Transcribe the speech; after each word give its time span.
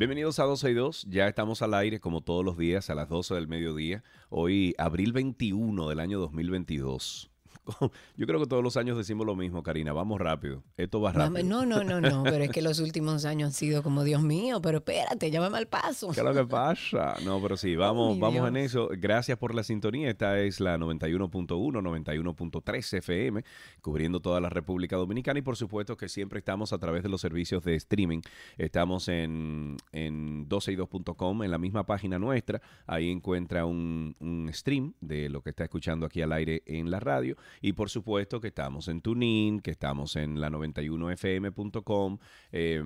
Bienvenidos 0.00 0.38
a 0.38 0.44
12 0.44 0.70
y 0.70 0.72
2, 0.72 1.06
ya 1.10 1.28
estamos 1.28 1.60
al 1.60 1.74
aire 1.74 2.00
como 2.00 2.22
todos 2.22 2.42
los 2.42 2.56
días 2.56 2.88
a 2.88 2.94
las 2.94 3.10
12 3.10 3.34
del 3.34 3.48
mediodía, 3.48 4.02
hoy 4.30 4.74
abril 4.78 5.12
21 5.12 5.90
del 5.90 6.00
año 6.00 6.18
2022. 6.20 7.29
Yo 8.16 8.26
creo 8.26 8.40
que 8.40 8.46
todos 8.46 8.62
los 8.62 8.76
años 8.76 8.96
decimos 8.96 9.26
lo 9.26 9.36
mismo, 9.36 9.62
Karina, 9.62 9.92
vamos 9.92 10.20
rápido, 10.20 10.62
esto 10.76 11.00
va 11.00 11.12
rápido. 11.12 11.44
No, 11.44 11.66
no, 11.66 11.84
no, 11.84 12.00
no, 12.00 12.22
pero 12.24 12.44
es 12.44 12.50
que 12.50 12.62
los 12.62 12.80
últimos 12.80 13.24
años 13.24 13.48
han 13.48 13.52
sido 13.52 13.82
como, 13.82 14.04
Dios 14.04 14.22
mío, 14.22 14.60
pero 14.60 14.78
espérate, 14.78 15.30
llámame 15.30 15.58
al 15.58 15.66
paso. 15.66 16.10
¿Qué 16.10 16.20
es 16.20 16.24
lo 16.24 16.34
que 16.34 16.44
pasa? 16.44 17.16
No, 17.24 17.40
pero 17.40 17.56
sí, 17.56 17.76
vamos, 17.76 18.14
mi 18.14 18.20
vamos 18.20 18.34
Dios. 18.34 18.48
en 18.48 18.56
eso. 18.56 18.88
Gracias 18.92 19.38
por 19.38 19.54
la 19.54 19.62
sintonía. 19.62 20.10
Esta 20.10 20.38
es 20.40 20.60
la 20.60 20.78
91.1, 20.78 21.46
91.3 21.46 22.98
FM, 22.98 23.44
cubriendo 23.80 24.20
toda 24.20 24.40
la 24.40 24.48
República 24.48 24.96
Dominicana 24.96 25.38
y 25.38 25.42
por 25.42 25.56
supuesto 25.56 25.96
que 25.96 26.08
siempre 26.08 26.38
estamos 26.38 26.72
a 26.72 26.78
través 26.78 27.02
de 27.02 27.08
los 27.08 27.20
servicios 27.20 27.62
de 27.64 27.74
streaming. 27.74 28.20
Estamos 28.58 29.08
en, 29.08 29.76
en 29.92 30.48
12y2.com, 30.48 31.42
en 31.42 31.50
la 31.50 31.58
misma 31.58 31.84
página 31.84 32.18
nuestra. 32.18 32.60
Ahí 32.86 33.10
encuentra 33.10 33.64
un, 33.66 34.16
un 34.20 34.50
stream 34.52 34.94
de 35.00 35.28
lo 35.28 35.42
que 35.42 35.50
está 35.50 35.64
escuchando 35.64 36.06
aquí 36.06 36.22
al 36.22 36.32
aire 36.32 36.62
en 36.66 36.90
la 36.90 37.00
radio. 37.00 37.36
Y 37.60 37.72
por 37.72 37.90
supuesto 37.90 38.40
que 38.40 38.48
estamos 38.48 38.88
en 38.88 39.00
TuneIn, 39.00 39.60
que 39.60 39.70
estamos 39.70 40.16
en 40.16 40.40
la 40.40 40.50
91fm.com 40.50 42.18
eh, 42.52 42.82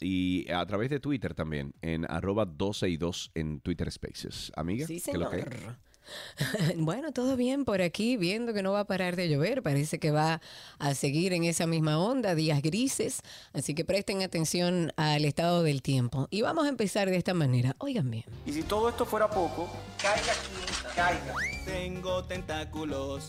y 0.00 0.50
a 0.50 0.64
través 0.66 0.90
de 0.90 1.00
Twitter 1.00 1.34
también, 1.34 1.74
en 1.82 2.04
arroba 2.10 2.44
12 2.46 2.88
y 2.88 2.96
2 2.96 3.32
en 3.34 3.60
Twitter 3.60 3.90
Spaces. 3.90 4.52
Amiga, 4.56 4.86
Sí, 4.86 5.00
¿qué 5.04 5.10
es 5.12 5.16
lo 5.16 5.30
que 5.30 5.42
señor. 5.42 5.54
hay? 5.54 5.74
Bueno, 6.76 7.12
todo 7.12 7.34
bien 7.36 7.64
por 7.64 7.80
aquí, 7.80 8.18
viendo 8.18 8.52
que 8.52 8.62
no 8.62 8.72
va 8.72 8.80
a 8.80 8.86
parar 8.86 9.16
de 9.16 9.28
llover, 9.28 9.62
parece 9.62 9.98
que 9.98 10.10
va 10.10 10.40
a 10.78 10.94
seguir 10.94 11.32
en 11.32 11.44
esa 11.44 11.66
misma 11.66 11.98
onda, 11.98 12.34
días 12.34 12.60
grises, 12.60 13.20
así 13.54 13.74
que 13.74 13.86
presten 13.86 14.22
atención 14.22 14.92
al 14.96 15.24
estado 15.24 15.62
del 15.62 15.80
tiempo. 15.80 16.28
Y 16.30 16.42
vamos 16.42 16.66
a 16.66 16.68
empezar 16.68 17.08
de 17.08 17.16
esta 17.16 17.32
manera, 17.32 17.74
oigan 17.78 18.10
bien. 18.10 18.24
Y 18.44 18.52
si 18.52 18.62
todo 18.64 18.90
esto 18.90 19.06
fuera 19.06 19.30
poco, 19.30 19.70
caiga 20.00 20.32
quien 20.44 20.94
caiga. 20.94 21.34
Tengo 21.64 22.22
tentáculos. 22.24 23.28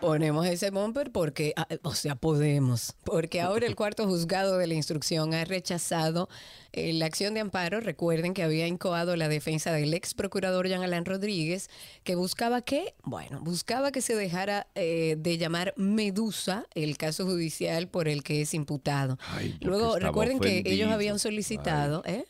ponemos 0.00 0.46
ese 0.46 0.70
bumper 0.70 1.10
porque, 1.10 1.52
ah, 1.56 1.66
o 1.82 1.94
sea, 1.94 2.14
podemos, 2.14 2.94
porque 3.04 3.40
ahora 3.40 3.66
el 3.66 3.76
cuarto 3.76 4.06
juzgado 4.06 4.58
de 4.58 4.66
la 4.66 4.74
instrucción 4.74 5.34
ha 5.34 5.44
rechazado 5.44 6.28
eh, 6.72 6.92
la 6.92 7.06
acción 7.06 7.34
de 7.34 7.40
amparo. 7.40 7.80
Recuerden 7.80 8.34
que 8.34 8.42
había 8.42 8.66
incoado 8.66 9.16
la 9.16 9.28
defensa 9.28 9.72
del 9.72 9.92
ex 9.94 10.14
procurador 10.14 10.68
Jean 10.68 10.82
Alain 10.82 11.04
Rodríguez, 11.04 11.68
que 12.04 12.14
buscaba 12.14 12.62
que, 12.62 12.94
bueno, 13.02 13.40
buscaba 13.40 13.92
que 13.92 14.00
se 14.00 14.14
dejara 14.14 14.66
eh, 14.74 15.16
de 15.18 15.38
llamar 15.38 15.74
Medusa 15.76 16.66
el 16.74 16.96
caso 16.96 17.24
judicial 17.24 17.88
por 17.88 18.08
el 18.08 18.22
que 18.22 18.42
es 18.42 18.54
imputado. 18.54 19.18
Ay, 19.28 19.56
Luego, 19.60 19.98
recuerden 19.98 20.40
que 20.40 20.62
ellos 20.66 20.90
habían 20.90 21.18
solicitado, 21.18 22.02
¿eh? 22.06 22.24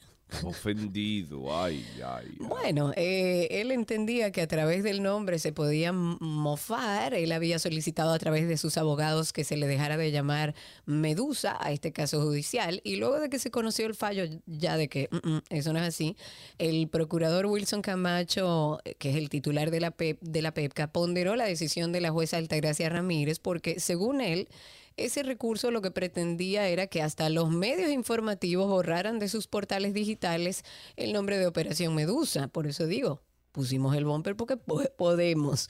Ofendido, 0.45 1.57
ay, 1.57 1.85
ay. 1.97 2.27
ay. 2.29 2.37
Bueno, 2.39 2.93
eh, 2.97 3.49
él 3.51 3.71
entendía 3.71 4.33
que 4.33 4.43
a 4.43 4.47
través 4.47 4.83
del 4.83 5.03
nombre 5.03 5.39
se 5.39 5.53
podía 5.53 5.93
mofar. 5.93 7.15
Él 7.15 7.33
había 7.33 7.59
solicitado 7.59 8.13
a 8.13 8.19
través 8.19 8.49
de 8.49 8.57
sus 8.57 8.77
abogados 8.77 9.33
que 9.33 9.45
se 9.45 9.57
le 9.57 9.67
dejara 9.67 9.97
de 9.97 10.11
llamar 10.11 10.55
Medusa 10.87 11.57
a 11.61 11.73
este 11.73 11.93
caso 11.93 12.23
judicial. 12.23 12.81
Y 12.85 12.97
luego 12.97 13.21
de 13.21 13.31
que 13.31 13.39
se 13.39 13.51
conoció 13.51 13.87
el 13.87 13.95
fallo 13.95 14.25
ya 14.47 14.77
de 14.77 14.89
que 14.89 15.09
mm, 15.11 15.29
mm, 15.29 15.43
eso 15.51 15.73
no 15.73 15.79
es 15.79 15.87
así, 15.87 16.17
el 16.59 16.89
procurador 16.89 17.47
Wilson 17.47 17.83
Camacho, 17.83 18.81
eh, 18.85 18.95
que 18.95 19.11
es 19.11 19.17
el 19.17 19.29
titular 19.29 19.71
de 19.71 19.81
la, 19.81 19.91
PEP, 19.91 20.21
de 20.21 20.43
la 20.43 20.53
PEPCA, 20.53 20.93
ponderó 20.93 21.37
la 21.37 21.45
decisión 21.45 21.93
de 21.93 22.01
la 22.01 22.11
jueza 22.11 22.37
Altagracia 22.37 22.89
Ramírez 22.89 23.39
porque, 23.39 23.81
según 23.81 24.21
él, 24.21 24.49
ese 24.97 25.23
recurso 25.23 25.71
lo 25.71 25.83
que 25.83 25.91
pretendía 25.91 26.69
era 26.69 26.87
que 26.87 27.03
hasta 27.03 27.29
los 27.31 27.51
medios 27.51 27.91
informativos 27.91 28.69
borraran 28.69 29.19
de 29.19 29.29
sus 29.29 29.47
portales 29.47 29.95
digitales 29.95 30.65
el 30.97 31.13
nombre 31.13 31.39
de 31.39 31.47
Operación 31.47 31.95
Medusa. 31.95 32.49
Por 32.49 32.67
eso 32.67 32.87
digo, 32.87 33.23
pusimos 33.53 33.97
el 33.97 34.05
bumper 34.05 34.37
porque 34.37 34.57
po- 34.57 34.83
podemos. 34.97 35.69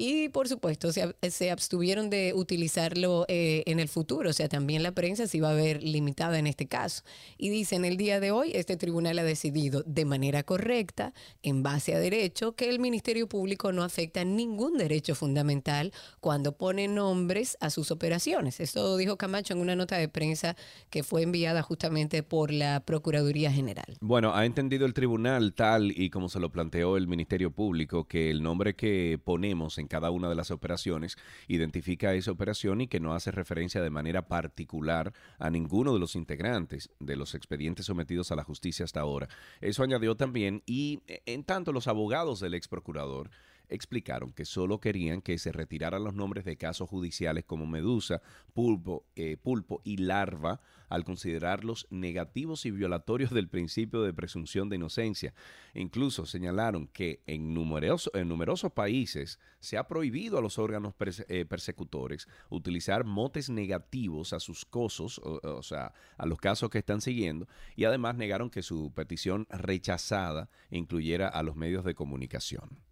Y 0.00 0.28
por 0.28 0.46
supuesto, 0.46 0.92
se, 0.92 1.08
ab- 1.08 1.16
se 1.28 1.50
abstuvieron 1.50 2.08
de 2.08 2.32
utilizarlo 2.32 3.24
eh, 3.26 3.64
en 3.66 3.80
el 3.80 3.88
futuro. 3.88 4.30
O 4.30 4.32
sea, 4.32 4.48
también 4.48 4.84
la 4.84 4.92
prensa 4.92 5.26
se 5.26 5.38
iba 5.38 5.50
a 5.50 5.54
ver 5.54 5.82
limitada 5.82 6.38
en 6.38 6.46
este 6.46 6.68
caso. 6.68 7.02
Y 7.36 7.48
dicen, 7.48 7.84
el 7.84 7.96
día 7.96 8.20
de 8.20 8.30
hoy, 8.30 8.52
este 8.54 8.76
tribunal 8.76 9.18
ha 9.18 9.24
decidido 9.24 9.82
de 9.86 10.04
manera 10.04 10.44
correcta, 10.44 11.14
en 11.42 11.64
base 11.64 11.96
a 11.96 11.98
derecho, 11.98 12.54
que 12.54 12.70
el 12.70 12.78
Ministerio 12.78 13.28
Público 13.28 13.72
no 13.72 13.82
afecta 13.82 14.24
ningún 14.24 14.78
derecho 14.78 15.16
fundamental 15.16 15.92
cuando 16.20 16.56
pone 16.56 16.86
nombres 16.86 17.56
a 17.60 17.70
sus 17.70 17.90
operaciones. 17.90 18.60
Esto 18.60 18.96
dijo 18.98 19.16
Camacho 19.16 19.54
en 19.54 19.60
una 19.60 19.74
nota 19.74 19.96
de 19.96 20.08
prensa 20.08 20.54
que 20.90 21.02
fue 21.02 21.22
enviada 21.22 21.62
justamente 21.62 22.22
por 22.22 22.52
la 22.52 22.84
Procuraduría 22.84 23.50
General. 23.50 23.96
Bueno, 24.00 24.32
ha 24.32 24.46
entendido 24.46 24.86
el 24.86 24.94
tribunal 24.94 25.54
tal 25.54 25.90
y 25.90 26.10
como 26.10 26.28
se 26.28 26.38
lo 26.38 26.52
planteó 26.52 26.96
el 26.96 27.08
Ministerio 27.08 27.50
Público 27.50 28.06
que 28.06 28.30
el 28.30 28.44
nombre 28.44 28.76
que 28.76 29.18
ponemos 29.24 29.78
en 29.78 29.87
cada 29.88 30.10
una 30.10 30.28
de 30.28 30.34
las 30.34 30.50
operaciones 30.50 31.16
identifica 31.48 32.14
esa 32.14 32.30
operación 32.30 32.80
y 32.80 32.88
que 32.88 33.00
no 33.00 33.14
hace 33.14 33.30
referencia 33.30 33.82
de 33.82 33.90
manera 33.90 34.28
particular 34.28 35.12
a 35.38 35.50
ninguno 35.50 35.92
de 35.92 35.98
los 35.98 36.16
integrantes 36.16 36.90
de 37.00 37.16
los 37.16 37.34
expedientes 37.34 37.86
sometidos 37.86 38.30
a 38.30 38.36
la 38.36 38.44
justicia 38.44 38.84
hasta 38.84 39.00
ahora. 39.00 39.28
Eso 39.60 39.82
añadió 39.82 40.16
también 40.16 40.62
y 40.66 41.02
en 41.26 41.44
tanto 41.44 41.72
los 41.72 41.88
abogados 41.88 42.40
del 42.40 42.54
ex 42.54 42.68
procurador 42.68 43.30
explicaron 43.68 44.32
que 44.32 44.44
solo 44.44 44.80
querían 44.80 45.20
que 45.20 45.38
se 45.38 45.52
retiraran 45.52 46.04
los 46.04 46.14
nombres 46.14 46.44
de 46.44 46.56
casos 46.56 46.88
judiciales 46.88 47.44
como 47.44 47.66
Medusa, 47.66 48.22
Pulpo, 48.54 49.06
eh, 49.16 49.36
Pulpo 49.36 49.80
y 49.84 49.98
Larva 49.98 50.60
al 50.88 51.04
considerarlos 51.04 51.86
negativos 51.90 52.64
y 52.66 52.70
violatorios 52.70 53.30
del 53.30 53.48
principio 53.48 54.02
de 54.02 54.14
presunción 54.14 54.68
de 54.68 54.76
inocencia. 54.76 55.34
Incluso 55.74 56.24
señalaron 56.26 56.88
que 56.88 57.22
en, 57.26 57.54
en 57.54 58.28
numerosos 58.28 58.72
países 58.72 59.38
se 59.60 59.76
ha 59.76 59.86
prohibido 59.86 60.38
a 60.38 60.42
los 60.42 60.58
órganos 60.58 60.94
eh, 61.28 61.44
persecutores 61.44 62.26
utilizar 62.48 63.04
motes 63.04 63.50
negativos 63.50 64.32
a 64.32 64.40
sus 64.40 64.64
cosos, 64.64 65.18
o 65.18 65.62
sea, 65.62 65.92
a 66.16 66.26
los 66.26 66.38
casos 66.38 66.70
que 66.70 66.78
están 66.78 67.00
siguiendo, 67.00 67.48
y 67.76 67.84
además 67.84 68.16
negaron 68.16 68.50
que 68.50 68.62
su 68.62 68.92
petición 68.94 69.46
rechazada 69.50 70.48
incluyera 70.70 71.28
a 71.28 71.42
los 71.42 71.56
medios 71.56 71.84
de 71.84 71.94
comunicación. 71.94 72.87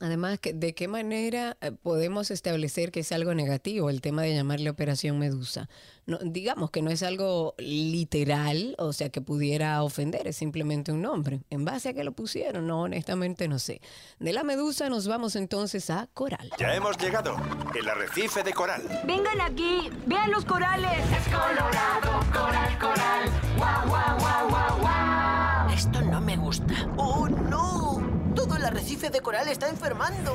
Además, 0.00 0.40
que- 0.40 0.52
¿de 0.52 0.74
qué 0.74 0.88
manera 0.88 1.56
eh, 1.60 1.70
podemos 1.70 2.30
establecer 2.32 2.90
que 2.90 3.00
es 3.00 3.12
algo 3.12 3.32
negativo 3.34 3.90
el 3.90 4.00
tema 4.00 4.22
de 4.22 4.34
llamarle 4.34 4.68
Operación 4.70 5.18
Medusa? 5.18 5.68
No, 6.06 6.18
digamos 6.22 6.70
que 6.70 6.82
no 6.82 6.90
es 6.90 7.02
algo 7.02 7.54
literal, 7.58 8.74
o 8.78 8.92
sea, 8.92 9.08
que 9.08 9.20
pudiera 9.20 9.82
ofender, 9.82 10.26
es 10.26 10.36
simplemente 10.36 10.92
un 10.92 11.00
nombre. 11.00 11.42
¿En 11.48 11.64
base 11.64 11.90
a 11.90 11.94
qué 11.94 12.04
lo 12.04 12.12
pusieron? 12.12 12.66
No, 12.66 12.82
honestamente 12.82 13.48
no 13.48 13.58
sé. 13.58 13.80
De 14.18 14.32
la 14.32 14.42
Medusa 14.42 14.88
nos 14.90 15.06
vamos 15.06 15.36
entonces 15.36 15.88
a 15.90 16.08
Coral. 16.12 16.50
Ya 16.58 16.74
hemos 16.74 16.98
llegado. 16.98 17.36
El 17.78 17.88
arrecife 17.88 18.42
de 18.42 18.52
coral. 18.52 18.82
Vengan 19.06 19.40
aquí, 19.40 19.88
vean 20.06 20.30
los 20.30 20.44
corales. 20.44 20.90
Es 21.10 21.24
colorado, 21.32 22.20
coral, 22.32 22.78
coral. 22.78 23.30
Guau, 23.56 23.88
guau, 23.88 24.18
guau, 24.18 24.48
guau, 24.50 24.78
guau. 24.80 25.70
Esto 25.74 26.02
no 26.02 26.20
me 26.20 26.36
gusta. 26.36 26.74
¡Oh, 26.96 27.28
no! 27.28 27.83
El 28.64 28.68
arrecife 28.68 29.10
de 29.10 29.20
coral 29.20 29.46
está 29.48 29.68
enfermando. 29.68 30.32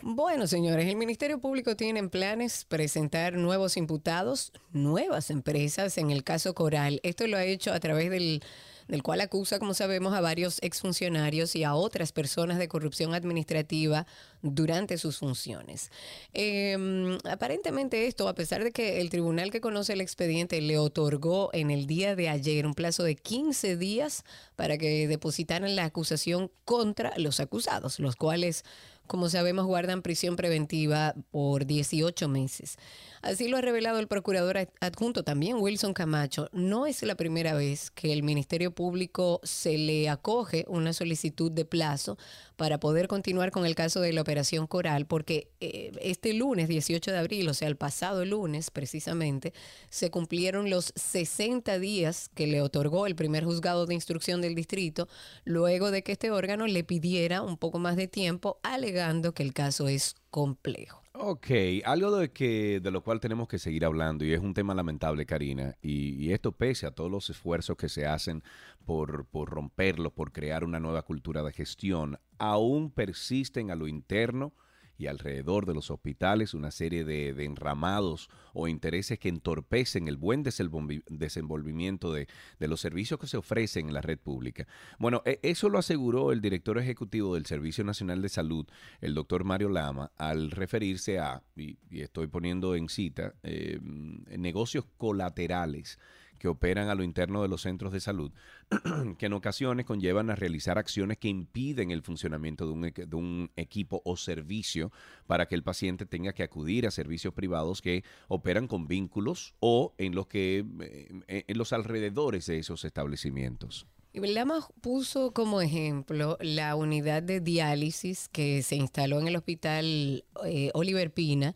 Bueno, 0.00 0.46
señores, 0.46 0.86
el 0.86 0.94
Ministerio 0.94 1.40
Público 1.40 1.74
tiene 1.74 1.98
en 1.98 2.08
planes 2.08 2.64
presentar 2.64 3.32
nuevos 3.32 3.76
imputados, 3.76 4.52
nuevas 4.70 5.28
empresas 5.28 5.98
en 5.98 6.12
el 6.12 6.22
caso 6.22 6.54
Coral. 6.54 7.00
Esto 7.02 7.26
lo 7.26 7.36
ha 7.36 7.42
hecho 7.42 7.72
a 7.72 7.80
través 7.80 8.10
del, 8.10 8.44
del 8.88 9.02
cual 9.02 9.20
acusa, 9.20 9.58
como 9.58 9.74
sabemos, 9.74 10.14
a 10.14 10.20
varios 10.20 10.58
exfuncionarios 10.62 11.54
y 11.54 11.64
a 11.64 11.74
otras 11.74 12.12
personas 12.12 12.58
de 12.58 12.68
corrupción 12.68 13.14
administrativa 13.14 14.06
durante 14.42 14.98
sus 14.98 15.18
funciones. 15.18 15.90
Eh, 16.32 17.18
aparentemente 17.30 18.06
esto, 18.06 18.28
a 18.28 18.34
pesar 18.34 18.64
de 18.64 18.72
que 18.72 19.00
el 19.00 19.10
tribunal 19.10 19.50
que 19.50 19.60
conoce 19.60 19.92
el 19.92 20.00
expediente 20.00 20.60
le 20.60 20.78
otorgó 20.78 21.50
en 21.52 21.70
el 21.70 21.86
día 21.86 22.16
de 22.16 22.28
ayer 22.28 22.66
un 22.66 22.74
plazo 22.74 23.02
de 23.02 23.16
15 23.16 23.76
días 23.76 24.24
para 24.56 24.78
que 24.78 25.06
depositaran 25.06 25.76
la 25.76 25.84
acusación 25.84 26.50
contra 26.64 27.12
los 27.18 27.40
acusados, 27.40 27.98
los 28.00 28.16
cuales 28.16 28.64
como 29.08 29.28
sabemos, 29.30 29.66
guardan 29.66 30.02
prisión 30.02 30.36
preventiva 30.36 31.14
por 31.30 31.64
18 31.64 32.28
meses. 32.28 32.76
Así 33.22 33.48
lo 33.48 33.56
ha 33.56 33.60
revelado 33.60 33.98
el 33.98 34.06
procurador 34.06 34.68
adjunto 34.80 35.24
también, 35.24 35.56
Wilson 35.58 35.92
Camacho. 35.92 36.48
No 36.52 36.86
es 36.86 37.02
la 37.02 37.16
primera 37.16 37.54
vez 37.54 37.90
que 37.90 38.12
el 38.12 38.22
Ministerio 38.22 38.70
Público 38.70 39.40
se 39.42 39.76
le 39.76 40.08
acoge 40.08 40.64
una 40.68 40.92
solicitud 40.92 41.50
de 41.50 41.64
plazo 41.64 42.16
para 42.56 42.78
poder 42.80 43.08
continuar 43.08 43.50
con 43.50 43.66
el 43.66 43.74
caso 43.74 44.00
de 44.00 44.12
la 44.12 44.20
Operación 44.20 44.66
Coral, 44.66 45.06
porque 45.06 45.48
eh, 45.60 45.92
este 46.00 46.32
lunes, 46.32 46.68
18 46.68 47.10
de 47.10 47.18
abril, 47.18 47.48
o 47.48 47.54
sea, 47.54 47.68
el 47.68 47.76
pasado 47.76 48.24
lunes 48.24 48.70
precisamente, 48.70 49.52
se 49.90 50.10
cumplieron 50.10 50.70
los 50.70 50.92
60 50.96 51.78
días 51.78 52.30
que 52.34 52.46
le 52.46 52.62
otorgó 52.62 53.06
el 53.06 53.16
primer 53.16 53.44
juzgado 53.44 53.86
de 53.86 53.94
instrucción 53.94 54.40
del 54.40 54.54
distrito, 54.54 55.08
luego 55.44 55.90
de 55.90 56.02
que 56.02 56.12
este 56.12 56.30
órgano 56.30 56.66
le 56.66 56.84
pidiera 56.84 57.42
un 57.42 57.56
poco 57.56 57.78
más 57.78 57.96
de 57.96 58.08
tiempo, 58.08 58.58
alegando 58.62 59.34
que 59.34 59.42
el 59.42 59.52
caso 59.52 59.88
es 59.88 60.16
complejo. 60.30 61.07
Ok, 61.20 61.48
algo 61.84 62.16
de, 62.16 62.30
que, 62.30 62.78
de 62.78 62.90
lo 62.92 63.02
cual 63.02 63.18
tenemos 63.18 63.48
que 63.48 63.58
seguir 63.58 63.84
hablando 63.84 64.24
y 64.24 64.32
es 64.32 64.38
un 64.38 64.54
tema 64.54 64.72
lamentable, 64.72 65.26
Karina, 65.26 65.76
y, 65.82 66.30
esto 66.30 66.52
pese 66.52 66.86
a 66.86 66.92
todos 66.92 67.10
los 67.10 67.28
esfuerzos 67.28 67.76
que 67.76 67.88
se 67.88 68.06
hacen 68.06 68.44
por, 68.86 69.26
por 69.26 69.50
romperlo, 69.50 70.14
por 70.14 70.30
crear 70.30 70.62
una 70.62 70.78
nueva 70.78 71.02
cultura 71.02 71.42
de 71.42 71.52
gestión, 71.52 72.20
aún 72.38 72.92
persisten 72.92 73.72
a 73.72 73.74
lo 73.74 73.88
interno 73.88 74.52
y 74.98 75.06
alrededor 75.06 75.64
de 75.64 75.74
los 75.74 75.90
hospitales 75.90 76.54
una 76.54 76.72
serie 76.72 77.04
de, 77.04 77.28
enramados 77.44 78.28
o 78.52 78.66
intereses 78.66 79.18
que 79.18 79.28
entorpecen 79.28 80.08
el 80.08 80.16
buen 80.16 80.44
desenvolvi- 80.44 81.04
desenvolvimiento 81.08 82.12
de, 82.12 82.26
los 82.58 82.80
servicios 82.80 83.20
que 83.20 83.28
se 83.28 83.36
ofrecen 83.36 83.88
en 83.88 83.94
la 83.94 84.02
red 84.02 84.18
pública. 84.18 84.66
Bueno, 84.98 85.22
e- 85.24 85.38
eso 85.42 85.68
lo 85.68 85.78
aseguró 85.78 86.32
el 86.32 86.40
director 86.40 86.78
ejecutivo 86.78 87.36
del 87.36 87.46
Servicio 87.46 87.84
Nacional 87.84 88.20
de 88.20 88.28
Salud, 88.28 88.66
el 89.00 89.14
doctor 89.14 89.44
Mario 89.44 89.68
Lama, 89.68 90.10
al 90.16 90.50
referirse 90.50 91.20
a, 91.20 91.42
y, 91.56 91.78
y 91.90 92.00
estoy 92.00 92.26
poniendo 92.26 92.74
en 92.74 92.88
cita, 92.88 93.34
eh, 93.44 93.78
negocios 93.80 94.84
colaterales 94.96 95.98
que 96.38 96.48
operan 96.48 96.88
a 96.88 96.94
lo 96.94 97.02
interno 97.02 97.42
de 97.42 97.48
los 97.48 97.62
centros 97.62 97.92
de 97.92 98.00
salud, 98.00 98.32
que 99.18 99.26
en 99.26 99.32
ocasiones 99.32 99.86
conllevan 99.86 100.30
a 100.30 100.36
realizar 100.36 100.78
acciones 100.78 101.18
que 101.18 101.28
impiden 101.28 101.90
el 101.90 102.02
funcionamiento 102.02 102.66
de 102.66 102.72
un, 102.72 102.80
de 102.82 103.16
un 103.16 103.50
equipo 103.56 104.02
o 104.04 104.16
servicio 104.16 104.92
para 105.26 105.46
que 105.46 105.54
el 105.54 105.62
paciente 105.62 106.06
tenga 106.06 106.32
que 106.32 106.42
acudir 106.42 106.86
a 106.86 106.90
servicios 106.90 107.34
privados 107.34 107.82
que 107.82 108.04
operan 108.28 108.66
con 108.66 108.86
vínculos 108.86 109.54
o 109.60 109.94
en 109.98 110.14
los 110.14 110.26
que 110.26 110.64
eh, 110.80 111.44
en 111.46 111.58
los 111.58 111.72
alrededores 111.72 112.46
de 112.46 112.58
esos 112.58 112.84
establecimientos. 112.84 113.86
Lama 114.14 114.66
puso 114.80 115.32
como 115.32 115.60
ejemplo 115.60 116.38
la 116.40 116.74
unidad 116.74 117.22
de 117.22 117.40
diálisis 117.40 118.28
que 118.28 118.62
se 118.62 118.76
instaló 118.76 119.20
en 119.20 119.28
el 119.28 119.36
hospital 119.36 120.24
eh, 120.44 120.70
Oliver 120.74 121.12
Pina, 121.12 121.54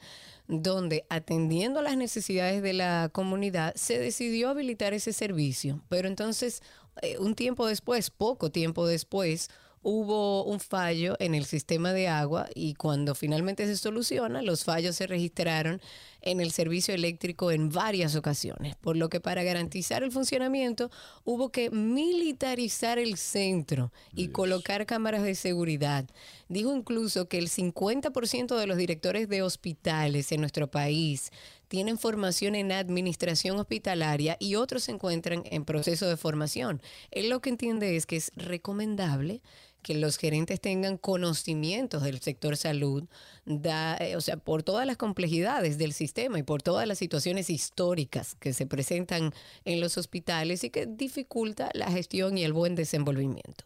donde 0.60 1.06
atendiendo 1.08 1.80
las 1.80 1.96
necesidades 1.96 2.62
de 2.62 2.74
la 2.74 3.08
comunidad 3.10 3.74
se 3.74 3.98
decidió 3.98 4.50
habilitar 4.50 4.92
ese 4.92 5.14
servicio. 5.14 5.80
Pero 5.88 6.08
entonces, 6.08 6.62
eh, 7.00 7.16
un 7.18 7.34
tiempo 7.34 7.66
después, 7.66 8.10
poco 8.10 8.50
tiempo 8.50 8.86
después, 8.86 9.48
hubo 9.82 10.44
un 10.44 10.60
fallo 10.60 11.16
en 11.18 11.34
el 11.34 11.44
sistema 11.44 11.92
de 11.92 12.08
agua 12.08 12.46
y 12.54 12.74
cuando 12.74 13.14
finalmente 13.14 13.66
se 13.66 13.76
soluciona, 13.76 14.42
los 14.42 14.64
fallos 14.64 14.96
se 14.96 15.06
registraron 15.06 15.80
en 16.20 16.40
el 16.40 16.52
servicio 16.52 16.94
eléctrico 16.94 17.50
en 17.50 17.68
varias 17.68 18.14
ocasiones, 18.14 18.76
por 18.76 18.96
lo 18.96 19.08
que 19.08 19.20
para 19.20 19.42
garantizar 19.42 20.04
el 20.04 20.12
funcionamiento 20.12 20.90
hubo 21.24 21.50
que 21.50 21.70
militarizar 21.70 22.98
el 22.98 23.16
centro 23.16 23.92
y 24.14 24.28
colocar 24.28 24.86
cámaras 24.86 25.24
de 25.24 25.34
seguridad. 25.34 26.08
Dijo 26.52 26.76
incluso 26.76 27.28
que 27.30 27.38
el 27.38 27.48
50% 27.48 28.58
de 28.58 28.66
los 28.66 28.76
directores 28.76 29.26
de 29.26 29.40
hospitales 29.40 30.32
en 30.32 30.40
nuestro 30.40 30.70
país 30.70 31.30
tienen 31.68 31.96
formación 31.96 32.54
en 32.54 32.72
administración 32.72 33.58
hospitalaria 33.58 34.36
y 34.38 34.56
otros 34.56 34.82
se 34.82 34.92
encuentran 34.92 35.44
en 35.46 35.64
proceso 35.64 36.06
de 36.06 36.18
formación. 36.18 36.82
Él 37.10 37.30
lo 37.30 37.40
que 37.40 37.48
entiende 37.48 37.96
es 37.96 38.04
que 38.04 38.16
es 38.16 38.32
recomendable 38.36 39.40
que 39.80 39.94
los 39.94 40.18
gerentes 40.18 40.60
tengan 40.60 40.98
conocimientos 40.98 42.02
del 42.02 42.20
sector 42.20 42.58
salud, 42.58 43.04
da, 43.46 43.96
eh, 43.96 44.16
o 44.16 44.20
sea, 44.20 44.36
por 44.36 44.62
todas 44.62 44.86
las 44.86 44.98
complejidades 44.98 45.78
del 45.78 45.94
sistema 45.94 46.38
y 46.38 46.42
por 46.42 46.60
todas 46.60 46.86
las 46.86 46.98
situaciones 46.98 47.48
históricas 47.48 48.34
que 48.34 48.52
se 48.52 48.66
presentan 48.66 49.32
en 49.64 49.80
los 49.80 49.96
hospitales 49.96 50.64
y 50.64 50.68
que 50.68 50.84
dificulta 50.84 51.70
la 51.72 51.90
gestión 51.90 52.36
y 52.36 52.44
el 52.44 52.52
buen 52.52 52.74
desenvolvimiento. 52.74 53.64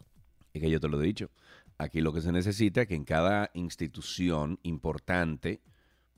Es 0.55 0.63
que 0.63 0.71
yo 0.71 0.79
te 0.79 0.87
lo 0.87 1.03
he 1.03 1.05
dicho. 1.05 1.31
Aquí 1.79 2.01
lo 2.01 2.13
que 2.13 2.23
se 2.23 2.33
necesita 2.33 2.83
es 2.83 2.89
que 2.89 2.95
en 2.95 3.05
cada 3.05 3.51
institución 3.55 4.59
importante 4.63 5.61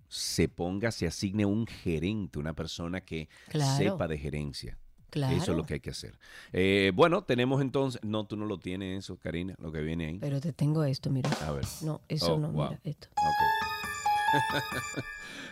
se 0.08 0.48
ponga, 0.48 0.90
se 0.92 1.06
asigne 1.06 1.44
un 1.44 1.66
gerente, 1.66 2.38
una 2.38 2.54
persona 2.54 3.00
que 3.02 3.28
Claro. 3.48 3.76
sepa 3.76 4.08
de 4.08 4.18
gerencia. 4.18 4.78
Claro. 5.10 5.34
Eso 5.36 5.52
es 5.52 5.56
lo 5.56 5.64
que 5.64 5.74
hay 5.74 5.80
que 5.80 5.90
hacer. 5.90 6.18
Eh, 6.52 6.92
bueno, 6.94 7.22
tenemos 7.24 7.60
entonces. 7.62 8.00
No, 8.04 8.26
tú 8.26 8.36
no 8.36 8.44
lo 8.44 8.58
tienes 8.58 9.04
eso, 9.04 9.16
Karina, 9.18 9.54
lo 9.58 9.72
que 9.72 9.80
viene 9.80 10.06
ahí. 10.06 10.18
Pero 10.18 10.38
te 10.40 10.52
tengo 10.52 10.84
esto, 10.84 11.10
mira. 11.10 11.30
A 11.46 11.52
ver. 11.52 11.64
No, 11.82 12.02
eso 12.08 12.34
Oh, 12.34 12.38
no, 12.38 12.50
wow. 12.52 12.68
mira, 12.68 12.80
esto. 12.84 13.08
Ok. 13.16 13.24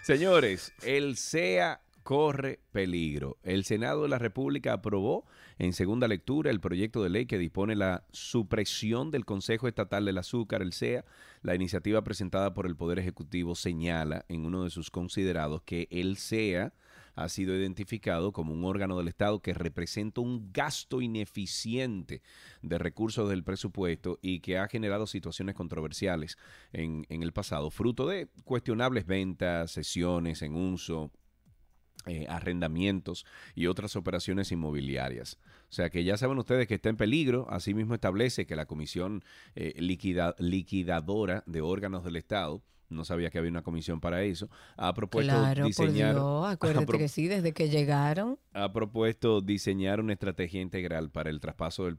Señores, 0.03 0.73
el 0.83 1.17
SEA 1.17 1.81
corre 2.07 2.61
peligro. 2.71 3.37
El 3.43 3.65
Senado 3.65 4.03
de 4.05 4.09
la 4.09 4.21
República 4.21 4.75
aprobó 4.75 5.27
en 5.59 5.73
segunda 5.73 6.07
lectura 6.07 6.53
el 6.53 6.61
proyecto 6.61 7.03
de 7.03 7.11
ley 7.11 7.27
que 7.27 7.37
dispone 7.37 7.75
la 7.75 8.05
supresión 8.13 9.11
del 9.11 9.25
Consejo 9.25 9.67
Estatal 9.67 10.05
del 10.05 10.19
Azúcar, 10.19 10.63
el 10.63 10.73
SEA. 10.73 11.05
La 11.43 11.57
iniciativa 11.57 12.05
presentada 12.05 12.55
por 12.55 12.67
el 12.67 12.77
Poder 12.77 13.01
Ejecutivo 13.01 13.57
señala 13.57 14.25
en 14.29 14.47
uno 14.47 14.63
de 14.63 14.71
sus 14.71 14.93
considerados 14.93 15.63
que 15.63 15.89
el 15.91 16.17
SEA 16.17 16.75
ha 17.17 17.29
sido 17.29 17.57
identificado 17.57 18.33
como 18.33 18.55
un 18.55 18.65
órgano 18.65 18.97
del 18.99 19.09
Estado 19.09 19.41
que 19.41 19.53
representa 19.53 20.21
un 20.21 20.53
gasto 20.53 21.03
ineficiente 21.03 22.23
de 22.63 22.79
recursos 22.79 23.29
del 23.29 23.43
presupuesto 23.43 24.21
y 24.23 24.39
que 24.39 24.59
ha 24.59 24.69
generado 24.69 25.09
situaciones 25.09 25.57
controversiales 25.57 26.39
en, 26.73 27.05
en 27.09 27.25
el 27.25 27.33
pasado, 27.33 27.69
fruto 27.73 28.07
de 28.07 28.29
cuestionables 28.45 29.07
ventas, 29.07 29.73
sesiones 29.73 30.43
en 30.43 30.55
uso, 30.55 31.11
eh, 32.07 32.27
arrendamientos 32.29 33.27
y 33.55 33.67
otras 33.67 33.97
operaciones 33.97 34.53
inmobiliarias. 34.53 35.39
O 35.69 35.73
sea 35.73 35.91
que 35.91 36.05
ya 36.05 36.17
saben 36.17 36.39
ustedes 36.39 36.67
que 36.69 36.75
está 36.75 36.89
en 36.89 36.97
peligro. 36.97 37.47
Asimismo 37.51 37.95
establece 37.95 38.47
que 38.47 38.57
la 38.57 38.67
Comisión 38.67 39.25
eh, 39.55 39.75
liquida- 39.79 40.35
Liquidadora 40.39 41.43
de 41.47 41.61
Órganos 41.61 42.05
del 42.05 42.17
Estado, 42.17 42.63
no 42.89 43.05
sabía 43.05 43.31
que 43.31 43.39
había 43.39 43.51
una 43.51 43.63
comisión 43.63 44.01
para 44.01 44.23
eso, 44.23 44.49
ha 44.77 44.93
propuesto 44.95 45.33
Claro, 45.33 45.63
por 45.63 45.67
diseñar... 45.69 46.15
Dios, 46.15 46.47
acuérdate 46.49 46.87
pro- 46.87 46.99
que 46.99 47.09
sí, 47.09 47.27
desde 47.29 47.53
que 47.53 47.69
llegaron. 47.69 48.39
ha 48.53 48.73
propuesto 48.73 49.41
diseñar 49.41 50.01
una 50.01 50.13
estrategia 50.13 50.61
integral 50.61 51.11
para 51.11 51.31
el 51.31 51.41
traspaso 51.41 51.85
del 51.85 51.97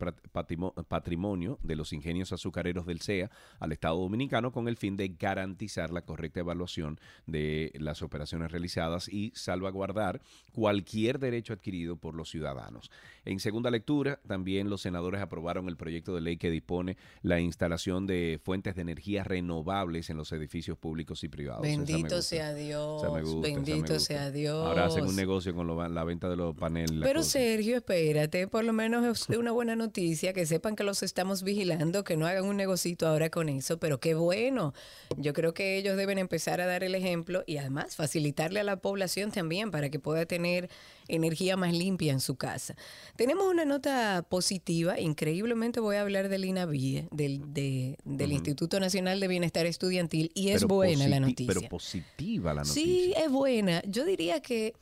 patrimonio 0.88 1.60
de 1.64 1.76
los 1.76 1.94
ingenios 1.94 2.32
azucareros 2.32 2.86
del 2.86 3.02
CEA 3.02 3.30
al 3.60 3.72
Estado 3.72 3.98
Dominicano 4.00 4.52
con 4.52 4.68
el 4.68 4.78
fin 4.78 4.98
de 4.98 5.10
garantizar 5.10 5.92
la 5.92 6.02
correcta 6.02 6.40
evaluación 6.40 7.00
de 7.26 7.72
las 7.80 8.02
operaciones 8.02 8.52
realizadas 8.52 9.08
y 9.10 9.32
salvaguardar 9.36 10.22
cualquier 10.52 11.20
derecho 11.20 11.54
adquirido 11.54 11.98
por 11.98 12.16
los 12.16 12.30
ciudadanos. 12.30 12.90
En 13.26 13.40
segunda 13.40 13.70
lectura, 13.70 14.20
también 14.28 14.70
los 14.70 14.82
senadores 14.82 15.22
aprobaron 15.22 15.68
el 15.68 15.78
proyecto 15.78 16.16
de 16.16 16.22
ley 16.22 16.38
que 16.38 16.50
dispone 16.50 16.98
la 17.22 17.40
instalación 17.40 18.08
de 18.08 18.40
fuentes 18.44 18.76
de 18.76 18.82
energía 18.82 19.24
renovables 19.24 20.10
en 20.10 20.18
los 20.18 20.32
edificios 20.32 20.77
públicos 20.78 21.24
y 21.24 21.28
privados. 21.30 21.62
Bendito 21.64 22.22
sea 22.22 22.54
Dios. 22.54 23.04
Esa 23.04 23.12
me 23.12 23.22
gusta, 23.22 23.48
esa 23.48 23.60
me 23.60 23.64
bendito 23.66 23.94
gusta. 23.94 24.00
sea 24.00 24.32
Dios. 24.32 24.66
Ahora 24.66 24.86
hacen 24.86 25.06
un 25.06 25.16
negocio 25.16 25.54
con 25.56 25.68
lo- 25.68 25.88
la 25.88 26.04
venta 26.04 26.30
de 26.30 26.36
los 26.38 26.56
paneles. 26.56 27.00
Pero 27.02 27.20
cosa. 27.20 27.32
Sergio, 27.32 27.78
espérate, 27.78 28.48
por 28.48 28.64
lo 28.64 28.74
menos 28.74 29.06
es 29.30 29.38
una 29.38 29.52
buena 29.52 29.76
noticia 29.76 30.34
que 30.34 30.46
sepan 30.46 30.76
que 30.76 30.84
los 30.84 31.04
estamos 31.04 31.44
vigilando, 31.44 32.04
que 32.04 32.18
no 32.18 32.26
hagan 32.28 32.46
un 32.46 32.58
negocito 32.58 33.08
ahora 33.08 33.30
con 33.30 33.50
eso, 33.50 33.78
pero 33.80 34.00
qué 34.00 34.14
bueno. 34.16 34.74
Yo 35.18 35.34
creo 35.34 35.54
que 35.54 35.78
ellos 35.78 35.98
deben 35.98 36.18
empezar 36.20 36.62
a 36.62 36.66
dar 36.66 36.84
el 36.84 36.96
ejemplo 36.96 37.44
y 37.46 37.58
además 37.58 37.96
facilitarle 37.96 38.60
a 38.60 38.64
la 38.64 38.78
población 38.78 39.32
también 39.32 39.72
para 39.72 39.90
que 39.90 40.00
pueda 40.00 40.26
tener 40.26 40.70
energía 41.08 41.58
más 41.58 41.74
limpia 41.74 42.12
en 42.14 42.20
su 42.20 42.36
casa. 42.36 42.76
Tenemos 43.16 43.46
una 43.48 43.66
nota 43.66 44.26
positiva. 44.30 45.00
Increíblemente 45.00 45.80
voy 45.80 45.96
a 45.98 46.02
hablar 46.02 46.30
del 46.30 46.46
INAVIE, 46.46 47.08
del, 47.12 47.54
de- 47.54 47.98
del 48.06 48.32
Instituto 48.32 48.80
Nacional 48.80 49.20
de 49.20 49.28
Bienestar 49.28 49.66
Estudiantil, 49.66 50.32
y 50.34 50.50
es 50.50 50.62
Pero 50.62 50.68
buena 50.76 51.08
la 51.08 51.20
noticia. 51.20 51.54
Pero 51.54 51.70
positiva 51.70 52.54
la 52.54 52.62
noticia. 52.62 52.84
Sí, 52.84 53.14
es 53.18 53.32
buena. 53.32 53.82
Yo 53.86 54.06
diría 54.06 54.42
que 54.42 54.74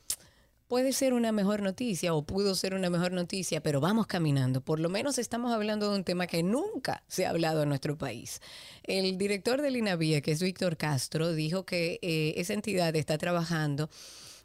puede 0.68 0.92
ser 0.92 1.12
una 1.12 1.30
mejor 1.30 1.62
noticia 1.62 2.12
o 2.12 2.24
pudo 2.24 2.56
ser 2.56 2.74
una 2.74 2.90
mejor 2.90 3.12
noticia, 3.12 3.62
pero 3.62 3.80
vamos 3.80 4.08
caminando. 4.08 4.60
Por 4.60 4.80
lo 4.80 4.88
menos 4.88 5.16
estamos 5.16 5.52
hablando 5.52 5.90
de 5.92 5.96
un 5.98 6.02
tema 6.02 6.26
que 6.26 6.42
nunca 6.42 7.04
se 7.06 7.24
ha 7.24 7.30
hablado 7.30 7.62
en 7.62 7.68
nuestro 7.68 7.96
país. 7.96 8.40
El 8.82 9.16
director 9.16 9.62
del 9.62 9.76
INAVIE, 9.76 10.22
que 10.22 10.32
es 10.32 10.42
Víctor 10.42 10.76
Castro, 10.76 11.32
dijo 11.34 11.64
que 11.64 12.00
eh, 12.02 12.34
esa 12.36 12.52
entidad 12.54 12.96
está 12.96 13.16
trabajando 13.16 13.88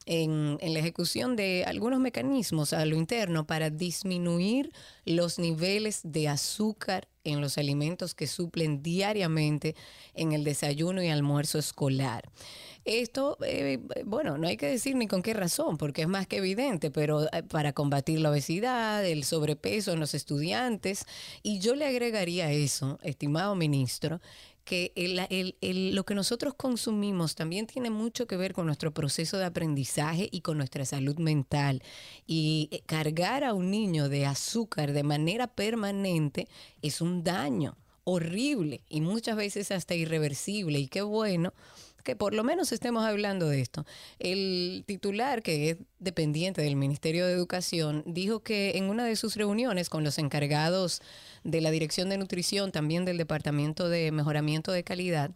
en, 0.05 0.58
la 0.62 0.79
ejecución 0.79 1.36
de 1.36 1.63
algunos 1.65 2.00
mecanismos 2.00 2.74
a 2.74 2.86
lo 2.86 2.96
interno 2.96 3.46
para 3.46 3.70
disminuir 3.70 4.72
los 5.05 5.39
niveles 5.39 6.01
de 6.03 6.27
azúcar 6.27 7.08
en 7.24 7.41
los 7.41 7.58
alimentos 7.58 8.15
que 8.15 8.27
suplen 8.27 8.81
diariamente 8.81 9.75
en 10.13 10.31
el 10.31 10.43
desayuno 10.43 11.03
y 11.03 11.10
almuerzo 11.10 11.60
escolar. 11.60 12.29
Esto, 12.84 13.38
eh, 13.46 13.79
bueno, 14.05 14.39
no 14.39 14.48
hay 14.48 14.58
que 14.58 14.65
decir 14.65 14.96
ni 14.96 15.08
con 15.08 15.22
qué 15.22 15.36
razón, 15.36 15.77
porque 15.77 16.01
es 16.01 16.08
más 16.08 16.25
que 16.25 16.38
evidente, 16.38 16.89
pero 16.89 17.31
eh, 17.31 17.43
para 17.43 17.74
combatir 17.74 18.20
la 18.20 18.31
obesidad, 18.31 19.05
el 19.05 19.24
sobrepeso 19.24 19.91
en 19.91 20.00
los 20.00 20.15
estudiantes, 20.15 21.05
y 21.43 21.60
yo 21.60 21.75
le 21.75 21.86
agregaría 21.86 22.51
eso, 22.51 22.98
estimado 23.03 23.53
ministro, 23.55 24.20
que 24.71 24.93
el- 24.95 25.19
el- 25.29 25.57
el- 25.59 25.93
lo 25.95 26.05
que 26.05 26.15
nosotros 26.15 26.53
consumimos 26.53 27.35
también 27.35 27.67
tiene 27.67 27.89
mucho 27.89 28.25
que 28.25 28.37
ver 28.37 28.53
con 28.53 28.67
nuestro 28.67 28.93
proceso 28.93 29.37
de 29.37 29.43
aprendizaje 29.43 30.29
y 30.31 30.39
con 30.39 30.57
nuestra 30.57 30.85
salud 30.85 31.17
mental. 31.17 31.83
Y 32.25 32.69
eh, 32.71 32.81
cargar 32.85 33.43
a 33.43 33.53
un 33.53 33.69
niño 33.69 34.07
de 34.07 34.25
azúcar 34.25 34.93
de 34.93 35.03
manera 35.03 35.47
permanente 35.47 36.47
es 36.81 37.01
un 37.01 37.21
daño 37.21 37.75
horrible 38.05 38.79
y 38.87 39.01
muchas 39.01 39.35
veces 39.35 39.71
hasta 39.71 39.93
irreversible. 39.93 40.79
Y 40.79 40.87
qué 40.87 41.01
bueno 41.01 41.53
que 42.03 42.15
por 42.15 42.34
lo 42.34 42.43
menos 42.43 42.72
estemos 42.72 43.03
hablando 43.05 43.48
de 43.48 43.62
esto. 43.62 43.86
El 44.20 44.84
titular, 44.86 45.41
que 45.41 45.72
es 45.72 45.77
dependiente 46.00 46.62
del 46.62 46.75
Ministerio 46.75 47.25
de 47.25 47.34
Educación, 47.34 48.03
dijo 48.05 48.41
que 48.41 48.77
en 48.77 48.89
una 48.89 49.05
de 49.05 49.15
sus 49.15 49.36
reuniones 49.36 49.89
con 49.89 50.03
los 50.03 50.17
encargados 50.17 51.01
de 51.43 51.62
la 51.62 51.72
Dirección 51.72 52.10
de 52.10 52.17
Nutrición, 52.17 52.72
también 52.72 53.05
del 53.05 53.17
Departamento 53.17 53.89
de 53.89 54.12
Mejoramiento 54.12 54.72
de 54.72 54.84
Calidad, 54.84 55.31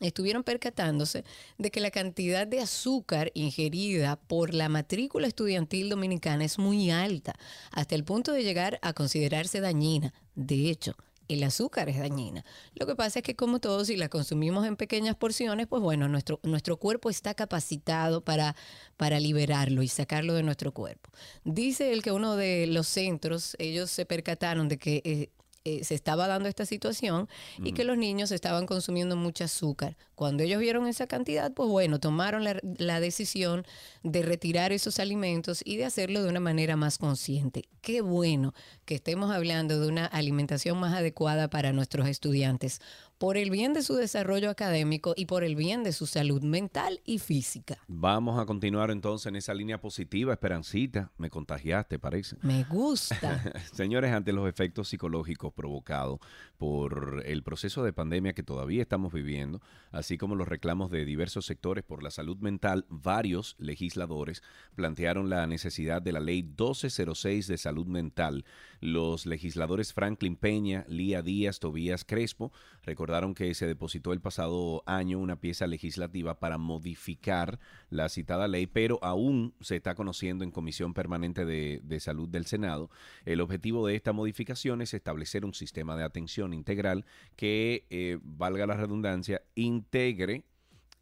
estuvieron 0.00 0.42
percatándose 0.42 1.24
de 1.58 1.70
que 1.70 1.80
la 1.80 1.90
cantidad 1.90 2.46
de 2.46 2.60
azúcar 2.60 3.30
ingerida 3.34 4.16
por 4.16 4.54
la 4.54 4.68
matrícula 4.68 5.28
estudiantil 5.28 5.90
dominicana 5.90 6.44
es 6.44 6.58
muy 6.58 6.90
alta, 6.90 7.34
hasta 7.70 7.94
el 7.94 8.04
punto 8.04 8.32
de 8.32 8.42
llegar 8.42 8.78
a 8.82 8.94
considerarse 8.94 9.60
dañina. 9.60 10.14
De 10.34 10.70
hecho, 10.70 10.96
el 11.34 11.42
azúcar 11.42 11.88
es 11.88 11.98
dañina. 11.98 12.44
Lo 12.74 12.86
que 12.86 12.96
pasa 12.96 13.20
es 13.20 13.22
que 13.22 13.36
como 13.36 13.60
todos, 13.60 13.86
si 13.86 13.96
la 13.96 14.08
consumimos 14.08 14.66
en 14.66 14.76
pequeñas 14.76 15.16
porciones, 15.16 15.66
pues 15.66 15.82
bueno, 15.82 16.08
nuestro, 16.08 16.40
nuestro 16.42 16.76
cuerpo 16.76 17.10
está 17.10 17.34
capacitado 17.34 18.22
para, 18.22 18.56
para 18.96 19.20
liberarlo 19.20 19.82
y 19.82 19.88
sacarlo 19.88 20.34
de 20.34 20.42
nuestro 20.42 20.72
cuerpo. 20.72 21.10
Dice 21.44 21.92
él 21.92 22.02
que 22.02 22.12
uno 22.12 22.36
de 22.36 22.66
los 22.66 22.86
centros, 22.88 23.56
ellos 23.58 23.90
se 23.90 24.06
percataron 24.06 24.68
de 24.68 24.78
que 24.78 25.02
eh, 25.04 25.30
eh, 25.64 25.84
se 25.84 25.94
estaba 25.94 26.26
dando 26.26 26.48
esta 26.48 26.64
situación 26.64 27.28
y 27.62 27.72
que 27.72 27.84
los 27.84 27.98
niños 27.98 28.32
estaban 28.32 28.66
consumiendo 28.66 29.14
mucho 29.14 29.44
azúcar. 29.44 29.98
Cuando 30.14 30.42
ellos 30.42 30.58
vieron 30.58 30.86
esa 30.86 31.06
cantidad, 31.06 31.52
pues 31.52 31.68
bueno, 31.68 32.00
tomaron 32.00 32.44
la, 32.44 32.58
la 32.78 32.98
decisión 32.98 33.66
de 34.02 34.22
retirar 34.22 34.72
esos 34.72 34.98
alimentos 34.98 35.60
y 35.64 35.76
de 35.76 35.84
hacerlo 35.84 36.22
de 36.22 36.30
una 36.30 36.40
manera 36.40 36.76
más 36.76 36.96
consciente. 36.96 37.68
Qué 37.82 38.00
bueno 38.00 38.54
que 38.86 38.94
estemos 38.94 39.30
hablando 39.30 39.78
de 39.78 39.88
una 39.88 40.06
alimentación 40.06 40.78
más 40.78 40.94
adecuada 40.94 41.48
para 41.48 41.72
nuestros 41.72 42.08
estudiantes, 42.08 42.80
por 43.20 43.36
el 43.36 43.50
bien 43.50 43.74
de 43.74 43.82
su 43.82 43.96
desarrollo 43.96 44.48
académico 44.48 45.12
y 45.14 45.26
por 45.26 45.44
el 45.44 45.54
bien 45.54 45.84
de 45.84 45.92
su 45.92 46.06
salud 46.06 46.42
mental 46.42 47.02
y 47.04 47.18
física. 47.18 47.76
Vamos 47.86 48.40
a 48.40 48.46
continuar 48.46 48.90
entonces 48.90 49.26
en 49.26 49.36
esa 49.36 49.52
línea 49.52 49.78
positiva, 49.78 50.32
Esperancita. 50.32 51.12
Me 51.18 51.28
contagiaste, 51.28 51.98
parece. 51.98 52.36
Me 52.40 52.64
gusta. 52.64 53.42
Señores, 53.74 54.10
ante 54.12 54.32
los 54.32 54.48
efectos 54.48 54.88
psicológicos 54.88 55.52
provocados 55.52 56.18
por 56.56 57.22
el 57.26 57.42
proceso 57.42 57.84
de 57.84 57.92
pandemia 57.92 58.32
que 58.32 58.42
todavía 58.42 58.80
estamos 58.80 59.12
viviendo, 59.12 59.60
así 59.92 60.16
como 60.16 60.34
los 60.34 60.48
reclamos 60.48 60.90
de 60.90 61.04
diversos 61.04 61.44
sectores 61.44 61.84
por 61.84 62.02
la 62.02 62.10
salud 62.10 62.38
mental, 62.38 62.86
varios 62.88 63.54
legisladores 63.58 64.42
plantearon 64.74 65.28
la 65.28 65.46
necesidad 65.46 66.00
de 66.00 66.12
la 66.12 66.20
ley 66.20 66.42
1206 66.42 67.48
de 67.48 67.58
salud 67.58 67.86
mental. 67.86 68.46
Los 68.80 69.26
legisladores 69.26 69.92
Franklin 69.92 70.36
Peña, 70.36 70.86
Lía 70.88 71.20
Díaz, 71.20 71.60
Tobías 71.60 72.06
Crespo 72.06 72.50
recordaron 72.84 73.34
que 73.34 73.54
se 73.54 73.66
depositó 73.66 74.12
el 74.12 74.20
pasado 74.20 74.82
año 74.86 75.18
una 75.18 75.40
pieza 75.40 75.66
legislativa 75.66 76.38
para 76.38 76.58
modificar 76.58 77.58
la 77.90 78.08
citada 78.08 78.48
ley, 78.48 78.66
pero 78.66 78.98
aún 79.02 79.54
se 79.60 79.76
está 79.76 79.94
conociendo 79.94 80.44
en 80.44 80.50
Comisión 80.50 80.94
Permanente 80.94 81.44
de, 81.44 81.80
de 81.82 82.00
Salud 82.00 82.28
del 82.28 82.46
Senado. 82.46 82.90
El 83.24 83.40
objetivo 83.40 83.86
de 83.86 83.94
esta 83.96 84.12
modificación 84.12 84.82
es 84.82 84.94
establecer 84.94 85.44
un 85.44 85.54
sistema 85.54 85.96
de 85.96 86.04
atención 86.04 86.52
integral 86.52 87.04
que, 87.36 87.86
eh, 87.90 88.18
valga 88.22 88.66
la 88.66 88.74
redundancia, 88.74 89.42
integre 89.54 90.44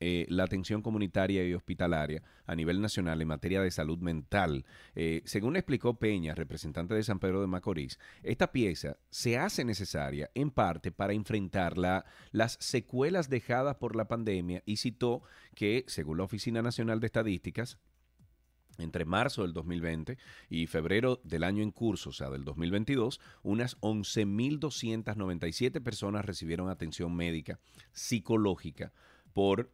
eh, 0.00 0.26
la 0.28 0.44
atención 0.44 0.82
comunitaria 0.82 1.46
y 1.46 1.54
hospitalaria 1.54 2.22
a 2.46 2.54
nivel 2.54 2.80
nacional 2.80 3.20
en 3.20 3.28
materia 3.28 3.60
de 3.60 3.70
salud 3.70 3.98
mental. 3.98 4.64
Eh, 4.94 5.22
según 5.24 5.56
explicó 5.56 5.98
Peña, 5.98 6.34
representante 6.34 6.94
de 6.94 7.02
San 7.02 7.18
Pedro 7.18 7.40
de 7.40 7.46
Macorís, 7.46 7.98
esta 8.22 8.52
pieza 8.52 8.96
se 9.10 9.38
hace 9.38 9.64
necesaria 9.64 10.30
en 10.34 10.50
parte 10.50 10.92
para 10.92 11.12
enfrentar 11.12 11.78
la- 11.78 12.04
las 12.32 12.56
secuelas 12.60 13.28
dejadas 13.28 13.76
por 13.76 13.96
la 13.96 14.08
pandemia 14.08 14.62
y 14.66 14.76
citó 14.76 15.22
que, 15.54 15.84
según 15.88 16.18
la 16.18 16.24
Oficina 16.24 16.62
Nacional 16.62 17.00
de 17.00 17.06
Estadísticas, 17.06 17.78
entre 18.80 19.04
marzo 19.04 19.42
del 19.42 19.52
2020 19.54 20.18
y 20.48 20.68
febrero 20.68 21.20
del 21.24 21.42
año 21.42 21.64
en 21.64 21.72
curso, 21.72 22.10
o 22.10 22.12
sea, 22.12 22.30
del 22.30 22.44
2022, 22.44 23.20
unas 23.42 23.76
11.297 23.80 25.80
personas 25.82 26.24
recibieron 26.24 26.68
atención 26.68 27.14
médica 27.14 27.58
psicológica 27.92 28.92
por 29.32 29.70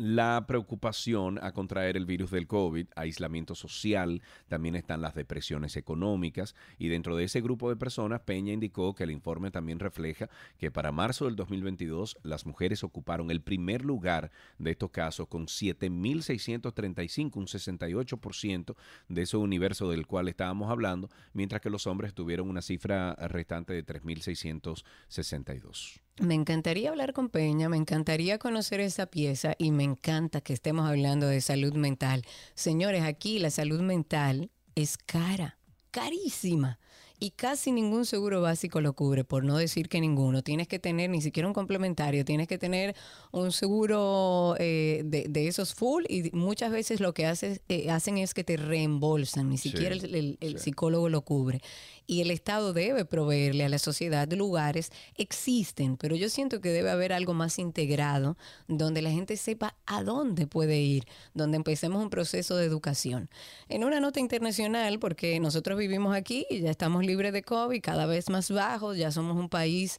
la 0.00 0.46
preocupación 0.46 1.38
a 1.42 1.52
contraer 1.52 1.98
el 1.98 2.06
virus 2.06 2.30
del 2.30 2.46
COVID, 2.46 2.86
aislamiento 2.96 3.54
social, 3.54 4.22
también 4.48 4.74
están 4.74 5.02
las 5.02 5.14
depresiones 5.14 5.76
económicas 5.76 6.54
y 6.78 6.88
dentro 6.88 7.16
de 7.16 7.24
ese 7.24 7.42
grupo 7.42 7.68
de 7.68 7.76
personas, 7.76 8.22
Peña 8.22 8.54
indicó 8.54 8.94
que 8.94 9.04
el 9.04 9.10
informe 9.10 9.50
también 9.50 9.78
refleja 9.78 10.30
que 10.56 10.70
para 10.70 10.90
marzo 10.90 11.26
del 11.26 11.36
2022 11.36 12.16
las 12.22 12.46
mujeres 12.46 12.82
ocuparon 12.82 13.30
el 13.30 13.42
primer 13.42 13.84
lugar 13.84 14.30
de 14.58 14.70
estos 14.70 14.90
casos 14.90 15.28
con 15.28 15.48
7.635, 15.48 17.36
un 17.36 17.46
68% 17.46 18.76
de 19.08 19.22
ese 19.22 19.36
universo 19.36 19.90
del 19.90 20.06
cual 20.06 20.28
estábamos 20.28 20.70
hablando, 20.70 21.10
mientras 21.34 21.60
que 21.60 21.68
los 21.68 21.86
hombres 21.86 22.14
tuvieron 22.14 22.48
una 22.48 22.62
cifra 22.62 23.14
restante 23.16 23.74
de 23.74 23.84
3.662. 23.84 26.00
Me 26.20 26.34
encantaría 26.34 26.90
hablar 26.90 27.14
con 27.14 27.30
Peña, 27.30 27.70
me 27.70 27.78
encantaría 27.78 28.38
conocer 28.38 28.80
esa 28.80 29.06
pieza 29.06 29.54
y 29.58 29.70
me 29.70 29.84
encanta 29.84 30.42
que 30.42 30.52
estemos 30.52 30.86
hablando 30.86 31.26
de 31.26 31.40
salud 31.40 31.72
mental. 31.72 32.24
Señores, 32.54 33.04
aquí 33.04 33.38
la 33.38 33.48
salud 33.50 33.80
mental 33.80 34.50
es 34.74 34.98
cara, 34.98 35.56
carísima. 35.90 36.78
Y 37.22 37.32
casi 37.32 37.70
ningún 37.70 38.06
seguro 38.06 38.40
básico 38.40 38.80
lo 38.80 38.94
cubre, 38.94 39.24
por 39.24 39.44
no 39.44 39.58
decir 39.58 39.90
que 39.90 40.00
ninguno. 40.00 40.42
Tienes 40.42 40.68
que 40.68 40.78
tener 40.78 41.10
ni 41.10 41.20
siquiera 41.20 41.46
un 41.46 41.52
complementario, 41.52 42.24
tienes 42.24 42.48
que 42.48 42.56
tener 42.56 42.96
un 43.30 43.52
seguro 43.52 44.56
eh, 44.58 45.02
de, 45.04 45.26
de 45.28 45.46
esos 45.46 45.74
full 45.74 46.04
y 46.08 46.30
muchas 46.32 46.70
veces 46.72 46.98
lo 46.98 47.12
que 47.12 47.26
haces, 47.26 47.60
eh, 47.68 47.90
hacen 47.90 48.16
es 48.16 48.32
que 48.32 48.42
te 48.42 48.56
reembolsan, 48.56 49.50
ni 49.50 49.58
Sí, 49.58 49.68
siquiera 49.68 49.94
el, 49.94 50.14
el- 50.14 50.38
el 50.40 50.52
sí. 50.54 50.64
psicólogo 50.64 51.10
lo 51.10 51.20
cubre. 51.20 51.60
Y 52.06 52.20
el 52.20 52.30
Estado 52.30 52.72
debe 52.72 53.04
proveerle 53.04 53.64
a 53.64 53.68
la 53.68 53.78
sociedad 53.78 54.30
lugares, 54.32 54.90
existen, 55.16 55.96
pero 55.96 56.16
yo 56.16 56.28
siento 56.28 56.60
que 56.60 56.70
debe 56.70 56.90
haber 56.90 57.12
algo 57.12 57.34
más 57.34 57.58
integrado, 57.58 58.36
donde 58.68 59.02
la 59.02 59.10
gente 59.10 59.36
sepa 59.36 59.76
a 59.86 60.02
dónde 60.02 60.46
puede 60.46 60.78
ir, 60.80 61.04
donde 61.34 61.56
empecemos 61.56 62.02
un 62.02 62.10
proceso 62.10 62.56
de 62.56 62.66
educación. 62.66 63.30
En 63.68 63.84
una 63.84 64.00
nota 64.00 64.20
internacional, 64.20 64.98
porque 64.98 65.38
nosotros 65.40 65.78
vivimos 65.78 66.14
aquí 66.14 66.46
y 66.50 66.60
ya 66.60 66.70
estamos 66.70 67.04
libres 67.04 67.32
de 67.32 67.42
COVID, 67.42 67.80
cada 67.80 68.06
vez 68.06 68.28
más 68.28 68.50
bajos, 68.50 68.96
ya 68.96 69.10
somos 69.10 69.36
un 69.36 69.48
país 69.48 69.98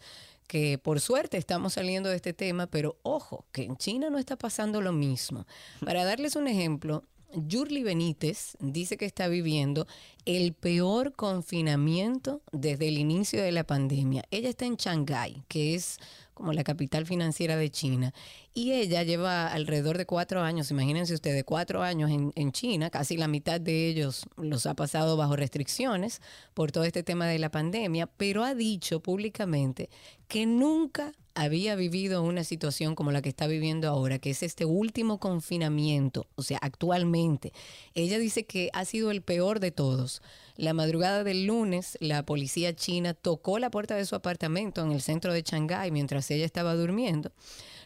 que 0.52 0.78
por 0.78 1.00
suerte 1.00 1.38
estamos 1.38 1.74
saliendo 1.74 2.10
de 2.10 2.18
este 2.18 2.34
tema, 2.34 2.68
pero 2.68 2.98
ojo, 3.04 3.46
que 3.54 3.64
en 3.64 3.78
China 3.78 4.10
no 4.10 4.18
está 4.18 4.36
pasando 4.36 4.82
lo 4.82 4.92
mismo. 4.92 5.48
Para 5.86 6.04
darles 6.04 6.36
un 6.36 6.48
ejemplo, 6.48 7.06
Yurli 7.34 7.84
Benítez 7.84 8.58
dice 8.60 8.98
que 8.98 9.06
está 9.06 9.28
viviendo 9.28 9.88
el 10.26 10.54
peor 10.54 11.14
confinamiento 11.14 12.42
desde 12.52 12.88
el 12.88 12.98
inicio 12.98 13.42
de 13.42 13.52
la 13.52 13.64
pandemia. 13.64 14.24
Ella 14.32 14.50
está 14.50 14.66
en 14.66 14.76
Shanghái, 14.76 15.44
que 15.48 15.76
es 15.76 15.98
como 16.34 16.54
la 16.54 16.64
capital 16.64 17.06
financiera 17.06 17.56
de 17.56 17.70
China, 17.70 18.14
Y 18.54 18.74
ella 18.74 19.04
lleva 19.04 19.48
alrededor 19.48 19.98
de 19.98 20.06
cuatro 20.06 20.42
años, 20.42 20.72
imagínense 20.72 21.14
ustedes, 21.14 21.46
cuatro 21.46 21.84
años 21.84 22.12
en, 22.12 22.34
en 22.36 22.52
China, 22.52 22.90
casi 22.90 23.16
la 23.16 23.30
mitad 23.30 23.62
de 23.62 23.88
ellos 23.88 24.26
los 24.36 24.66
ha 24.66 24.74
pasado 24.74 25.16
bajo 25.16 25.38
restricciones 25.38 26.22
por 26.54 26.74
todo 26.74 26.84
este 26.84 27.02
tema 27.02 27.28
de 27.28 27.40
la 27.40 27.50
pandemia, 27.50 28.08
pero 28.08 28.44
ha 28.44 28.54
dicho 28.54 29.00
públicamente 29.00 29.90
que 30.28 30.46
nunca 30.46 31.14
había 31.34 31.76
vivido 31.76 32.24
una 32.24 32.44
situación 32.44 32.96
como 32.96 33.12
la 33.12 33.22
que 33.22 33.30
está 33.30 33.48
viviendo 33.48 33.88
ahora, 33.88 34.20
que 34.20 34.32
es 34.32 34.44
este 34.44 34.66
último 34.66 35.20
confinamiento, 35.20 36.28
o 36.36 36.44
sea, 36.44 36.58
actualmente. 36.62 37.54
Ella 37.94 38.20
dice 38.20 38.46
que 38.46 38.70
ha 38.74 38.86
sido 38.86 39.12
el 39.12 39.22
peor 39.22 39.60
de 39.60 39.72
todos. 39.72 40.22
La 40.58 40.74
madrugada 40.74 41.24
del 41.24 41.46
lunes, 41.46 41.98
la 42.02 42.24
policía 42.26 42.76
china 42.76 43.14
tocó 43.14 43.60
la 43.60 43.72
puerta 43.72 43.96
de 43.96 44.06
su 44.06 44.16
apartamento 44.16 44.82
en 44.82 44.92
el 44.92 45.02
centro 45.02 45.34
de 45.34 45.44
Shanghái 45.44 45.92
mientras 45.92 46.30
ella 46.32 46.46
estaba 46.46 46.76
durmiendo. 46.76 47.32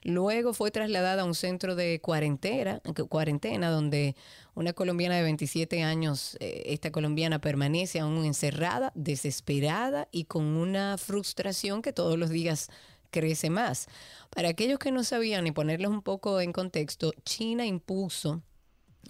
Luego 0.05 0.53
fue 0.53 0.69
trasladada 0.69 1.23
a 1.23 1.25
un 1.25 1.33
centro 1.33 1.75
de 1.75 1.99
cuarentena, 1.99 2.79
cuarentena 3.09 3.71
donde 3.71 4.15
una 4.53 4.71
colombiana 4.71 5.15
de 5.15 5.23
27 5.23 5.81
años, 5.81 6.37
eh, 6.39 6.61
esta 6.67 6.91
colombiana 6.91 7.41
permanece 7.41 7.99
aún 7.99 8.23
encerrada, 8.23 8.91
desesperada 8.93 10.07
y 10.11 10.25
con 10.25 10.43
una 10.43 10.99
frustración 10.99 11.81
que 11.81 11.91
todos 11.91 12.19
los 12.19 12.29
días 12.29 12.69
crece 13.09 13.49
más. 13.49 13.87
Para 14.29 14.49
aquellos 14.49 14.77
que 14.77 14.91
no 14.91 15.03
sabían 15.03 15.47
y 15.47 15.51
ponerlos 15.51 15.91
un 15.91 16.03
poco 16.03 16.39
en 16.39 16.53
contexto, 16.53 17.11
China 17.23 17.65
impuso 17.65 18.43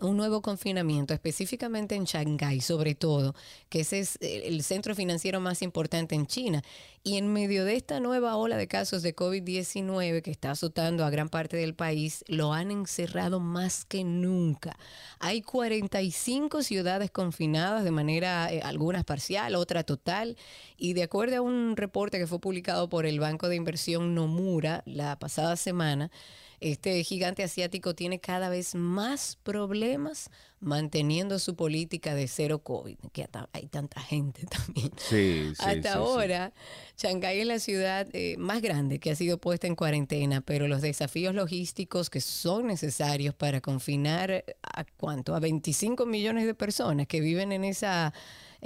un 0.02 0.18
nuevo 0.18 0.42
confinamiento, 0.42 1.14
específicamente 1.14 1.96
en 1.96 2.06
Shanghái, 2.06 2.62
sobre 2.62 2.96
todo, 2.96 3.36
que 3.70 3.82
ese 3.82 4.00
es 4.00 4.18
el 4.22 4.64
centro 4.64 4.96
financiero 4.96 5.40
más 5.40 5.62
importante 5.62 6.16
en 6.16 6.28
China. 6.28 6.62
Y 7.04 7.18
en 7.18 7.32
medio 7.32 7.66
de 7.66 7.76
esta 7.76 8.00
nueva 8.00 8.36
ola 8.36 8.58
de 8.58 8.68
casos 8.68 9.04
de 9.04 9.16
COVID-19 9.16 10.24
que 10.24 10.32
está 10.32 10.52
azotando 10.52 11.06
a 11.06 11.12
gran 11.12 11.30
parte 11.30 11.56
del 11.56 11.76
país, 11.76 12.26
lo 12.28 12.52
han 12.52 12.72
encerrado 12.72 13.40
más 13.40 13.86
que 13.86 14.04
nunca. 14.04 14.76
Hay 15.20 15.42
45 15.44 16.64
ciudades 16.64 17.12
confinadas 17.12 17.84
de 17.84 17.92
manera, 17.92 18.52
eh, 18.52 18.62
algunas 18.64 19.04
parcial, 19.04 19.56
otra 19.56 19.84
total. 19.84 20.36
Y 20.78 20.94
de 20.94 21.04
acuerdo 21.04 21.38
a 21.38 21.42
un 21.42 21.78
reporte 21.78 22.18
que 22.18 22.28
fue 22.28 22.40
publicado 22.40 22.90
por 22.90 23.06
el 23.06 23.20
Banco 23.20 23.50
de 23.50 23.56
Inversión 23.56 24.16
Nomura 24.16 24.82
la 24.86 25.20
pasada 25.20 25.56
semana, 25.58 26.10
este 26.60 27.04
gigante 27.04 27.44
asiático 27.44 27.96
tiene 27.96 28.20
cada 28.20 28.50
vez 28.50 28.76
más 28.76 29.38
problemas 29.44 30.30
manteniendo 30.60 31.38
su 31.38 31.56
política 31.56 32.16
de 32.16 32.28
cero 32.28 32.60
COVID, 32.60 32.98
que 33.14 33.28
hay 33.54 33.68
tanta 33.68 34.02
gente 34.02 34.46
también. 34.50 34.92
Sí, 34.98 35.54
sí, 35.56 35.56
Hasta 35.60 35.94
sí, 35.94 35.98
ahora, 35.98 36.54
Shanghái 36.98 37.42
es 37.42 37.48
la 37.48 37.60
ciudad 37.60 38.08
eh, 38.14 38.36
más 38.38 38.62
grande 38.62 39.00
que 39.00 39.12
ha 39.12 39.16
sido 39.16 39.38
puesta 39.38 39.68
en 39.68 39.76
cuarentena, 39.76 40.42
pero 40.42 40.68
los 40.68 40.82
desafíos 40.82 41.36
logísticos 41.36 42.10
que 42.10 42.22
son 42.22 42.68
necesarios 42.68 43.36
para 43.36 43.62
confinar 43.62 44.44
a 44.64 44.86
cuánto, 44.98 45.36
a 45.36 45.40
25 45.40 46.06
millones 46.06 46.46
de 46.46 46.56
personas 46.56 47.08
que 47.08 47.22
viven 47.22 47.52
en 47.52 47.64
esa 47.64 48.14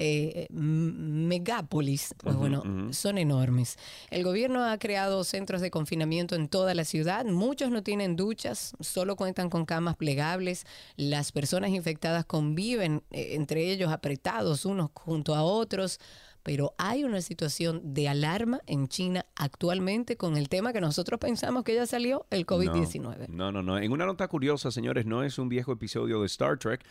eh, 0.02 0.48
megápolis, 0.52 2.16
pues 2.24 2.38
bueno, 2.38 2.64
son 2.94 3.18
enormes. 3.18 3.78
El 4.10 4.24
gobierno 4.24 4.64
ha 4.64 4.78
creado 4.78 5.26
centros 5.26 5.60
de 5.60 5.72
confinamiento 5.72 6.36
en 6.36 6.48
toda 6.48 6.74
la 6.74 6.86
ciudad. 6.86 7.26
Muchos 7.26 7.70
no 7.70 7.84
tienen 7.84 8.16
duchas, 8.16 8.78
solo 8.80 9.18
cuentan 9.18 9.50
con 9.50 9.66
camas 9.66 9.98
plegables. 9.98 10.66
Las 10.96 11.34
personas 11.34 11.72
infectadas 11.72 12.24
conviven 12.24 13.04
eh, 13.12 13.32
entre 13.34 13.70
ellos 13.70 13.92
apretados 13.92 14.64
unos 14.64 14.90
junto 14.94 15.36
a 15.36 15.44
otros. 15.44 16.00
Pero 16.44 16.74
hay 16.78 17.04
una 17.04 17.22
situación 17.22 17.94
de 17.94 18.08
alarma 18.08 18.62
en 18.66 18.88
China 18.88 19.26
actualmente 19.36 20.16
con 20.16 20.38
el 20.38 20.48
tema 20.48 20.72
que 20.72 20.80
nosotros 20.80 21.20
pensamos 21.20 21.66
que 21.66 21.76
ya 21.76 21.86
salió, 21.86 22.26
el 22.30 22.46
COVID-19. 22.46 23.28
No, 23.28 23.52
no, 23.52 23.62
no. 23.62 23.78
En 23.78 23.92
una 23.92 24.06
nota 24.06 24.30
curiosa, 24.30 24.72
señores, 24.72 25.06
no 25.06 25.24
es 25.24 25.38
un 25.38 25.50
viejo 25.50 25.74
episodio 25.74 26.22
de 26.22 26.28
Star 26.28 26.58
Trek. 26.58 26.86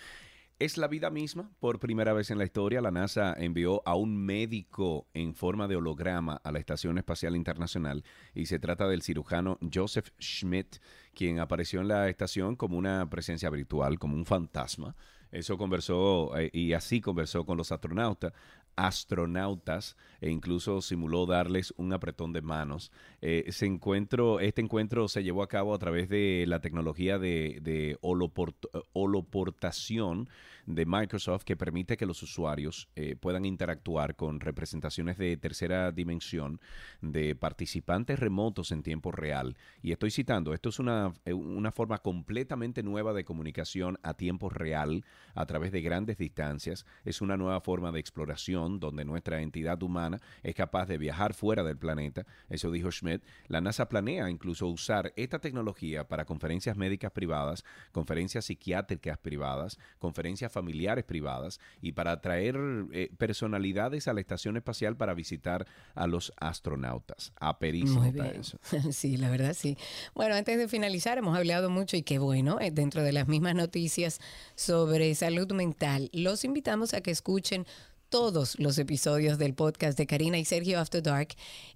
Es 0.61 0.77
la 0.77 0.88
vida 0.88 1.09
misma. 1.09 1.53
Por 1.61 1.79
primera 1.79 2.12
vez 2.12 2.33
en 2.33 2.38
la 2.38 2.45
historia, 2.45 2.81
la 2.81 2.91
NASA 2.91 3.33
envió 3.38 3.81
a 3.87 3.95
un 3.95 4.17
médico 4.17 5.07
en 5.15 5.33
forma 5.33 5.69
de 5.69 5.77
holograma 5.77 6.41
a 6.43 6.50
la 6.50 6.59
Estación 6.59 6.99
Espacial 6.99 7.37
Internacional 7.37 8.03
y 8.35 8.47
se 8.47 8.59
trata 8.59 8.88
del 8.88 9.03
cirujano 9.03 9.61
Joseph 9.73 10.09
Schmidt, 10.21 10.79
quien 11.15 11.38
apareció 11.38 11.81
en 11.81 11.87
la 11.87 12.09
estación 12.09 12.57
como 12.57 12.77
una 12.77 13.09
presencia 13.09 13.51
virtual, 13.51 14.01
como 14.01 14.16
un 14.16 14.27
fantasma. 14.27 14.97
Eso 15.31 15.57
conversó 15.59 16.37
eh, 16.37 16.51
y 16.53 16.73
así 16.73 17.01
conversó 17.01 17.47
con 17.47 17.57
los 17.57 17.71
astronautas, 17.71 18.33
astronautas 18.79 19.97
e 20.21 20.31
incluso 20.31 20.81
simuló 20.81 21.27
darles 21.27 21.75
un 21.77 21.93
apretón 21.93 22.33
de 22.33 22.43
manos. 22.43 22.93
Eh, 23.21 23.45
ese 23.47 23.67
encuentro, 23.67 24.41
este 24.41 24.62
encuentro 24.62 25.09
se 25.09 25.25
llevó 25.25 25.43
a 25.43 25.49
cabo 25.49 25.75
a 25.75 25.79
través 25.79 26.09
de 26.09 26.45
la 26.47 26.61
tecnología 26.61 27.19
de, 27.19 27.59
de 27.61 27.99
holoport- 28.03 28.69
eh, 28.73 28.81
holoportación 28.93 30.29
de 30.68 30.85
Microsoft 30.85 31.44
que 31.44 31.57
permite 31.57 31.96
que 31.96 32.04
los 32.04 32.22
usuarios 32.22 32.88
eh, 32.94 33.16
puedan 33.16 33.46
interactuar 33.46 34.16
con 34.16 34.38
representaciones 34.38 35.16
de 35.16 35.37
tercera 35.38 35.90
dimensión 35.92 36.61
de 37.00 37.35
participantes 37.35 38.18
remotos 38.18 38.70
en 38.70 38.83
tiempo 38.83 39.11
real. 39.11 39.57
Y 39.83 39.92
estoy 39.92 40.11
citando, 40.11 40.52
esto 40.52 40.68
es 40.68 40.78
una, 40.78 41.14
eh, 41.24 41.33
una 41.33 41.72
forma 41.72 41.98
completamente 41.98 42.83
nueva 42.83 43.14
de 43.14 43.24
comunicación 43.24 43.98
a 44.02 44.14
tiempo 44.14 44.50
real 44.50 45.04
a 45.35 45.46
través 45.46 45.72
de 45.72 45.81
grandes 45.81 46.18
distancias. 46.18 46.85
Es 47.04 47.22
una 47.22 47.38
nueva 47.38 47.62
forma 47.62 47.90
de 47.90 48.00
exploración 48.00 48.78
donde 48.78 49.07
nuestra 49.07 49.40
entidad 49.40 49.83
humana 49.83 50.20
es 50.42 50.54
capaz 50.54 50.85
de 50.85 50.98
viajar 50.98 51.33
fuera 51.33 51.64
del 51.64 51.78
planeta. 51.78 52.26
Eso 52.50 52.70
dijo 52.70 52.92
Schmidt. 52.92 53.24
La 53.46 53.62
NASA 53.62 53.88
planea 53.88 54.28
incluso 54.28 54.66
usar 54.66 55.14
esta 55.16 55.38
tecnología 55.38 56.07
para 56.07 56.26
conferencias 56.26 56.76
médicas 56.76 57.11
privadas, 57.11 57.64
conferencias 57.90 58.44
psiquiátricas 58.44 59.16
privadas, 59.16 59.78
conferencias 59.98 60.52
familiares 60.59 61.05
privadas 61.05 61.61
y 61.81 61.92
para 61.92 62.11
atraer 62.11 62.57
eh, 62.92 63.11
personalidades 63.16 64.09
a 64.09 64.12
la 64.12 64.21
estación 64.21 64.57
espacial 64.57 64.97
para 64.97 65.14
visitar 65.14 65.66
a 65.94 66.09
los 66.09 66.33
astronautas. 66.40 67.33
Está 68.09 68.11
bien. 68.11 68.40
eso. 68.40 68.59
Sí, 68.92 69.16
la 69.16 69.31
verdad 69.31 69.55
sí. 69.55 69.77
Bueno, 70.14 70.35
antes 70.35 70.59
de 70.59 70.66
finalizar, 70.66 71.16
hemos 71.18 71.37
hablado 71.37 71.71
mucho 71.71 71.97
y 71.97 72.03
qué 72.03 72.18
bueno, 72.18 72.59
eh, 72.61 72.73
dentro 72.73 73.03
de 73.03 73.12
las 73.12 73.29
mismas 73.29 73.55
noticias 73.55 74.21
sobre 74.57 75.14
salud 75.14 75.53
mental. 75.53 76.11
Los 76.12 76.44
invitamos 76.44 76.94
a 76.94 77.01
que 77.01 77.12
escuchen 77.12 77.64
todos 78.09 78.59
los 78.59 78.79
episodios 78.79 79.37
del 79.38 79.55
podcast 79.55 79.99
de 79.99 80.07
Karina 80.07 80.38
y 80.38 80.44
Sergio 80.44 80.81
After 80.81 81.03
Dark. 81.03 81.29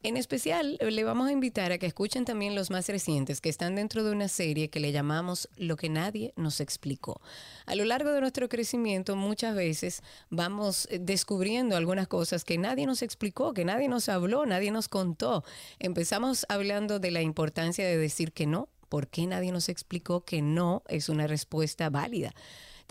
En 0.03 0.16
especial, 0.16 0.79
le 0.81 1.05
vamos 1.05 1.29
a 1.29 1.33
invitar 1.33 1.73
a 1.73 1.79
que 1.79 1.87
escuchen 1.87 2.25
también 2.25 2.55
los 2.55 2.71
más 2.71 2.88
recientes 2.88 3.40
que 3.40 3.51
están 3.51 3.75
dentro 3.75 4.03
de 4.03 4.12
una 4.12 4.29
serie 4.29 4.71
que 4.71 4.81
le 4.81 4.92
llamamos 4.92 5.49
Lo 5.57 5.77
que 5.77 5.90
nadie 5.90 6.33
nos 6.37 6.61
explicó. 6.61 7.21
A 7.66 7.75
lo 7.75 7.85
largo 7.85 8.12
de 8.12 8.21
nuestro 8.21 8.49
crecimiento, 8.49 9.14
muchas 9.14 9.55
veces 9.55 10.03
vamos 10.31 10.88
eh, 10.90 10.99
descubriendo 10.99 11.77
algunas 11.77 12.09
cosas 12.09 12.45
que 12.45 12.57
nadie 12.57 12.87
nos 12.87 13.03
explicó, 13.03 13.53
que 13.53 13.64
nadie 13.64 13.88
nos 13.88 14.09
habló, 14.09 14.47
nadie 14.47 14.71
nos 14.71 14.88
contó. 14.88 15.45
Empezamos 15.79 16.47
hablando 16.49 16.99
de 16.99 17.11
la 17.11 17.21
importancia 17.21 17.87
de 17.87 17.99
decir 17.99 18.33
que 18.33 18.47
no. 18.47 18.68
¿Por 18.88 19.09
qué 19.09 19.27
nadie 19.27 19.53
nos 19.53 19.68
explicó 19.68 20.25
que 20.25 20.42
no 20.42 20.83
es 20.88 21.09
una 21.09 21.27
respuesta 21.27 21.90
válida? 21.90 22.35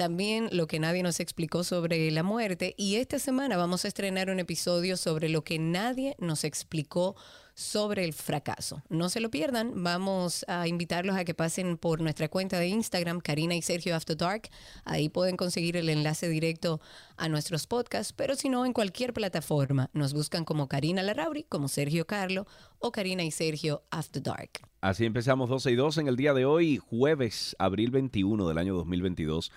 También 0.01 0.49
lo 0.51 0.65
que 0.65 0.79
nadie 0.79 1.03
nos 1.03 1.19
explicó 1.19 1.63
sobre 1.63 2.09
la 2.09 2.23
muerte. 2.23 2.73
Y 2.75 2.95
esta 2.95 3.19
semana 3.19 3.55
vamos 3.55 3.85
a 3.85 3.87
estrenar 3.87 4.31
un 4.31 4.39
episodio 4.39 4.97
sobre 4.97 5.29
lo 5.29 5.43
que 5.43 5.59
nadie 5.59 6.15
nos 6.17 6.43
explicó 6.43 7.15
sobre 7.53 8.03
el 8.03 8.13
fracaso. 8.13 8.81
No 8.89 9.09
se 9.09 9.19
lo 9.19 9.29
pierdan. 9.29 9.83
Vamos 9.83 10.43
a 10.47 10.67
invitarlos 10.67 11.15
a 11.15 11.23
que 11.23 11.35
pasen 11.35 11.77
por 11.77 12.01
nuestra 12.01 12.29
cuenta 12.29 12.57
de 12.57 12.69
Instagram, 12.69 13.19
Karina 13.19 13.53
y 13.53 13.61
Sergio 13.61 13.95
After 13.95 14.17
Dark. 14.17 14.49
Ahí 14.85 15.07
pueden 15.07 15.37
conseguir 15.37 15.77
el 15.77 15.87
enlace 15.87 16.27
directo 16.29 16.81
a 17.15 17.29
nuestros 17.29 17.67
podcasts, 17.67 18.11
pero 18.11 18.35
si 18.35 18.49
no, 18.49 18.65
en 18.65 18.73
cualquier 18.73 19.13
plataforma. 19.13 19.91
Nos 19.93 20.13
buscan 20.13 20.45
como 20.45 20.67
Karina 20.67 21.03
Larrauri, 21.03 21.43
como 21.43 21.67
Sergio 21.67 22.07
Carlo 22.07 22.47
o 22.79 22.91
Karina 22.91 23.23
y 23.23 23.29
Sergio 23.29 23.83
After 23.91 24.23
Dark. 24.23 24.61
Así 24.81 25.05
empezamos 25.05 25.47
12 25.47 25.69
y 25.69 25.75
2 25.75 25.99
en 25.99 26.07
el 26.07 26.15
día 26.15 26.33
de 26.33 26.45
hoy, 26.45 26.77
jueves, 26.77 27.55
abril 27.59 27.91
21 27.91 28.47
del 28.47 28.57
año 28.57 28.73
2022. 28.73 29.51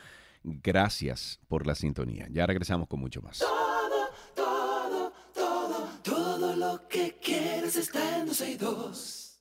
Gracias 0.44 1.40
por 1.48 1.66
la 1.66 1.74
sintonía. 1.74 2.28
Ya 2.30 2.46
regresamos 2.46 2.86
con 2.86 3.00
mucho 3.00 3.22
más. 3.22 3.38
Todo, 3.38 4.10
todo, 4.34 5.12
todo, 5.32 5.88
todo 6.02 6.54
lo 6.54 6.86
que 6.86 7.18
quieres 7.18 7.76
está 7.76 8.18
en 8.18 8.26
12 8.26 8.50
y 8.50 8.56
2. 8.56 9.38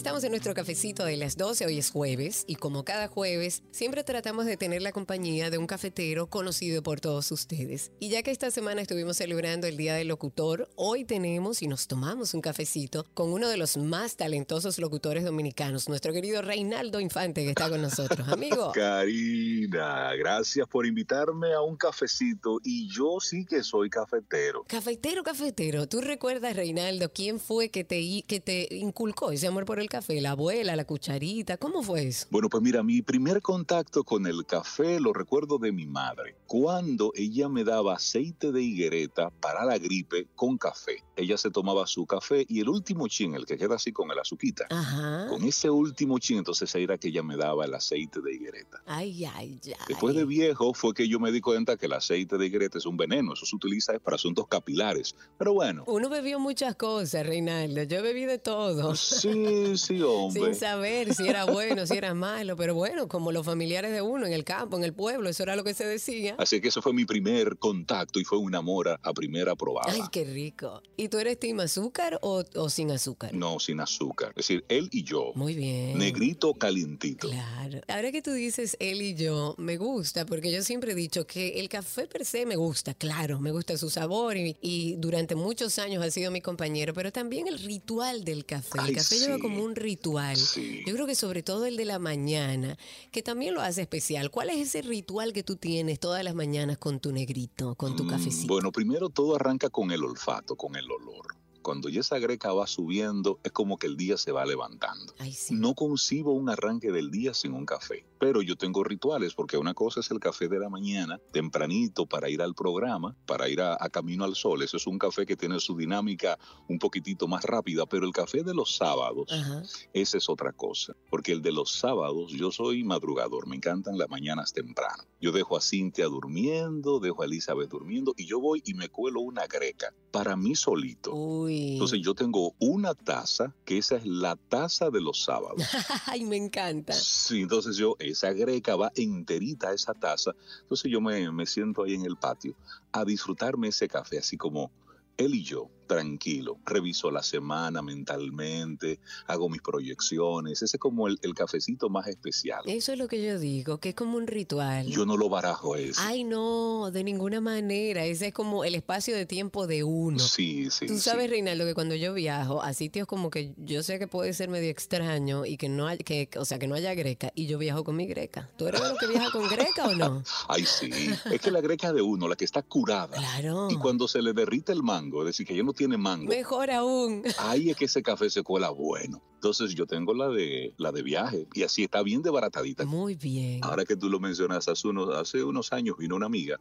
Estamos 0.00 0.24
en 0.24 0.30
nuestro 0.30 0.54
cafecito 0.54 1.04
de 1.04 1.18
las 1.18 1.36
12, 1.36 1.66
hoy 1.66 1.78
es 1.78 1.90
jueves, 1.90 2.44
y 2.46 2.54
como 2.54 2.86
cada 2.86 3.06
jueves, 3.06 3.62
siempre 3.70 4.02
tratamos 4.02 4.46
de 4.46 4.56
tener 4.56 4.80
la 4.80 4.92
compañía 4.92 5.50
de 5.50 5.58
un 5.58 5.66
cafetero 5.66 6.30
conocido 6.30 6.82
por 6.82 7.00
todos 7.00 7.30
ustedes. 7.32 7.92
Y 8.00 8.08
ya 8.08 8.22
que 8.22 8.30
esta 8.30 8.50
semana 8.50 8.80
estuvimos 8.80 9.18
celebrando 9.18 9.66
el 9.66 9.76
Día 9.76 9.94
del 9.94 10.08
Locutor, 10.08 10.70
hoy 10.74 11.04
tenemos 11.04 11.60
y 11.60 11.68
nos 11.68 11.86
tomamos 11.86 12.32
un 12.32 12.40
cafecito 12.40 13.04
con 13.12 13.30
uno 13.30 13.50
de 13.50 13.58
los 13.58 13.76
más 13.76 14.16
talentosos 14.16 14.78
locutores 14.78 15.22
dominicanos, 15.22 15.86
nuestro 15.90 16.14
querido 16.14 16.40
Reinaldo 16.40 16.98
Infante, 16.98 17.44
que 17.44 17.50
está 17.50 17.68
con 17.68 17.82
nosotros. 17.82 18.26
Amigo. 18.32 18.72
Karina, 18.72 20.14
gracias 20.14 20.66
por 20.66 20.86
invitarme 20.86 21.52
a 21.52 21.60
un 21.60 21.76
cafecito 21.76 22.56
y 22.64 22.88
yo 22.88 23.20
sí 23.20 23.44
que 23.44 23.62
soy 23.62 23.90
cafetero. 23.90 24.64
Cafetero, 24.66 25.22
cafetero, 25.22 25.86
¿tú 25.86 26.00
recuerdas, 26.00 26.56
Reinaldo, 26.56 27.12
quién 27.12 27.38
fue 27.38 27.68
que 27.68 27.84
te, 27.84 28.22
que 28.26 28.40
te 28.40 28.66
inculcó 28.74 29.30
ese 29.30 29.46
amor 29.46 29.66
por 29.66 29.78
el 29.78 29.89
café? 29.90 30.20
¿La 30.22 30.30
abuela, 30.30 30.74
la 30.76 30.86
cucharita? 30.86 31.58
¿Cómo 31.58 31.82
fue 31.82 32.06
eso? 32.06 32.26
Bueno, 32.30 32.48
pues 32.48 32.62
mira, 32.62 32.82
mi 32.82 33.02
primer 33.02 33.42
contacto 33.42 34.04
con 34.04 34.26
el 34.26 34.46
café 34.46 34.98
lo 35.00 35.12
recuerdo 35.12 35.58
de 35.58 35.72
mi 35.72 35.84
madre, 35.86 36.36
cuando 36.46 37.12
ella 37.14 37.48
me 37.50 37.64
daba 37.64 37.96
aceite 37.96 38.52
de 38.52 38.62
higuereta 38.62 39.28
para 39.28 39.64
la 39.66 39.76
gripe 39.76 40.28
con 40.34 40.56
café. 40.56 41.02
Ella 41.16 41.36
se 41.36 41.50
tomaba 41.50 41.86
su 41.86 42.06
café 42.06 42.46
y 42.48 42.60
el 42.60 42.68
último 42.70 43.06
chin, 43.08 43.34
el 43.34 43.44
que 43.44 43.58
queda 43.58 43.74
así 43.74 43.92
con 43.92 44.10
el 44.10 44.18
azuquita, 44.18 44.66
Ajá. 44.70 45.26
con 45.28 45.42
ese 45.44 45.68
último 45.68 46.18
chin, 46.18 46.38
entonces 46.38 46.74
era 46.74 46.96
que 46.96 47.08
ella 47.08 47.22
me 47.22 47.36
daba 47.36 47.66
el 47.66 47.74
aceite 47.74 48.20
de 48.22 48.32
higuereta. 48.34 48.80
Ay, 48.86 49.24
ay, 49.26 49.60
ay. 49.66 49.74
Después 49.88 50.14
de 50.14 50.24
viejo 50.24 50.72
fue 50.72 50.94
que 50.94 51.08
yo 51.08 51.20
me 51.20 51.32
di 51.32 51.40
cuenta 51.42 51.76
que 51.76 51.86
el 51.86 51.92
aceite 51.92 52.38
de 52.38 52.46
higuereta 52.46 52.78
es 52.78 52.86
un 52.86 52.96
veneno, 52.96 53.34
eso 53.34 53.44
se 53.44 53.56
utiliza 53.56 53.98
para 53.98 54.14
asuntos 54.14 54.46
capilares. 54.48 55.14
Pero 55.36 55.52
bueno, 55.52 55.84
Uno 55.88 56.08
bebió 56.08 56.38
muchas 56.38 56.76
cosas, 56.76 57.26
Reinaldo. 57.26 57.82
Yo 57.82 58.02
bebí 58.02 58.24
de 58.24 58.38
todo. 58.38 58.94
sí, 58.94 59.76
sí, 59.80 60.00
hombre. 60.02 60.42
Sin 60.42 60.54
saber 60.54 61.14
si 61.14 61.28
era 61.28 61.44
bueno, 61.44 61.86
si 61.86 61.96
era 61.96 62.14
malo, 62.14 62.56
pero 62.56 62.74
bueno, 62.74 63.08
como 63.08 63.32
los 63.32 63.44
familiares 63.44 63.92
de 63.92 64.02
uno 64.02 64.26
en 64.26 64.32
el 64.32 64.44
campo, 64.44 64.76
en 64.76 64.84
el 64.84 64.92
pueblo, 64.92 65.28
eso 65.28 65.42
era 65.42 65.56
lo 65.56 65.64
que 65.64 65.74
se 65.74 65.86
decía. 65.86 66.34
Así 66.38 66.60
que 66.60 66.68
eso 66.68 66.82
fue 66.82 66.92
mi 66.92 67.04
primer 67.04 67.56
contacto 67.58 68.20
y 68.20 68.24
fue 68.24 68.38
un 68.38 68.54
amor 68.54 68.88
a, 68.88 69.12
primera 69.12 69.56
probada. 69.56 69.92
Ay, 69.92 70.02
qué 70.12 70.24
rico. 70.24 70.82
¿Y 70.96 71.08
tú 71.08 71.18
eres 71.18 71.38
team 71.38 71.60
azúcar 71.60 72.18
o, 72.22 72.44
o 72.54 72.70
sin 72.70 72.90
azúcar? 72.90 73.34
No, 73.34 73.58
sin 73.58 73.80
azúcar. 73.80 74.30
Es 74.30 74.46
decir, 74.46 74.64
él 74.68 74.88
y 74.92 75.02
yo. 75.02 75.32
Muy 75.34 75.54
bien. 75.54 75.98
Negrito 75.98 76.54
calientito. 76.54 77.28
Claro. 77.28 77.80
Ahora 77.88 78.12
que 78.12 78.22
tú 78.22 78.32
dices 78.32 78.76
él 78.80 79.02
y 79.02 79.14
yo, 79.14 79.54
me 79.58 79.76
gusta, 79.76 80.24
porque 80.26 80.52
yo 80.52 80.62
siempre 80.62 80.92
he 80.92 80.94
dicho 80.94 81.26
que 81.26 81.60
el 81.60 81.68
café 81.68 82.06
per 82.06 82.24
se 82.24 82.46
me 82.46 82.56
gusta, 82.56 82.94
claro, 82.94 83.40
me 83.40 83.50
gusta 83.50 83.76
su 83.76 83.90
sabor 83.90 84.36
y, 84.36 84.56
y 84.60 84.96
durante 84.96 85.34
muchos 85.34 85.78
años 85.78 86.04
ha 86.04 86.10
sido 86.10 86.30
mi 86.30 86.40
compañero, 86.40 86.94
pero 86.94 87.12
también 87.12 87.48
el 87.48 87.58
ritual 87.58 88.24
del 88.24 88.44
café. 88.44 88.78
El 88.78 88.84
Ay, 88.86 88.94
café 88.94 89.18
lleva 89.18 89.38
como 89.38 89.62
un 89.62 89.69
ritual. 89.76 90.36
Sí. 90.36 90.82
Yo 90.86 90.94
creo 90.94 91.06
que 91.06 91.14
sobre 91.14 91.42
todo 91.42 91.66
el 91.66 91.76
de 91.76 91.84
la 91.84 91.98
mañana, 91.98 92.76
que 93.12 93.22
también 93.22 93.54
lo 93.54 93.60
hace 93.62 93.82
especial. 93.82 94.30
¿Cuál 94.30 94.50
es 94.50 94.58
ese 94.58 94.82
ritual 94.82 95.32
que 95.32 95.42
tú 95.42 95.56
tienes 95.56 95.98
todas 96.00 96.22
las 96.24 96.34
mañanas 96.34 96.78
con 96.78 97.00
tu 97.00 97.12
negrito, 97.12 97.74
con 97.74 97.96
tu 97.96 98.04
Mm, 98.04 98.08
cafecito? 98.08 98.52
Bueno, 98.52 98.72
primero 98.72 99.08
todo 99.08 99.36
arranca 99.36 99.70
con 99.70 99.90
el 99.90 100.02
olfato, 100.04 100.56
con 100.56 100.76
el 100.76 100.84
olor. 100.90 101.36
Cuando 101.62 101.88
ya 101.88 102.00
esa 102.00 102.18
greca 102.18 102.52
va 102.52 102.66
subiendo, 102.66 103.38
es 103.42 103.52
como 103.52 103.78
que 103.78 103.86
el 103.86 103.96
día 103.96 104.16
se 104.16 104.32
va 104.32 104.44
levantando. 104.44 105.14
Ay, 105.18 105.32
sí. 105.32 105.54
No 105.54 105.74
concibo 105.74 106.32
un 106.32 106.48
arranque 106.48 106.90
del 106.92 107.10
día 107.10 107.34
sin 107.34 107.52
un 107.52 107.66
café, 107.66 108.06
pero 108.18 108.42
yo 108.42 108.56
tengo 108.56 108.84
rituales 108.84 109.34
porque 109.34 109.56
una 109.56 109.74
cosa 109.74 110.00
es 110.00 110.10
el 110.10 110.20
café 110.20 110.48
de 110.48 110.58
la 110.58 110.68
mañana, 110.68 111.20
tempranito 111.32 112.06
para 112.06 112.28
ir 112.30 112.42
al 112.42 112.54
programa, 112.54 113.16
para 113.26 113.48
ir 113.48 113.60
a, 113.60 113.76
a 113.78 113.88
Camino 113.90 114.24
al 114.24 114.34
Sol. 114.34 114.62
Eso 114.62 114.76
es 114.76 114.86
un 114.86 114.98
café 114.98 115.26
que 115.26 115.36
tiene 115.36 115.60
su 115.60 115.76
dinámica 115.76 116.38
un 116.68 116.78
poquitito 116.78 117.28
más 117.28 117.44
rápida, 117.44 117.86
pero 117.86 118.06
el 118.06 118.12
café 118.12 118.42
de 118.42 118.54
los 118.54 118.76
sábados, 118.76 119.30
Ajá. 119.32 119.62
esa 119.92 120.18
es 120.18 120.28
otra 120.28 120.52
cosa. 120.52 120.94
Porque 121.10 121.32
el 121.32 121.42
de 121.42 121.52
los 121.52 121.72
sábados, 121.72 122.32
yo 122.32 122.50
soy 122.50 122.84
madrugador, 122.84 123.46
me 123.46 123.56
encantan 123.56 123.98
las 123.98 124.08
mañanas 124.08 124.52
temprano. 124.52 125.04
Yo 125.20 125.32
dejo 125.32 125.56
a 125.56 125.60
Cintia 125.60 126.06
durmiendo, 126.06 127.00
dejo 127.00 127.22
a 127.22 127.26
Elizabeth 127.26 127.68
durmiendo 127.68 128.14
y 128.16 128.26
yo 128.26 128.40
voy 128.40 128.62
y 128.64 128.74
me 128.74 128.88
cuelo 128.88 129.20
una 129.20 129.46
greca 129.46 129.92
para 130.10 130.36
mí 130.36 130.54
solito. 130.54 131.14
Uy. 131.14 131.49
Entonces 131.50 132.00
yo 132.02 132.14
tengo 132.14 132.54
una 132.58 132.94
taza, 132.94 133.54
que 133.64 133.78
esa 133.78 133.96
es 133.96 134.06
la 134.06 134.36
taza 134.36 134.90
de 134.90 135.00
los 135.00 135.22
sábados. 135.24 135.62
Ay, 136.06 136.24
me 136.24 136.36
encanta. 136.36 136.92
Sí, 136.92 137.42
entonces 137.42 137.76
yo, 137.76 137.96
esa 137.98 138.32
greca 138.32 138.76
va 138.76 138.92
enterita 138.94 139.68
a 139.68 139.74
esa 139.74 139.94
taza. 139.94 140.34
Entonces 140.62 140.90
yo 140.90 141.00
me, 141.00 141.30
me 141.32 141.46
siento 141.46 141.84
ahí 141.84 141.94
en 141.94 142.04
el 142.04 142.16
patio 142.16 142.54
a 142.92 143.04
disfrutarme 143.04 143.68
ese 143.68 143.88
café, 143.88 144.18
así 144.18 144.36
como 144.36 144.70
él 145.16 145.34
y 145.34 145.42
yo, 145.42 145.70
tranquilo. 145.90 146.60
Reviso 146.64 147.10
la 147.10 147.20
semana 147.20 147.82
mentalmente, 147.82 149.00
hago 149.26 149.48
mis 149.48 149.60
proyecciones. 149.60 150.62
Ese 150.62 150.76
es 150.76 150.80
como 150.80 151.08
el, 151.08 151.18
el 151.22 151.34
cafecito 151.34 151.88
más 151.88 152.06
especial. 152.06 152.62
Eso 152.66 152.92
es 152.92 152.98
lo 152.98 153.08
que 153.08 153.20
yo 153.20 153.40
digo, 153.40 153.78
que 153.78 153.88
es 153.88 153.94
como 153.96 154.16
un 154.16 154.28
ritual. 154.28 154.86
Yo 154.86 155.04
no 155.04 155.16
lo 155.16 155.28
barajo 155.28 155.74
ese. 155.74 156.00
Ay, 156.00 156.22
no, 156.22 156.92
de 156.92 157.02
ninguna 157.02 157.40
manera. 157.40 158.04
Ese 158.04 158.28
es 158.28 158.32
como 158.32 158.62
el 158.62 158.76
espacio 158.76 159.16
de 159.16 159.26
tiempo 159.26 159.66
de 159.66 159.82
uno. 159.82 160.20
Sí, 160.20 160.70
sí. 160.70 160.86
Tú 160.86 160.94
sí. 160.94 161.00
sabes, 161.00 161.28
Reinaldo, 161.28 161.64
que 161.64 161.74
cuando 161.74 161.96
yo 161.96 162.14
viajo 162.14 162.62
a 162.62 162.72
sitios 162.72 163.08
como 163.08 163.28
que 163.28 163.52
yo 163.56 163.82
sé 163.82 163.98
que 163.98 164.06
puede 164.06 164.32
ser 164.32 164.48
medio 164.48 164.70
extraño 164.70 165.44
y 165.44 165.56
que 165.56 165.68
no 165.68 165.88
hay, 165.88 165.98
que, 165.98 166.28
o 166.36 166.44
sea, 166.44 166.60
que 166.60 166.68
no 166.68 166.76
haya 166.76 166.94
greca, 166.94 167.32
y 167.34 167.48
yo 167.48 167.58
viajo 167.58 167.82
con 167.82 167.96
mi 167.96 168.06
greca. 168.06 168.48
¿Tú 168.56 168.68
eres 168.68 168.80
de 168.80 168.90
los 168.90 168.98
que 168.98 169.08
viaja 169.08 169.32
con 169.32 169.48
greca 169.48 169.88
o 169.88 169.94
no? 169.96 170.22
Ay, 170.48 170.64
sí. 170.66 170.92
Es 171.32 171.40
que 171.40 171.50
la 171.50 171.60
greca 171.60 171.92
de 171.92 172.00
uno, 172.00 172.28
la 172.28 172.36
que 172.36 172.44
está 172.44 172.62
curada. 172.62 173.16
Claro. 173.16 173.68
Y 173.72 173.74
cuando 173.74 174.06
se 174.06 174.22
le 174.22 174.32
derrite 174.32 174.70
el 174.70 174.84
mango, 174.84 175.22
es 175.22 175.26
decir, 175.26 175.44
que 175.44 175.56
ya 175.56 175.64
no 175.64 175.72
tiene 175.80 175.96
mango, 175.96 176.28
Mejor 176.28 176.70
aún. 176.70 177.22
ahí 177.38 177.70
es 177.70 177.76
que 177.78 177.86
ese 177.86 178.02
café 178.02 178.28
se 178.28 178.42
cuela 178.42 178.68
bueno. 178.68 179.22
Entonces 179.36 179.74
yo 179.74 179.86
tengo 179.86 180.12
la 180.12 180.28
de 180.28 180.74
la 180.76 180.92
de 180.92 181.02
viaje 181.02 181.46
y 181.54 181.62
así 181.62 181.84
está 181.84 182.02
bien 182.02 182.20
desbaratadita. 182.20 182.84
Muy 182.84 183.14
bien. 183.14 183.60
Ahora 183.64 183.86
que 183.86 183.96
tú 183.96 184.10
lo 184.10 184.20
mencionas, 184.20 184.68
hace 184.68 184.88
unos, 184.88 185.16
hace 185.16 185.42
unos 185.42 185.72
años 185.72 185.96
vino 185.96 186.16
una 186.16 186.26
amiga, 186.26 186.60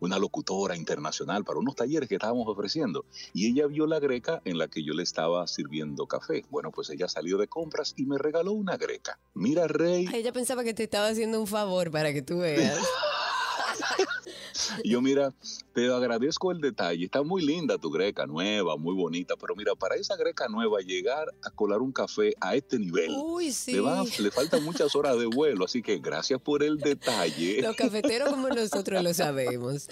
una 0.00 0.18
locutora 0.18 0.76
internacional 0.76 1.44
para 1.44 1.60
unos 1.60 1.76
talleres 1.76 2.08
que 2.08 2.16
estábamos 2.16 2.48
ofreciendo 2.48 3.04
y 3.32 3.46
ella 3.52 3.68
vio 3.68 3.86
la 3.86 4.00
greca 4.00 4.42
en 4.44 4.58
la 4.58 4.66
que 4.66 4.82
yo 4.82 4.94
le 4.94 5.04
estaba 5.04 5.46
sirviendo 5.46 6.08
café. 6.08 6.44
Bueno, 6.50 6.72
pues 6.72 6.90
ella 6.90 7.06
salió 7.06 7.38
de 7.38 7.46
compras 7.46 7.94
y 7.96 8.04
me 8.04 8.18
regaló 8.18 8.50
una 8.50 8.76
greca. 8.76 9.20
Mira, 9.34 9.68
Rey, 9.68 10.06
Ay, 10.08 10.22
ella 10.22 10.32
pensaba 10.32 10.64
que 10.64 10.74
te 10.74 10.82
estaba 10.82 11.06
haciendo 11.06 11.38
un 11.38 11.46
favor 11.46 11.92
para 11.92 12.12
que 12.12 12.22
tú 12.22 12.38
veas. 12.38 12.80
Yo, 14.84 15.00
mira, 15.00 15.32
te 15.72 15.92
agradezco 15.92 16.52
el 16.52 16.60
detalle. 16.60 17.04
Está 17.04 17.22
muy 17.22 17.44
linda 17.44 17.78
tu 17.78 17.90
greca, 17.90 18.26
nueva, 18.26 18.76
muy 18.76 18.94
bonita. 18.94 19.34
Pero 19.36 19.54
mira, 19.56 19.74
para 19.74 19.96
esa 19.96 20.16
greca 20.16 20.48
nueva, 20.48 20.80
llegar 20.80 21.28
a 21.42 21.50
colar 21.50 21.80
un 21.80 21.92
café 21.92 22.34
a 22.40 22.54
este 22.56 22.78
nivel, 22.78 23.10
Uy, 23.10 23.52
sí. 23.52 23.72
le, 23.72 24.22
le 24.24 24.30
faltan 24.30 24.64
muchas 24.64 24.94
horas 24.96 25.18
de 25.18 25.26
vuelo. 25.26 25.64
Así 25.64 25.82
que 25.82 25.98
gracias 25.98 26.40
por 26.40 26.62
el 26.62 26.78
detalle. 26.78 27.60
Los 27.62 27.76
cafeteros 27.76 28.30
como 28.30 28.48
nosotros 28.48 29.02
lo 29.02 29.12
sabemos. 29.14 29.88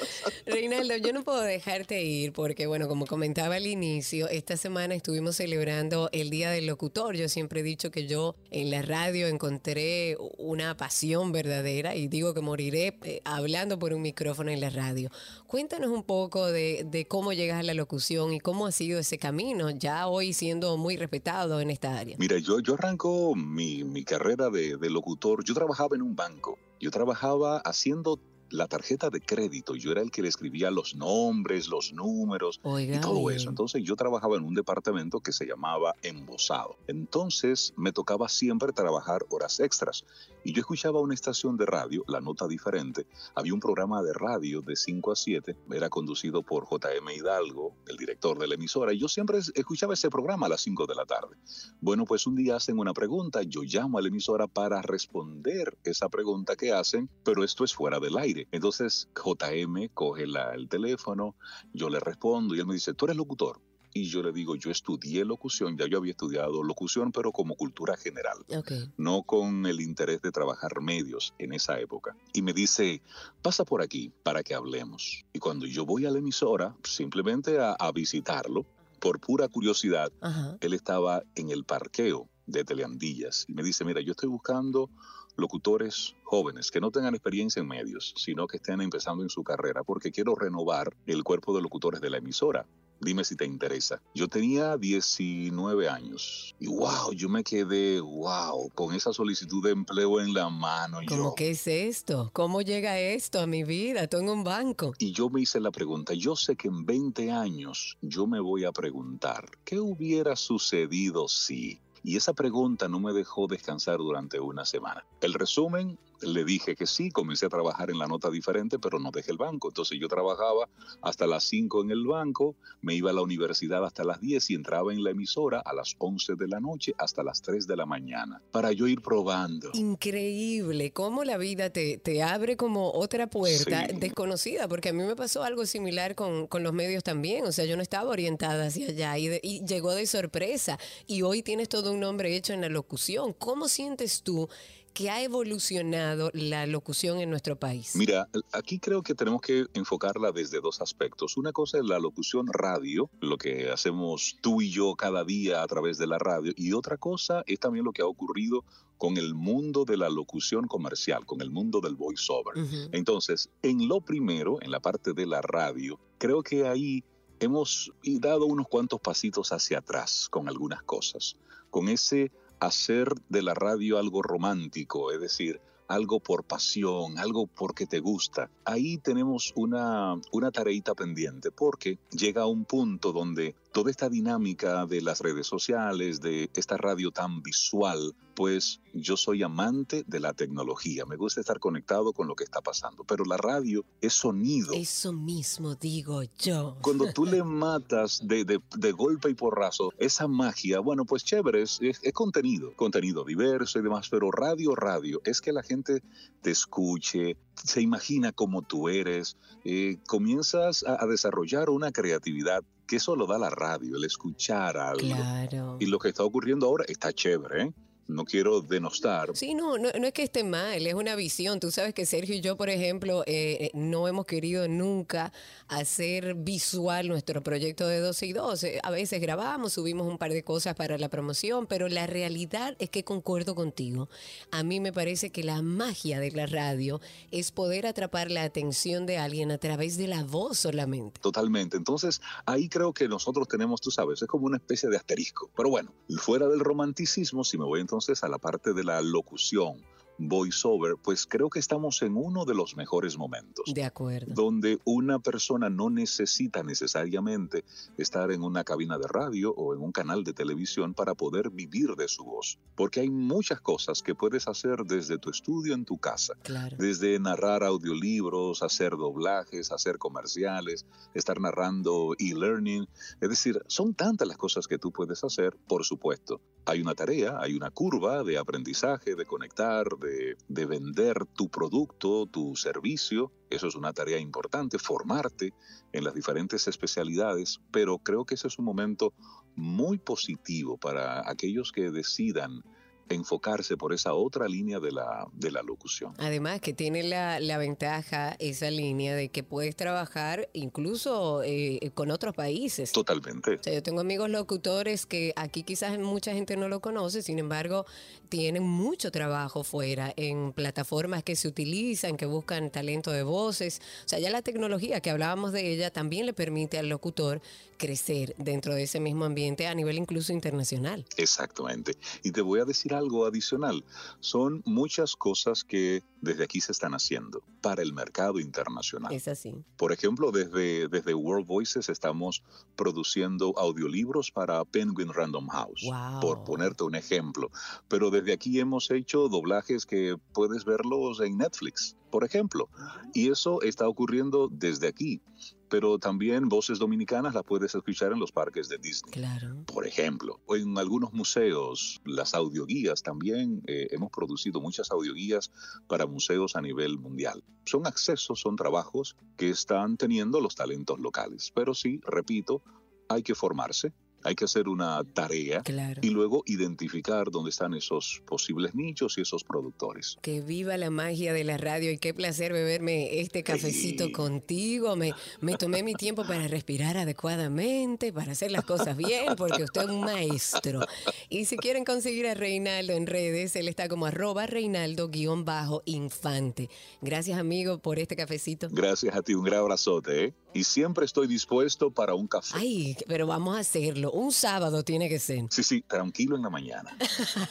Reinaldo, 0.47 0.97
yo 0.97 1.13
no 1.13 1.23
puedo 1.23 1.41
dejarte 1.41 2.03
ir 2.03 2.33
porque, 2.33 2.67
bueno, 2.67 2.89
como 2.89 3.07
comentaba 3.07 3.57
al 3.57 3.67
inicio, 3.67 4.29
esta 4.29 4.57
semana 4.57 4.95
estuvimos 4.95 5.37
celebrando 5.37 6.09
el 6.13 6.31
Día 6.31 6.51
del 6.51 6.67
Locutor. 6.67 7.17
Yo 7.17 7.29
siempre 7.29 7.61
he 7.61 7.63
dicho 7.63 7.91
que 7.91 8.07
yo 8.07 8.35
en 8.51 8.71
la 8.71 8.83
radio 8.83 9.27
encontré 9.27 10.17
una 10.39 10.77
pasión 10.77 11.33
verdadera 11.33 11.95
y 11.95 12.09
digo 12.09 12.35
que 12.35 12.41
moriré 12.41 12.99
eh, 13.03 13.21
hablando 13.25 13.79
por 13.79 13.93
un 13.93 14.03
micrófono 14.03 14.51
en 14.55 14.61
la 14.61 14.71
radio. 14.71 15.11
Cuéntanos 15.47 15.91
un 15.91 16.03
poco 16.03 16.47
de, 16.47 16.87
de 16.91 17.07
cómo 17.07 17.33
llegas 17.33 17.61
a 17.61 17.63
la 17.63 17.75
locución 17.75 18.33
y 18.33 18.41
cómo 18.41 18.67
ha 18.67 18.73
sido 18.73 18.99
ese 18.99 19.19
camino, 19.19 19.71
ya 19.71 20.07
hoy 20.07 20.33
siendo 20.33 20.77
muy 20.77 20.97
respetado 20.97 21.61
en 21.61 21.71
esta 21.71 21.99
área. 21.99 22.17
Mira, 22.19 22.39
yo, 22.39 22.61
yo 22.61 22.75
arranco 22.75 23.35
mi, 23.35 23.85
mi 23.85 24.05
carrera 24.05 24.51
de, 24.51 24.77
de 24.77 24.91
locutor. 24.91 25.45
Yo 25.45 25.55
trabajaba 25.55 25.97
en 25.97 26.03
un 26.03 26.17
banco. 26.17 26.59
Yo 26.81 26.91
trabajaba 26.91 27.59
haciendo 27.59 28.19
la 28.55 28.69
tarjeta 28.69 29.11
de 29.11 29.21
crédito. 29.21 29.75
Yo 29.75 29.91
era 29.93 30.01
el 30.01 30.11
que 30.11 30.23
le 30.23 30.29
escribía 30.29 30.71
los 30.71 30.95
nombres, 30.95 31.69
los 31.69 31.93
números 31.93 32.61
Oiga, 32.63 32.97
y 32.97 33.01
todo 33.01 33.31
eso. 33.31 33.49
Entonces 33.49 33.83
yo 33.85 33.97
trabajaba 33.97 34.37
en 34.37 34.45
un 34.45 34.55
departamento 34.55 35.21
que 35.21 35.33
se 35.33 35.45
llamaba 35.47 35.95
embosado. 36.03 36.77
Entonces 36.87 37.73
me 37.77 37.93
tocaba 37.93 38.29
siempre 38.29 38.73
trabajar 38.73 39.25
horas 39.31 39.61
extras. 39.61 40.05
Y 40.45 40.53
yo 40.53 40.61
escuchaba 40.61 41.01
una 41.01 41.15
estación 41.15 41.57
de 41.57 41.67
radio, 41.67 42.05
la 42.07 42.21
nota 42.21 42.47
diferente. 42.47 43.07
Había 43.35 43.55
un 43.55 43.61
programa 43.61 44.03
de 44.03 44.13
radio 44.13 44.61
de 44.63 44.77
5 44.77 45.13
a 45.13 45.17
7. 45.17 45.57
Era 45.73 45.89
conducido 45.89 46.43
por 46.43 46.65
JM 46.69 47.09
Hidalgo, 47.17 47.75
el 47.89 47.97
director 47.97 48.39
de 48.39 48.47
la 48.47 48.55
emisora. 48.55 48.93
Y 48.93 48.99
yo 49.01 49.09
siempre 49.09 49.39
es- 49.39 49.53
escuchaba 49.55 49.95
ese 49.95 50.11
programa 50.11 50.47
a 50.47 50.49
las 50.51 50.61
5 50.61 50.87
de 50.87 50.95
la 50.95 51.05
tarde. 51.07 51.37
Bueno, 51.81 52.05
pues 52.05 52.27
un 52.27 52.37
día 52.37 52.57
hacen 52.57 52.79
una 52.79 52.93
pregunta. 52.93 53.43
Yo 53.43 53.63
llamo 53.63 53.99
a 53.99 54.03
la 54.03 54.09
emisora 54.09 54.47
para 54.47 54.81
responder 54.83 55.77
esa 55.85 56.09
pregunta 56.09 56.57
que 56.57 56.73
hacen, 56.73 57.09
pero 57.25 57.43
esto 57.43 57.65
es 57.65 57.75
fuera 57.75 57.99
del 58.01 58.17
aire. 58.19 58.44
Entonces 58.53 59.09
JM 59.15 59.91
coge 59.95 60.27
la- 60.27 60.55
el 60.55 60.69
teléfono, 60.69 61.37
yo 61.73 61.89
le 61.89 62.01
respondo 62.01 62.55
y 62.55 62.61
él 62.61 62.67
me 62.67 62.75
dice, 62.75 62.95
¿tú 62.95 63.07
eres 63.07 63.17
locutor? 63.17 63.61
Y 63.97 64.09
yo 64.09 64.25
le 64.25 64.33
digo, 64.33 64.57
yo 64.57 64.73
estudié 64.73 65.25
locución, 65.25 65.79
ya 65.79 65.87
yo 65.87 65.99
había 65.99 66.11
estudiado 66.11 66.65
locución, 66.65 67.13
pero 67.13 67.31
como 67.31 67.55
cultura 67.55 67.97
general, 67.97 68.39
Ok. 68.49 68.73
no 68.97 69.23
con 69.23 69.67
el 69.67 69.81
interés 69.81 70.21
de 70.21 70.33
trabajar 70.33 70.81
medios 70.81 71.33
en 71.39 71.53
esa 71.53 71.79
época. 71.79 72.17
Y 72.33 72.43
me 72.43 72.53
dice, 72.53 73.03
pasa 73.41 73.65
por 73.65 73.83
aquí 73.83 74.13
para 74.25 74.43
que 74.43 74.53
hablemos. 74.55 75.25
Y 75.33 75.39
cuando 75.39 75.65
yo 75.67 75.87
voy 75.87 76.07
a 76.07 76.11
la 76.11 76.19
emisora, 76.19 76.75
simplemente 76.83 77.61
a, 77.61 77.73
a 77.75 77.93
visitarlo, 77.93 78.67
por 78.99 79.21
pura 79.21 79.47
curiosidad, 79.49 80.11
Ajá. 80.21 80.57
él 80.61 80.73
estaba 80.75 81.23
en 81.37 81.51
el 81.51 81.65
parqueo 81.65 82.29
de 82.47 82.65
Teleandillas 82.65 83.45
y 83.47 83.55
me 83.55 83.63
dice, 83.63 83.85
mira, 83.85 84.01
yo 84.01 84.11
estoy 84.13 84.29
buscando 84.29 84.91
locutores 85.37 86.15
jóvenes 86.23 86.71
que 86.71 86.81
no 86.81 86.91
tengan 86.91 87.15
experiencia 87.15 87.61
en 87.61 87.69
medios, 87.69 88.15
sino 88.17 88.47
que 88.47 88.57
estén 88.59 88.81
empezando 88.81 89.23
en 89.23 89.29
su 89.31 89.43
carrera, 89.43 89.83
porque 89.85 90.11
quiero 90.11 90.35
renovar 90.35 90.95
el 91.07 91.23
cuerpo 91.25 91.55
de 91.55 91.63
locutores 91.63 92.01
de 92.01 92.11
la 92.11 92.19
emisora. 92.19 92.67
Dime 93.01 93.25
si 93.25 93.35
te 93.37 93.45
interesa. 93.45 94.01
Yo 94.15 94.29
tenía 94.29 94.77
19 94.77 95.89
años 95.89 96.55
y 96.61 96.69
wow, 96.69 97.13
yo 97.13 97.29
me 97.29 97.43
quedé 97.43 98.01
wow 98.01 98.71
con 98.75 98.95
esa 98.95 99.13
solicitud 99.13 99.63
de 99.65 99.73
empleo 99.73 100.21
en 100.21 100.33
la 100.33 100.49
mano. 100.49 101.01
¿Cómo 101.07 101.25
yo- 101.31 101.35
qué 101.35 101.51
es 101.51 101.67
esto? 101.67 102.31
¿Cómo 102.33 102.63
llega 102.63 102.99
esto 102.99 103.41
a 103.41 103.47
mi 103.49 103.65
vida? 103.65 104.07
Tú 104.07 104.19
en 104.19 104.29
un 104.29 104.45
banco. 104.45 104.95
Y 104.99 105.13
yo 105.13 105.29
me 105.29 105.41
hice 105.43 105.59
la 105.61 105.73
pregunta, 105.73 106.15
yo 106.15 106.37
sé 106.37 106.55
que 106.57 106.69
en 106.69 106.87
20 106.87 107.33
años 107.33 107.99
yo 108.01 108.27
me 108.29 108.39
voy 108.41 108.65
a 108.65 108.71
preguntar, 108.73 109.45
¿qué 109.65 109.81
hubiera 109.81 110.37
sucedido 110.37 111.27
si? 111.29 111.81
Y 112.05 112.19
esa 112.19 112.35
pregunta 112.35 112.87
no 112.87 113.01
me 113.01 113.15
dejó 113.15 113.47
descansar 113.47 113.97
durante 113.97 114.39
una 114.39 114.67
semana. 114.67 115.07
El 115.23 115.33
resumen, 115.33 115.99
le 116.23 116.45
dije 116.45 116.75
que 116.77 116.87
sí, 116.87 117.11
comencé 117.11 117.47
a 117.47 117.49
trabajar 117.49 117.91
en 117.91 117.99
la 117.99 118.07
nota 118.07 118.31
diferente, 118.31 118.79
pero 118.79 118.99
no 118.99 119.11
dejé 119.11 119.31
el 119.33 119.39
banco. 119.39 119.69
Entonces 119.69 119.99
yo 120.01 120.09
trabajaba 120.09 120.69
hasta 121.03 121.27
las 121.27 121.45
5 121.45 121.83
en 121.83 121.91
el 121.91 122.07
banco, 122.07 122.57
me 122.81 122.95
iba 122.95 123.11
a 123.11 123.13
la 123.13 123.23
universidad 123.23 123.85
hasta 123.85 124.05
las 124.05 124.21
10 124.21 124.51
y 124.51 124.55
entraba 124.55 124.93
en 124.93 125.03
la 125.05 125.11
emisora 125.11 125.61
a 125.65 125.75
las 125.75 125.95
11 125.99 126.35
de 126.37 126.49
la 126.49 126.61
noche 126.61 126.93
hasta 126.99 127.23
las 127.23 127.43
3 127.43 127.67
de 127.67 127.77
la 127.77 127.87
mañana, 127.87 128.41
para 128.53 128.73
yo 128.73 128.87
ir 128.87 129.03
probando. 129.03 129.71
Increíble 129.75 130.93
cómo 130.93 131.25
la 131.25 131.37
vida 131.39 131.71
te, 131.71 131.99
te 131.99 132.23
abre 132.23 132.57
como 132.57 132.91
otra 132.93 133.29
puerta 133.29 133.87
Sí. 133.89 133.97
desconocida, 133.99 134.69
porque 134.69 134.91
a 134.91 134.93
mí 134.93 135.03
me 135.03 135.17
pasó 135.17 135.43
algo 135.43 135.67
similar 135.67 136.15
con, 136.15 136.47
con 136.47 136.63
los 136.63 136.73
medios 136.73 137.03
también, 137.03 137.45
o 137.47 137.53
sea, 137.53 137.65
yo 137.65 137.77
no 137.77 137.83
estaba 137.83 138.11
orientada 138.11 138.67
hacia 138.67 138.89
allá 138.89 139.19
y, 139.19 139.29
de- 139.29 139.41
y 139.43 139.65
llegó 139.65 139.93
de 139.95 140.07
sorpresa 140.07 140.79
y 141.07 141.23
hoy 141.23 141.43
tienes 141.43 141.69
todo 141.69 141.93
un 141.93 142.01
nombre 142.01 142.35
hecho 142.37 142.53
en 142.53 142.61
la 142.61 142.69
locución. 142.69 143.33
¿Cómo 143.33 143.69
sientes 143.69 144.23
tú 144.23 144.49
que 144.95 145.11
ha 145.11 145.23
evolucionado 145.23 146.31
la 146.33 146.67
locución 146.67 147.19
en 147.19 147.29
nuestro 147.29 147.57
país? 147.57 147.97
Mira, 147.97 148.29
aquí 148.53 148.79
creo 148.79 149.03
que 149.03 149.15
tenemos 149.15 149.43
que 149.43 149.67
enfocarla 149.75 150.31
desde 150.31 150.61
dos 150.61 150.81
aspectos. 150.81 151.37
Una 151.37 151.53
cosa 151.53 151.79
es 151.79 151.85
la 151.85 151.99
locución 151.99 152.47
radio, 152.47 153.11
lo 153.21 153.37
que 153.37 153.71
hacemos 153.71 154.39
tú 154.41 154.63
y 154.63 154.71
yo 154.71 154.95
cada 154.95 155.25
día 155.25 155.63
a 155.63 155.67
través 155.67 155.99
de 155.99 156.07
la 156.07 156.19
radio, 156.19 156.53
y 156.57 156.73
otra 156.73 156.97
cosa 156.97 157.43
es 157.47 157.59
también 157.59 157.85
lo 157.85 157.93
que 157.93 158.03
ha 158.03 158.07
ocurrido 158.07 158.65
con 158.97 159.19
el 159.19 159.35
mundo 159.35 159.85
de 159.85 159.97
la 159.97 160.09
locución 160.09 160.69
comercial, 160.69 161.27
con 161.27 161.41
el 161.43 161.51
mundo 161.51 161.81
del 161.81 161.97
voiceover. 161.97 162.55
Entonces, 162.93 163.51
en 163.63 163.89
lo 163.89 164.01
primero, 164.01 164.63
en 164.63 164.71
la 164.71 164.79
parte 164.79 165.13
de 165.13 165.27
la 165.27 165.43
radio, 165.43 165.99
creo 166.19 166.45
que 166.45 166.69
ahí 166.69 167.03
hemos 167.41 167.93
dado 168.05 168.47
unos 168.47 168.69
cuantos 168.69 169.01
pasitos 169.01 169.51
hacia 169.51 169.79
atrás 169.79 170.29
con 170.31 170.49
algunas 170.49 170.85
cosas, 170.85 171.37
con 171.71 171.89
ese 171.89 172.31
hacer 172.67 173.09
de 173.29 173.43
la 173.43 173.55
radio 173.55 173.99
algo 173.99 174.23
romántico, 174.23 175.13
es 175.13 175.21
decir, 175.21 175.61
algo 175.89 176.21
por 176.21 176.45
pasión, 176.45 177.19
algo 177.19 177.47
porque 177.47 177.87
te 177.87 178.01
gusta. 178.01 178.51
Ahí 178.65 178.99
tenemos 178.99 179.53
una, 179.57 180.15
una 180.33 180.51
tareita 180.51 180.95
pendiente 180.95 181.51
porque 181.51 181.99
llega 182.11 182.47
un 182.47 182.65
punto 182.65 183.13
donde 183.13 183.55
toda 183.75 183.91
esta 183.91 184.09
dinámica 184.09 184.87
de 184.87 185.03
las 185.03 185.21
redes 185.21 185.49
sociales, 185.49 186.21
de 186.21 186.49
esta 186.55 186.77
radio 186.77 187.11
tan 187.11 187.43
visual, 187.43 188.15
pues 188.37 188.81
yo 188.95 189.17
soy 189.17 189.43
amante 189.43 190.05
de 190.07 190.21
la 190.21 190.33
tecnología, 190.33 191.05
me 191.07 191.17
gusta 191.17 191.41
estar 191.41 191.59
conectado 191.59 192.13
con 192.13 192.29
lo 192.29 192.37
que 192.37 192.45
está 192.45 192.61
pasando, 192.61 193.03
pero 193.03 193.25
la 193.25 193.37
radio 193.37 193.85
es 194.01 194.13
sonido. 194.15 194.73
Eso 194.75 195.13
mismo 195.13 195.75
digo 195.75 196.23
yo. 196.39 196.77
Cuando 196.83 197.13
tú 197.13 197.27
le 197.27 197.43
matas 197.45 198.21
de, 198.25 198.45
de- 198.45 198.61
de 198.77 198.93
golpe 198.93 199.29
y 199.31 199.35
porrazo 199.35 199.93
esa 199.99 200.29
magia, 200.29 200.79
bueno, 200.79 201.05
pues 201.05 201.25
chévere, 201.25 201.63
es, 201.63 201.79
es- 201.83 201.99
es 202.03 202.13
contenido, 202.13 202.73
contenido 202.77 203.25
diverso 203.25 203.81
y 203.81 203.83
demás, 203.83 204.09
pero 204.09 204.31
radio, 204.31 204.77
radio, 204.77 205.21
es 205.25 205.41
que 205.41 205.53
la 205.53 205.65
gente 205.65 206.01
te 206.43 206.53
escuche, 206.53 207.37
se 207.63 207.81
imagina 207.81 208.31
como 208.31 208.63
tú 208.63 208.89
eres, 208.89 209.37
eh, 209.65 209.99
comienzas 210.07 210.85
a, 210.85 211.03
a 211.03 211.07
desarrollar 211.09 211.71
una 211.71 211.91
creatividad 211.91 212.63
que 212.87 212.97
eso 212.97 213.17
lo 213.17 213.27
da 213.27 213.39
la 213.39 213.51
radio, 213.51 213.97
el 213.97 214.05
escuchar 214.05 214.77
algo. 214.77 215.01
Claro. 215.01 215.77
Y 215.81 215.87
lo 215.87 215.99
que 215.99 216.09
está 216.09 216.25
ocurriendo 216.25 216.67
ahora 216.67 216.85
está 216.89 217.13
chévere, 217.13 217.63
¿eh? 217.63 217.73
No 218.07 218.25
quiero 218.25 218.61
denostar. 218.61 219.31
Sí, 219.35 219.55
no, 219.55 219.79
no, 219.79 219.91
no 219.99 220.07
es 220.07 220.13
que 220.13 220.25
esté 220.25 220.45
mal, 220.45 220.87
es 220.87 220.95
una 220.95 221.17
visión. 221.17 221.61
Tú 221.61 221.71
sabes 221.71 221.95
que 221.95 222.07
Sergio 222.07 222.35
y 222.35 222.41
yo, 222.41 222.57
por 222.57 222.69
ejemplo, 222.69 223.25
eh, 223.27 223.71
no 223.75 224.09
hemos 224.09 224.27
querido 224.27 224.69
nunca 224.69 225.33
hacer 225.69 226.35
visual 226.35 227.09
nuestro 227.09 227.43
proyecto 227.43 227.87
de 227.87 228.01
12 228.01 228.27
y 228.27 228.33
12. 228.33 228.81
A 228.83 228.91
veces 228.91 229.21
grabamos, 229.21 229.73
subimos 229.73 230.07
un 230.07 230.19
par 230.19 230.33
de 230.33 230.45
cosas 230.45 230.75
para 230.75 230.99
la 230.99 231.09
promoción, 231.09 231.67
pero 231.67 231.89
la 231.89 232.07
realidad 232.07 232.77
es 232.79 232.91
que 232.91 233.05
concuerdo 233.05 233.55
contigo. 233.55 234.09
A 234.51 234.63
mí 234.63 234.81
me 234.81 234.93
parece 234.93 235.31
que 235.31 235.43
la 235.43 235.63
magia 235.63 236.21
de 236.21 236.31
la 236.31 236.47
radio 236.47 237.01
es 237.31 237.53
poder 237.53 237.87
atrapar 237.87 238.31
la 238.31 238.43
atención 238.43 239.07
de 239.07 239.19
alguien 239.19 239.51
a 239.51 239.59
través 239.59 239.97
de 239.97 240.09
la 240.09 240.25
voz 240.25 240.59
solamente. 240.59 241.21
Totalmente. 241.21 241.77
Entonces, 241.77 242.21
ahí 242.47 242.69
creo 242.69 242.93
que 242.93 243.09
nosotros 243.09 243.49
tenemos, 243.49 243.81
tú 243.81 243.91
sabes, 243.91 244.23
es 244.23 244.29
como 244.29 244.47
una 244.47 244.57
especie 244.59 244.89
de 244.89 244.97
asterisco. 244.97 245.51
Pero 245.57 245.71
bueno, 245.71 245.93
fuera 246.19 246.49
del 246.49 246.61
romanticismo, 246.61 247.45
si 247.45 247.59
me 247.59 247.65
voy 247.65 247.81
entonces 247.95 248.25
a 248.25 248.29
la 248.29 248.39
parte 248.39 248.73
de 248.73 248.83
la 248.83 249.01
locución, 249.01 249.81
voiceover, 250.19 250.97
pues 251.03 251.27
creo 251.27 251.51
que 251.51 251.59
estamos 251.59 252.03
en 252.03 252.17
uno 252.17 252.45
de 252.45 252.55
los 252.55 252.77
mejores 252.77 253.19
momentos. 253.19 253.73
De 253.75 253.85
acuerdo. 253.85 254.33
Donde 254.35 254.79
una 254.85 255.19
persona 255.19 255.71
no 255.71 255.91
necesita 255.91 256.63
necesariamente 256.63 257.65
estar 257.97 258.31
en 258.31 258.43
una 258.43 258.65
cabina 258.65 258.99
de 258.99 259.09
radio 259.09 259.53
o 259.53 259.75
en 259.75 259.81
un 259.81 259.93
canal 259.93 260.25
de 260.25 260.33
televisión 260.33 260.95
para 260.95 261.15
poder 261.15 261.51
vivir 261.51 261.95
de 261.97 262.09
su 262.09 262.25
voz. 262.25 262.59
Porque 262.75 263.01
hay 263.01 263.11
muchas 263.11 263.61
cosas 263.61 264.03
que 264.03 264.15
puedes 264.15 264.49
hacer 264.49 264.85
desde 264.85 265.19
tu 265.19 265.31
estudio 265.31 265.75
en 265.75 265.85
tu 265.85 265.99
casa. 265.99 266.35
Claro. 266.43 266.77
Desde 266.79 267.19
narrar 267.19 267.65
audiolibros, 267.65 268.63
hacer 268.63 268.93
doblajes, 268.93 269.73
hacer 269.73 269.99
comerciales, 269.99 270.87
estar 271.15 271.41
narrando 271.41 272.15
e-learning. 272.19 272.87
Es 273.21 273.29
decir, 273.29 273.63
son 273.67 273.95
tantas 273.95 274.29
las 274.29 274.37
cosas 274.37 274.67
que 274.67 274.79
tú 274.79 274.93
puedes 274.93 275.25
hacer, 275.25 275.57
por 275.67 275.85
supuesto. 275.85 276.41
Hay 276.67 276.81
una 276.81 276.95
tarea, 276.95 277.39
hay 277.41 277.55
una 277.55 277.71
curva 277.71 278.23
de 278.23 278.39
aprendizaje, 278.39 279.15
de 279.15 279.27
conectar, 279.27 279.87
de, 280.05 280.37
de 280.49 280.67
vender 280.67 281.27
tu 281.35 281.49
producto, 281.49 282.27
tu 282.27 282.55
servicio. 282.55 283.33
Eso 283.51 283.67
es 283.67 283.75
una 283.75 283.93
tarea 283.93 284.19
importante, 284.19 284.79
formarte 284.79 285.53
en 285.93 286.05
las 286.05 286.15
diferentes 286.15 286.69
especialidades, 286.69 287.61
pero 287.73 287.99
creo 287.99 288.25
que 288.25 288.35
ese 288.35 288.49
es 288.49 288.59
un 288.59 288.65
momento 288.65 289.13
muy 289.57 289.99
positivo 289.99 290.77
para 290.77 291.29
aquellos 291.29 291.73
que 291.73 291.91
decidan 291.91 292.63
enfocarse 293.09 293.77
por 293.77 293.93
esa 293.93 294.15
otra 294.15 294.49
línea 294.49 294.81
de 294.81 294.93
la, 294.93 295.27
de 295.33 295.51
la 295.51 295.63
locución. 295.63 296.15
Además 296.19 296.61
que 296.61 296.73
tiene 296.73 297.03
la, 297.03 297.41
la 297.41 297.59
ventaja 297.59 298.37
esa 298.39 298.71
línea 298.71 299.15
de 299.15 299.29
que 299.29 299.43
puedes 299.43 299.77
trabajar 299.77 300.49
incluso 300.53 301.43
eh, 301.43 301.91
con 301.95 302.11
otros 302.11 302.35
países. 302.35 302.93
Totalmente. 302.93 303.57
O 303.57 303.63
sea, 303.63 303.73
yo 303.73 303.83
tengo 303.83 304.01
amigos 304.01 304.31
locutores 304.31 305.07
que 305.07 305.33
aquí 305.37 305.63
quizás 305.63 305.99
mucha 305.99 306.33
gente 306.33 306.57
no 306.57 306.69
lo 306.69 306.81
conoce, 306.81 307.23
sin 307.23 307.39
embargo, 307.39 307.85
tienen 308.29 308.63
mucho 308.63 309.11
trabajo 309.11 309.65
fuera 309.65 310.13
en 310.17 310.53
plataformas 310.53 311.23
que 311.23 311.37
se 311.37 311.49
utilizan, 311.49 312.17
que 312.17 312.27
buscan 312.27 312.71
talento 312.71 313.11
de 313.11 313.23
voces. 313.23 313.81
O 314.05 314.09
sea, 314.09 314.19
ya 314.19 314.31
la 314.31 314.43
tecnología 314.43 315.01
que 315.01 315.11
hablábamos 315.11 315.53
de 315.53 315.73
ella 315.73 315.91
también 315.91 316.27
le 316.27 316.33
permite 316.33 316.79
al 316.79 316.89
locutor 316.89 317.41
crecer 317.77 318.35
dentro 318.39 318.75
de 318.75 318.85
ese 318.85 319.01
mismo 319.01 319.25
ambiente 319.25 319.67
a 319.67 319.75
nivel 319.75 319.99
incluso 319.99 320.33
internacional. 320.33 321.05
Exactamente. 321.17 321.97
Y 322.23 322.31
te 322.31 322.41
voy 322.41 322.61
a 322.61 322.65
decir 322.65 322.94
algo 322.95 323.27
adicional. 323.27 323.85
Son 324.21 324.63
muchas 324.65 325.17
cosas 325.17 325.65
que 325.65 326.03
desde 326.21 326.45
aquí 326.45 326.61
se 326.61 326.73
están 326.73 326.95
haciendo 326.95 327.43
para 327.61 327.83
el 327.83 327.93
mercado 327.93 328.41
internacional. 328.41 329.13
Es 329.13 329.29
así. 329.29 329.55
Por 329.77 329.93
ejemplo, 329.93 330.31
desde, 330.33 330.89
desde 330.89 331.13
World 331.15 331.47
Voices 331.47 331.89
estamos 331.91 332.43
produciendo 332.77 333.53
audiolibros 333.59 334.31
para 334.31 334.65
Penguin 334.65 335.13
Random 335.13 335.49
House, 335.49 335.83
Wow. 335.85 336.21
por 336.21 336.45
ponerte 336.45 336.85
un 336.85 336.95
ejemplo. 336.95 337.51
Pero 337.89 338.11
desde 338.11 338.33
aquí 338.33 338.59
hemos 338.61 338.91
hecho 338.91 339.29
doblajes 339.29 339.85
que 339.87 340.17
puedes 340.33 340.65
verlos 340.65 341.21
en 341.21 341.37
Netflix, 341.39 341.97
por 342.11 342.25
ejemplo. 342.25 342.69
Y 343.13 343.31
eso 343.31 343.61
está 343.63 343.89
ocurriendo 343.89 344.49
desde 344.51 344.89
aquí. 344.89 345.21
Pero 345.69 345.99
también 345.99 346.49
voces 346.49 346.79
dominicanas 346.79 347.35
las 347.35 347.43
puedes 347.45 347.75
escuchar 347.75 348.13
en 348.13 348.21
los 348.21 348.33
parques 348.33 348.69
de 348.69 348.79
Disney. 348.79 349.13
Claro. 349.13 349.65
Por 349.67 349.87
ejemplo, 349.87 350.41
en 350.49 350.79
algunos 350.79 351.13
museos, 351.13 352.01
las 352.05 352.35
audioguías 352.35 353.03
también, 353.03 353.63
eh, 353.67 353.89
hemos 353.91 354.11
producido 354.11 354.61
muchas 354.61 354.91
audioguías 354.91 355.51
para 355.89 356.07
museos 356.07 356.57
a 356.57 356.61
nivel 356.61 356.99
mundial. 356.99 357.43
Son 357.65 357.87
accesos, 357.87 358.41
son 358.41 358.57
trabajos 358.57 359.17
que 359.37 359.51
están 359.51 359.97
teniendo 359.97 360.41
los 360.41 360.55
talentos 360.55 360.99
locales. 361.01 361.51
Pero 361.55 361.75
sí, 361.75 362.01
repito, 362.07 362.63
hay 363.09 363.23
que 363.23 363.35
formarse, 363.35 363.93
Hay 364.25 364.35
que 364.35 364.45
hacer 364.47 364.69
una 364.69 365.03
tarea 365.05 365.63
Claro. 365.63 366.01
y 366.03 366.11
luego 366.11 366.43
identificar 366.47 367.31
dónde 367.31 367.51
están 367.51 367.75
esos 367.75 368.23
posibles 368.27 368.75
nichos 368.75 369.19
y 369.19 369.21
esos 369.21 369.45
productores. 369.45 370.17
Que 370.23 370.41
viva 370.41 370.77
la 370.77 370.91
magia 370.91 371.33
de 371.33 371.45
la 371.45 371.57
radio 371.59 371.91
y 371.91 371.99
qué 371.99 372.15
placer 372.15 372.53
beberme 372.53 373.21
este 373.21 373.43
cafecito 373.43 374.11
contigo. 374.13 374.97
Me, 374.97 375.13
me 375.41 375.57
tomé 375.57 375.83
mi 375.83 375.95
tiempo 375.95 376.25
para 376.27 376.49
respirar 376.49 376.97
adecuadamente, 376.97 378.13
para 378.13 378.33
hacer 378.33 378.51
las 378.51 378.65
cosas 378.65 378.97
bien, 378.97 379.35
porque 379.37 379.65
usted 379.65 379.83
es 379.83 379.89
un 379.91 380.01
maestro. 380.01 380.81
Y 381.29 381.45
si 381.45 381.57
quieren 381.57 381.85
conseguir 381.85 382.27
a 382.27 382.35
Reinaldo 382.35 382.93
en 382.95 383.07
redes, 383.07 383.55
él 383.57 383.69
está 383.69 383.89
como 383.89 384.07
arroba 384.07 384.47
Reinaldo-infante. 384.47 386.69
Gracias, 387.01 387.39
amigo, 387.39 387.79
por 387.79 387.99
este 387.99 388.17
cafecito. 388.17 388.69
Gracias 388.71 389.15
a 389.15 389.23
ti, 389.23 389.35
un 389.35 389.45
gran 389.45 389.61
abrazote, 389.61 390.25
¿eh? 390.25 390.35
Y 390.55 390.65
siempre 390.65 391.05
estoy 391.05 391.27
dispuesto 391.27 391.91
para 391.91 392.15
un 392.15 392.29
café. 392.29 392.55
Ay, 392.57 392.97
pero 393.09 393.27
vamos 393.27 393.57
a 393.57 393.61
hacerlo. 393.61 394.13
Un 394.13 394.33
sábado 394.33 394.85
tiene 394.85 395.09
que 395.09 395.19
ser. 395.19 395.45
Sí, 395.51 395.63
sí, 395.65 395.83
tranquilo 395.83 396.37
en 396.37 396.43
la 396.43 396.51
mañana. 396.51 396.97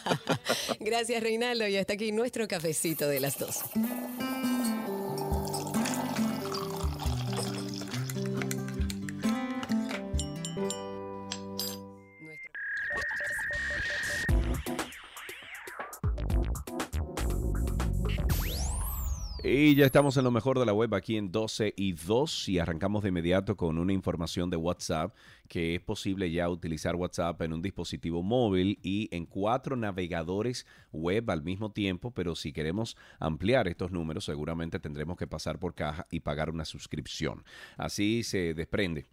Gracias, 0.79 1.21
Reinaldo. 1.21 1.67
Y 1.67 1.75
hasta 1.75 1.93
aquí 1.93 2.11
nuestro 2.13 2.47
cafecito 2.47 3.05
de 3.07 3.19
las 3.19 3.37
dos. 3.37 3.59
Y 19.45 19.75
ya 19.75 19.85
estamos 19.85 20.15
en 20.15 20.23
lo 20.23 20.31
mejor 20.31 20.57
de 20.57 20.65
la 20.65 20.71
web 20.71 20.95
aquí 20.95 21.17
en 21.17 21.29
12 21.29 21.73
y 21.75 21.91
2 21.91 22.47
y 22.47 22.59
arrancamos 22.59 23.03
de 23.03 23.09
inmediato 23.09 23.57
con 23.57 23.77
una 23.77 23.91
información 23.91 24.49
de 24.49 24.55
WhatsApp 24.55 25.13
que 25.49 25.75
es 25.75 25.81
posible 25.81 26.31
ya 26.31 26.47
utilizar 26.47 26.95
WhatsApp 26.95 27.41
en 27.41 27.51
un 27.51 27.61
dispositivo 27.61 28.23
móvil 28.23 28.79
y 28.81 29.09
en 29.11 29.25
cuatro 29.25 29.75
navegadores 29.75 30.65
web 30.93 31.29
al 31.29 31.43
mismo 31.43 31.73
tiempo, 31.73 32.11
pero 32.11 32.35
si 32.35 32.53
queremos 32.53 32.95
ampliar 33.19 33.67
estos 33.67 33.91
números 33.91 34.23
seguramente 34.23 34.79
tendremos 34.79 35.17
que 35.17 35.27
pasar 35.27 35.59
por 35.59 35.75
caja 35.75 36.07
y 36.09 36.21
pagar 36.21 36.49
una 36.49 36.63
suscripción. 36.63 37.43
Así 37.75 38.23
se 38.23 38.53
desprende 38.53 39.07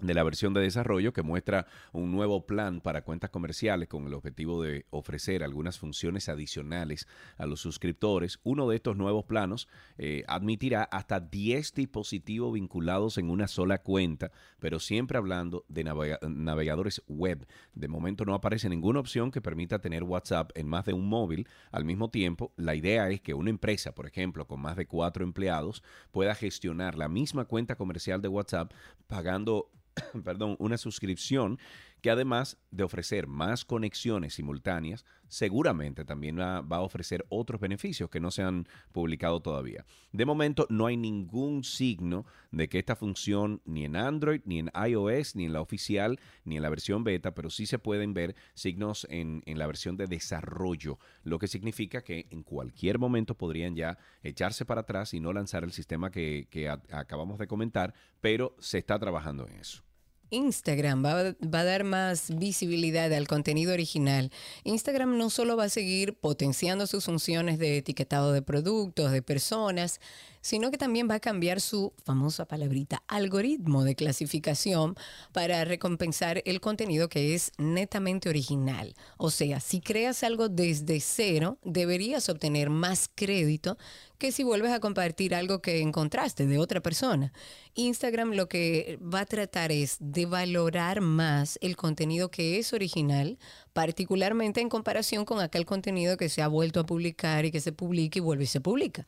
de 0.00 0.14
la 0.14 0.22
versión 0.22 0.54
de 0.54 0.60
desarrollo 0.60 1.12
que 1.12 1.22
muestra 1.22 1.66
un 1.92 2.12
nuevo 2.12 2.46
plan 2.46 2.80
para 2.80 3.02
cuentas 3.02 3.30
comerciales 3.30 3.88
con 3.88 4.06
el 4.06 4.14
objetivo 4.14 4.62
de 4.62 4.86
ofrecer 4.90 5.42
algunas 5.42 5.78
funciones 5.78 6.28
adicionales 6.28 7.06
a 7.36 7.46
los 7.46 7.60
suscriptores. 7.60 8.38
Uno 8.42 8.68
de 8.68 8.76
estos 8.76 8.96
nuevos 8.96 9.24
planos 9.24 9.68
eh, 9.98 10.24
admitirá 10.28 10.82
hasta 10.84 11.20
10 11.20 11.74
dispositivos 11.74 12.52
vinculados 12.54 13.18
en 13.18 13.30
una 13.30 13.48
sola 13.48 13.78
cuenta, 13.82 14.30
pero 14.58 14.78
siempre 14.80 15.18
hablando 15.18 15.64
de 15.68 15.84
navega- 15.84 16.18
navegadores 16.28 17.02
web. 17.08 17.46
De 17.74 17.88
momento 17.88 18.24
no 18.24 18.34
aparece 18.34 18.68
ninguna 18.68 19.00
opción 19.00 19.30
que 19.30 19.40
permita 19.40 19.78
tener 19.80 20.02
WhatsApp 20.02 20.50
en 20.54 20.66
más 20.68 20.84
de 20.84 20.92
un 20.92 21.06
móvil 21.08 21.48
al 21.70 21.84
mismo 21.84 22.10
tiempo. 22.10 22.52
La 22.56 22.74
idea 22.74 23.08
es 23.10 23.20
que 23.20 23.34
una 23.34 23.50
empresa, 23.50 23.94
por 23.94 24.06
ejemplo, 24.06 24.46
con 24.46 24.60
más 24.60 24.76
de 24.76 24.86
cuatro 24.86 25.24
empleados, 25.24 25.82
pueda 26.10 26.34
gestionar 26.34 26.96
la 26.96 27.08
misma 27.08 27.44
cuenta 27.44 27.76
comercial 27.76 28.22
de 28.22 28.28
WhatsApp 28.28 28.72
pagando 29.06 29.70
perdón, 30.24 30.56
una 30.58 30.78
suscripción 30.78 31.58
que 32.00 32.10
además 32.10 32.56
de 32.70 32.82
ofrecer 32.82 33.26
más 33.26 33.64
conexiones 33.64 34.34
simultáneas, 34.34 35.04
seguramente 35.28 36.04
también 36.04 36.38
va, 36.38 36.58
a 36.58 36.80
ofrecer 36.80 37.26
otros 37.28 37.60
beneficios 37.60 38.08
que 38.08 38.20
no 38.20 38.30
se 38.30 38.42
han 38.42 38.66
publicado 38.92 39.40
todavía. 39.40 39.84
De 40.12 40.24
momento 40.24 40.66
no 40.70 40.86
hay 40.86 40.96
ningún 40.96 41.62
signo 41.62 42.24
de 42.50 42.68
que 42.68 42.78
esta 42.78 42.96
función 42.96 43.60
ni 43.66 43.84
en 43.84 43.96
Android, 43.96 44.40
ni 44.44 44.58
en 44.58 44.70
iOS, 44.74 45.36
ni 45.36 45.44
en 45.44 45.52
la 45.52 45.60
oficial, 45.60 46.18
ni 46.44 46.56
en 46.56 46.62
la 46.62 46.70
versión 46.70 47.04
beta, 47.04 47.34
pero 47.34 47.50
sí 47.50 47.66
se 47.66 47.78
pueden 47.78 48.14
ver 48.14 48.34
signos 48.54 49.06
en, 49.10 49.42
en 49.44 49.58
la 49.58 49.66
versión 49.66 49.96
de 49.96 50.06
desarrollo, 50.06 50.98
lo 51.22 51.38
que 51.38 51.48
significa 51.48 52.02
que 52.02 52.26
en 52.30 52.42
cualquier 52.42 52.98
momento 52.98 53.36
podrían 53.36 53.76
ya 53.76 53.98
echarse 54.22 54.64
para 54.64 54.82
atrás 54.82 55.14
y 55.14 55.20
no 55.20 55.32
lanzar 55.32 55.64
el 55.64 55.72
sistema 55.72 56.10
que, 56.10 56.48
acabamos 56.90 57.38
de 57.38 57.46
comentar, 57.46 57.94
pero 58.20 58.54
se 58.58 58.78
está 58.78 58.98
trabajando 58.98 59.46
en 59.46 59.56
eso. 59.56 59.82
Instagram 60.30 61.04
va, 61.04 61.34
va 61.42 61.60
a 61.60 61.64
dar 61.64 61.84
más 61.84 62.36
visibilidad 62.36 63.12
al 63.12 63.26
contenido 63.26 63.72
original. 63.72 64.30
Instagram 64.64 65.18
no 65.18 65.30
solo 65.30 65.56
va 65.56 65.64
a 65.64 65.68
seguir 65.68 66.14
potenciando 66.14 66.86
sus 66.86 67.04
funciones 67.04 67.58
de 67.58 67.78
etiquetado 67.78 68.32
de 68.32 68.42
productos, 68.42 69.12
de 69.12 69.22
personas, 69.22 70.00
sino 70.40 70.70
que 70.70 70.78
también 70.78 71.08
va 71.08 71.16
a 71.16 71.20
cambiar 71.20 71.60
su 71.60 71.92
famosa 72.04 72.46
palabrita 72.46 73.02
algoritmo 73.08 73.84
de 73.84 73.94
clasificación 73.94 74.96
para 75.32 75.64
recompensar 75.64 76.42
el 76.44 76.60
contenido 76.60 77.08
que 77.08 77.34
es 77.34 77.52
netamente 77.58 78.28
original. 78.28 78.94
O 79.16 79.30
sea, 79.30 79.60
si 79.60 79.80
creas 79.80 80.22
algo 80.24 80.48
desde 80.48 81.00
cero, 81.00 81.58
deberías 81.62 82.28
obtener 82.28 82.70
más 82.70 83.10
crédito 83.14 83.76
que 84.18 84.32
si 84.32 84.44
vuelves 84.44 84.70
a 84.70 84.80
compartir 84.80 85.34
algo 85.34 85.62
que 85.62 85.80
encontraste 85.80 86.46
de 86.46 86.58
otra 86.58 86.80
persona. 86.82 87.32
Instagram 87.74 88.32
lo 88.32 88.48
que 88.48 88.98
va 89.02 89.20
a 89.20 89.26
tratar 89.26 89.72
es 89.72 89.96
de 89.98 90.26
valorar 90.26 91.00
más 91.00 91.58
el 91.62 91.76
contenido 91.76 92.30
que 92.30 92.58
es 92.58 92.74
original, 92.74 93.38
particularmente 93.72 94.60
en 94.60 94.68
comparación 94.68 95.24
con 95.24 95.40
aquel 95.40 95.64
contenido 95.64 96.18
que 96.18 96.28
se 96.28 96.42
ha 96.42 96.48
vuelto 96.48 96.80
a 96.80 96.86
publicar 96.86 97.46
y 97.46 97.50
que 97.50 97.60
se 97.60 97.72
publica 97.72 98.18
y 98.18 98.20
vuelve 98.20 98.44
y 98.44 98.48
se 98.48 98.60
publica. 98.60 99.06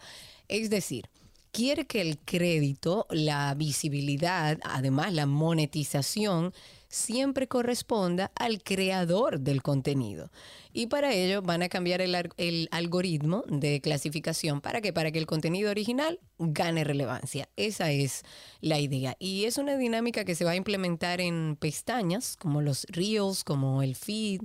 Es 0.48 0.70
decir, 0.70 1.10
quiere 1.52 1.86
que 1.86 2.00
el 2.00 2.18
crédito, 2.18 3.06
la 3.10 3.54
visibilidad, 3.54 4.58
además 4.64 5.12
la 5.12 5.26
monetización, 5.26 6.52
siempre 6.92 7.48
corresponda 7.48 8.30
al 8.36 8.62
creador 8.62 9.40
del 9.40 9.62
contenido. 9.62 10.30
Y 10.74 10.86
para 10.86 11.12
ello 11.12 11.42
van 11.42 11.62
a 11.62 11.68
cambiar 11.68 12.00
el, 12.00 12.68
algoritmo 12.70 13.44
de 13.48 13.80
clasificación. 13.80 14.60
¿Para 14.60 14.80
qué? 14.80 14.92
Para 14.92 15.10
que 15.10 15.18
el 15.18 15.26
contenido 15.26 15.70
original 15.70 16.20
gane 16.38 16.84
relevancia. 16.84 17.48
Esa 17.56 17.90
es 17.90 18.22
la 18.60 18.78
idea. 18.78 19.16
Y 19.18 19.44
es 19.44 19.58
una 19.58 19.76
dinámica 19.76 20.24
que 20.24 20.34
se 20.34 20.44
va 20.44 20.52
a 20.52 20.56
implementar 20.56 21.20
en 21.20 21.56
pestañas, 21.58 22.36
como 22.36 22.62
los 22.62 22.86
reels, 22.88 23.44
como 23.44 23.82
el 23.82 23.96
feed. 23.96 24.42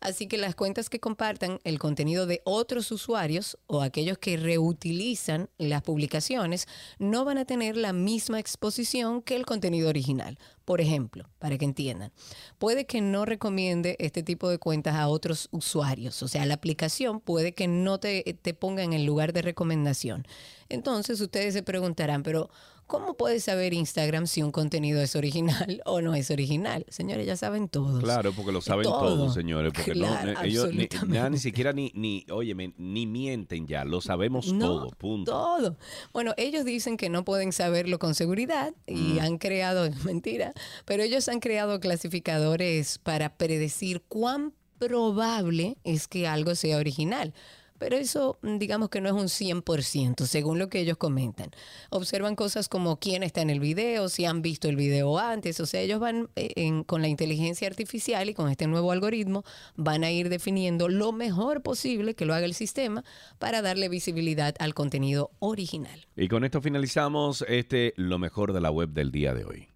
Así 0.00 0.28
que 0.28 0.38
las 0.38 0.54
cuentas 0.54 0.88
que 0.88 1.00
compartan 1.00 1.60
el 1.64 1.78
contenido 1.78 2.26
de 2.26 2.40
otros 2.44 2.90
usuarios 2.90 3.58
o 3.66 3.82
aquellos 3.82 4.18
que 4.18 4.36
reutilizan 4.36 5.50
las 5.58 5.82
publicaciones 5.82 6.66
no 6.98 7.24
van 7.24 7.38
a 7.38 7.44
tener 7.44 7.76
la 7.76 7.92
misma 7.92 8.38
exposición 8.38 9.22
que 9.22 9.36
el 9.36 9.46
contenido 9.46 9.88
original. 9.88 10.38
Por 10.66 10.80
ejemplo, 10.80 11.30
para 11.38 11.56
que 11.58 11.64
entiendan, 11.64 12.12
puede 12.58 12.86
que 12.86 13.00
no 13.00 13.24
recomiende 13.24 13.94
este 14.00 14.24
tipo 14.24 14.50
de 14.50 14.58
cuentas 14.58 14.96
a 14.96 15.06
otros 15.06 15.48
usuarios. 15.52 16.24
O 16.24 16.28
sea, 16.28 16.44
la 16.44 16.54
aplicación 16.54 17.20
puede 17.20 17.54
que 17.54 17.68
no 17.68 18.00
te, 18.00 18.36
te 18.42 18.52
ponga 18.52 18.82
en 18.82 18.92
el 18.92 19.04
lugar 19.04 19.32
de 19.32 19.42
recomendación. 19.42 20.26
Entonces 20.68 21.20
ustedes 21.20 21.54
se 21.54 21.62
preguntarán, 21.62 22.24
pero 22.24 22.50
¿cómo 22.86 23.14
puede 23.14 23.40
saber 23.40 23.72
Instagram 23.72 24.26
si 24.26 24.42
un 24.42 24.50
contenido 24.52 25.00
es 25.00 25.16
original 25.16 25.82
o 25.84 26.00
no 26.00 26.14
es 26.14 26.30
original? 26.30 26.84
Señores, 26.88 27.26
ya 27.26 27.36
saben 27.36 27.68
todos. 27.68 28.02
Claro, 28.02 28.32
porque 28.32 28.52
lo 28.52 28.60
saben 28.60 28.84
Todo. 28.84 29.00
todos, 29.00 29.34
señores. 29.34 29.72
Porque 29.74 29.94
no, 29.94 30.06
Claro, 30.06 30.30
eh, 30.30 30.34
ellos 30.44 30.72
ni, 30.72 30.88
ya 31.08 31.28
ni 31.30 31.38
siquiera 31.38 31.72
ni, 31.72 31.90
ni, 31.94 32.24
óyeme, 32.30 32.72
ni 32.78 33.06
mienten 33.06 33.66
ya, 33.66 33.84
lo 33.84 34.00
sabemos 34.00 34.52
No, 34.52 34.66
todo, 34.66 34.90
punto. 34.90 35.32
Todo. 35.32 35.76
Bueno, 36.12 36.34
ellos 36.36 36.64
dicen 36.64 36.96
que 36.96 37.08
no 37.08 37.24
pueden 37.24 37.52
saberlo 37.52 37.98
con 37.98 38.14
seguridad 38.14 38.74
y 38.86 39.18
han 39.18 39.38
creado, 39.38 39.88
mentira, 40.04 40.52
pero 40.84 41.02
ellos 41.02 41.28
han 41.28 41.40
creado 41.40 41.80
clasificadores 41.80 42.98
para 42.98 43.36
predecir 43.36 44.02
cuán 44.08 44.52
probable 44.78 45.76
es 45.84 46.08
que 46.08 46.26
algo 46.26 46.54
sea 46.54 46.78
original. 46.78 47.32
Pero 47.78 47.96
eso, 47.96 48.38
mm, 48.42 48.58
digamos 48.58 48.88
que 48.88 49.00
no 49.00 49.08
es 49.08 49.14
un 49.14 49.28
100%, 49.28 50.26
según 50.26 50.58
lo 50.58 50.68
que 50.68 50.80
ellos 50.80 50.96
comentan. 50.96 51.50
Observan 51.90 52.36
cosas 52.36 52.68
como 52.68 52.98
quién 52.98 53.22
está 53.22 53.42
en 53.42 53.50
el 53.50 53.60
video, 53.60 54.08
si 54.08 54.24
han 54.24 54.42
visto 54.42 54.68
el 54.68 54.76
video 54.76 55.18
antes. 55.18 55.60
O 55.60 55.66
sea, 55.66 55.80
ellos 55.80 56.00
van 56.00 56.28
eh, 56.36 56.52
en- 56.56 56.84
con 56.84 57.02
la 57.02 57.08
inteligencia 57.08 57.66
artificial 57.68 58.28
y 58.28 58.34
con 58.34 58.50
este 58.50 58.66
nuevo 58.66 58.92
algoritmo, 58.92 59.44
van 59.76 60.04
a 60.04 60.10
ir 60.10 60.28
definiendo 60.28 60.88
lo 60.88 61.12
mejor 61.12 61.62
posible 61.62 62.14
que 62.14 62.24
lo 62.24 62.34
haga 62.34 62.46
el 62.46 62.54
sistema 62.54 63.04
para 63.38 63.62
darle 63.62 63.88
visibilidad 63.88 64.54
al 64.58 64.74
contenido 64.74 65.30
original. 65.38 66.06
Y 66.16 66.28
con 66.28 66.44
esto 66.44 66.60
finalizamos 66.60 67.44
este 67.48 67.92
lo 67.96 68.18
mejor 68.18 68.52
de 68.52 68.60
la 68.60 68.70
web 68.70 68.90
del 68.90 69.10
día 69.12 69.34
de 69.34 69.44
hoy. 69.44 69.68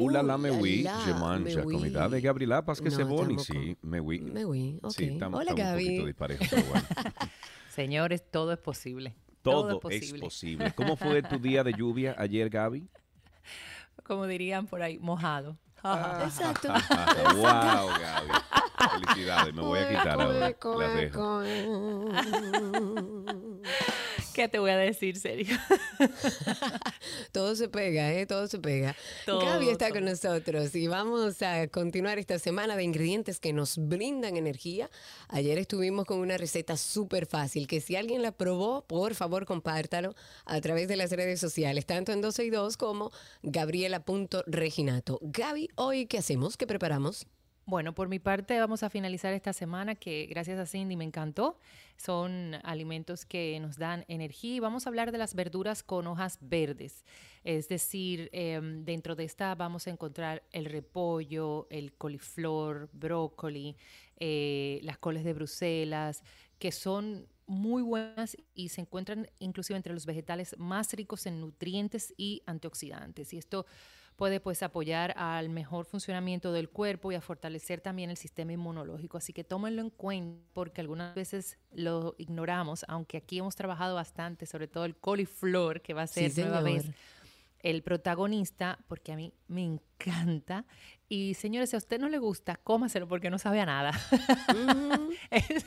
Oula 0.00 0.22
la 0.22 0.38
me 0.38 0.50
oui, 0.50 0.82
la, 0.82 0.98
je 1.04 1.12
me 1.12 1.18
mange. 1.18 1.56
oui. 1.64 1.74
Comida 1.74 2.08
de 2.08 2.20
Gabriela, 2.20 2.62
que 2.62 2.82
No, 2.84 2.90
c'est 2.90 3.04
bon 3.04 3.26
tampoco. 3.26 3.40
ici. 3.42 3.76
Me 3.82 4.00
oui. 4.00 4.20
Me 4.20 4.44
oui, 4.44 4.78
ok. 4.82 4.92
Sí, 4.92 5.04
estamos, 5.04 5.40
Hola, 5.40 5.52
un 5.52 5.56
Gaby. 5.56 5.84
poquito 5.84 6.06
disparejos, 6.06 6.46
pero 6.50 6.62
bueno. 6.66 6.86
Señores, 7.74 8.22
todo 8.30 8.52
es 8.52 8.58
posible. 8.58 9.14
Todo, 9.42 9.68
es 9.70 9.74
es 9.76 9.80
posible. 9.80 10.20
posible. 10.20 10.72
¿Cómo 10.74 10.96
fue 10.96 11.22
tu 11.22 11.38
día 11.38 11.62
de 11.62 11.72
lluvia 11.72 12.14
ayer, 12.18 12.48
Gaby? 12.50 12.88
Como 14.04 14.26
dirían 14.26 14.66
por 14.66 14.82
ahí, 14.82 14.98
mojado. 14.98 15.56
Exacto. 16.24 16.68
wow, 17.36 17.88
Gaby. 18.00 18.32
Felicidades, 19.00 19.54
me 19.54 19.62
voy 19.62 19.78
a 19.78 19.88
quitar 19.88 20.20
ahora. 20.20 20.38
Las 20.78 20.94
dejo. 20.96 21.42
¿Qué 24.36 24.48
te 24.48 24.58
voy 24.58 24.70
a 24.70 24.76
decir, 24.76 25.16
serio? 25.16 25.56
Todo 27.32 27.56
se 27.56 27.70
pega, 27.70 28.12
¿eh? 28.12 28.26
Todo 28.26 28.46
se 28.48 28.58
pega. 28.58 28.94
Todo, 29.24 29.40
Gaby 29.40 29.70
está 29.70 29.86
todo. 29.86 29.94
con 29.94 30.04
nosotros 30.04 30.74
y 30.74 30.88
vamos 30.88 31.40
a 31.40 31.68
continuar 31.68 32.18
esta 32.18 32.38
semana 32.38 32.76
de 32.76 32.84
ingredientes 32.84 33.40
que 33.40 33.54
nos 33.54 33.78
brindan 33.78 34.36
energía. 34.36 34.90
Ayer 35.28 35.56
estuvimos 35.56 36.04
con 36.04 36.18
una 36.18 36.36
receta 36.36 36.76
súper 36.76 37.24
fácil 37.24 37.66
que 37.66 37.80
si 37.80 37.96
alguien 37.96 38.20
la 38.20 38.30
probó, 38.30 38.82
por 38.82 39.14
favor 39.14 39.46
compártalo 39.46 40.14
a 40.44 40.60
través 40.60 40.86
de 40.86 40.96
las 40.96 41.12
redes 41.12 41.40
sociales, 41.40 41.86
tanto 41.86 42.12
en 42.12 42.20
12 42.20 42.44
y 42.44 42.50
2 42.50 42.76
como 42.76 43.12
gabriela.reginato. 43.42 45.18
Gaby, 45.22 45.70
hoy, 45.76 46.04
¿qué 46.04 46.18
hacemos? 46.18 46.58
¿Qué 46.58 46.66
preparamos? 46.66 47.26
Bueno, 47.68 47.96
por 47.96 48.08
mi 48.08 48.20
parte 48.20 48.60
vamos 48.60 48.84
a 48.84 48.90
finalizar 48.90 49.32
esta 49.32 49.52
semana 49.52 49.96
que 49.96 50.26
gracias 50.26 50.56
a 50.60 50.66
Cindy 50.66 50.94
me 50.94 51.02
encantó. 51.02 51.58
Son 51.96 52.54
alimentos 52.62 53.26
que 53.26 53.58
nos 53.58 53.76
dan 53.76 54.04
energía 54.06 54.60
vamos 54.60 54.86
a 54.86 54.90
hablar 54.90 55.10
de 55.10 55.18
las 55.18 55.34
verduras 55.34 55.82
con 55.82 56.06
hojas 56.06 56.38
verdes. 56.40 57.04
Es 57.42 57.68
decir, 57.68 58.30
em, 58.32 58.84
dentro 58.84 59.16
de 59.16 59.24
esta 59.24 59.52
vamos 59.56 59.88
a 59.88 59.90
encontrar 59.90 60.44
el 60.52 60.66
repollo, 60.66 61.66
el 61.68 61.92
coliflor, 61.94 62.88
brócoli, 62.92 63.76
eh, 64.16 64.78
las 64.84 64.98
coles 64.98 65.24
de 65.24 65.32
Bruselas, 65.32 66.22
que 66.60 66.70
son 66.70 67.26
muy 67.48 67.82
buenas 67.82 68.36
y 68.54 68.68
se 68.68 68.82
encuentran 68.82 69.28
inclusive 69.40 69.76
entre 69.76 69.92
los 69.92 70.06
vegetales 70.06 70.54
más 70.56 70.92
ricos 70.92 71.26
en 71.26 71.40
nutrientes 71.40 72.14
y 72.16 72.42
antioxidantes. 72.46 73.32
Y 73.32 73.38
esto 73.38 73.66
puede 74.16 74.40
pues 74.40 74.62
apoyar 74.62 75.12
al 75.18 75.48
mejor 75.50 75.84
funcionamiento 75.84 76.50
del 76.52 76.68
cuerpo 76.70 77.12
y 77.12 77.14
a 77.14 77.20
fortalecer 77.20 77.80
también 77.80 78.10
el 78.10 78.16
sistema 78.16 78.52
inmunológico. 78.52 79.18
Así 79.18 79.32
que 79.32 79.44
tómenlo 79.44 79.82
en 79.82 79.90
cuenta 79.90 80.42
porque 80.54 80.80
algunas 80.80 81.14
veces 81.14 81.58
lo 81.72 82.14
ignoramos, 82.18 82.84
aunque 82.88 83.18
aquí 83.18 83.38
hemos 83.38 83.54
trabajado 83.56 83.94
bastante, 83.94 84.46
sobre 84.46 84.68
todo 84.68 84.84
el 84.86 84.96
coliflor, 84.96 85.82
que 85.82 85.92
va 85.94 86.02
a 86.02 86.06
ser 86.06 86.30
Sí, 86.30 86.40
nueva 86.40 86.62
vez 86.62 86.86
el 87.60 87.82
protagonista, 87.82 88.78
porque 88.86 89.12
a 89.12 89.16
mí 89.16 89.32
me 89.48 89.64
encanta. 89.64 90.64
Y 91.08 91.34
señores, 91.34 91.70
si 91.70 91.76
a 91.76 91.78
usted 91.78 91.98
no 91.98 92.08
le 92.08 92.18
gusta, 92.18 92.56
cómaselo 92.56 93.08
porque 93.08 93.28
no 93.28 93.38
sabe 93.38 93.60
a 93.60 93.66
nada. 93.66 93.90
Es- 95.30 95.66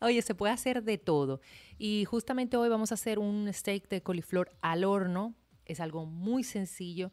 Oye, 0.00 0.22
se 0.22 0.34
puede 0.34 0.52
hacer 0.52 0.82
de 0.82 0.98
todo. 0.98 1.40
Y 1.78 2.04
justamente 2.04 2.56
hoy 2.56 2.68
vamos 2.68 2.90
a 2.90 2.94
hacer 2.94 3.18
un 3.18 3.48
steak 3.52 3.88
de 3.88 4.02
coliflor 4.02 4.50
al 4.60 4.84
horno. 4.84 5.34
Es 5.64 5.80
algo 5.80 6.04
muy 6.06 6.42
sencillo. 6.44 7.12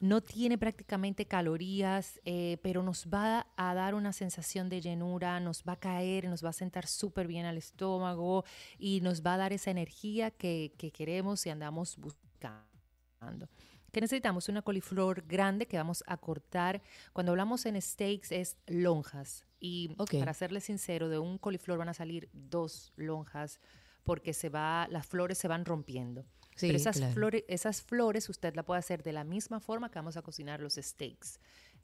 No 0.00 0.20
tiene 0.20 0.58
prácticamente 0.58 1.26
calorías, 1.26 2.20
eh, 2.24 2.58
pero 2.62 2.82
nos 2.82 3.06
va 3.06 3.48
a 3.56 3.74
dar 3.74 3.94
una 3.94 4.12
sensación 4.12 4.68
de 4.68 4.80
llenura, 4.80 5.40
nos 5.40 5.64
va 5.64 5.72
a 5.72 5.80
caer, 5.80 6.28
nos 6.28 6.44
va 6.44 6.50
a 6.50 6.52
sentar 6.52 6.86
súper 6.86 7.26
bien 7.26 7.46
al 7.46 7.58
estómago 7.58 8.44
y 8.78 9.00
nos 9.00 9.24
va 9.24 9.34
a 9.34 9.38
dar 9.38 9.52
esa 9.52 9.70
energía 9.72 10.30
que, 10.30 10.72
que 10.78 10.92
queremos 10.92 11.44
y 11.46 11.50
andamos 11.50 11.96
buscando. 11.96 13.48
¿Qué 13.92 14.00
necesitamos? 14.00 14.48
Una 14.48 14.62
coliflor 14.62 15.26
grande 15.26 15.66
que 15.66 15.78
vamos 15.78 16.04
a 16.06 16.16
cortar. 16.18 16.82
Cuando 17.12 17.32
hablamos 17.32 17.66
en 17.66 17.80
steaks 17.80 18.32
es 18.32 18.56
lonjas. 18.66 19.44
Y 19.60 19.88
para 20.18 20.34
serles 20.34 20.64
sincero, 20.64 21.08
de 21.08 21.18
un 21.18 21.38
coliflor 21.38 21.78
van 21.78 21.88
a 21.88 21.94
salir 21.94 22.28
dos 22.32 22.92
lonjas 22.96 23.58
porque 24.04 24.32
se 24.32 24.48
va, 24.48 24.86
las 24.88 25.06
flores 25.06 25.36
se 25.36 25.48
van 25.48 25.64
rompiendo. 25.64 26.24
Sí, 26.58 26.66
Pero 26.66 26.76
esas, 26.76 26.96
claro. 26.96 27.14
flores, 27.14 27.44
esas 27.46 27.82
flores 27.82 28.28
usted 28.28 28.54
la 28.56 28.64
puede 28.64 28.80
hacer 28.80 29.04
de 29.04 29.12
la 29.12 29.22
misma 29.22 29.60
forma 29.60 29.90
que 29.90 29.98
vamos 30.00 30.16
a 30.16 30.22
cocinar 30.22 30.60
los 30.60 30.74
steaks. 30.74 31.38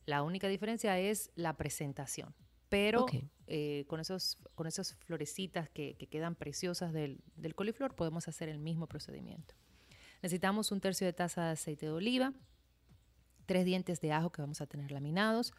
La 0.05 0.25
única 0.25 0.49
diferencia 0.49 0.99
es 0.99 1.31
la 1.37 1.57
presentación. 1.57 2.35
Pero 2.69 3.07
eh, 3.47 3.85
con, 3.87 4.01
esos, 4.01 4.37
con 4.57 4.67
esas 4.67 4.95
florecitas 4.95 5.69
que, 5.71 5.95
que 5.95 6.09
quedan 6.09 6.35
preciosas 6.35 6.93
del, 6.93 7.21
del 7.37 7.55
coliflor 7.55 7.95
podemos 7.95 8.27
hacer 8.27 8.49
el 8.49 8.59
mismo 8.59 8.89
procedimiento. 8.89 9.55
Necesitamos 10.23 10.73
un 10.73 10.81
tercio 10.81 11.07
de 11.07 11.13
taza 11.13 11.45
de 11.45 11.53
aceite 11.53 11.87
de 11.87 11.93
oliva, 11.93 12.33
tres 13.47 13.65
dientes 13.65 14.01
de 14.01 14.11
ajo 14.11 14.33
que 14.33 14.43
vamos 14.43 14.61
a 14.61 14.67
tener 14.67 14.91
laminados, 14.91 15.53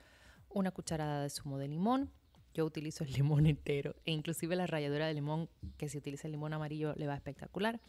una 0.49 0.71
cucharada 0.71 1.23
de 1.23 1.29
zumo 1.29 1.57
de 1.57 1.69
limón. 1.69 2.11
Yo 2.53 2.65
utilizo 2.65 3.05
el 3.05 3.13
limón 3.13 3.45
entero 3.45 3.95
e 4.03 4.11
inclusive 4.11 4.57
la 4.57 4.67
ralladura 4.67 5.07
de 5.07 5.13
limón, 5.13 5.49
que 5.77 5.87
si 5.87 5.97
utiliza 5.97 6.27
el 6.27 6.33
limón 6.33 6.51
amarillo 6.51 6.93
le 6.97 7.07
va 7.07 7.15
espectacular. 7.15 7.79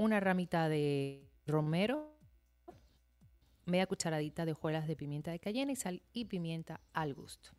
Una 0.00 0.18
ramita 0.18 0.70
de 0.70 1.28
romero, 1.46 2.16
media 3.66 3.86
cucharadita 3.86 4.46
de 4.46 4.52
hojuelas 4.52 4.88
de 4.88 4.96
pimienta 4.96 5.30
de 5.30 5.38
cayena 5.38 5.72
y 5.72 5.76
sal 5.76 6.00
y 6.14 6.24
pimienta 6.24 6.80
al 6.94 7.12
gusto. 7.12 7.50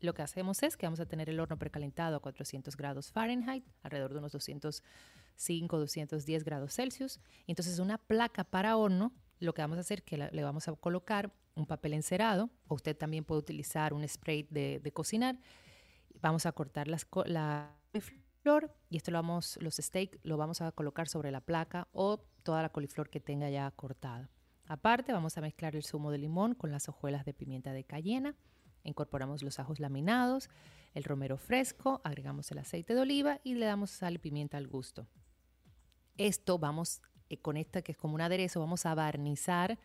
Lo 0.00 0.12
que 0.12 0.22
hacemos 0.22 0.64
es 0.64 0.76
que 0.76 0.86
vamos 0.86 0.98
a 0.98 1.06
tener 1.06 1.30
el 1.30 1.38
horno 1.38 1.56
precalentado 1.56 2.16
a 2.16 2.20
400 2.20 2.76
grados 2.76 3.12
Fahrenheit, 3.12 3.64
alrededor 3.84 4.12
de 4.12 4.18
unos 4.18 4.32
205, 4.32 5.78
210 5.78 6.42
grados 6.42 6.74
Celsius. 6.74 7.20
Entonces 7.46 7.78
una 7.78 7.98
placa 7.98 8.42
para 8.42 8.76
horno, 8.76 9.12
lo 9.38 9.54
que 9.54 9.62
vamos 9.62 9.78
a 9.78 9.82
hacer 9.82 10.00
es 10.00 10.04
que 10.04 10.18
le 10.18 10.42
vamos 10.42 10.66
a 10.66 10.72
colocar 10.72 11.32
un 11.54 11.64
papel 11.64 11.92
encerado, 11.92 12.50
o 12.66 12.74
usted 12.74 12.96
también 12.96 13.22
puede 13.22 13.38
utilizar 13.38 13.94
un 13.94 14.02
spray 14.08 14.48
de, 14.50 14.90
cocinar. 14.92 15.38
Vamos 16.20 16.44
a 16.44 16.50
cortar 16.50 16.88
las, 16.88 17.06
la 17.26 17.72
y 18.90 18.98
esto 18.98 19.10
vamos, 19.10 19.58
los 19.62 19.76
steaks 19.76 20.18
lo 20.22 20.36
vamos 20.36 20.60
a 20.60 20.70
colocar 20.72 21.08
sobre 21.08 21.30
la 21.30 21.40
placa 21.40 21.88
o 21.92 22.18
toda 22.42 22.60
la 22.60 22.68
coliflor 22.68 23.08
que 23.08 23.18
tenga 23.18 23.48
ya 23.48 23.70
cortada. 23.70 24.28
Aparte, 24.66 25.14
vamos 25.14 25.38
a 25.38 25.40
mezclar 25.40 25.74
el 25.74 25.82
zumo 25.82 26.10
de 26.10 26.18
limón 26.18 26.54
con 26.54 26.70
las 26.70 26.90
hojuelas 26.90 27.24
de 27.24 27.32
pimienta 27.32 27.72
de 27.72 27.84
cayena. 27.84 28.34
Incorporamos 28.82 29.42
los 29.42 29.58
ajos 29.60 29.80
laminados, 29.80 30.50
el 30.92 31.04
romero 31.04 31.38
fresco, 31.38 32.02
agregamos 32.04 32.50
el 32.50 32.58
aceite 32.58 32.94
de 32.94 33.00
oliva 33.00 33.40
y 33.44 33.54
le 33.54 33.64
damos 33.64 33.90
sal 33.90 34.16
y 34.16 34.18
pimienta 34.18 34.58
al 34.58 34.66
gusto. 34.66 35.06
Esto 36.18 36.58
vamos, 36.58 37.00
eh, 37.30 37.38
con 37.38 37.56
esta 37.56 37.80
que 37.80 37.92
es 37.92 37.98
como 37.98 38.14
un 38.14 38.20
aderezo, 38.20 38.60
vamos 38.60 38.84
a 38.84 38.94
barnizar 38.94 39.78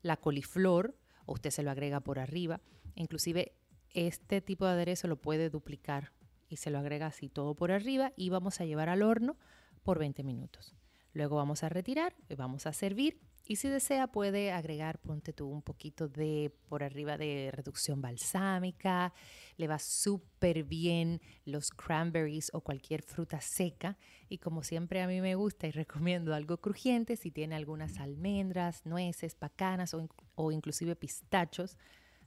la 0.00 0.16
coliflor, 0.16 0.96
usted 1.26 1.50
se 1.50 1.62
lo 1.62 1.70
agrega 1.70 2.00
por 2.00 2.18
arriba. 2.18 2.62
Inclusive 2.94 3.52
este 3.92 4.40
tipo 4.40 4.64
de 4.64 4.72
aderezo 4.72 5.06
lo 5.06 5.16
puede 5.16 5.50
duplicar 5.50 6.12
y 6.50 6.56
se 6.56 6.70
lo 6.70 6.78
agrega 6.78 7.06
así 7.06 7.30
todo 7.30 7.54
por 7.54 7.72
arriba 7.72 8.12
y 8.16 8.28
vamos 8.28 8.60
a 8.60 8.66
llevar 8.66 8.90
al 8.90 9.02
horno 9.02 9.38
por 9.82 9.98
20 9.98 10.22
minutos. 10.24 10.74
Luego 11.12 11.36
vamos 11.36 11.64
a 11.64 11.68
retirar, 11.68 12.14
vamos 12.36 12.66
a 12.66 12.72
servir 12.72 13.20
y 13.46 13.56
si 13.56 13.68
desea 13.68 14.06
puede 14.06 14.52
agregar, 14.52 15.00
ponte 15.00 15.32
tú 15.32 15.48
un 15.48 15.62
poquito 15.62 16.06
de 16.06 16.54
por 16.68 16.84
arriba 16.84 17.18
de 17.18 17.50
reducción 17.52 18.00
balsámica, 18.00 19.12
le 19.56 19.66
va 19.66 19.80
súper 19.80 20.62
bien 20.62 21.20
los 21.44 21.70
cranberries 21.70 22.50
o 22.54 22.60
cualquier 22.60 23.02
fruta 23.02 23.40
seca 23.40 23.98
y 24.28 24.38
como 24.38 24.62
siempre 24.62 25.02
a 25.02 25.08
mí 25.08 25.20
me 25.20 25.34
gusta 25.34 25.66
y 25.66 25.70
recomiendo 25.72 26.32
algo 26.32 26.58
crujiente, 26.58 27.16
si 27.16 27.32
tiene 27.32 27.56
algunas 27.56 27.98
almendras, 27.98 28.86
nueces, 28.86 29.34
pacanas 29.34 29.94
o, 29.94 30.08
o 30.36 30.52
inclusive 30.52 30.94
pistachos, 30.94 31.76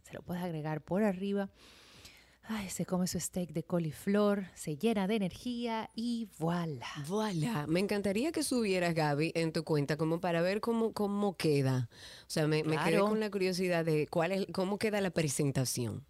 se 0.01 0.13
lo 0.13 0.23
puedes 0.23 0.43
agregar 0.43 0.81
por 0.81 1.03
arriba. 1.03 1.49
Ay, 2.45 2.69
se 2.69 2.85
come 2.85 3.07
su 3.07 3.19
steak 3.21 3.51
de 3.53 3.63
coliflor, 3.63 4.47
se 4.53 4.75
llena 4.75 5.07
de 5.07 5.15
energía 5.15 5.89
y 5.95 6.27
voilà. 6.39 6.87
Voilà. 7.07 7.65
Me 7.67 7.79
encantaría 7.79 8.33
que 8.33 8.43
subieras, 8.43 8.93
Gaby, 8.93 9.31
en 9.35 9.53
tu 9.53 9.63
cuenta 9.63 9.95
como 9.95 10.19
para 10.19 10.41
ver 10.41 10.59
cómo, 10.59 10.91
cómo 10.93 11.37
queda. 11.37 11.89
O 12.23 12.29
sea, 12.29 12.47
me, 12.47 12.63
me 12.63 12.75
quedé 12.77 12.91
Claro. 12.91 13.07
con 13.07 13.19
la 13.21 13.29
curiosidad 13.31 13.85
de 13.85 14.07
cuál 14.07 14.33
es, 14.33 14.47
cómo 14.51 14.77
queda 14.77 14.99
la 14.99 15.11
presentación. 15.11 16.05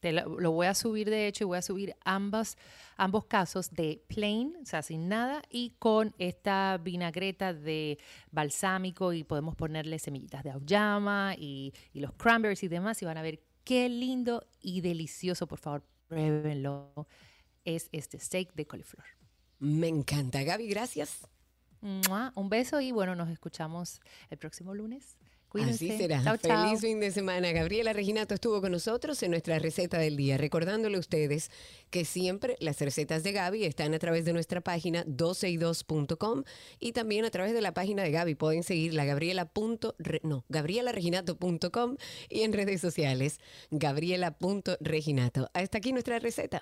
Te 0.00 0.12
lo, 0.12 0.38
lo 0.38 0.50
voy 0.52 0.66
a 0.66 0.74
subir 0.74 1.08
de 1.08 1.26
hecho 1.28 1.44
y 1.44 1.46
voy 1.46 1.56
a 1.56 1.62
subir 1.62 1.96
ambas, 2.04 2.58
ambos 2.98 3.24
casos 3.24 3.70
de 3.70 4.02
plain, 4.06 4.54
o 4.62 4.66
sea, 4.66 4.82
sin 4.82 5.08
nada, 5.08 5.40
y 5.48 5.70
con 5.78 6.14
esta 6.18 6.76
vinagreta 6.76 7.54
de 7.54 7.98
balsámico 8.30 9.14
y 9.14 9.24
podemos 9.24 9.56
ponerle 9.56 9.98
semillitas 9.98 10.44
de 10.44 10.50
auyama 10.50 11.34
y, 11.38 11.72
y 11.94 12.00
los 12.00 12.12
cranberries 12.12 12.62
y 12.64 12.68
demás 12.68 13.00
y 13.00 13.06
van 13.06 13.16
a 13.16 13.22
ver 13.22 13.40
qué 13.64 13.88
lindo 13.88 14.46
y 14.60 14.80
delicioso, 14.80 15.46
por 15.46 15.58
favor, 15.58 15.82
pruébenlo. 16.08 17.06
Es 17.64 17.88
este 17.92 18.18
steak 18.18 18.54
de 18.54 18.66
coliflor. 18.66 19.04
Me 19.58 19.88
encanta. 19.88 20.42
Gaby, 20.42 20.68
gracias. 20.68 21.26
Un 21.80 22.48
beso 22.48 22.80
y 22.80 22.92
bueno, 22.92 23.14
nos 23.14 23.28
escuchamos 23.28 24.00
el 24.30 24.38
próximo 24.38 24.74
lunes. 24.74 25.18
Cuídense. 25.54 25.88
Así 25.88 25.98
será. 25.98 26.36
Feliz 26.38 26.80
fin 26.80 26.98
de 26.98 27.12
semana. 27.12 27.52
Gabriela 27.52 27.92
Reginato 27.92 28.34
estuvo 28.34 28.60
con 28.60 28.72
nosotros 28.72 29.22
en 29.22 29.30
nuestra 29.30 29.60
receta 29.60 29.98
del 29.98 30.16
día, 30.16 30.36
recordándole 30.36 30.96
a 30.96 30.98
ustedes 30.98 31.48
que 31.90 32.04
siempre 32.04 32.56
las 32.58 32.80
recetas 32.80 33.22
de 33.22 33.30
Gaby 33.30 33.64
están 33.64 33.94
a 33.94 34.00
través 34.00 34.24
de 34.24 34.32
nuestra 34.32 34.60
página 34.60 35.04
12y2.com 35.06 36.42
y 36.80 36.90
también 36.90 37.24
a 37.24 37.30
través 37.30 37.54
de 37.54 37.60
la 37.60 37.72
página 37.72 38.02
de 38.02 38.10
Gaby. 38.10 38.34
Pueden 38.34 38.64
seguirla 38.64 39.04
gabriela. 39.04 39.44
punto 39.44 39.94
re- 40.00 40.20
no, 40.24 40.44
gabrielareginato.com 40.48 41.96
y 42.28 42.40
en 42.42 42.52
redes 42.52 42.80
sociales 42.80 43.38
gabriela.reginato. 43.70 45.48
Hasta 45.54 45.78
aquí 45.78 45.92
nuestra 45.92 46.18
receta. 46.18 46.60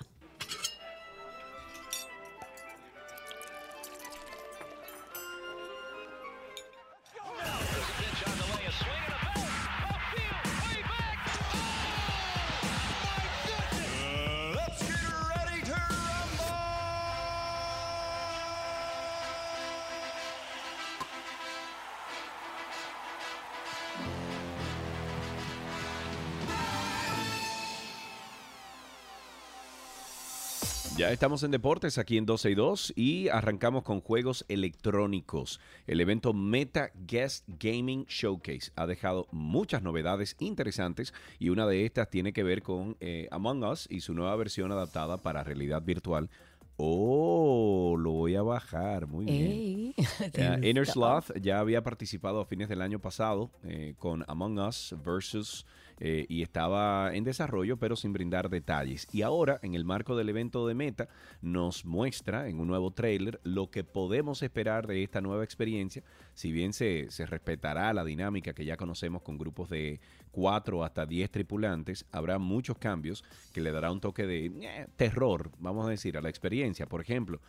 Ya 31.03 31.11
estamos 31.11 31.43
en 31.43 31.51
deportes 31.51 31.97
aquí 31.97 32.17
en 32.17 32.25
12 32.25 32.51
y 32.51 32.55
2 32.55 32.93
y 32.95 33.27
arrancamos 33.27 33.83
con 33.83 33.99
juegos 33.99 34.45
electrónicos. 34.47 35.59
El 35.85 35.99
evento 35.99 36.31
Meta 36.31 36.91
Guest 36.95 37.43
Gaming 37.59 38.05
Showcase 38.05 38.71
ha 38.77 38.87
dejado 38.87 39.27
muchas 39.29 39.83
novedades 39.83 40.37
interesantes 40.39 41.13
y 41.39 41.49
una 41.49 41.67
de 41.67 41.85
estas 41.85 42.09
tiene 42.09 42.31
que 42.31 42.43
ver 42.43 42.61
con 42.63 42.95
eh, 43.01 43.27
Among 43.31 43.65
Us 43.65 43.85
y 43.91 43.99
su 43.99 44.13
nueva 44.13 44.33
versión 44.37 44.71
adaptada 44.71 45.17
para 45.17 45.43
realidad 45.43 45.81
virtual. 45.81 46.29
Oh, 46.77 47.97
lo 47.99 48.11
voy 48.11 48.35
a 48.35 48.41
bajar, 48.41 49.05
muy 49.05 49.25
bien. 49.25 49.51
Ey, 49.51 49.95
te 50.31 50.69
Inner. 50.69 50.87
Sloth 50.87 51.37
ya 51.41 51.59
había 51.59 51.83
participado 51.83 52.39
a 52.39 52.45
fines 52.45 52.69
del 52.69 52.81
año 52.81 52.99
pasado 52.99 53.51
eh, 53.65 53.95
con 53.99 54.23
Among 54.29 54.57
Us 54.57 54.95
versus 55.03 55.65
eh, 55.99 56.25
y 56.29 56.41
estaba 56.41 57.13
en 57.13 57.23
desarrollo 57.23 57.77
pero 57.77 57.95
sin 57.95 58.13
brindar 58.13 58.49
detalles. 58.49 59.07
Y 59.11 59.21
ahora 59.21 59.59
en 59.61 59.75
el 59.75 59.85
marco 59.85 60.15
del 60.15 60.29
evento 60.29 60.67
de 60.67 60.73
Meta 60.73 61.09
nos 61.41 61.85
muestra 61.85 62.47
en 62.47 62.59
un 62.59 62.67
nuevo 62.67 62.91
trailer 62.91 63.39
lo 63.43 63.69
que 63.69 63.83
podemos 63.83 64.41
esperar 64.41 64.87
de 64.87 65.03
esta 65.03 65.21
nueva 65.21 65.43
experiencia, 65.43 66.03
si 66.33 66.51
bien 66.51 66.73
se, 66.73 67.07
respetará 67.25 67.93
la 67.93 68.03
dinámica 68.03 68.53
que 68.53 68.65
ya 68.65 68.77
conocemos 68.77 69.21
con 69.21 69.37
grupos 69.37 69.69
de 69.69 69.99
4 70.31 70.83
hasta 70.83 71.05
10 71.05 71.29
tripulantes, 71.29 72.05
habrá 72.11 72.39
muchos 72.39 72.77
cambios 72.77 73.23
que 73.53 73.61
le 73.61 73.71
dará 73.71 73.91
un 73.91 73.99
toque 73.99 74.25
de 74.25 74.45
eh, 74.45 74.87
terror, 74.95 75.51
vamos 75.59 75.85
a 75.85 75.89
decir, 75.89 76.17
a 76.17 76.21
la 76.21 76.29
experiencia. 76.29 76.87
Por 76.87 77.01
ejemplo, 77.01 77.39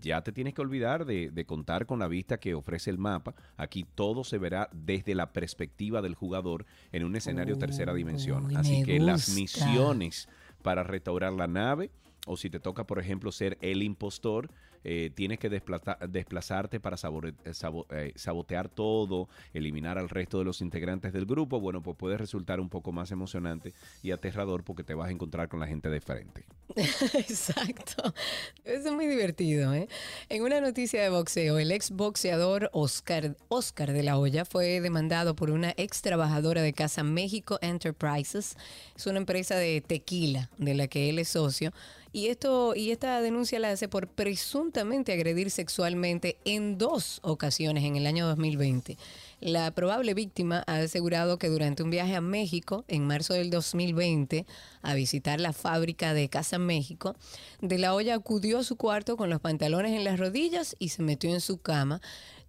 ya 0.00 0.22
te 0.22 0.32
tienes 0.32 0.54
que 0.54 0.60
olvidar 0.60 1.04
de, 1.04 1.30
de 1.30 1.44
contar 1.44 1.86
con 1.86 1.98
la 1.98 2.08
vista 2.08 2.38
que 2.38 2.54
ofrece 2.54 2.90
el 2.90 2.98
mapa. 2.98 3.34
Aquí 3.56 3.84
todo 3.94 4.24
se 4.24 4.38
verá 4.38 4.68
desde 4.72 5.14
la 5.14 5.32
perspectiva 5.32 6.02
del 6.02 6.14
jugador 6.14 6.66
en 6.92 7.04
un 7.04 7.16
escenario 7.16 7.58
tercera 7.58 7.94
dimensión. 7.94 8.46
Uy, 8.46 8.54
Así 8.56 8.82
que 8.82 8.98
las 9.00 9.30
misiones 9.30 10.28
para 10.62 10.82
restaurar 10.82 11.32
la 11.32 11.46
nave, 11.46 11.90
o 12.26 12.36
si 12.36 12.50
te 12.50 12.60
toca, 12.60 12.86
por 12.86 12.98
ejemplo, 12.98 13.32
ser 13.32 13.58
el 13.60 13.82
impostor, 13.82 14.50
eh, 14.84 15.10
tienes 15.14 15.38
que 15.38 15.50
desplaza- 15.50 15.98
desplazarte 16.08 16.80
para 16.80 16.96
eh, 16.96 17.32
eh, 17.90 18.12
sabotear 18.16 18.68
todo, 18.68 19.28
eliminar 19.52 19.98
al 19.98 20.08
resto 20.08 20.38
de 20.38 20.44
los 20.44 20.60
integrantes 20.60 21.12
del 21.12 21.26
grupo. 21.26 21.60
Bueno, 21.60 21.82
pues 21.82 21.96
puede 21.96 22.16
resultar 22.16 22.60
un 22.60 22.68
poco 22.68 22.92
más 22.92 23.10
emocionante 23.10 23.72
y 24.02 24.10
aterrador 24.10 24.64
porque 24.64 24.84
te 24.84 24.94
vas 24.94 25.08
a 25.08 25.12
encontrar 25.12 25.48
con 25.48 25.60
la 25.60 25.66
gente 25.66 25.88
de 25.90 26.00
frente. 26.00 26.44
Exacto. 26.76 28.14
Eso 28.64 28.88
es 28.88 28.92
muy 28.94 29.06
divertido. 29.06 29.74
¿eh? 29.74 29.88
En 30.28 30.42
una 30.42 30.60
noticia 30.60 31.02
de 31.02 31.08
boxeo, 31.10 31.58
el 31.58 31.72
ex 31.72 31.90
boxeador 31.90 32.70
Oscar, 32.72 33.36
Oscar 33.48 33.92
de 33.92 34.02
la 34.02 34.18
Hoya 34.18 34.44
fue 34.44 34.80
demandado 34.80 35.34
por 35.34 35.50
una 35.50 35.74
ex 35.76 36.02
trabajadora 36.02 36.62
de 36.62 36.72
Casa 36.72 37.02
México 37.02 37.58
Enterprises. 37.60 38.56
Es 38.96 39.06
una 39.06 39.18
empresa 39.18 39.56
de 39.56 39.80
tequila 39.80 40.50
de 40.58 40.74
la 40.74 40.86
que 40.88 41.08
él 41.08 41.18
es 41.18 41.28
socio. 41.28 41.72
Y, 42.12 42.26
esto, 42.26 42.74
y 42.74 42.90
esta 42.90 43.20
denuncia 43.20 43.60
la 43.60 43.70
hace 43.70 43.86
por 43.86 44.08
presuntamente 44.08 45.12
agredir 45.12 45.50
sexualmente 45.50 46.38
en 46.44 46.76
dos 46.76 47.20
ocasiones 47.22 47.84
en 47.84 47.94
el 47.94 48.06
año 48.06 48.26
2020. 48.26 48.96
La 49.40 49.70
probable 49.70 50.12
víctima 50.14 50.64
ha 50.66 50.78
asegurado 50.78 51.38
que 51.38 51.48
durante 51.48 51.84
un 51.84 51.90
viaje 51.90 52.16
a 52.16 52.20
México 52.20 52.84
en 52.88 53.06
marzo 53.06 53.34
del 53.34 53.50
2020 53.50 54.44
a 54.82 54.94
visitar 54.94 55.40
la 55.40 55.52
fábrica 55.52 56.12
de 56.12 56.28
Casa 56.28 56.58
México, 56.58 57.14
De 57.60 57.78
la 57.78 57.94
Hoya 57.94 58.16
acudió 58.16 58.58
a 58.58 58.64
su 58.64 58.74
cuarto 58.74 59.16
con 59.16 59.30
los 59.30 59.40
pantalones 59.40 59.92
en 59.92 60.02
las 60.02 60.18
rodillas 60.18 60.74
y 60.80 60.88
se 60.88 61.02
metió 61.02 61.30
en 61.30 61.40
su 61.40 61.58
cama, 61.58 62.00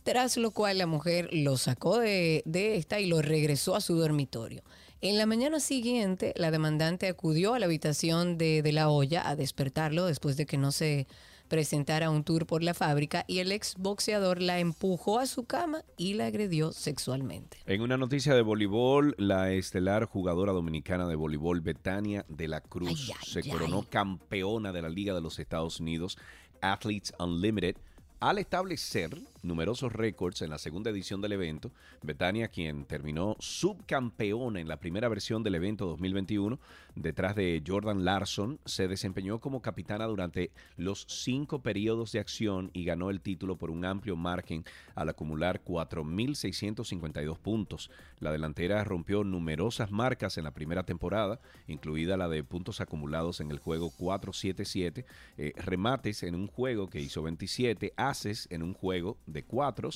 tras 0.03 0.37
lo 0.37 0.49
cual 0.51 0.79
la 0.79 0.87
mujer 0.87 1.29
lo 1.31 1.57
sacó 1.57 1.99
de, 1.99 2.41
de 2.45 2.77
esta 2.77 2.99
y 2.99 3.05
lo 3.05 3.21
regresó 3.21 3.75
a 3.75 3.81
su 3.81 3.95
dormitorio. 3.95 4.63
En 5.03 5.17
la 5.17 5.25
mañana 5.25 5.59
siguiente, 5.59 6.31
la 6.35 6.51
demandante 6.51 7.07
acudió 7.07 7.55
a 7.55 7.59
la 7.59 7.65
habitación 7.65 8.37
de, 8.37 8.61
de 8.61 8.71
la 8.71 8.89
olla 8.89 9.27
a 9.27 9.35
despertarlo 9.35 10.05
después 10.05 10.37
de 10.37 10.45
que 10.45 10.59
no 10.59 10.71
se 10.71 11.07
presentara 11.47 12.11
un 12.11 12.23
tour 12.23 12.45
por 12.45 12.61
la 12.61 12.75
fábrica 12.75 13.25
y 13.27 13.39
el 13.39 13.51
ex 13.51 13.75
boxeador 13.79 14.39
la 14.39 14.59
empujó 14.59 15.17
a 15.17 15.25
su 15.25 15.45
cama 15.45 15.83
y 15.97 16.13
la 16.13 16.27
agredió 16.27 16.71
sexualmente. 16.71 17.57
En 17.65 17.81
una 17.81 17.97
noticia 17.97 18.35
de 18.35 18.43
voleibol, 18.43 19.15
la 19.17 19.51
estelar 19.51 20.05
jugadora 20.05 20.53
dominicana 20.53 21.07
de 21.07 21.15
voleibol 21.15 21.61
Betania 21.61 22.23
de 22.29 22.47
la 22.47 22.61
Cruz 22.61 23.11
se 23.23 23.41
coronó 23.49 23.81
campeona 23.89 24.71
de 24.71 24.83
la 24.83 24.89
Liga 24.89 25.15
de 25.15 25.21
los 25.21 25.39
Estados 25.39 25.79
Unidos, 25.79 26.19
Athletes 26.61 27.11
Unlimited, 27.17 27.75
al 28.21 28.37
establecer 28.37 29.17
numerosos 29.41 29.91
récords 29.91 30.43
en 30.43 30.51
la 30.51 30.59
segunda 30.59 30.91
edición 30.91 31.21
del 31.21 31.31
evento. 31.31 31.71
Betania, 32.03 32.49
quien 32.49 32.85
terminó 32.85 33.35
subcampeona 33.39 34.59
en 34.59 34.67
la 34.67 34.77
primera 34.77 35.09
versión 35.09 35.41
del 35.43 35.55
evento 35.55 35.87
2021, 35.87 36.59
detrás 36.95 37.35
de 37.35 37.63
Jordan 37.65 38.05
Larson, 38.05 38.59
se 38.65 38.87
desempeñó 38.87 39.39
como 39.39 39.61
capitana 39.61 40.05
durante 40.05 40.51
los 40.77 41.05
cinco 41.07 41.63
periodos 41.63 42.11
de 42.11 42.19
acción 42.19 42.69
y 42.73 42.85
ganó 42.85 43.09
el 43.09 43.21
título 43.21 43.57
por 43.57 43.71
un 43.71 43.85
amplio 43.85 44.15
margen 44.15 44.63
al 44.93 45.09
acumular 45.09 45.63
4.652 45.63 47.37
puntos. 47.39 47.89
La 48.19 48.31
delantera 48.31 48.83
rompió 48.83 49.23
numerosas 49.23 49.91
marcas 49.91 50.37
en 50.37 50.43
la 50.43 50.51
primera 50.51 50.83
temporada, 50.83 51.39
incluida 51.67 52.17
la 52.17 52.29
de 52.29 52.43
puntos 52.43 52.81
acumulados 52.81 53.39
en 53.39 53.49
el 53.49 53.57
juego 53.57 53.91
4-7-7, 53.97 55.05
eh, 55.37 55.53
remates 55.57 56.23
en 56.23 56.35
un 56.35 56.47
juego 56.47 56.87
que 56.87 56.99
hizo 56.99 57.23
27, 57.23 57.93
haces 58.11 58.47
en 58.51 58.61
un 58.61 58.73
juego 58.73 59.17
de 59.25 59.43
4, 59.43 59.89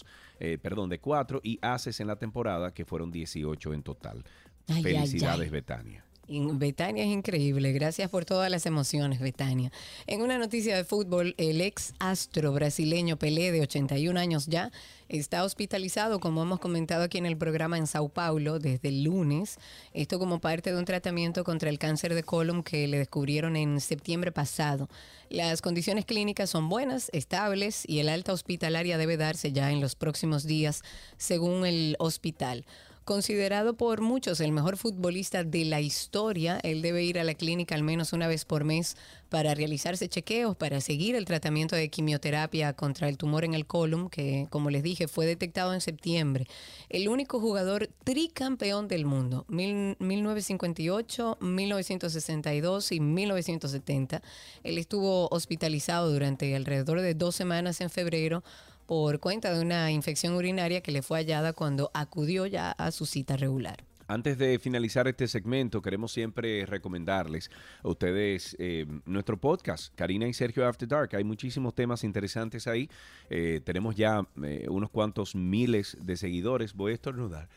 perdón, 0.62 0.90
de 0.90 1.00
4 1.00 1.42
y 1.44 1.60
haces 1.62 2.00
en 2.00 2.08
la 2.08 2.16
temporada 2.16 2.74
que 2.74 2.86
fueron 2.86 3.12
18 3.12 3.74
en 3.74 3.84
total. 3.84 4.24
Ay, 4.68 4.78
ay, 4.78 4.84
Felicidades, 4.84 5.48
ay. 5.48 5.50
Betania. 5.50 6.05
Betania 6.28 7.04
es 7.04 7.10
increíble. 7.10 7.72
Gracias 7.72 8.10
por 8.10 8.26
todas 8.26 8.50
las 8.50 8.66
emociones, 8.66 9.20
Betania. 9.20 9.72
En 10.08 10.22
una 10.22 10.40
noticia 10.40 10.76
de 10.76 10.84
fútbol, 10.84 11.36
el 11.38 11.62
ex 11.62 11.94
astro 12.00 12.52
brasileño 12.52 13.18
Pelé, 13.18 13.52
de 13.52 13.62
81 13.62 14.20
años 14.20 14.48
ya, 14.48 14.72
está 15.08 15.44
hospitalizado, 15.44 16.20
como 16.20 16.42
hemos 16.42 16.60
comentado 16.60 17.04
aquí 17.04 17.20
en 17.20 17.28
el 17.28 17.38
programa 17.38 17.78
en 17.78 17.86
Sao 17.86 18.10
Paulo, 18.10 18.58
desde 18.58 18.90
el 18.90 19.04
lunes. 19.04 19.60
Esto 19.94 20.18
como 20.18 20.40
parte 20.40 20.72
de 20.72 20.80
un 20.80 20.86
tratamiento 20.86 21.44
contra 21.44 21.70
el 21.70 21.78
cáncer 21.78 22.16
de 22.16 22.24
colon 22.24 22.64
que 22.64 22.88
le 22.88 22.98
descubrieron 22.98 23.56
en 23.56 23.80
septiembre 23.80 24.32
pasado. 24.32 24.90
Las 25.30 25.62
condiciones 25.62 26.06
clínicas 26.06 26.50
son 26.50 26.70
buenas, 26.70 27.10
estables 27.14 27.84
y 27.88 28.00
el 28.00 28.10
alta 28.10 28.34
hospitalaria 28.34 28.98
debe 28.98 29.18
darse 29.18 29.52
ya 29.52 29.72
en 29.72 29.80
los 29.80 29.96
próximos 29.96 30.46
días, 30.46 30.82
según 31.18 31.66
el 31.66 31.96
hospital. 32.00 32.66
Considerado 33.06 33.76
por 33.76 34.02
muchos 34.02 34.40
el 34.40 34.52
mejor 34.52 34.78
futbolista 34.78 35.44
de 35.44 35.64
la 35.64 35.80
historia, 35.80 36.60
él 36.64 36.82
debe 36.82 37.04
ir 37.04 37.20
a 37.20 37.24
la 37.24 37.36
clínica 37.36 37.76
al 37.76 37.84
menos 37.84 38.14
una 38.14 38.28
vez 38.28 38.46
por 38.46 38.64
mes 38.64 38.98
para 39.30 39.54
realizarse 39.54 40.10
chequeos, 40.10 40.56
para 40.56 40.82
seguir 40.82 41.14
el 41.16 41.26
tratamiento 41.26 41.76
de 41.76 41.90
quimioterapia 41.90 42.74
contra 42.74 43.08
el 43.08 43.20
tumor 43.20 43.44
en 43.46 43.54
el 43.54 43.68
colon, 43.68 44.10
que 44.10 44.48
como 44.50 44.72
les 44.72 44.82
dije 44.82 45.08
fue 45.08 45.28
detectado 45.28 45.76
en 45.76 45.82
septiembre. 45.82 46.48
El 46.90 47.08
único 47.08 47.40
jugador 47.40 47.92
tricampeón 48.04 48.88
del 48.88 49.06
mundo, 49.06 49.46
mil- 49.50 49.96
1958, 50.00 51.38
1962 51.42 52.92
y 52.92 53.00
1970. 53.02 54.24
Él 54.64 54.80
estuvo 54.80 55.28
hospitalizado 55.30 56.12
durante 56.12 56.56
alrededor 56.56 57.02
de 57.02 57.14
dos 57.14 57.36
semanas 57.36 57.82
en 57.82 57.92
febrero 57.92 58.44
por 58.86 59.20
cuenta 59.20 59.54
de 59.54 59.62
una 59.62 59.92
infección 59.92 60.36
urinaria 60.36 60.82
que 60.82 60.92
le 60.92 61.02
fue 61.02 61.20
hallada 61.20 61.54
cuando 61.54 61.92
acudió 61.94 62.46
ya 62.46 62.72
a 62.72 62.92
su 62.92 63.06
cita 63.06 63.38
regular. 63.38 63.84
Antes 64.08 64.38
de 64.38 64.60
finalizar 64.60 65.08
este 65.08 65.28
segmento, 65.28 65.82
queremos 65.82 66.12
siempre 66.12 66.64
recomendarles 66.68 67.50
a 67.84 67.88
ustedes 67.88 68.56
eh, 68.60 68.86
nuestro 69.06 69.38
podcast, 69.38 69.96
Karina 69.96 70.28
y 70.28 70.34
Sergio 70.34 70.68
After 70.68 70.88
Dark. 70.88 71.16
Hay 71.16 71.24
muchísimos 71.24 71.74
temas 71.74 72.04
interesantes 72.04 72.68
ahí. 72.68 72.88
Eh, 73.32 73.62
tenemos 73.64 73.96
ya 73.96 74.22
eh, 74.44 74.68
unos 74.70 74.92
cuantos 74.92 75.34
miles 75.34 75.98
de 76.00 76.18
seguidores. 76.18 76.76
Voy 76.76 76.92
a 76.92 76.96
estornudar. 76.96 77.50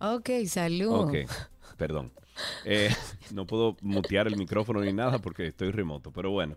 Ok, 0.00 0.30
salud. 0.46 0.92
Ok, 0.92 1.16
perdón. 1.76 2.10
No 3.34 3.46
puedo 3.46 3.76
mutear 3.82 4.28
el 4.28 4.36
micrófono 4.36 4.80
ni 4.80 4.92
nada 4.92 5.18
porque 5.18 5.48
estoy 5.48 5.72
remoto, 5.72 6.12
pero 6.12 6.30
bueno. 6.30 6.56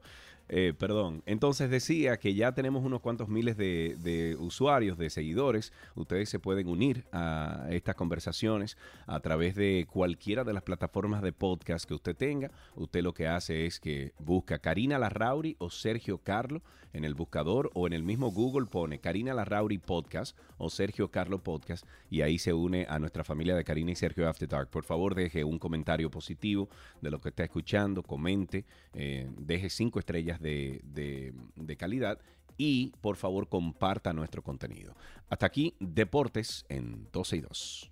Eh, 0.54 0.74
perdón. 0.78 1.24
Entonces 1.26 1.70
decía 1.70 2.18
que 2.18 2.34
ya 2.34 2.52
tenemos 2.52 2.84
unos 2.84 2.99
cuantos 2.99 3.30
miles 3.30 3.56
de, 3.56 4.36
usuarios, 4.38 4.97
de 4.97 5.10
seguidores. 5.10 5.72
Ustedes 5.95 6.28
se 6.28 6.39
pueden 6.39 6.68
unir 6.68 7.06
a 7.14 7.68
estas 7.70 7.95
conversaciones 7.95 8.76
a 9.08 9.22
través 9.22 9.56
de 9.56 9.88
cualquiera 9.89 10.43
de 10.43 10.52
las 10.52 10.64
plataformas 10.64 11.22
de 11.22 11.32
podcast 11.32 11.86
que 11.86 11.93
usted 11.93 12.18
tenga. 12.18 12.52
Usted 12.76 13.02
lo 13.02 13.14
que 13.14 13.28
hace 13.28 13.66
es 13.66 13.80
que 13.80 14.12
busca 14.20 14.60
Karina 14.60 14.99
Larrauri 14.99 15.56
o 15.58 15.70
Sergio 15.70 16.18
Carlo 16.18 16.62
en 16.93 17.06
el 17.06 17.14
buscador 17.14 17.72
o 17.74 17.88
en 17.88 17.93
el 17.93 18.04
mismo 18.04 18.32
Google 18.32 18.66
pone 18.66 18.99
Karina 18.99 19.34
Larrauri 19.34 19.78
Podcast 19.78 20.38
o 20.58 20.70
Sergio 20.70 21.10
Carlo 21.10 21.39
Podcast 21.39 21.86
y 22.10 22.22
ahí 22.22 22.38
se 22.38 22.54
une 22.54 22.86
a 22.89 22.99
nuestra 22.99 23.24
familia 23.24 23.56
de 23.56 23.64
Karina 23.64 23.91
y 23.91 23.95
Sergio 23.95 24.28
After 24.28 24.47
Dark. 24.47 24.70
Por 24.70 24.84
favor, 24.84 25.16
deje 25.16 25.43
un 25.43 25.60
comentario 25.60 26.12
positivo 26.12 26.70
de 27.02 27.12
lo 27.12 27.22
que 27.22 27.30
está 27.30 27.43
escuchando, 27.43 28.04
comente, 28.04 28.66
eh, 28.93 29.30
deje 29.38 29.70
cinco 29.70 29.99
estrellas 29.99 30.41
de, 30.42 30.82
de- 30.84 31.34
de 31.56 31.78
calidad 31.78 32.20
y 32.58 32.92
por 33.02 33.16
favor 33.16 33.48
comparta 33.50 34.14
nuestro 34.14 34.42
contenido. 34.44 34.96
Hasta 35.30 35.46
aquí, 35.46 35.76
Deportes 35.80 36.66
en 36.70 37.08
12 37.12 37.38
y 37.38 37.42
2. 37.42 37.92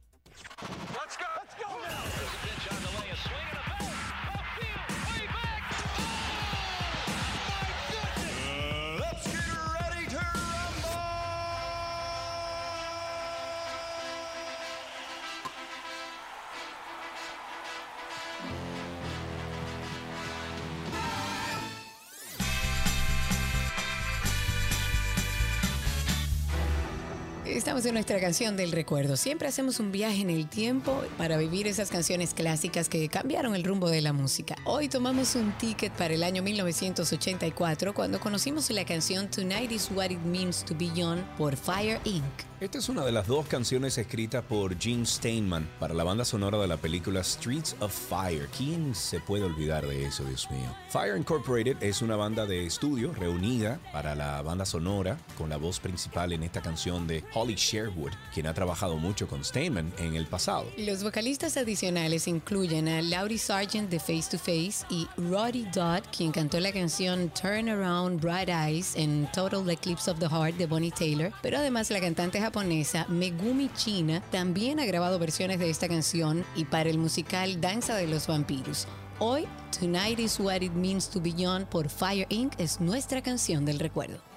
Estamos 27.69 27.85
en 27.85 27.93
nuestra 27.93 28.19
canción 28.19 28.57
del 28.57 28.71
recuerdo. 28.71 29.15
Siempre 29.15 29.47
hacemos 29.47 29.79
un 29.79 29.91
viaje 29.91 30.21
en 30.21 30.31
el 30.31 30.49
tiempo 30.49 31.03
para 31.19 31.37
vivir 31.37 31.67
esas 31.67 31.91
canciones 31.91 32.33
clásicas 32.33 32.89
que 32.89 33.07
cambiaron 33.09 33.53
el 33.53 33.63
rumbo 33.63 33.91
de 33.91 34.01
la 34.01 34.11
música. 34.11 34.55
Hoy 34.65 34.89
tomamos 34.89 35.35
un 35.35 35.51
ticket 35.59 35.93
para 35.93 36.15
el 36.15 36.23
año 36.23 36.41
1984 36.41 37.93
cuando 37.93 38.19
conocimos 38.19 38.71
la 38.71 38.85
canción 38.85 39.29
Tonight 39.29 39.71
is 39.71 39.91
What 39.93 40.09
It 40.09 40.21
Means 40.21 40.65
to 40.65 40.73
Be 40.75 40.89
Young 40.95 41.19
por 41.37 41.55
Fire 41.55 42.01
Inc. 42.05 42.23
Esta 42.59 42.77
es 42.79 42.89
una 42.89 43.05
de 43.05 43.13
las 43.13 43.25
dos 43.25 43.47
canciones 43.47 43.97
escritas 43.97 44.43
por 44.43 44.77
Gene 44.77 45.05
Steinman 45.05 45.69
para 45.79 45.93
la 45.93 46.03
banda 46.03 46.25
sonora 46.25 46.57
de 46.57 46.67
la 46.67 46.75
película 46.75 47.23
Streets 47.23 47.73
of 47.79 47.93
Fire. 47.93 48.49
¿Quién 48.57 48.93
se 48.93 49.21
puede 49.21 49.45
olvidar 49.45 49.87
de 49.87 50.05
eso, 50.05 50.25
Dios 50.25 50.51
mío? 50.51 50.75
Fire 50.89 51.15
Incorporated 51.15 51.77
es 51.81 52.01
una 52.01 52.17
banda 52.17 52.45
de 52.45 52.65
estudio 52.65 53.13
reunida 53.13 53.79
para 53.93 54.13
la 54.13 54.41
banda 54.41 54.65
sonora 54.65 55.17
con 55.37 55.49
la 55.49 55.55
voz 55.55 55.79
principal 55.79 56.33
en 56.33 56.43
esta 56.43 56.61
canción 56.61 57.07
de 57.07 57.23
Holly 57.33 57.55
Sherwood, 57.59 58.13
quien 58.33 58.47
ha 58.47 58.53
trabajado 58.53 58.97
mucho 58.97 59.27
con 59.27 59.43
Steinman 59.43 59.91
en 59.99 60.15
el 60.15 60.25
pasado. 60.25 60.65
Los 60.77 61.03
vocalistas 61.03 61.57
adicionales 61.57 62.27
incluyen 62.27 62.87
a 62.87 63.01
Laurie 63.01 63.37
Sargent 63.37 63.89
de 63.89 63.99
Face 63.99 64.29
to 64.31 64.37
Face 64.37 64.85
y 64.89 65.07
Roddy 65.17 65.65
Dodd, 65.73 66.03
quien 66.15 66.31
cantó 66.31 66.59
la 66.59 66.71
canción 66.71 67.29
Turn 67.29 67.69
Around 67.69 68.21
Bright 68.21 68.49
Eyes 68.49 68.95
en 68.95 69.29
Total 69.31 69.69
Eclipse 69.69 70.09
of 70.09 70.19
the 70.19 70.27
Heart 70.27 70.55
de 70.55 70.65
Bonnie 70.65 70.91
Taylor, 70.91 71.31
pero 71.41 71.57
además 71.57 71.89
la 71.91 71.99
cantante 71.99 72.39
japonesa 72.39 73.05
Megumi 73.09 73.69
China 73.75 74.21
también 74.31 74.79
ha 74.79 74.85
grabado 74.85 75.19
versiones 75.19 75.59
de 75.59 75.69
esta 75.69 75.87
canción 75.87 76.45
y 76.55 76.65
para 76.65 76.89
el 76.89 76.97
musical 76.97 77.59
Danza 77.59 77.95
de 77.95 78.07
los 78.07 78.27
Vampiros. 78.27 78.87
Hoy, 79.19 79.45
Tonight 79.77 80.19
is 80.19 80.39
What 80.39 80.61
It 80.61 80.71
Means 80.71 81.09
to 81.09 81.19
Be 81.19 81.33
Young 81.33 81.65
por 81.65 81.89
Fire 81.89 82.25
Inc. 82.29 82.53
es 82.57 82.79
nuestra 82.79 83.21
canción 83.21 83.65
del 83.65 83.79
recuerdo. 83.79 84.28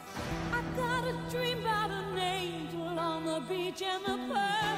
Beach 3.49 3.83
and 3.83 4.05
the 4.05 4.35
perfect 4.35 4.72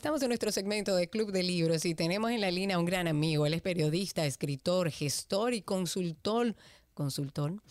estamos 0.00 0.22
en 0.22 0.28
nuestro 0.28 0.50
segmento 0.50 0.96
de 0.96 1.10
Club 1.10 1.30
de 1.30 1.42
Libros 1.42 1.84
y 1.84 1.94
tenemos 1.94 2.30
en 2.30 2.40
la 2.40 2.50
línea 2.50 2.76
a 2.76 2.78
un 2.78 2.86
gran 2.86 3.06
amigo. 3.06 3.44
Él 3.44 3.52
es 3.52 3.60
periodista, 3.60 4.24
escritor, 4.24 4.90
gestor 4.90 5.52
y 5.52 5.60
consultor. 5.60 6.56
¿Consultor? 6.94 7.62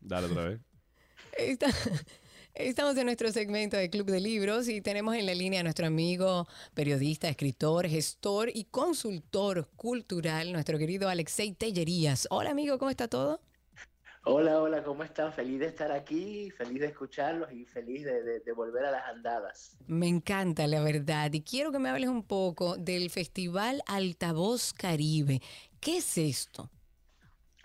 Dale 0.00 0.26
otra 0.28 0.44
vez. 0.50 0.60
Está- 1.36 1.66
Estamos 2.54 2.96
en 2.96 3.06
nuestro 3.06 3.32
segmento 3.32 3.76
de 3.76 3.90
Club 3.90 4.06
de 4.06 4.20
Libros 4.20 4.68
y 4.68 4.80
tenemos 4.80 5.16
en 5.16 5.26
la 5.26 5.34
línea 5.34 5.60
a 5.60 5.62
nuestro 5.64 5.86
amigo 5.86 6.46
periodista, 6.74 7.28
escritor, 7.28 7.88
gestor 7.88 8.50
y 8.54 8.64
consultor 8.64 9.68
cultural, 9.76 10.52
nuestro 10.52 10.78
querido 10.78 11.08
Alexei 11.08 11.52
Tellerías. 11.54 12.28
Hola 12.30 12.50
amigo, 12.50 12.78
¿cómo 12.78 12.90
está 12.90 13.08
todo? 13.08 13.40
Hola, 14.30 14.60
hola, 14.60 14.82
¿cómo 14.84 15.04
están? 15.04 15.32
Feliz 15.32 15.58
de 15.60 15.66
estar 15.66 15.90
aquí, 15.90 16.50
feliz 16.50 16.80
de 16.80 16.88
escucharlos 16.88 17.50
y 17.50 17.64
feliz 17.64 18.04
de, 18.04 18.22
de- 18.22 18.40
de 18.40 18.52
volver 18.52 18.84
a 18.84 18.90
las 18.90 19.06
andadas. 19.06 19.78
Me 19.86 20.06
encanta, 20.06 20.66
la 20.66 20.82
verdad. 20.82 21.32
Y 21.32 21.42
quiero 21.42 21.72
que 21.72 21.78
me 21.78 21.88
hables 21.88 22.10
un 22.10 22.22
poco 22.26 22.76
del 22.76 23.10
Festival 23.10 23.82
Altavoz 23.86 24.72
Caribe. 24.74 25.40
¿Qué 25.80 25.96
es 25.98 26.18
esto? 26.18 26.70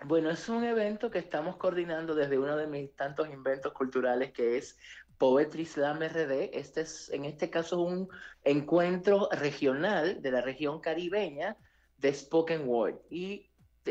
Bueno, 0.06 0.30
es 0.30 0.48
un 0.48 0.64
evento 0.64 1.10
que 1.10 1.18
estamos 1.18 1.56
coordinando 1.56 2.14
desde 2.14 2.38
uno 2.38 2.56
de 2.56 2.66
mis 2.66 2.94
tantos 2.96 3.28
inventos 3.30 3.72
culturales 3.72 4.32
que 4.32 4.56
es 4.58 4.78
Poetry 5.18 5.66
Slam 5.66 6.02
RD. 6.02 6.50
Este 6.58 6.82
es, 6.82 7.08
en 7.10 7.24
este 7.24 7.50
caso, 7.50 7.80
un 7.82 8.08
encuentro 8.42 9.28
regional 9.32 10.22
de 10.22 10.30
la 10.30 10.40
región 10.42 10.80
caribeña 10.80 11.56
de 11.98 12.12
Spoken 12.14 12.68
Word. 12.68 13.00
Y 13.10 13.50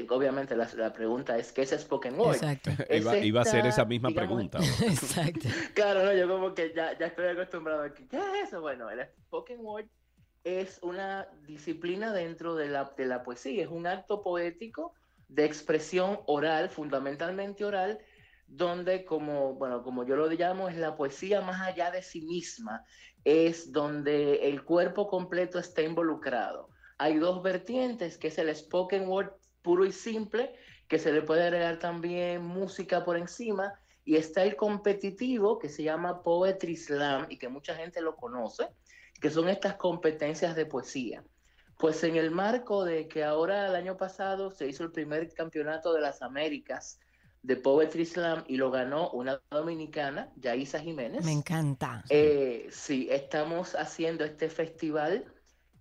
obviamente 0.09 0.55
la, 0.55 0.67
la 0.75 0.91
pregunta 0.91 1.37
es, 1.37 1.51
¿qué 1.51 1.61
es 1.61 1.71
Spoken 1.71 2.19
Word? 2.19 2.35
Exacto. 2.35 2.71
Es 2.89 3.01
Iba, 3.01 3.17
iba 3.17 3.41
a 3.41 3.45
ser 3.45 3.65
esa 3.65 3.85
misma 3.85 4.09
digamos, 4.09 4.49
pregunta. 4.49 4.59
Exacto. 4.85 5.47
Claro, 5.73 6.03
no, 6.03 6.13
yo 6.13 6.27
como 6.27 6.53
que 6.53 6.73
ya, 6.75 6.97
ya 6.97 7.07
estoy 7.07 7.27
acostumbrado 7.27 7.83
a 7.83 7.93
que, 7.93 8.07
¿qué 8.07 8.17
es 8.17 8.47
eso? 8.47 8.61
Bueno, 8.61 8.89
el 8.89 9.05
spoken 9.25 9.59
word 9.61 9.85
es 10.43 10.79
una 10.81 11.27
disciplina 11.45 12.11
dentro 12.11 12.55
de 12.55 12.67
la, 12.67 12.93
de 12.97 13.05
la 13.05 13.23
poesía, 13.23 13.63
es 13.63 13.69
un 13.69 13.87
acto 13.87 14.21
poético 14.21 14.93
de 15.29 15.45
expresión 15.45 16.19
oral, 16.25 16.69
fundamentalmente 16.69 17.63
oral, 17.63 17.99
donde 18.47 19.05
como, 19.05 19.53
bueno, 19.53 19.83
como 19.83 20.03
yo 20.05 20.15
lo 20.15 20.29
llamo, 20.29 20.69
es 20.69 20.77
la 20.77 20.95
poesía 20.95 21.41
más 21.41 21.61
allá 21.61 21.91
de 21.91 22.01
sí 22.01 22.21
misma, 22.21 22.83
es 23.23 23.71
donde 23.71 24.49
el 24.49 24.63
cuerpo 24.63 25.07
completo 25.07 25.59
está 25.59 25.81
involucrado. 25.81 26.69
Hay 26.97 27.17
dos 27.17 27.41
vertientes, 27.41 28.17
que 28.17 28.27
es 28.27 28.37
el 28.37 28.53
spoken 28.53 29.07
word 29.07 29.31
puro 29.63 29.85
y 29.85 29.91
simple, 29.91 30.53
que 30.87 30.99
se 30.99 31.11
le 31.11 31.23
puede 31.23 31.43
agregar 31.43 31.79
también 31.79 32.43
música 32.43 33.03
por 33.03 33.17
encima, 33.17 33.73
y 34.05 34.17
está 34.17 34.43
el 34.43 34.55
competitivo 34.55 35.57
que 35.57 35.69
se 35.69 35.81
llama 35.81 36.21
Poetry 36.21 36.75
Slam 36.75 37.25
y 37.29 37.37
que 37.37 37.47
mucha 37.47 37.73
gente 37.73 38.01
lo 38.01 38.15
conoce, 38.15 38.67
que 39.19 39.31
son 39.31 39.49
estas 39.49 39.75
competencias 39.75 40.55
de 40.55 40.65
poesía. 40.65 41.23
Pues 41.79 42.03
en 42.03 42.17
el 42.17 42.29
marco 42.29 42.83
de 42.83 43.07
que 43.07 43.23
ahora 43.23 43.67
el 43.67 43.75
año 43.75 43.97
pasado 43.97 44.51
se 44.51 44.67
hizo 44.67 44.83
el 44.83 44.91
primer 44.91 45.33
campeonato 45.33 45.93
de 45.93 46.01
las 46.01 46.21
Américas 46.21 46.99
de 47.41 47.55
Poetry 47.55 48.05
Slam 48.05 48.43
y 48.47 48.57
lo 48.57 48.71
ganó 48.71 49.09
una 49.11 49.41
dominicana, 49.49 50.31
Yaisa 50.35 50.79
Jiménez. 50.79 51.25
Me 51.25 51.31
encanta. 51.31 52.03
Eh, 52.09 52.67
sí, 52.71 53.07
estamos 53.09 53.75
haciendo 53.75 54.23
este 54.23 54.49
festival 54.49 55.32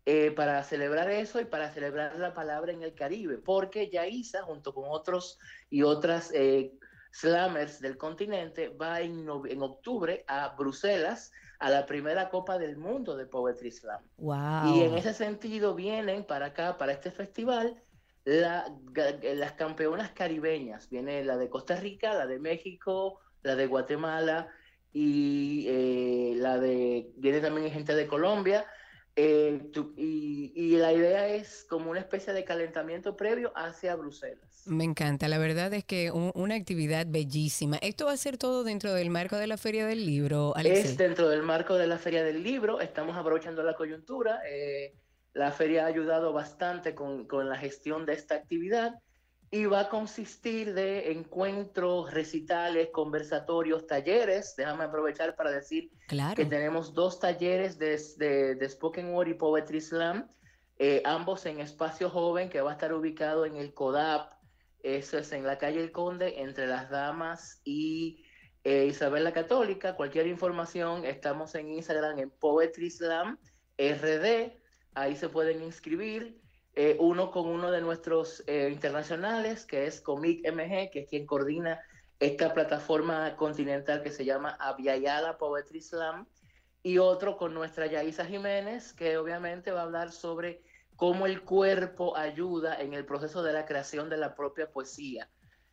eh, 0.04 0.30
para 0.32 0.62
celebrar 0.64 1.10
eso 1.10 1.40
y 1.40 1.44
para 1.44 1.70
celebrar 1.70 2.18
la 2.18 2.34
palabra 2.34 2.72
en 2.72 2.82
el 2.82 2.94
Caribe, 2.94 3.38
porque 3.38 3.88
Yaisa, 3.90 4.42
junto 4.42 4.74
con 4.74 4.84
otros 4.88 5.38
y 5.70 5.82
otras 5.82 6.32
eh, 6.34 6.72
slammers 7.12 7.80
del 7.80 7.96
continente, 7.96 8.68
va 8.68 9.00
en, 9.00 9.28
en 9.48 9.62
octubre 9.62 10.24
a 10.26 10.48
Bruselas 10.56 11.30
a 11.60 11.70
la 11.70 11.86
primera 11.86 12.28
Copa 12.30 12.58
del 12.58 12.76
Mundo 12.76 13.16
de 13.16 13.26
Poetry 13.26 13.70
Slam. 13.70 14.02
Wow. 14.16 14.74
Y 14.74 14.82
en 14.82 14.98
ese 14.98 15.14
sentido 15.14 15.74
vienen 15.76 16.24
para 16.24 16.46
acá, 16.46 16.76
para 16.76 16.92
este 16.92 17.12
festival, 17.12 17.80
la- 18.24 18.66
las 19.34 19.52
campeonas 19.52 20.10
caribeñas. 20.10 20.88
Viene 20.88 21.22
la 21.24 21.36
de 21.36 21.48
Costa 21.48 21.76
Rica, 21.76 22.14
la 22.14 22.26
de 22.26 22.40
México, 22.40 23.20
la 23.42 23.54
de 23.54 23.66
Guatemala 23.68 24.48
y 24.92 25.66
eh, 25.68 26.34
la 26.36 26.58
de... 26.58 27.12
Viene 27.16 27.40
también 27.40 27.70
gente 27.70 27.94
de 27.94 28.08
Colombia. 28.08 28.66
Eh, 29.16 29.68
tu- 29.72 29.92
y, 29.96 30.52
y 30.54 30.76
la 30.76 30.92
idea 30.92 31.28
es 31.28 31.66
como 31.68 31.90
una 31.90 32.00
especie 32.00 32.32
de 32.32 32.44
calentamiento 32.44 33.16
previo 33.16 33.52
hacia 33.54 33.94
Bruselas. 33.96 34.62
Me 34.66 34.84
encanta, 34.84 35.28
la 35.28 35.38
verdad 35.38 35.72
es 35.74 35.84
que 35.84 36.10
un- 36.10 36.32
una 36.34 36.54
actividad 36.54 37.06
bellísima. 37.08 37.76
Esto 37.82 38.06
va 38.06 38.12
a 38.12 38.16
ser 38.16 38.38
todo 38.38 38.64
dentro 38.64 38.94
del 38.94 39.10
marco 39.10 39.36
de 39.36 39.46
la 39.46 39.56
Feria 39.56 39.86
del 39.86 40.06
Libro, 40.06 40.54
Alexei. 40.56 40.82
Es 40.92 40.96
dentro 40.96 41.28
del 41.28 41.42
marco 41.42 41.74
de 41.76 41.86
la 41.86 41.98
Feria 41.98 42.22
del 42.24 42.42
Libro, 42.42 42.80
estamos 42.80 43.16
aprovechando 43.16 43.62
la 43.62 43.74
coyuntura. 43.74 44.40
eh, 44.48 44.94
la 45.34 45.50
feria 45.50 45.84
ha 45.84 45.86
ayudado 45.86 46.34
bastante 46.34 46.94
con, 46.94 47.26
con 47.26 47.48
la 47.48 47.56
gestión 47.56 48.04
de 48.04 48.12
esta 48.12 48.34
actividad 48.34 48.94
y 49.54 49.66
va 49.66 49.80
a 49.80 49.88
consistir 49.90 50.72
de 50.72 51.12
encuentros, 51.12 52.10
recitales, 52.14 52.88
conversatorios, 52.90 53.86
talleres. 53.86 54.54
Déjame 54.56 54.84
aprovechar 54.84 55.36
para 55.36 55.50
decir 55.50 55.90
Claro. 56.08 56.34
que 56.34 56.46
tenemos 56.46 56.94
dos 56.94 57.20
talleres 57.20 57.78
de, 57.78 58.00
de- 58.16 58.54
de 58.54 58.68
Spoken 58.70 59.10
Word 59.14 59.28
y 59.28 59.34
Poetry 59.34 59.82
Slam, 59.82 60.26
eh, 60.78 61.02
ambos 61.04 61.44
en 61.44 61.60
Espacio 61.60 62.08
Joven, 62.08 62.48
que 62.48 62.62
va 62.62 62.70
a 62.70 62.72
estar 62.72 62.94
ubicado 62.94 63.44
en 63.44 63.56
el 63.56 63.74
CODAP, 63.74 64.32
eso 64.82 65.18
es 65.18 65.30
en 65.32 65.44
la 65.46 65.58
calle 65.58 65.80
El 65.80 65.92
Conde, 65.92 66.40
entre 66.40 66.66
las 66.66 66.88
damas 66.88 67.60
y 67.62 68.24
eh, 68.64 68.86
Isabel 68.86 69.22
la 69.22 69.32
Católica. 69.34 69.96
Cualquier 69.96 70.28
información, 70.28 71.04
estamos 71.04 71.54
en 71.56 71.68
Instagram 71.68 72.18
en 72.20 72.30
Poetry 72.30 72.90
Slam 72.90 73.38
RD, 73.78 74.58
ahí 74.94 75.14
se 75.14 75.28
pueden 75.28 75.62
inscribir. 75.62 76.40
Eh, 76.74 76.96
uno 76.98 77.30
con 77.30 77.46
uno 77.46 77.70
de 77.70 77.80
nuestros 77.80 78.42
eh, 78.46 78.70
internacionales, 78.72 79.66
que 79.66 79.86
es 79.86 80.00
Comic 80.00 80.46
MG, 80.50 80.90
que 80.90 81.00
es 81.00 81.08
quien 81.08 81.26
coordina 81.26 81.80
esta 82.18 82.54
plataforma 82.54 83.36
continental 83.36 84.02
que 84.02 84.10
se 84.10 84.24
llama 84.24 84.56
Aviala 84.58 85.36
Poetry 85.36 85.80
Slam, 85.80 86.26
y 86.82 86.98
otro 86.98 87.36
con 87.36 87.54
nuestra 87.54 87.86
Yaisa 87.86 88.24
Jiménez, 88.24 88.92
que 88.92 89.16
obviamente 89.16 89.70
va 89.70 89.80
a 89.80 89.84
hablar 89.84 90.12
sobre 90.12 90.62
cómo 90.96 91.26
el 91.26 91.42
cuerpo 91.42 92.16
ayuda 92.16 92.80
en 92.80 92.94
el 92.94 93.04
proceso 93.04 93.42
de 93.42 93.52
la 93.52 93.66
creación 93.66 94.08
de 94.08 94.16
la 94.16 94.34
propia 94.34 94.70
poesía. 94.70 95.28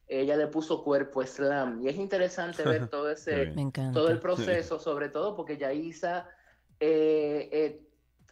Ella 0.07 0.35
le 0.35 0.47
puso 0.47 0.83
cuerpo 0.83 1.23
slam 1.23 1.81
y 1.83 1.87
es 1.87 1.95
interesante 1.95 2.63
ver 2.63 2.87
todo 2.89 3.11
ese 3.11 3.53
todo 3.93 4.09
el 4.09 4.19
proceso, 4.19 4.79
sobre 4.79 5.09
todo 5.09 5.35
porque 5.35 5.57
Yaisa 5.57 6.27
eh, 6.79 7.49
eh, 7.51 7.88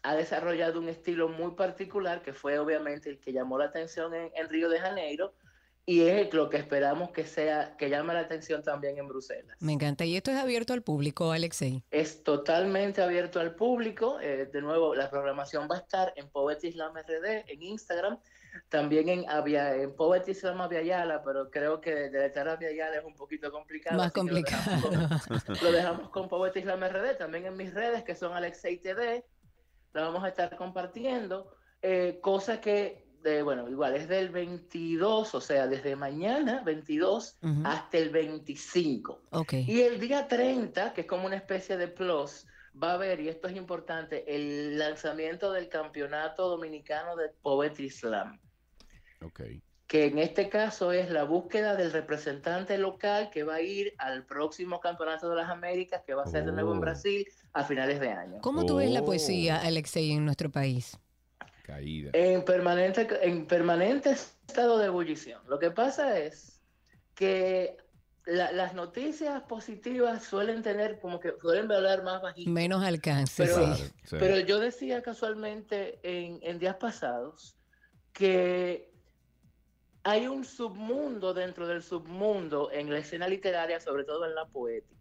ha 0.08 0.16
desarrollado 0.16 0.80
un 0.80 0.90
estilo 0.90 1.28
muy 1.30 1.52
particular 1.52 2.22
que 2.22 2.34
fue 2.34 2.58
obviamente 2.60 3.10
el 3.10 3.20
que 3.20 3.34
llamó 3.34 3.58
la 3.58 3.66
atención 3.66 4.14
en, 4.14 4.32
en 4.36 4.48
Río 4.50 4.70
de 4.70 4.80
Janeiro 4.80 5.34
y 5.86 6.02
es 6.02 6.34
lo 6.34 6.50
que 6.50 6.58
esperamos 6.58 7.12
que 7.12 7.26
sea 7.26 7.76
que 7.78 7.90
llame 7.90 8.14
la 8.14 8.20
atención 8.22 8.62
también 8.62 8.98
en 8.98 9.08
Bruselas. 9.08 9.56
Me 9.62 9.72
encanta. 9.72 10.04
Y 10.04 10.18
esto 10.18 10.32
es 10.32 10.38
abierto 10.38 10.74
al 10.74 10.82
público, 10.82 11.32
Alexei. 11.32 11.82
Es 11.92 12.24
totalmente 12.24 13.02
abierto 13.02 13.40
al 13.40 13.56
público. 13.56 14.20
eh, 14.22 14.50
de 14.52 14.62
nuevo, 14.62 14.96
la 14.96 15.10
programación 15.10 15.68
va 15.72 15.76
a 15.78 15.80
estar 15.80 16.12
en 16.18 16.30
Poetry 16.30 16.74
Slam 16.74 16.94
RD, 16.94 17.46
en 17.48 17.62
Instagram, 17.64 18.20
también 18.68 19.08
en, 19.08 19.30
Avia, 19.30 19.76
en 19.76 19.96
Poetry 19.96 20.34
Slam 20.34 20.60
Aviala, 20.60 21.22
pero 21.24 21.50
creo 21.50 21.80
que 21.80 21.92
deletrear 22.10 22.50
Aviala 22.50 22.98
es 22.98 23.06
un 23.06 23.16
poquito 23.16 23.50
complicado. 23.50 23.98
Más 23.98 24.12
que 24.12 24.24
lo 24.24 24.34
dejamos 24.34 24.82
complicado. 24.82 25.48
con- 25.48 25.58
Lo 25.64 25.72
dejamos 25.72 26.10
con 26.10 26.28
Poetry 26.28 26.64
Slam 26.64 26.84
RD, 26.84 27.16
también 27.18 27.46
en 27.46 27.56
mis 27.56 27.74
redes, 27.74 28.04
que 28.04 28.14
son 28.16 28.34
Alexei 28.34 28.78
TD. 28.78 29.24
La 29.94 30.02
vamos 30.02 30.24
a 30.24 30.30
estar 30.30 30.56
compartiendo. 30.56 31.52
Eh, 31.82 32.20
cosa 32.22 32.60
que, 32.62 33.06
de, 33.22 33.42
bueno, 33.44 33.68
igual 33.70 33.96
es 33.96 34.08
del 34.08 34.30
22, 34.30 35.34
o 35.36 35.42
sea, 35.42 35.68
desde 35.68 35.96
mañana 35.96 36.62
22 36.64 37.38
Ujú. 37.42 37.62
hasta 37.66 37.98
el 37.98 38.10
25. 38.10 39.22
Ok. 39.32 39.54
Y 39.54 39.82
el 39.82 40.00
día 40.00 40.28
30, 40.28 40.94
que 40.94 41.02
es 41.02 41.08
como 41.08 41.26
una 41.26 41.36
especie 41.36 41.78
de 41.78 41.88
plus, 41.88 42.46
va 42.82 42.92
a 42.92 42.94
haber, 42.94 43.20
y 43.20 43.28
esto 43.30 43.48
es 43.48 43.56
importante, 43.56 44.24
el 44.36 44.78
lanzamiento 44.78 45.52
del 45.52 45.68
Campeonato 45.70 46.48
Dominicano 46.48 47.16
de 47.16 47.30
Poetry 47.42 47.90
Slam, 47.90 48.40
Ok. 49.26 49.42
que 49.88 50.06
en 50.06 50.20
este 50.20 50.48
caso 50.50 50.92
es 50.92 51.10
la 51.10 51.24
búsqueda 51.24 51.76
del 51.76 51.92
representante 51.92 52.78
local 52.78 53.30
que 53.32 53.44
va 53.44 53.56
a 53.56 53.62
ir 53.62 53.94
al 53.98 54.26
próximo 54.26 54.80
Campeonato 54.80 55.30
de 55.30 55.38
las 55.38 55.50
Américas, 55.50 56.04
que 56.06 56.14
va 56.14 56.24
a 56.24 56.28
ser 56.28 56.46
de 56.46 56.52
nuevo 56.52 56.72
en 56.74 56.78
Oh. 56.78 56.82
Brasil 56.82 57.28
a 57.58 57.64
finales 57.64 58.00
de 58.00 58.10
año. 58.10 58.40
¿Cómo 58.42 58.66
tú 58.66 58.76
ves 58.78 58.92
la 58.92 59.02
Oh. 59.02 59.06
poesía, 59.06 59.58
Alexei, 59.62 60.12
en 60.12 60.24
nuestro 60.26 60.52
país? 60.52 60.98
Caída. 61.64 62.12
En 62.14 62.46
permanente, 62.46 63.08
en 63.22 63.46
permanente 63.48 64.12
estado 64.12 64.78
de 64.78 64.86
ebullición. 64.86 65.42
Lo 65.48 65.58
que 65.60 65.72
pasa 65.72 66.18
es 66.20 66.62
que 67.16 67.76
la- 68.26 68.52
las 68.52 68.74
noticias 68.74 69.42
positivas 69.44 70.24
suelen 70.24 70.62
tener 70.62 71.00
como 71.00 71.20
que 71.20 71.34
suelen 71.42 71.72
hablar 71.72 72.04
más 72.04 72.22
bajito. 72.22 72.50
Menos 72.52 72.84
alcance, 72.84 73.44
Pero, 73.46 73.76
sí. 73.76 73.92
pero 74.12 74.40
yo 74.40 74.60
decía 74.60 75.02
casualmente 75.02 76.00
en, 76.04 76.40
en 76.44 76.60
días 76.60 76.76
pasados 76.76 77.56
que 78.14 78.92
hay 80.04 80.28
un 80.28 80.46
submundo 80.46 81.34
dentro 81.34 81.68
del 81.68 81.82
submundo 81.84 82.70
en 82.72 82.90
la 82.92 83.00
escena 83.00 83.28
literaria, 83.28 83.80
sobre 83.80 84.04
todo 84.06 84.26
en 84.26 84.36
la 84.36 84.46
poética. 84.46 84.97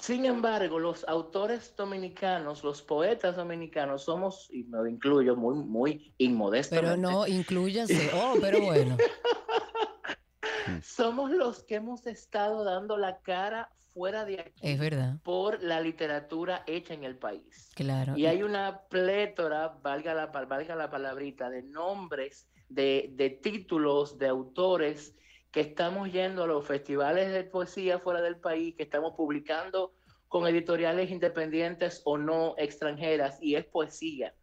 Sin 0.00 0.24
embargo, 0.24 0.78
los 0.78 1.06
autores 1.06 1.74
dominicanos, 1.76 2.64
los 2.64 2.80
poetas 2.82 3.36
dominicanos, 3.36 4.04
somos, 4.04 4.48
y 4.50 4.64
me 4.64 4.90
incluyo 4.90 5.36
muy, 5.36 5.56
muy 5.56 6.14
inmodestamente. 6.18 6.90
Pero 6.96 7.00
no, 7.10 7.26
incluyase. 7.26 8.10
Oh, 8.14 8.34
pero 8.40 8.60
bueno. 8.62 8.96
somos 10.82 11.30
los 11.30 11.62
que 11.64 11.76
hemos 11.76 12.06
estado 12.06 12.64
dando 12.64 12.96
la 12.96 13.18
cara 13.20 13.70
fuera 13.92 14.24
de 14.24 14.40
aquí 14.40 14.52
Es 14.62 14.78
verdad. 14.78 15.16
por 15.22 15.62
la 15.62 15.80
literatura 15.80 16.62
hecha 16.66 16.94
en 16.94 17.04
el 17.04 17.18
país. 17.18 17.70
Claro. 17.74 18.16
Y 18.16 18.26
hay 18.26 18.42
una 18.42 18.82
plétora, 18.88 19.76
valga 19.82 20.14
la, 20.14 20.30
pal- 20.32 20.46
valga 20.48 20.76
la 20.76 20.88
palabrita, 20.90 21.50
de 21.50 21.62
nombres, 21.62 22.48
de, 22.68 23.10
de 23.14 23.30
títulos, 23.30 24.16
de 24.16 24.28
autores 24.28 25.14
que 25.50 25.60
estamos 25.60 26.12
yendo 26.12 26.44
a 26.44 26.46
los 26.46 26.66
festivales 26.66 27.32
de 27.32 27.44
poesía 27.44 27.98
fuera 27.98 28.20
del 28.20 28.36
país, 28.36 28.74
que 28.76 28.84
estamos 28.84 29.14
publicando 29.16 29.92
con 30.28 30.46
editoriales 30.46 31.10
independientes 31.10 32.02
o 32.04 32.16
no 32.16 32.54
extranjeras, 32.56 33.38
y 33.42 33.56
es 33.56 33.64
poesía. 33.64 34.34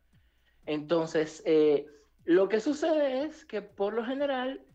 Entonces, 0.66 1.42
eh, 1.46 1.88
lo 2.26 2.50
que 2.50 2.60
sucede 2.60 3.24
es 3.24 3.46
que 3.46 3.62
por 3.62 3.94
lo 3.94 4.04
general 4.06 4.66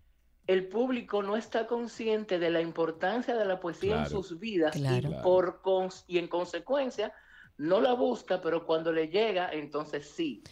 el 0.46 0.68
público 0.68 1.22
no 1.22 1.36
está 1.36 1.66
consciente 1.66 2.38
de 2.38 2.50
la 2.50 2.60
importancia 2.62 3.36
de 3.36 3.44
la 3.44 3.60
poesía 3.60 3.96
en 3.98 4.06
sus 4.10 4.38
vidas 4.40 4.74
Claro. 4.76 5.10
y, 5.10 5.22
por 5.22 5.60
cons- 5.62 6.04
y 6.08 6.18
en 6.18 6.28
consecuencia 6.28 7.12
no 7.58 7.80
la 7.80 7.92
busca, 7.92 8.40
pero 8.40 8.64
cuando 8.66 8.90
le 8.90 9.08
llega, 9.08 9.52
entonces 9.52 10.08
sí. 10.10 10.42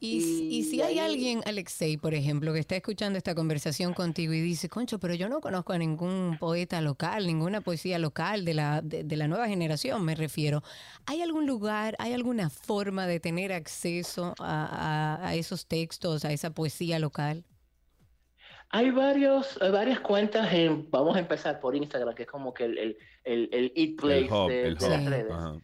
Y, 0.00 0.48
y 0.52 0.62
si 0.62 0.80
hay 0.80 1.00
ahí- 1.00 1.10
alguien, 1.10 1.42
Alexei, 1.44 1.96
por 1.96 2.14
ejemplo, 2.14 2.52
que 2.52 2.60
está 2.60 2.76
escuchando 2.76 3.16
esta 3.18 3.34
conversación 3.34 3.94
contigo 3.94 4.32
y 4.32 4.40
dice, 4.40 4.68
concho, 4.68 5.00
pero 5.00 5.12
yo 5.14 5.28
no 5.28 5.40
conozco 5.40 5.72
a 5.72 5.78
ningún 5.78 6.36
poeta 6.38 6.80
local, 6.80 7.26
ninguna 7.26 7.60
poesía 7.62 7.98
local 7.98 8.44
de 8.44 8.54
la, 8.54 8.80
de, 8.80 9.02
de 9.02 9.16
la 9.16 9.26
nueva 9.26 9.48
generación, 9.48 10.04
me 10.04 10.14
refiero. 10.14 10.62
¿Hay 11.06 11.20
algún 11.20 11.46
lugar, 11.48 11.96
hay 11.98 12.12
alguna 12.12 12.48
forma 12.48 13.08
de 13.08 13.18
tener 13.18 13.52
acceso 13.52 14.34
a, 14.38 15.16
a- 15.20 15.28
a 15.30 15.34
esos 15.34 15.66
textos, 15.66 16.24
a 16.24 16.32
esa 16.32 16.50
poesía 16.50 17.00
local? 17.00 17.44
Hay 18.70 18.90
varios, 18.90 19.58
hay 19.60 19.70
varias 19.72 19.98
cuentas, 20.00 20.52
en, 20.52 20.88
vamos 20.90 21.16
a 21.16 21.20
empezar 21.20 21.58
por 21.58 21.74
Instagram, 21.74 22.14
que 22.14 22.22
es 22.22 22.28
como 22.28 22.54
que 22.54 22.66
el, 22.66 22.78
el, 22.78 22.96
el, 23.24 23.48
el 23.50 23.72
eat 23.74 23.96
place 23.96 24.26
El 24.26 24.32
hub, 24.32 24.48
de, 24.48 24.62
el 24.68 24.76
de 24.76 24.84
hub. 24.84 24.90
las 24.90 25.04
redes. 25.06 25.32
Ajá. 25.32 25.54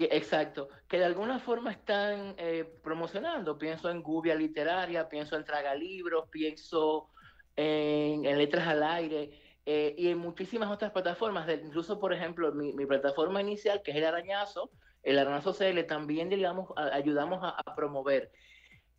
Que, 0.00 0.08
exacto, 0.16 0.70
que 0.88 0.96
de 0.98 1.04
alguna 1.04 1.38
forma 1.40 1.70
están 1.72 2.34
eh, 2.38 2.64
promocionando. 2.82 3.58
Pienso 3.58 3.90
en 3.90 4.02
Gubia 4.02 4.34
Literaria, 4.34 5.06
pienso 5.10 5.36
en 5.36 5.44
Traga 5.44 5.74
Libros, 5.74 6.24
pienso 6.30 7.10
en, 7.54 8.24
en 8.24 8.38
Letras 8.38 8.66
al 8.66 8.82
Aire 8.82 9.30
eh, 9.66 9.94
y 9.98 10.08
en 10.08 10.16
muchísimas 10.16 10.70
otras 10.70 10.90
plataformas. 10.92 11.46
de- 11.46 11.60
incluso, 11.62 12.00
por 12.00 12.14
ejemplo, 12.14 12.50
mi, 12.52 12.72
mi 12.72 12.86
plataforma 12.86 13.42
inicial, 13.42 13.82
que 13.82 13.90
es 13.90 13.98
el 13.98 14.04
Arañazo, 14.06 14.70
el 15.02 15.18
Arañazo 15.18 15.52
CL, 15.52 15.82
también 15.84 16.30
digamos, 16.30 16.70
a- 16.76 16.94
ayudamos 16.94 17.40
a, 17.44 17.50
a 17.50 17.74
promover. 17.74 18.32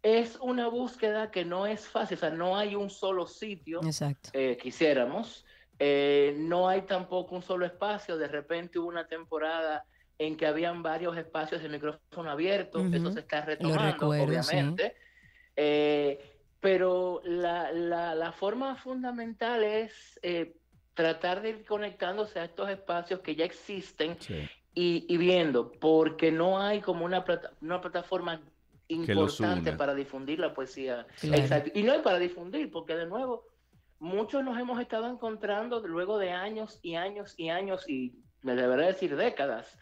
Es 0.03 0.37
una 0.39 0.67
búsqueda 0.67 1.31
que 1.31 1.45
no 1.45 1.65
es 1.65 1.87
fácil, 1.87 2.17
o 2.17 2.19
sea, 2.19 2.29
no 2.29 2.55
hay 2.55 2.75
un 2.75 2.91
solo 2.91 3.25
sitio 3.25 3.81
Exacto. 3.81 4.29
eh, 4.33 4.55
quisiéramos. 4.61 5.47
Eh, 5.79 6.35
no 6.37 6.69
hay 6.69 6.83
tampoco 6.83 7.33
un 7.35 7.41
solo 7.41 7.65
espacio. 7.65 8.17
De 8.19 8.27
repente 8.27 8.77
hubo 8.77 8.87
una 8.87 9.07
temporada 9.07 9.83
en 10.17 10.37
que 10.37 10.45
habían 10.45 10.83
varios 10.83 11.17
espacios 11.17 11.61
de 11.63 11.69
micrófono 11.69 12.29
abierto. 12.31 12.79
Ujú. 12.79 12.93
Eso 12.95 13.11
se 13.11 13.19
está 13.21 13.41
retomando, 13.45 13.91
recuerdo, 13.91 14.43
sí. 14.43 14.55
obviamente. 14.55 14.95
Eh, 15.55 16.19
pero 16.59 17.21
la, 17.25 17.71
la- 17.71 18.13
la 18.15 18.31
forma 18.31 18.75
fundamental 18.75 19.63
es 19.63 20.19
eh, 20.21 20.55
tratar 20.93 21.41
de 21.41 21.49
ir 21.49 21.65
conectándose 21.65 22.39
a 22.39 22.45
estos 22.45 22.69
espacios 22.69 23.21
que 23.21 23.35
ya 23.35 23.45
existen 23.45 24.17
Sí. 24.19 24.47
y, 24.75 25.05
y 25.09 25.17
viendo, 25.17 25.71
porque 25.71 26.31
no 26.31 26.59
hay 26.61 26.81
como 26.81 27.03
una, 27.05 27.25
plata- 27.25 27.51
una 27.61 27.81
plataforma 27.81 28.41
importante 28.87 29.71
para 29.73 29.95
difundir 29.95 30.39
la 30.39 30.53
poesía. 30.53 31.07
Claro. 31.19 31.41
Exacto. 31.41 31.71
Y 31.73 31.83
no 31.83 31.93
es 31.93 32.01
para 32.01 32.19
difundir, 32.19 32.69
porque 32.71 32.95
de 32.95 33.05
nuevo, 33.07 33.45
muchos 33.99 34.43
nos 34.43 34.59
hemos 34.59 34.79
estado 34.79 35.07
encontrando 35.07 35.79
luego 35.87 36.17
de 36.19 36.31
años 36.31 36.79
y 36.81 36.95
años 36.95 37.33
y 37.37 37.49
años, 37.49 37.87
y 37.89 38.13
me 38.41 38.53
debería 38.55 38.87
decir 38.87 39.15
décadas, 39.15 39.77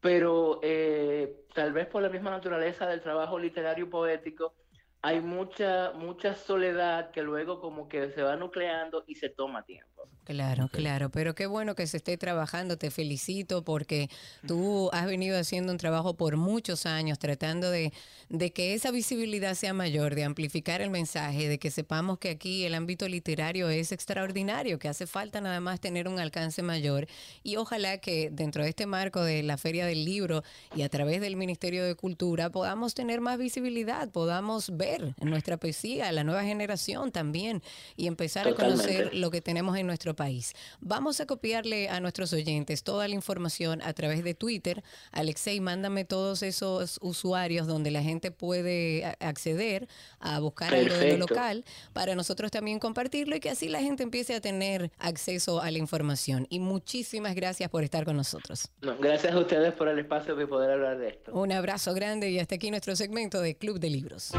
pero 0.00 0.60
eh, 0.62 1.44
tal 1.54 1.72
vez 1.72 1.86
por 1.86 2.02
la 2.02 2.08
misma 2.08 2.30
naturaleza 2.30 2.86
del 2.86 3.00
trabajo 3.00 3.38
literario 3.38 3.86
y 3.86 3.88
poético, 3.88 4.54
hay 5.02 5.20
mucha, 5.20 5.92
mucha 5.92 6.34
soledad 6.34 7.10
que 7.10 7.22
luego 7.22 7.60
como 7.60 7.88
que 7.88 8.10
se 8.10 8.22
va 8.22 8.36
nucleando 8.36 9.04
y 9.06 9.14
se 9.14 9.30
toma 9.30 9.64
tiempo. 9.64 10.08
Claro, 10.30 10.68
claro, 10.68 11.10
pero 11.10 11.34
qué 11.34 11.46
bueno 11.46 11.74
que 11.74 11.88
se 11.88 11.96
esté 11.96 12.16
trabajando, 12.16 12.78
te 12.78 12.92
felicito 12.92 13.64
porque 13.64 14.08
tú 14.46 14.88
has 14.92 15.06
venido 15.06 15.36
haciendo 15.36 15.72
un 15.72 15.78
trabajo 15.78 16.14
por 16.14 16.36
muchos 16.36 16.86
años 16.86 17.18
tratando 17.18 17.68
de, 17.68 17.92
de 18.28 18.52
que 18.52 18.74
esa 18.74 18.92
visibilidad 18.92 19.56
sea 19.56 19.74
mayor, 19.74 20.14
de 20.14 20.22
amplificar 20.22 20.82
el 20.82 20.90
mensaje, 20.90 21.48
de 21.48 21.58
que 21.58 21.72
sepamos 21.72 22.20
que 22.20 22.30
aquí 22.30 22.64
el 22.64 22.76
ámbito 22.76 23.08
literario 23.08 23.70
es 23.70 23.90
extraordinario, 23.90 24.78
que 24.78 24.86
hace 24.86 25.08
falta 25.08 25.40
nada 25.40 25.58
más 25.58 25.80
tener 25.80 26.06
un 26.06 26.20
alcance 26.20 26.62
mayor 26.62 27.08
y 27.42 27.56
ojalá 27.56 27.98
que 27.98 28.30
dentro 28.30 28.62
de 28.62 28.68
este 28.68 28.86
marco 28.86 29.24
de 29.24 29.42
la 29.42 29.56
Feria 29.56 29.84
del 29.84 30.04
Libro 30.04 30.44
y 30.76 30.82
a 30.82 30.88
través 30.88 31.20
del 31.20 31.34
Ministerio 31.34 31.84
de 31.84 31.96
Cultura 31.96 32.50
podamos 32.50 32.94
tener 32.94 33.20
más 33.20 33.36
visibilidad, 33.36 34.08
podamos 34.10 34.76
ver 34.76 35.12
nuestra 35.20 35.56
poesía, 35.56 36.12
la 36.12 36.22
nueva 36.22 36.44
generación 36.44 37.10
también 37.10 37.64
y 37.96 38.06
empezar 38.06 38.46
a 38.46 38.54
conocer 38.54 39.12
lo 39.12 39.32
que 39.32 39.40
tenemos 39.40 39.76
en 39.76 39.88
nuestro 39.88 40.14
país. 40.14 40.19
Vamos 40.80 41.20
a 41.20 41.26
copiarle 41.26 41.88
a 41.88 41.98
nuestros 42.00 42.32
oyentes 42.32 42.82
toda 42.82 43.08
la 43.08 43.14
información 43.14 43.80
a 43.82 43.94
través 43.94 44.22
de 44.22 44.34
Twitter. 44.34 44.82
Alexei, 45.12 45.60
mándame 45.60 46.04
todos 46.04 46.42
esos 46.42 46.98
usuarios 47.00 47.66
donde 47.66 47.90
la 47.90 48.02
gente 48.02 48.30
puede 48.30 49.16
acceder 49.20 49.88
a 50.18 50.38
buscar 50.40 50.74
algo 50.74 50.94
de 50.94 51.12
lo 51.12 51.26
local 51.26 51.64
para 51.94 52.14
nosotros 52.14 52.50
también 52.50 52.78
compartirlo 52.78 53.34
y 53.36 53.40
que 53.40 53.50
así 53.50 53.68
la 53.68 53.80
gente 53.80 54.02
empiece 54.02 54.34
a 54.34 54.40
tener 54.40 54.90
acceso 54.98 55.62
a 55.62 55.70
la 55.70 55.78
información. 55.78 56.46
Y 56.50 56.58
muchísimas 56.58 57.34
gracias 57.34 57.70
por 57.70 57.82
estar 57.82 58.04
con 58.04 58.16
nosotros. 58.16 58.68
No, 58.82 58.96
gracias 58.98 59.32
a 59.32 59.38
ustedes 59.38 59.72
por 59.72 59.88
el 59.88 59.98
espacio 59.98 60.40
y 60.40 60.46
poder 60.46 60.72
hablar 60.72 60.98
de 60.98 61.08
esto. 61.08 61.32
Un 61.32 61.52
abrazo 61.52 61.94
grande 61.94 62.30
y 62.30 62.38
hasta 62.38 62.56
aquí 62.56 62.70
nuestro 62.70 62.94
segmento 62.94 63.40
de 63.40 63.56
Club 63.56 63.78
de 63.78 63.90
Libros. 63.90 64.32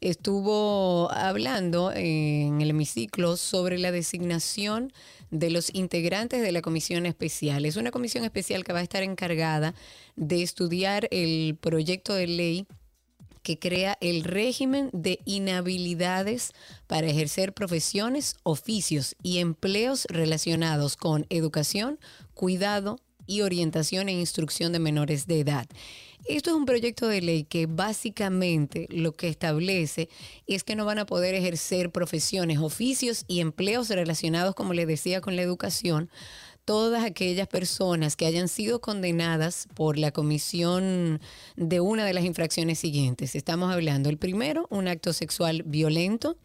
estuvo 0.00 1.10
hablando 1.10 1.90
en 1.92 2.60
el 2.60 2.70
hemiciclo 2.70 3.36
sobre 3.36 3.78
la 3.78 3.90
designación 3.90 4.92
de 5.30 5.50
los 5.50 5.74
integrantes 5.74 6.42
de 6.42 6.52
la 6.52 6.62
comisión 6.62 7.06
especial. 7.06 7.64
Es 7.64 7.76
una 7.76 7.90
comisión 7.90 8.24
especial 8.24 8.64
que 8.64 8.72
va 8.72 8.80
a 8.80 8.82
estar 8.82 9.02
encargada 9.02 9.74
de 10.16 10.42
estudiar 10.42 11.08
el 11.10 11.56
proyecto 11.60 12.14
de 12.14 12.26
ley 12.26 12.66
que 13.42 13.58
crea 13.58 13.96
el 14.00 14.24
régimen 14.24 14.90
de 14.92 15.20
inhabilidades 15.24 16.52
para 16.86 17.06
ejercer 17.06 17.54
profesiones, 17.54 18.36
oficios 18.42 19.16
y 19.22 19.38
empleos 19.38 20.06
relacionados 20.10 20.96
con 20.96 21.24
educación, 21.30 21.98
cuidado 22.34 23.00
y 23.26 23.42
orientación 23.42 24.08
e 24.08 24.12
instrucción 24.12 24.72
de 24.72 24.80
menores 24.80 25.26
de 25.26 25.40
edad. 25.40 25.66
Esto 26.26 26.50
es 26.50 26.56
un 26.56 26.66
proyecto 26.66 27.08
de 27.08 27.22
ley 27.22 27.44
que 27.44 27.66
básicamente 27.66 28.86
lo 28.90 29.12
que 29.12 29.28
establece 29.28 30.08
es 30.46 30.64
que 30.64 30.76
no 30.76 30.84
van 30.84 30.98
a 30.98 31.06
poder 31.06 31.34
ejercer 31.34 31.90
profesiones, 31.90 32.58
oficios 32.58 33.24
y 33.28 33.40
empleos 33.40 33.88
relacionados, 33.88 34.54
como 34.54 34.74
les 34.74 34.86
decía, 34.86 35.20
con 35.20 35.36
la 35.36 35.42
educación 35.42 36.10
todas 36.68 37.02
aquellas 37.02 37.48
personas 37.48 38.14
que 38.14 38.26
hayan 38.26 38.46
sido 38.46 38.82
condenadas 38.82 39.68
por 39.74 39.96
la 39.96 40.10
comisión 40.10 41.18
de 41.56 41.80
una 41.80 42.04
de 42.04 42.12
las 42.12 42.26
infracciones 42.26 42.78
siguientes. 42.78 43.34
Estamos 43.34 43.72
hablando, 43.72 44.10
el 44.10 44.18
primero, 44.18 44.66
un 44.68 44.86
acto 44.86 45.14
sexual 45.14 45.62
violento. 45.64 46.36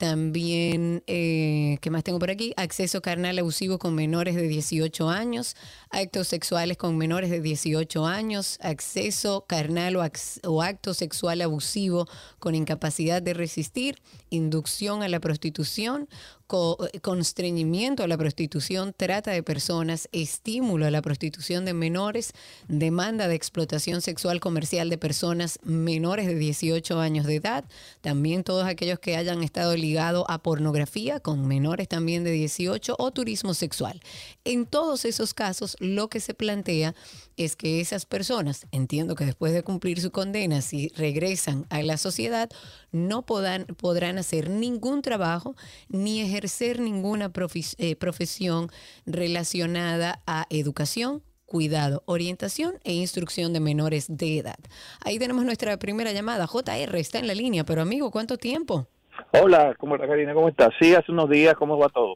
También, 0.00 1.02
eh, 1.06 1.76
¿qué 1.82 1.90
más 1.90 2.02
tengo 2.04 2.18
por 2.18 2.30
aquí? 2.30 2.54
Acceso 2.56 3.02
carnal 3.02 3.38
abusivo 3.38 3.78
con 3.78 3.94
menores 3.94 4.34
de 4.34 4.48
18 4.48 5.10
años, 5.10 5.56
actos 5.90 6.26
sexuales 6.26 6.78
con 6.78 6.96
menores 6.96 7.28
de 7.28 7.42
18 7.42 8.06
años, 8.06 8.56
acceso 8.62 9.44
carnal 9.46 9.96
o, 9.96 10.02
ac- 10.02 10.40
o 10.48 10.62
acto 10.62 10.94
sexual 10.94 11.42
abusivo 11.42 12.08
con 12.38 12.54
incapacidad 12.54 13.20
de 13.20 13.34
resistir, 13.34 14.00
inducción 14.30 15.02
a 15.02 15.08
la 15.08 15.20
prostitución, 15.20 16.08
co- 16.50 16.76
constreñimiento 17.00 18.02
a 18.02 18.08
la 18.08 18.18
prostitución, 18.18 18.92
trata 18.96 19.30
de 19.30 19.44
personas, 19.44 20.08
estímulo 20.10 20.84
a 20.84 20.90
la 20.90 21.00
prostitución 21.00 21.64
de 21.64 21.74
menores, 21.74 22.32
demanda 22.66 23.28
de 23.28 23.36
explotación 23.36 24.00
sexual 24.02 24.40
comercial 24.40 24.90
de 24.90 24.98
personas 24.98 25.60
menores 25.62 26.26
de 26.26 26.34
18 26.34 26.98
años 26.98 27.24
de 27.26 27.36
edad, 27.36 27.64
también 28.00 28.42
todos 28.42 28.66
aquellos 28.66 28.98
que 28.98 29.16
hayan 29.16 29.44
estado 29.44 29.76
ligados 29.76 30.24
a 30.26 30.42
pornografía 30.42 31.20
con 31.20 31.46
menores 31.46 31.86
también 31.86 32.24
de 32.24 32.32
18 32.32 32.96
o 32.98 33.10
turismo 33.12 33.54
sexual. 33.54 34.00
En 34.44 34.66
todos 34.66 35.04
esos 35.04 35.34
casos, 35.34 35.76
lo 35.78 36.08
que 36.08 36.18
se 36.18 36.34
plantea 36.34 36.96
es 37.36 37.54
que 37.54 37.80
esas 37.80 38.06
personas, 38.06 38.66
entiendo 38.72 39.14
que 39.14 39.24
después 39.24 39.52
de 39.52 39.62
cumplir 39.62 40.00
su 40.00 40.10
condena, 40.10 40.62
si 40.62 40.88
regresan 40.96 41.64
a 41.70 41.80
la 41.82 41.96
sociedad, 41.96 42.50
no 42.92 43.22
podrán, 43.22 43.66
podrán 43.66 44.18
hacer 44.18 44.50
ningún 44.50 45.02
trabajo 45.02 45.54
ni 45.88 46.20
ejercer 46.20 46.80
ninguna 46.80 47.30
eh, 47.78 47.96
profesión 47.96 48.68
relacionada 49.06 50.20
a 50.26 50.46
educación, 50.50 51.22
cuidado, 51.46 52.02
orientación 52.06 52.74
e 52.84 52.92
instrucción 52.94 53.52
de 53.52 53.60
menores 53.60 54.06
de 54.08 54.38
edad. 54.38 54.58
Ahí 55.04 55.18
tenemos 55.18 55.44
nuestra 55.44 55.76
primera 55.78 56.12
llamada. 56.12 56.46
JR 56.46 56.96
está 56.96 57.18
en 57.18 57.26
la 57.26 57.34
línea, 57.34 57.64
pero 57.64 57.82
amigo, 57.82 58.10
¿cuánto 58.10 58.36
tiempo? 58.38 58.86
Hola, 59.32 59.74
¿cómo 59.78 59.96
está 59.96 60.08
Karina? 60.08 60.32
¿Cómo 60.34 60.48
estás? 60.48 60.70
Sí, 60.80 60.94
hace 60.94 61.12
unos 61.12 61.28
días, 61.28 61.54
¿cómo 61.54 61.76
va 61.78 61.88
todo? 61.88 62.14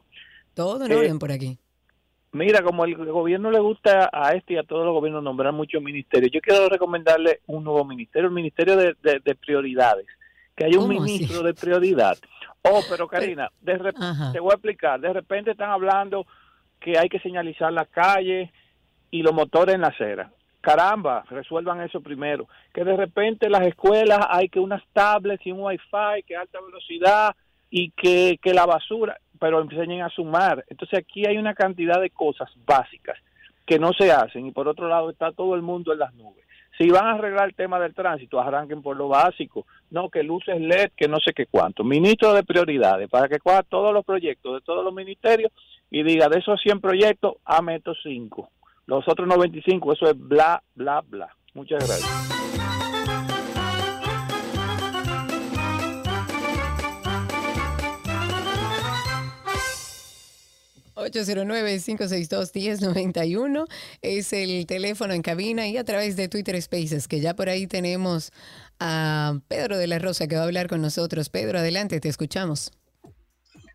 Todo 0.53 0.85
en 0.85 0.91
Eh, 0.91 0.95
orden 0.95 1.19
por 1.19 1.31
aquí. 1.31 1.57
Mira, 2.31 2.61
como 2.63 2.83
el 2.83 2.95
gobierno 3.11 3.49
le 3.51 3.59
gusta 3.59 4.09
a 4.11 4.31
este 4.33 4.55
y 4.55 4.57
a 4.57 4.63
todos 4.63 4.83
los 4.85 4.93
gobiernos 4.93 5.23
nombrar 5.23 5.53
muchos 5.53 5.81
ministerios, 5.81 6.31
yo 6.33 6.41
quiero 6.41 6.67
recomendarle 6.67 7.39
un 7.47 7.63
nuevo 7.63 7.85
ministerio, 7.85 8.27
el 8.27 8.33
Ministerio 8.35 8.75
de, 8.75 8.93
de- 9.01 9.21
de 9.23 9.35
Prioridades, 9.35 10.05
que 10.55 10.65
haya 10.65 10.79
un 10.79 10.89
ministro 10.89 11.43
de 11.43 11.53
prioridad. 11.53 12.17
Oh, 12.61 12.81
pero 12.89 13.07
Karina, 13.07 13.49
de 13.61 13.77
rep- 13.77 14.01
Ajá. 14.01 14.31
te 14.31 14.39
voy 14.39 14.51
a 14.51 14.55
explicar, 14.55 14.99
de 14.99 15.13
repente 15.13 15.51
están 15.51 15.69
hablando 15.69 16.25
que 16.79 16.97
hay 16.97 17.09
que 17.09 17.19
señalizar 17.19 17.71
las 17.73 17.87
calles 17.89 18.49
y 19.11 19.21
los 19.21 19.33
motores 19.33 19.75
en 19.75 19.81
la 19.81 19.87
acera. 19.87 20.31
Caramba, 20.61 21.23
resuelvan 21.29 21.81
eso 21.81 22.01
primero. 22.01 22.47
Que 22.73 22.83
de 22.83 22.95
repente 22.97 23.45
en 23.45 23.51
las 23.51 23.67
escuelas 23.67 24.19
hay 24.29 24.49
que 24.49 24.59
unas 24.59 24.81
tablets 24.93 25.45
y 25.45 25.51
un 25.51 25.59
wifi, 25.61 26.23
que 26.25 26.35
alta 26.35 26.59
velocidad 26.59 27.35
y 27.69 27.91
que, 27.91 28.39
que 28.41 28.53
la 28.53 28.65
basura, 28.65 29.17
pero 29.39 29.61
enseñen 29.61 30.01
a 30.01 30.09
sumar. 30.09 30.65
Entonces 30.69 30.97
aquí 30.99 31.25
hay 31.27 31.37
una 31.37 31.53
cantidad 31.53 32.01
de 32.01 32.09
cosas 32.09 32.49
básicas 32.65 33.17
que 33.65 33.77
no 33.77 33.93
se 33.93 34.11
hacen 34.11 34.47
y 34.47 34.51
por 34.51 34.67
otro 34.67 34.87
lado 34.87 35.09
está 35.11 35.31
todo 35.31 35.53
el 35.55 35.61
mundo 35.61 35.93
en 35.93 35.99
las 35.99 36.13
nubes. 36.15 36.44
Si 36.77 36.89
van 36.89 37.07
a 37.07 37.11
arreglar 37.13 37.47
el 37.47 37.55
tema 37.55 37.79
del 37.79 37.93
tránsito, 37.93 38.39
arranquen 38.39 38.81
por 38.81 38.97
lo 38.97 39.07
básico. 39.07 39.65
No, 39.91 40.09
que 40.09 40.23
luces 40.23 40.59
LED, 40.59 40.91
que 40.95 41.07
no 41.07 41.19
sé 41.19 41.31
qué 41.33 41.45
cuánto. 41.45 41.83
Ministro 41.83 42.33
de 42.33 42.43
prioridades, 42.43 43.09
para 43.09 43.29
que 43.29 43.39
coja 43.39 43.63
todos 43.63 43.93
los 43.93 44.03
proyectos 44.03 44.55
de 44.55 44.61
todos 44.61 44.83
los 44.83 44.93
ministerios 44.93 45.51
y 45.89 46.03
diga, 46.03 46.27
de 46.27 46.39
esos 46.39 46.59
100 46.61 46.81
proyectos, 46.81 47.35
ame 47.45 47.75
estos 47.75 47.97
5. 48.03 48.49
Los 48.87 49.07
otros 49.07 49.27
95, 49.27 49.93
eso 49.93 50.09
es 50.09 50.17
bla, 50.17 50.61
bla, 50.75 51.01
bla. 51.01 51.29
Muchas 51.53 51.87
gracias. 51.87 52.64
809-562-1091 60.95 63.65
es 64.01 64.33
el 64.33 64.65
teléfono 64.65 65.13
en 65.13 65.21
cabina 65.21 65.67
y 65.67 65.77
a 65.77 65.83
través 65.83 66.15
de 66.15 66.27
Twitter 66.27 66.59
Spaces, 66.61 67.07
que 67.07 67.19
ya 67.21 67.35
por 67.35 67.49
ahí 67.49 67.67
tenemos 67.67 68.31
a 68.79 69.39
Pedro 69.47 69.77
de 69.77 69.87
la 69.87 69.99
Rosa 69.99 70.27
que 70.27 70.35
va 70.35 70.41
a 70.41 70.45
hablar 70.45 70.67
con 70.67 70.81
nosotros. 70.81 71.29
Pedro, 71.29 71.59
adelante, 71.59 71.99
te 71.99 72.09
escuchamos. 72.09 72.71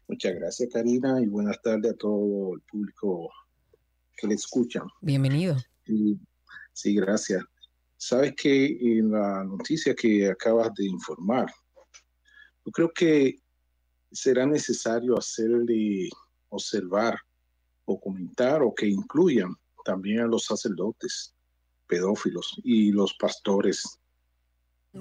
Muchas 0.09 0.35
gracias, 0.35 0.69
Karina, 0.73 1.21
y 1.21 1.27
buenas 1.27 1.61
tardes 1.63 1.93
a 1.93 1.97
todo 1.97 2.55
el 2.55 2.61
público 2.63 3.31
que 4.17 4.27
le 4.27 4.35
escuchan. 4.35 4.83
Bienvenido. 5.01 5.57
Y- 5.87 6.19
sí, 6.73 6.95
gracias. 6.95 7.45
Sabes 7.97 8.35
que 8.35 8.67
en 8.81 9.13
la 9.13 9.45
noticia 9.45 9.95
que 9.95 10.29
acabas 10.29 10.75
de 10.75 10.87
informar, 10.87 11.47
yo 12.65 12.73
creo 12.73 12.91
que 12.93 13.37
será 14.11 14.47
necesario 14.47 15.17
hacerle 15.17 16.09
observar 16.51 17.19
o 17.87 17.99
comentar 17.99 18.63
o 18.63 18.75
que 18.75 18.87
incluyan 18.87 19.57
también 19.85 20.21
a 20.21 20.27
los 20.27 20.45
sacerdotes 20.45 21.35
pedófilos 21.87 22.61
y 22.63 22.93
los 22.93 23.15
pastores 23.15 23.99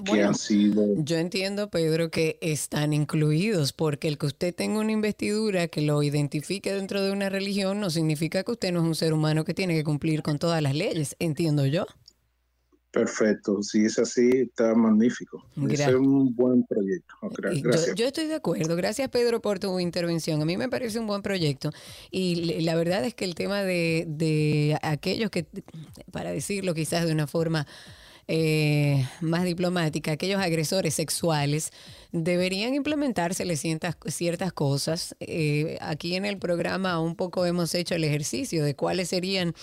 que 0.05 0.23
han 0.23 0.35
sido 0.35 0.83
Yo 1.03 1.17
entiendo, 1.17 1.69
Pedro, 1.69 2.11
que 2.11 2.37
están 2.41 2.93
incluidos, 2.93 3.73
porque 3.73 4.07
el 4.07 4.17
que 4.17 4.27
usted 4.27 4.53
tenga 4.53 4.79
una 4.79 4.91
investidura 4.91 5.67
que 5.67 5.81
lo 5.81 6.01
identifique 6.03 6.71
dentro 6.71 7.01
de 7.01 7.11
una 7.11 7.29
religión 7.29 7.79
no 7.79 7.89
significa 7.89 8.43
que 8.43 8.51
usted 8.51 8.71
no 8.71 8.79
es 8.81 8.85
un 8.85 8.95
ser 8.95 9.13
humano 9.13 9.45
que 9.45 9.53
tiene 9.53 9.73
que 9.73 9.83
cumplir 9.83 10.21
con 10.21 10.37
todas 10.37 10.61
las 10.61 10.75
leyes, 10.75 11.15
entiendo 11.19 11.65
yo. 11.65 11.85
Perfectos. 12.91 13.67
Si 13.69 13.85
es 13.85 13.99
así, 13.99 14.29
está 14.33 14.73
magnífico. 14.75 15.45
Gra- 15.55 15.89
Es 15.89 15.95
un 15.95 16.35
buen 16.35 16.63
proyecto. 16.65 17.13
Yo, 17.21 17.29
Gracias. 17.63 17.95
yo 17.95 18.05
estoy 18.07 18.27
de 18.27 18.35
acuerdo. 18.35 18.75
Gracias, 18.75 19.09
Pedro, 19.09 19.41
por 19.41 19.59
tu 19.59 19.79
intervención. 19.79 20.41
A 20.41 20.45
mí 20.45 20.57
me 20.57 20.69
parece 20.69 20.99
un 20.99 21.07
buen 21.07 21.21
proyecto. 21.21 21.71
Y 22.11 22.61
la 22.61 22.75
verdad 22.75 23.05
es 23.05 23.13
que 23.13 23.25
el 23.25 23.35
tema 23.35 23.61
de, 23.63 24.05
de 24.07 24.77
aquellos 24.81 25.29
que, 25.29 25.45
para 26.11 26.31
decirlo 26.31 26.73
quizás 26.73 27.05
de 27.05 27.11
una 27.11 27.27
forma 27.27 27.67
eh, 28.27 29.07
más 29.21 29.43
diplomática, 29.43 30.11
aquellos 30.11 30.39
agresores 30.39 30.93
sexuales, 30.93 31.71
deberían 32.11 32.75
implementárseles 32.75 33.59
ciertas, 33.59 33.97
ciertas 34.07 34.53
cosas. 34.53 35.15
Eh, 35.19 35.77
aquí 35.81 36.15
en 36.15 36.25
el 36.25 36.37
programa 36.37 36.99
un 36.99 37.15
poco 37.15 37.45
hemos 37.45 37.73
hecho 37.73 37.95
el 37.95 38.03
ejercicio 38.03 38.63
de 38.63 38.75
cuáles 38.75 39.09
serían 39.09 39.53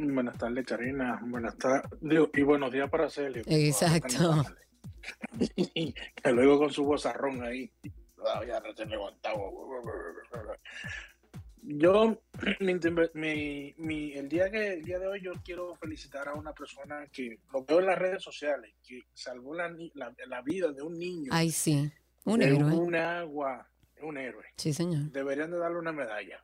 Buenas 0.00 0.38
tardes, 0.38 0.64
Karina. 0.64 1.18
Buenas 1.24 1.58
tardes. 1.58 1.90
Y 2.32 2.42
buenos 2.42 2.72
días 2.72 2.88
para 2.88 3.10
Celio. 3.10 3.42
Exacto. 3.46 4.44
que 6.22 6.32
luego 6.32 6.58
con 6.58 6.70
su 6.70 6.84
vozarrón 6.84 7.42
ahí. 7.42 7.68
Todavía 8.14 8.62
levantado. 8.86 9.52
Yo, 11.62 12.22
mi, 12.60 14.12
el, 14.12 14.28
día 14.28 14.50
que, 14.50 14.74
el 14.74 14.84
día 14.84 15.00
de 15.00 15.08
hoy, 15.08 15.20
yo 15.20 15.32
quiero 15.44 15.74
felicitar 15.74 16.28
a 16.28 16.34
una 16.34 16.52
persona 16.52 17.04
que 17.12 17.40
lo 17.52 17.64
veo 17.64 17.80
en 17.80 17.86
las 17.86 17.98
redes 17.98 18.22
sociales, 18.22 18.74
que 18.86 19.02
salvó 19.12 19.54
la, 19.54 19.68
la, 19.94 20.14
la 20.28 20.42
vida 20.42 20.70
de 20.70 20.82
un 20.82 20.96
niño. 20.96 21.30
Ay, 21.32 21.50
sí, 21.50 21.92
un 22.24 22.40
héroe. 22.40 22.72
un 22.72 22.94
agua, 22.94 23.68
un 24.02 24.16
héroe. 24.16 24.44
Sí, 24.56 24.72
señor. 24.72 25.10
Deberían 25.10 25.50
de 25.50 25.58
darle 25.58 25.78
una 25.78 25.92
medalla. 25.92 26.40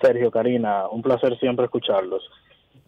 Sergio, 0.00 0.30
Karina, 0.30 0.88
un 0.88 1.02
placer 1.02 1.38
siempre 1.38 1.66
escucharlos. 1.66 2.22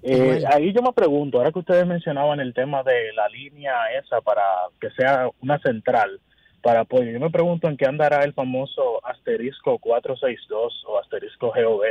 Eh, 0.03 0.43
ahí 0.53 0.73
yo 0.73 0.83
me 0.83 0.93
pregunto, 0.93 1.39
ahora 1.39 1.53
que 1.53 1.61
ustedes 1.61 1.87
mencionaban 1.87 2.41
el 2.41 2.53
tema 2.55 2.83
de 2.83 3.13
la 3.13 3.29
línea 3.29 3.73
esa 3.99 4.21
para 4.21 4.43
que 4.81 4.91
sea 4.91 5.29
una 5.41 5.59
central 5.61 6.21
para 6.61 6.81
apoyo, 6.81 7.11
yo 7.11 7.21
me 7.21 7.31
pregunto 7.31 7.69
en 7.69 7.77
qué 7.77 7.87
andará 7.87 8.25
el 8.25 8.33
famoso 8.33 9.05
asterisco 9.05 9.79
462 9.79 10.85
o 10.89 10.99
asterisco 10.99 11.53
GOV, 11.55 11.83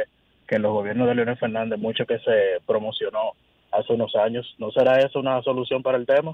que 0.48 0.56
en 0.56 0.62
los 0.62 0.74
gobiernos 0.74 1.08
de 1.08 1.16
Leonel 1.16 1.38
Fernández 1.38 1.80
mucho 1.80 2.06
que 2.06 2.20
se 2.20 2.60
promocionó 2.66 3.32
hace 3.72 3.94
unos 3.94 4.16
años. 4.16 4.56
¿No 4.58 4.72
será 4.72 5.00
eso 5.00 5.20
una 5.20 5.42
solución 5.44 5.82
para 5.82 5.98
el 5.98 6.06
tema? 6.06 6.34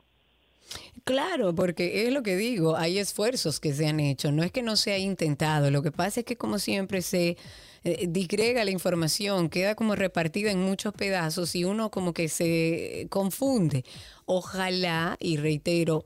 Claro, 1.03 1.55
porque 1.55 2.05
es 2.05 2.13
lo 2.13 2.21
que 2.21 2.35
digo, 2.35 2.75
hay 2.75 2.99
esfuerzos 2.99 3.59
que 3.61 3.73
se 3.73 3.87
han 3.87 3.99
hecho, 4.01 4.31
no 4.31 4.43
es 4.43 4.51
que 4.51 4.61
no 4.61 4.75
se 4.75 4.91
ha 4.91 4.97
intentado, 4.97 5.71
lo 5.71 5.81
que 5.81 5.91
pasa 5.91 6.19
es 6.19 6.25
que 6.25 6.35
como 6.35 6.59
siempre 6.59 7.01
se 7.01 7.37
eh, 7.85 8.05
disgrega 8.09 8.65
la 8.65 8.71
información, 8.71 9.49
queda 9.49 9.75
como 9.75 9.95
repartida 9.95 10.51
en 10.51 10.61
muchos 10.61 10.93
pedazos 10.93 11.55
y 11.55 11.63
uno 11.63 11.91
como 11.91 12.13
que 12.13 12.27
se 12.27 13.07
confunde. 13.09 13.85
Ojalá, 14.25 15.15
y 15.19 15.37
reitero, 15.37 16.03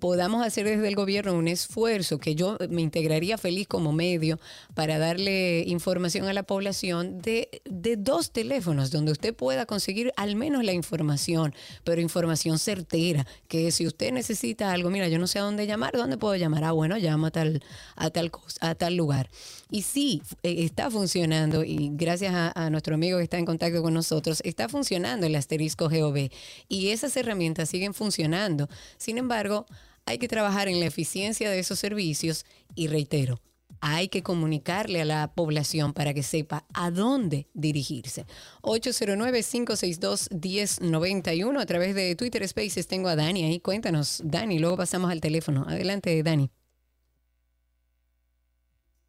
podamos 0.00 0.44
hacer 0.44 0.66
desde 0.66 0.88
el 0.88 0.94
gobierno 0.94 1.34
un 1.34 1.48
esfuerzo 1.48 2.18
que 2.18 2.34
yo 2.34 2.58
me 2.68 2.82
integraría 2.82 3.38
feliz 3.38 3.66
como 3.66 3.92
medio 3.92 4.38
para 4.74 4.98
darle 4.98 5.64
información 5.66 6.26
a 6.26 6.32
la 6.32 6.42
población 6.42 7.20
de, 7.20 7.62
de 7.64 7.96
dos 7.96 8.32
teléfonos 8.32 8.90
donde 8.90 9.12
usted 9.12 9.34
pueda 9.34 9.66
conseguir 9.66 10.12
al 10.16 10.36
menos 10.36 10.64
la 10.64 10.72
información, 10.72 11.54
pero 11.84 12.00
información 12.00 12.58
certera, 12.58 13.26
que 13.48 13.70
si 13.70 13.86
usted 13.86 14.12
necesita 14.12 14.72
algo, 14.72 14.90
mira, 14.90 15.08
yo 15.08 15.18
no 15.18 15.26
sé 15.26 15.38
a 15.38 15.42
dónde 15.42 15.66
llamar, 15.66 15.96
¿dónde 15.96 16.18
puedo 16.18 16.36
llamar? 16.36 16.64
Ah, 16.64 16.72
bueno, 16.72 16.98
llama 16.98 17.28
a 17.28 17.30
tal, 17.30 17.62
a 17.96 18.10
tal, 18.10 18.30
a 18.60 18.74
tal 18.74 18.96
lugar. 18.96 19.30
Y 19.70 19.82
sí, 19.82 20.22
eh, 20.42 20.64
está 20.64 20.90
funcionando 20.90 21.64
y 21.64 21.90
gracias 21.92 22.34
a, 22.34 22.52
a 22.54 22.70
nuestro 22.70 22.94
amigo 22.94 23.18
que 23.18 23.24
está 23.24 23.38
en 23.38 23.46
contacto 23.46 23.82
con 23.82 23.94
nosotros, 23.94 24.40
está 24.44 24.68
funcionando 24.68 25.26
el 25.26 25.34
asterisco 25.34 25.88
GOV 25.88 26.30
y 26.68 26.88
esas 26.88 27.16
herramientas 27.16 27.68
siguen 27.68 27.94
funcionando. 27.94 28.68
Sin 28.96 29.18
embargo, 29.18 29.45
hay 30.04 30.18
que 30.18 30.28
trabajar 30.28 30.68
en 30.68 30.80
la 30.80 30.86
eficiencia 30.86 31.50
de 31.50 31.58
esos 31.58 31.78
servicios 31.78 32.44
y 32.74 32.88
reitero, 32.88 33.40
hay 33.80 34.08
que 34.08 34.22
comunicarle 34.22 35.02
a 35.02 35.04
la 35.04 35.34
población 35.34 35.92
para 35.92 36.14
que 36.14 36.22
sepa 36.22 36.64
a 36.72 36.90
dónde 36.90 37.48
dirigirse. 37.54 38.24
809-562-1091 38.62 41.60
a 41.60 41.66
través 41.66 41.94
de 41.94 42.16
Twitter 42.16 42.48
Spaces. 42.48 42.86
Tengo 42.86 43.08
a 43.08 43.16
Dani 43.16 43.44
ahí. 43.44 43.60
Cuéntanos, 43.60 44.22
Dani, 44.24 44.58
luego 44.58 44.76
pasamos 44.76 45.10
al 45.10 45.20
teléfono. 45.20 45.66
Adelante, 45.68 46.22
Dani. 46.22 46.50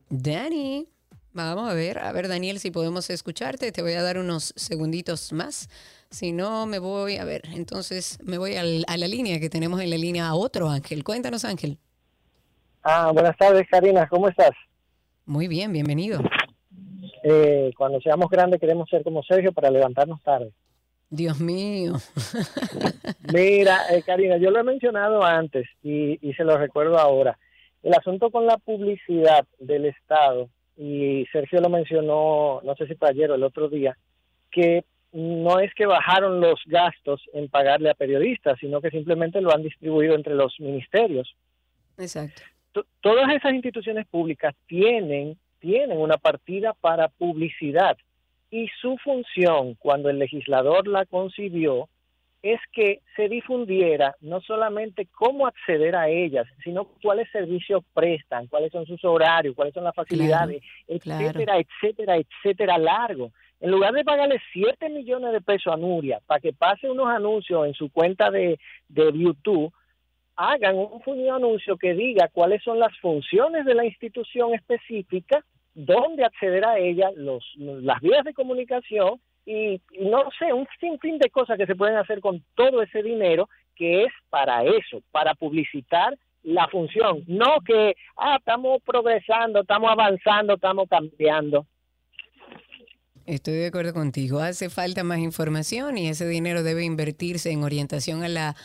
Dani, 0.09 0.88
vamos 1.34 1.69
a 1.69 1.73
ver, 1.73 1.99
a 1.99 2.11
ver 2.11 2.27
Daniel 2.27 2.59
si 2.59 2.72
podemos 2.72 3.09
escucharte, 3.09 3.72
te 3.72 3.81
voy 3.81 3.93
a 3.93 4.01
dar 4.01 4.18
unos 4.18 4.53
segunditos 4.55 5.34
más, 5.34 5.69
si 6.09 6.31
no 6.31 6.65
me 6.65 6.79
voy, 6.79 7.17
a 7.17 7.25
ver, 7.25 7.41
entonces 7.53 8.17
me 8.23 8.38
voy 8.38 8.55
al- 8.55 8.85
a 8.88 8.97
la 8.97 9.07
línea 9.07 9.39
que 9.39 9.49
tenemos 9.49 9.81
en 9.81 9.89
la 9.89 9.97
línea 9.97 10.27
a 10.27 10.35
otro 10.35 10.69
Ángel, 10.69 11.03
cuéntanos 11.03 11.45
Ángel. 11.45 11.77
Ah, 12.84 13.11
buenas 13.13 13.35
tardes, 13.38 13.67
Karina, 13.69 14.07
¿cómo 14.07 14.29
estás? 14.29 14.51
Muy 15.25 15.47
bien, 15.47 15.73
bienvenido. 15.73 16.21
Eh, 17.23 17.71
cuando 17.77 17.99
seamos 17.99 18.29
grandes 18.29 18.59
queremos 18.59 18.89
ser 18.89 19.03
como 19.03 19.21
Sergio 19.23 19.51
para 19.51 19.69
levantarnos 19.69 20.21
tarde. 20.23 20.51
Dios 21.09 21.39
mío. 21.39 21.93
Mira, 23.34 23.79
eh, 23.91 24.03
Karina, 24.05 24.38
yo 24.38 24.51
lo 24.51 24.59
he 24.59 24.63
mencionado 24.63 25.23
antes 25.23 25.67
y, 25.84 26.17
y 26.27 26.34
se 26.34 26.43
lo 26.43 26.57
recuerdo 26.57 26.97
ahora. 26.97 27.38
El 27.84 27.93
asunto 27.93 28.29
con 28.31 28.45
la 28.45 28.57
publicidad 28.57 29.45
del 29.59 29.85
Estado, 29.85 30.49
y 30.77 31.25
Sergio 31.31 31.59
lo 31.61 31.69
mencionó, 31.69 32.61
no 32.63 32.75
sé 32.75 32.88
si 32.88 32.95
fue 32.95 33.09
ayer 33.09 33.31
o 33.31 33.35
el 33.35 33.43
otro 33.43 33.67
día, 33.69 33.97
que 34.51 34.84
no 35.11 35.59
es 35.59 35.73
que 35.73 35.85
bajaron 35.85 36.41
los 36.41 36.59
gastos 36.65 37.21
en 37.34 37.47
pagarle 37.49 37.89
a 37.89 37.93
periodistas, 37.95 38.57
sino 38.59 38.81
que 38.81 38.89
simplemente 38.91 39.41
lo 39.41 39.53
han 39.53 39.63
distribuido 39.63 40.15
entre 40.15 40.35
los 40.35 40.59
ministerios. 40.59 41.35
Exacto. 41.97 42.41
to- 42.73 42.85
todas 43.01 43.34
esas 43.34 43.53
instituciones 43.53 44.05
públicas 44.07 44.53
tienen, 44.67 45.38
tienen 45.59 45.97
una 45.97 46.17
partida 46.17 46.73
para 46.73 47.07
publicidad 47.07 47.97
y 48.51 48.67
su 48.79 48.97
función 48.97 49.73
cuando 49.75 50.09
el 50.09 50.19
legislador 50.19 50.88
la 50.88 51.05
concibió 51.05 51.89
es 52.43 52.59
que 52.71 53.01
se 53.15 53.27
difundiera 53.27 54.15
no 54.21 54.39
solamente 54.41 55.07
cómo 55.07 55.47
acceder 55.47 55.95
a 55.95 56.07
ellas, 56.07 56.45
sino 56.63 56.85
cuáles 57.01 57.29
servicios 57.31 57.84
prestan, 57.95 58.45
cuáles 58.47 58.71
son 58.71 58.85
sus 58.85 59.03
horarios, 59.03 59.55
cuáles 59.55 59.73
son 59.73 59.84
las 59.84 59.95
facilidades, 59.95 60.61
etcétera, 60.88 61.57
etcétera, 61.57 62.15
etcétera, 62.17 62.77
largo. 62.77 63.31
En 63.59 63.71
lugar 63.71 63.93
de 63.93 64.03
pagarle 64.03 64.39
7 64.53 64.89
millones 64.89 65.31
de 65.31 65.41
pesos 65.41 65.73
a 65.73 65.77
Nuria 65.77 66.19
para 66.25 66.39
que 66.39 66.53
pase 66.53 66.89
unos 66.89 67.07
anuncios 67.07 67.65
en 67.65 67.73
su 67.73 67.91
cuenta 67.91 68.29
de, 68.29 68.59
de 68.88 69.11
YouTube, 69.13 69.73
hagan 70.35 70.77
un 70.77 71.01
fundido 71.01 71.35
anuncio 71.35 71.77
que 71.77 71.95
diga 71.95 72.29
cuáles 72.31 72.61
son 72.63 72.79
las 72.79 72.95
funciones 72.99 73.65
de 73.65 73.73
la 73.73 73.85
institución 73.85 74.53
específica, 74.53 75.43
dónde 75.73 76.23
acceder 76.23 76.65
a 76.65 76.77
ella, 76.77 77.09
los, 77.15 77.43
las 77.57 77.99
vías 78.01 78.23
de 78.23 78.34
comunicación 78.34 79.19
y, 79.45 79.81
y 79.91 80.05
no 80.05 80.29
sé, 80.38 80.53
un 80.53 80.67
sinfín 80.79 81.17
de 81.17 81.29
cosas 81.31 81.57
que 81.57 81.65
se 81.65 81.75
pueden 81.75 81.97
hacer 81.97 82.19
con 82.19 82.43
todo 82.53 82.84
ese 82.84 83.01
dinero 83.01 83.49
que 83.75 84.03
es 84.03 84.13
para 84.29 84.63
eso, 84.63 85.01
para 85.11 85.34
publicitar 85.34 86.15
la 86.43 86.67
función, 86.67 87.23
no 87.27 87.59
que, 87.65 87.95
ah, 88.15 88.38
estamos 88.39 88.81
progresando, 88.84 89.61
estamos 89.61 89.91
avanzando, 89.91 90.53
estamos 90.53 90.88
cambiando. 90.88 91.65
Estoy 93.27 93.55
de 93.55 93.67
acuerdo 93.67 93.93
contigo. 93.93 94.39
Hace 94.39 94.69
falta 94.69 95.03
más 95.03 95.19
información 95.19 95.97
y 95.97 96.07
ese 96.07 96.25
dinero 96.25 96.63
debe 96.63 96.85
invertirse 96.85 97.51
en 97.51 97.61
orientación 97.61 98.23
a 98.23 98.29
la 98.29 98.55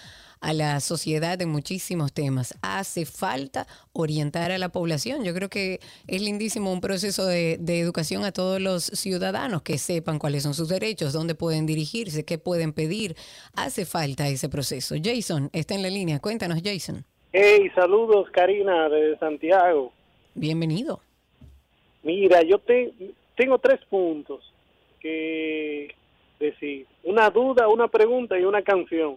a 0.41 0.53
la 0.53 0.81
sociedad 0.81 1.41
en 1.41 1.49
muchísimos 1.49 2.13
temas. 2.13 2.59
Hace 2.63 3.07
falta 3.07 3.67
orientar 3.93 4.51
a 4.51 4.59
la 4.59 4.71
población. 4.71 5.25
Yo 5.25 5.35
creo 5.35 5.49
que 5.49 5.79
es 6.09 6.21
lindísimo 6.21 6.73
un 6.73 6.81
proceso 6.81 7.27
de, 7.27 7.59
de 7.61 7.79
educación 7.79 8.25
a 8.25 8.33
todos 8.33 8.61
los 8.61 8.85
ciudadanos 8.85 9.63
que 9.63 9.79
sepan 9.79 10.19
cuáles 10.19 10.43
son 10.43 10.55
sus 10.55 10.69
derechos, 10.69 11.13
dónde 11.13 11.37
pueden 11.37 11.65
dirigirse, 11.65 12.25
qué 12.25 12.39
pueden 12.39 12.73
pedir. 12.73 13.15
Hace 13.55 13.85
falta 13.85 14.29
ese 14.29 14.49
proceso. 14.49 14.97
Jason 15.03 15.49
está 15.53 15.75
en 15.75 15.83
la 15.83 15.91
línea. 15.91 16.19
Cuéntanos, 16.19 16.61
Jason. 16.63 17.05
Hey, 17.33 17.71
saludos 17.75 18.29
Karina 18.33 18.89
de 18.89 19.17
Santiago. 19.19 19.93
Bienvenido. 20.35 21.01
Mira, 22.03 22.43
yo 22.43 22.59
te, 22.59 22.93
tengo 23.37 23.59
tres 23.59 23.81
puntos 23.89 24.52
que 25.03 25.95
decir. 26.39 26.87
Una 27.03 27.29
duda, 27.29 27.69
una 27.69 27.89
pregunta 27.89 28.39
y 28.39 28.45
una 28.45 28.63
canción. 28.63 29.17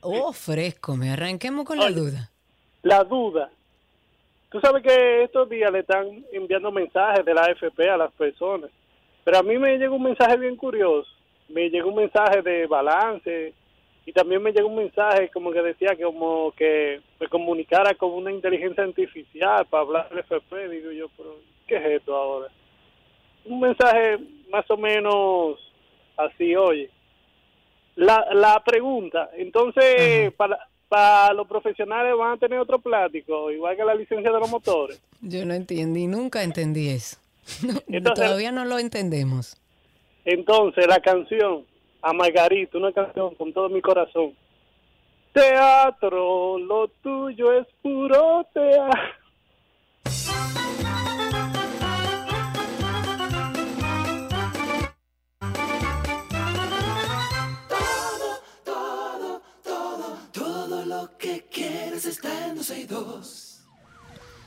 Oh, 0.00 0.32
fresco. 0.32 0.96
Me 0.96 1.10
arranquemos 1.10 1.64
con 1.64 1.78
la 1.78 1.90
duda. 1.90 2.30
La 2.82 3.02
duda. 3.04 3.50
Tú 4.50 4.60
sabes 4.60 4.82
que 4.82 5.24
estos 5.24 5.48
días 5.50 5.70
le 5.70 5.80
están 5.80 6.24
enviando 6.32 6.70
mensajes 6.70 7.24
de 7.24 7.34
la 7.34 7.42
AFP 7.42 7.90
a 7.90 7.96
las 7.96 8.12
personas. 8.12 8.70
Pero 9.24 9.38
a 9.38 9.42
mí 9.42 9.58
me 9.58 9.76
llegó 9.76 9.96
un 9.96 10.04
mensaje 10.04 10.36
bien 10.38 10.56
curioso. 10.56 11.10
Me 11.48 11.68
llegó 11.68 11.90
un 11.90 11.96
mensaje 11.96 12.40
de 12.42 12.66
balance 12.66 13.52
y 14.06 14.12
también 14.12 14.42
me 14.42 14.52
llegó 14.52 14.68
un 14.68 14.76
mensaje 14.76 15.28
como 15.30 15.52
que 15.52 15.60
decía 15.60 15.94
que 15.94 16.02
como 16.02 16.52
que 16.52 17.00
me 17.20 17.28
comunicara 17.28 17.94
con 17.94 18.12
una 18.12 18.32
inteligencia 18.32 18.84
artificial 18.84 19.66
para 19.66 19.82
hablar 19.82 20.08
del 20.08 20.20
FP. 20.20 20.68
Digo 20.68 20.92
yo, 20.92 21.08
pero 21.16 21.36
¿qué 21.66 21.76
es 21.76 22.00
esto 22.00 22.16
ahora? 22.16 22.48
Un 23.44 23.60
mensaje 23.60 24.18
más 24.50 24.70
o 24.70 24.76
menos 24.76 25.58
así, 26.16 26.54
oye. 26.56 26.90
La, 27.96 28.26
la 28.32 28.62
pregunta, 28.64 29.30
entonces, 29.36 30.32
para, 30.34 30.56
para 30.88 31.32
los 31.34 31.48
profesionales 31.48 32.14
van 32.16 32.32
a 32.34 32.36
tener 32.36 32.58
otro 32.60 32.78
plático, 32.78 33.50
igual 33.50 33.76
que 33.76 33.84
la 33.84 33.94
licencia 33.94 34.30
de 34.30 34.38
los 34.38 34.48
motores. 34.50 35.02
Yo 35.20 35.44
no 35.44 35.52
entendí, 35.54 36.06
nunca 36.06 36.42
entendí 36.42 36.88
eso. 36.90 37.16
No, 37.66 37.80
Entonces- 37.88 38.24
todavía 38.26 38.52
no 38.52 38.64
lo 38.66 38.78
entendemos. 38.78 39.56
Entonces, 40.24 40.86
la 40.86 41.00
canción, 41.00 41.64
a 42.02 42.12
Margarita, 42.12 42.76
una 42.78 42.92
canción 42.92 43.34
con 43.34 43.52
todo 43.52 43.68
mi 43.70 43.80
corazón. 43.80 44.34
Teatro, 45.32 46.58
lo 46.58 46.88
tuyo 47.02 47.52
es 47.52 47.66
puro 47.82 48.46
teatro. 48.52 49.00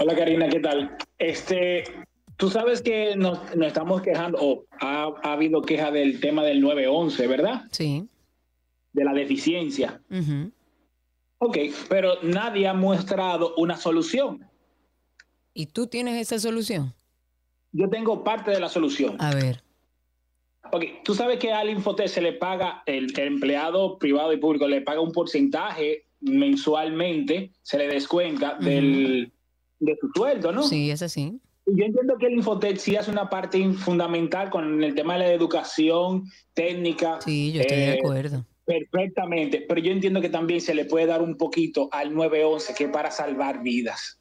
Hola, 0.00 0.16
Karina, 0.16 0.48
¿qué 0.48 0.58
tal? 0.58 0.96
Este, 1.18 1.84
tú 2.36 2.50
sabes 2.50 2.82
que 2.82 3.14
nos, 3.16 3.38
nos 3.54 3.68
estamos 3.68 4.02
quejando, 4.02 4.38
o 4.40 4.64
ha, 4.80 5.12
ha 5.22 5.34
habido 5.34 5.62
queja 5.62 5.90
del 5.90 6.18
tema 6.20 6.42
del 6.42 6.62
911, 6.62 7.26
¿verdad? 7.26 7.64
Sí. 7.70 8.08
De 8.92 9.04
la 9.04 9.12
deficiencia. 9.12 10.00
Ok, 11.38 11.58
pero 11.88 12.22
nadie 12.22 12.68
ha 12.68 12.74
mostrado 12.74 13.54
una 13.56 13.76
solución. 13.76 14.46
¿Y 15.54 15.66
tú 15.66 15.86
tienes 15.86 16.20
esa 16.20 16.38
solución? 16.38 16.94
Yo 17.72 17.88
tengo 17.88 18.22
parte 18.22 18.50
de 18.50 18.60
la 18.60 18.68
solución. 18.68 19.16
A 19.18 19.34
ver. 19.34 19.62
Ok, 20.72 20.84
tú 21.04 21.14
sabes 21.14 21.38
que 21.38 21.52
al 21.52 21.68
Infotec 21.68 22.06
se 22.06 22.20
le 22.20 22.34
paga, 22.34 22.82
el, 22.86 23.12
el 23.18 23.26
empleado 23.26 23.98
privado 23.98 24.32
y 24.32 24.36
público 24.36 24.68
le 24.68 24.80
paga 24.82 25.00
un 25.00 25.12
porcentaje 25.12 26.06
mensualmente, 26.20 27.50
se 27.62 27.78
le 27.78 27.88
descuenta 27.88 28.54
del, 28.54 29.32
de 29.80 29.98
su 30.00 30.08
sueldo, 30.14 30.52
¿no? 30.52 30.62
Sí, 30.62 30.90
es 30.90 31.02
así. 31.02 31.40
Y 31.66 31.78
Yo 31.78 31.84
entiendo 31.84 32.16
que 32.18 32.26
el 32.26 32.34
Infotec 32.34 32.76
sí 32.76 32.96
hace 32.96 33.10
una 33.10 33.28
parte 33.28 33.72
fundamental 33.72 34.50
con 34.50 34.82
el 34.82 34.94
tema 34.94 35.14
de 35.14 35.20
la 35.20 35.32
educación 35.32 36.24
técnica. 36.54 37.20
Sí, 37.20 37.52
yo 37.52 37.60
estoy 37.60 37.76
de 37.76 37.94
eh, 37.94 37.98
acuerdo. 37.98 38.46
Perfectamente, 38.64 39.64
pero 39.68 39.80
yo 39.80 39.90
entiendo 39.92 40.20
que 40.20 40.28
también 40.28 40.60
se 40.60 40.74
le 40.74 40.84
puede 40.84 41.06
dar 41.06 41.20
un 41.22 41.36
poquito 41.36 41.88
al 41.92 42.14
911, 42.14 42.74
que 42.74 42.84
es 42.84 42.90
para 42.90 43.10
salvar 43.10 43.62
vidas. 43.62 44.18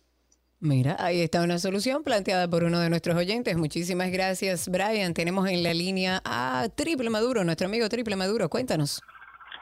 Mira, 0.60 0.96
ahí 1.00 1.22
está 1.22 1.42
una 1.44 1.58
solución 1.58 2.04
planteada 2.04 2.48
por 2.48 2.64
uno 2.64 2.80
de 2.80 2.90
nuestros 2.90 3.16
oyentes. 3.16 3.58
Muchísimas 3.58 4.12
gracias, 4.12 4.70
Brian. 4.70 5.14
Tenemos 5.16 5.50
en 5.50 5.64
la 5.64 5.74
línea 5.74 6.22
a 6.24 6.68
Triple 6.76 7.10
Maduro, 7.10 7.44
nuestro 7.44 7.68
amigo 7.68 7.90
Triple 7.90 8.16
Maduro. 8.16 8.48
Cuéntanos. 8.50 9.02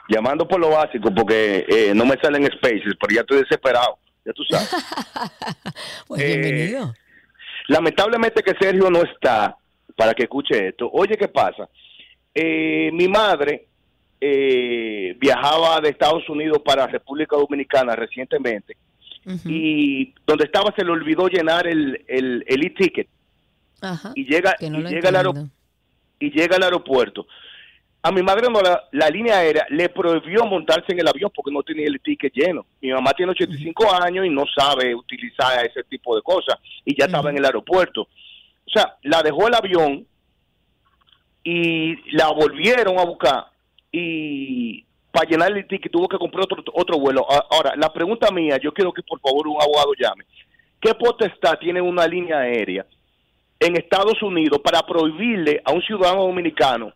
llamando 0.09 0.47
por 0.47 0.59
lo 0.59 0.71
básico 0.71 1.13
porque 1.13 1.65
eh, 1.69 1.93
no 1.95 2.05
me 2.05 2.15
salen 2.21 2.45
spaces, 2.47 2.95
pero 2.99 3.15
ya 3.15 3.21
estoy 3.21 3.39
desesperado, 3.39 3.97
ya 4.25 4.33
tú 4.33 4.43
sabes. 4.49 4.69
Pues 6.07 6.21
Eh, 6.21 6.37
bienvenido. 6.37 6.93
Lamentablemente 7.67 8.41
que 8.43 8.53
Sergio 8.59 8.89
no 8.89 9.03
está 9.03 9.55
para 9.95 10.13
que 10.13 10.23
escuche 10.23 10.69
esto. 10.69 10.89
Oye, 10.91 11.15
¿qué 11.15 11.27
pasa? 11.27 11.69
Eh, 12.33 12.89
mi 12.93 13.07
madre 13.07 13.68
eh, 14.21 15.15
viajaba 15.19 15.79
de 15.81 15.89
Estados 15.89 16.27
Unidos 16.29 16.59
para 16.63 16.87
República 16.87 17.35
Dominicana 17.37 17.95
recientemente 17.95 18.75
y 19.45 20.13
donde 20.25 20.45
estaba 20.45 20.73
se 20.75 20.83
le 20.83 20.91
olvidó 20.91 21.27
llenar 21.27 21.67
el, 21.67 22.03
el, 22.07 22.43
el 22.47 22.65
e-ticket 22.65 23.07
Ajá. 23.81 24.11
y 24.15 24.25
llega, 24.25 24.55
no 24.69 24.79
y 24.79 24.83
llega 24.93 25.09
al 25.09 25.15
aero- 25.17 25.29
entiendo. 25.31 25.51
y 26.19 26.31
llega 26.31 26.55
al 26.55 26.63
aeropuerto. 26.63 27.27
A 28.01 28.11
mi 28.11 28.23
madre 28.23 28.47
no, 28.49 28.61
la, 28.61 28.81
la 28.93 29.09
línea 29.09 29.37
aérea 29.39 29.65
le 29.69 29.89
prohibió 29.89 30.45
montarse 30.45 30.93
en 30.93 30.99
el 31.01 31.07
avión 31.07 31.29
porque 31.35 31.51
no 31.51 31.61
tenía 31.63 31.85
el 31.85 31.99
ticket 31.99 32.33
lleno. 32.33 32.65
Mi 32.81 32.91
mamá 32.91 33.11
tiene 33.13 33.33
85 33.33 33.93
años 34.01 34.25
y 34.25 34.29
no 34.29 34.45
sabe 34.57 34.95
utilizar 34.95 35.65
ese 35.65 35.83
tipo 35.83 36.15
de 36.15 36.21
cosas 36.21 36.55
y 36.85 36.97
ya 36.97 37.05
estaba 37.05 37.29
en 37.29 37.37
el 37.37 37.45
aeropuerto. 37.45 38.03
O 38.03 38.69
sea, 38.73 38.95
la 39.03 39.21
dejó 39.21 39.47
el 39.49 39.53
avión 39.53 40.07
y 41.43 41.95
la 42.15 42.29
volvieron 42.31 42.97
a 42.99 43.03
buscar 43.05 43.45
y 43.91 44.83
para 45.11 45.27
llenar 45.29 45.51
el 45.51 45.67
ticket 45.67 45.91
tuvo 45.91 46.07
que 46.07 46.17
comprar 46.17 46.43
otro, 46.43 46.63
otro 46.73 46.99
vuelo. 46.99 47.25
Ahora, 47.51 47.73
la 47.75 47.91
pregunta 47.91 48.31
mía, 48.31 48.57
yo 48.61 48.71
quiero 48.73 48.93
que 48.93 49.01
por 49.03 49.19
favor 49.19 49.47
un 49.47 49.61
abogado 49.61 49.93
llame. 49.99 50.25
¿Qué 50.79 50.93
potestad 50.93 51.57
tiene 51.59 51.81
una 51.81 52.07
línea 52.07 52.39
aérea 52.39 52.85
en 53.59 53.75
Estados 53.75 54.21
Unidos 54.21 54.59
para 54.63 54.81
prohibirle 54.83 55.61
a 55.65 55.73
un 55.73 55.81
ciudadano 55.81 56.21
dominicano 56.23 56.93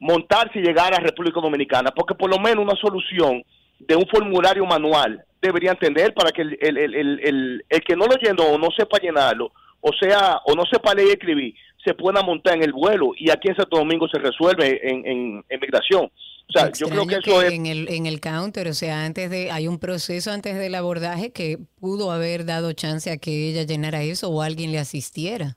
montarse 0.00 0.58
y 0.58 0.62
llegar 0.62 0.92
a 0.94 0.98
República 1.00 1.40
Dominicana? 1.40 1.90
Porque 1.92 2.14
por 2.14 2.28
lo 2.28 2.38
menos 2.38 2.64
una 2.64 2.76
solución 2.76 3.42
de 3.78 3.96
un 3.96 4.06
formulario 4.08 4.66
manual 4.66 5.24
debería 5.40 5.70
entender 5.70 6.12
para 6.12 6.30
que 6.32 6.42
el, 6.42 6.58
el, 6.60 6.76
el- 6.94 7.64
el 7.68 7.80
que 7.82 7.96
no 7.96 8.06
lo 8.06 8.16
llenó 8.16 8.44
o 8.44 8.58
no 8.58 8.68
sepa 8.76 8.98
llenarlo, 8.98 9.52
o 9.80 9.92
sea, 9.92 10.40
o 10.46 10.54
no 10.54 10.64
sepa 10.70 10.94
leer 10.94 11.08
y 11.08 11.12
escribir, 11.12 11.54
se 11.84 11.94
pueda 11.94 12.22
montar 12.22 12.56
en 12.56 12.62
el 12.62 12.72
vuelo 12.72 13.12
y 13.16 13.30
aquí 13.30 13.48
en 13.48 13.56
Santo 13.56 13.76
Domingo 13.78 14.08
se 14.08 14.18
resuelve 14.18 14.80
en, 14.82 15.06
en, 15.06 15.44
en 15.48 15.60
migración. 15.60 16.04
O 16.46 16.52
sea, 16.52 16.70
yo 16.72 16.88
creo 16.88 17.06
que 17.06 17.16
eso 17.16 17.42
es... 17.42 17.52
en 17.52 17.66
el 17.66 17.88
en 17.88 18.06
el 18.06 18.20
counter, 18.20 18.68
o 18.68 18.74
sea, 18.74 19.04
antes 19.04 19.30
de 19.30 19.50
hay 19.50 19.66
un 19.66 19.78
proceso 19.78 20.30
antes 20.30 20.56
del 20.58 20.74
abordaje 20.74 21.32
que 21.32 21.58
pudo 21.80 22.10
haber 22.10 22.44
dado 22.44 22.72
chance 22.72 23.10
a 23.10 23.16
que 23.16 23.48
ella 23.48 23.62
llenara 23.62 24.02
eso 24.02 24.28
o 24.28 24.42
alguien 24.42 24.70
le 24.72 24.78
asistiera. 24.78 25.56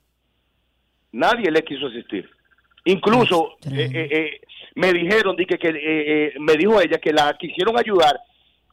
nadie 1.12 1.50
le 1.50 1.62
quiso 1.62 1.86
asistir. 1.86 2.28
Incluso 2.84 3.56
eh, 3.70 3.90
eh, 3.92 4.08
eh, 4.10 4.40
me 4.76 4.92
dijeron, 4.92 5.36
di 5.36 5.44
que, 5.44 6.32
me 6.38 6.54
dijo 6.54 6.80
ella 6.80 6.98
que 6.98 7.12
la 7.12 7.36
quisieron 7.38 7.78
ayudar 7.78 8.18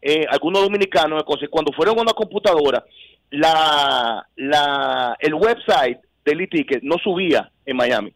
eh, 0.02 0.26
algunos 0.30 0.62
dominicanos, 0.62 1.24
cuando 1.50 1.74
fueron 1.74 1.98
a 1.98 2.02
una 2.04 2.14
computadora, 2.14 2.86
la, 3.32 4.26
la, 4.36 5.18
el 5.20 5.34
website 5.34 5.98
del 6.26 6.42
e-ticket 6.42 6.82
no 6.84 6.98
subía 6.98 7.50
en 7.66 7.78
Miami. 7.78 8.12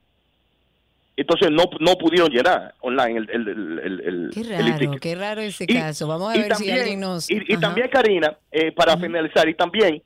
Entonces 1.15 1.49
no, 1.51 1.65
no 1.81 1.95
pudieron 1.97 2.29
llenar 2.29 2.73
online 2.79 3.19
el, 3.19 3.29
el, 3.29 3.47
el, 3.49 3.99
el- 4.05 4.29
Qué 4.33 4.43
raro, 4.43 4.67
e-ticket. 4.67 4.99
qué 5.01 5.15
raro 5.15 5.41
ese 5.41 5.65
Y- 5.67 5.73
caso. 5.73 6.07
Vamos 6.07 6.29
a 6.29 6.33
ver 6.33 6.43
si 6.43 6.49
también- 6.49 6.79
alguien 6.79 6.99
nos 7.01 7.29
Y, 7.29 7.57
también, 7.57 7.89
Karina, 7.89 8.37
eh, 8.51 8.71
para 8.71 8.97
finalizar, 8.97 9.47
y 9.49 9.53
también, 9.53 10.01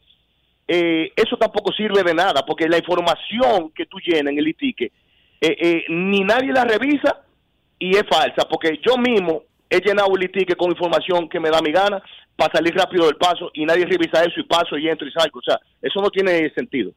eh, 0.67 1.11
eso 1.15 1.37
tampoco 1.37 1.71
sirve 1.71 2.01
de 2.03 2.13
nada, 2.15 2.43
porque 2.45 2.67
la 2.67 2.77
información 2.77 3.71
que 3.75 3.85
tú 3.85 3.97
llenas 3.99 4.31
en 4.33 4.39
el 4.39 4.47
e-ticket, 4.47 4.91
eh, 5.39 5.55
eh, 5.61 5.83
ni 5.89 6.21
nadie 6.21 6.51
la 6.51 6.63
revisa 6.65 7.21
y 7.77 7.91
es 7.95 8.03
falsa, 8.09 8.47
porque 8.49 8.79
yo 8.83 8.97
mismo 8.97 9.43
he 9.69 9.79
llenado 9.81 10.09
el 10.15 10.23
e-ticket 10.23 10.57
con 10.57 10.71
información 10.71 11.29
que 11.29 11.39
me 11.39 11.49
da 11.51 11.61
mi 11.61 11.71
gana 11.71 12.01
para 12.35 12.51
salir 12.53 12.73
rápido 12.73 13.05
del 13.05 13.17
paso 13.17 13.51
y 13.53 13.65
nadie 13.65 13.85
revisa 13.85 14.23
eso 14.23 14.39
y 14.39 14.43
paso 14.43 14.77
y 14.79 14.87
entro 14.89 15.07
y 15.07 15.11
salgo. 15.11 15.37
O 15.39 15.43
sea, 15.43 15.59
eso 15.81 16.01
no 16.01 16.09
tiene 16.09 16.49
sentido. 16.55 16.91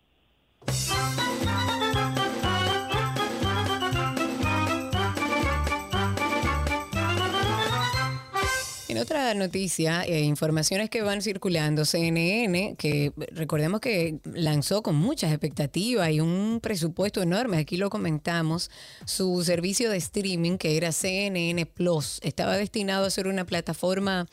En 8.96 9.02
otra 9.02 9.34
noticia, 9.34 10.04
eh, 10.04 10.22
informaciones 10.22 10.88
que 10.88 11.02
van 11.02 11.20
circulando, 11.20 11.84
CNN, 11.84 12.76
que 12.78 13.12
recordemos 13.30 13.82
que 13.82 14.20
lanzó 14.24 14.82
con 14.82 14.96
muchas 14.96 15.32
expectativas 15.32 16.10
y 16.10 16.20
un 16.20 16.60
presupuesto 16.62 17.20
enorme, 17.20 17.58
aquí 17.58 17.76
lo 17.76 17.90
comentamos, 17.90 18.70
su 19.04 19.44
servicio 19.44 19.90
de 19.90 19.98
streaming 19.98 20.56
que 20.56 20.78
era 20.78 20.92
CNN 20.92 21.66
Plus, 21.66 22.20
estaba 22.22 22.56
destinado 22.56 23.04
a 23.04 23.10
ser 23.10 23.26
una 23.28 23.44
plataforma 23.44 24.26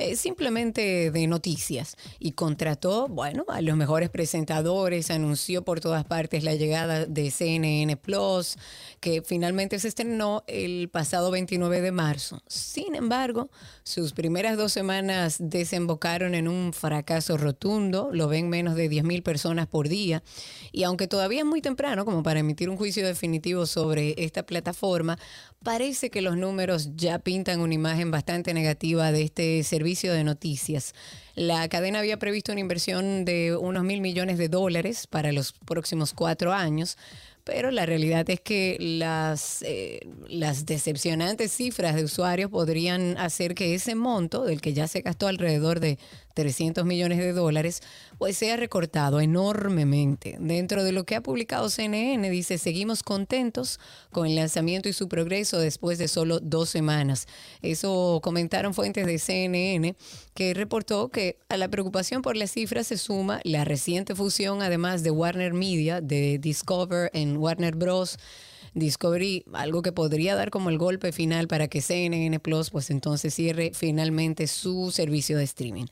eh, 0.00 0.16
simplemente 0.16 1.10
de 1.10 1.26
noticias 1.26 1.94
y 2.18 2.32
contrató, 2.32 3.06
bueno, 3.06 3.44
a 3.48 3.60
los 3.60 3.76
mejores 3.76 4.08
presentadores, 4.08 5.10
anunció 5.10 5.62
por 5.62 5.80
todas 5.80 6.06
partes 6.06 6.42
la 6.42 6.54
llegada 6.54 7.04
de 7.04 7.30
CNN 7.30 7.98
Plus, 7.98 8.56
que 9.00 9.20
finalmente 9.20 9.78
se 9.78 9.88
estrenó 9.88 10.42
el 10.46 10.88
pasado 10.88 11.30
29 11.30 11.82
de 11.82 11.92
marzo. 11.92 12.42
Sin 12.46 12.94
embargo, 12.94 13.50
sus 13.90 14.12
primeras 14.12 14.56
dos 14.56 14.72
semanas 14.72 15.36
desembocaron 15.40 16.34
en 16.34 16.46
un 16.46 16.72
fracaso 16.72 17.36
rotundo, 17.36 18.10
lo 18.12 18.28
ven 18.28 18.48
menos 18.48 18.76
de 18.76 18.88
10.000 18.88 19.22
personas 19.22 19.66
por 19.66 19.88
día, 19.88 20.22
y 20.70 20.84
aunque 20.84 21.08
todavía 21.08 21.40
es 21.40 21.44
muy 21.44 21.60
temprano 21.60 22.04
como 22.04 22.22
para 22.22 22.40
emitir 22.40 22.70
un 22.70 22.76
juicio 22.76 23.04
definitivo 23.04 23.66
sobre 23.66 24.14
esta 24.16 24.44
plataforma, 24.44 25.18
parece 25.64 26.08
que 26.10 26.22
los 26.22 26.36
números 26.36 26.90
ya 26.94 27.18
pintan 27.18 27.60
una 27.60 27.74
imagen 27.74 28.12
bastante 28.12 28.54
negativa 28.54 29.10
de 29.10 29.22
este 29.22 29.62
servicio 29.64 30.14
de 30.14 30.22
noticias. 30.22 30.94
La 31.34 31.68
cadena 31.68 31.98
había 31.98 32.18
previsto 32.18 32.52
una 32.52 32.60
inversión 32.60 33.24
de 33.24 33.56
unos 33.56 33.82
mil 33.82 34.00
millones 34.00 34.38
de 34.38 34.48
dólares 34.48 35.06
para 35.06 35.32
los 35.32 35.52
próximos 35.52 36.12
cuatro 36.12 36.52
años, 36.52 36.96
pero 37.44 37.70
la 37.70 37.86
realidad 37.86 38.28
es 38.30 38.40
que 38.40 38.76
las, 38.80 39.62
eh, 39.62 40.00
decepcionantes 40.64 41.52
cifras 41.52 41.94
de 41.94 42.04
usuarios 42.04 42.50
podrían 42.50 43.16
hacer 43.18 43.54
que 43.54 43.74
ese 43.74 43.94
monto, 43.94 44.44
del 44.44 44.60
que 44.60 44.72
ya 44.72 44.88
se 44.88 45.00
gastó 45.00 45.26
alrededor 45.26 45.80
de 45.80 45.98
300 46.34 46.84
millones 46.84 47.18
de 47.18 47.32
dólares, 47.32 47.82
pues 48.18 48.36
sea 48.36 48.56
recortado 48.56 49.20
enormemente. 49.20 50.36
Dentro 50.40 50.84
de 50.84 50.92
lo 50.92 51.04
que 51.04 51.16
ha 51.16 51.22
publicado 51.22 51.70
CNN, 51.70 52.28
dice, 52.30 52.58
seguimos 52.58 53.02
contentos 53.02 53.80
con 54.10 54.26
el 54.26 54.36
lanzamiento 54.36 54.88
y 54.88 54.92
su 54.92 55.08
progreso 55.08 55.58
después 55.58 55.98
de 55.98 56.08
solo 56.08 56.40
dos 56.40 56.68
semanas. 56.68 57.26
Eso 57.62 58.20
comentaron 58.22 58.74
fuentes 58.74 59.06
de 59.06 59.18
CNN, 59.18 59.96
que 60.34 60.54
reportó 60.54 61.08
que 61.08 61.38
a 61.48 61.56
la 61.56 61.68
preocupación 61.68 62.22
por 62.22 62.36
las 62.36 62.52
cifras 62.52 62.86
se 62.88 62.98
suma 62.98 63.40
la 63.44 63.64
reciente 63.64 64.14
fusión, 64.14 64.62
además 64.62 65.02
de 65.02 65.10
Warner 65.10 65.52
Media, 65.52 66.00
de 66.00 66.38
Discover 66.38 67.10
en 67.12 67.36
Warner 67.36 67.76
Bros. 67.76 68.18
Discovery, 68.74 69.44
algo 69.52 69.82
que 69.82 69.92
podría 69.92 70.34
dar 70.34 70.50
como 70.50 70.70
el 70.70 70.78
golpe 70.78 71.12
final 71.12 71.48
para 71.48 71.68
que 71.68 71.80
CNN 71.80 72.38
Plus 72.40 72.70
pues 72.70 72.90
entonces 72.90 73.34
cierre 73.34 73.72
finalmente 73.74 74.46
su 74.46 74.90
servicio 74.90 75.36
de 75.38 75.44
streaming. 75.44 75.86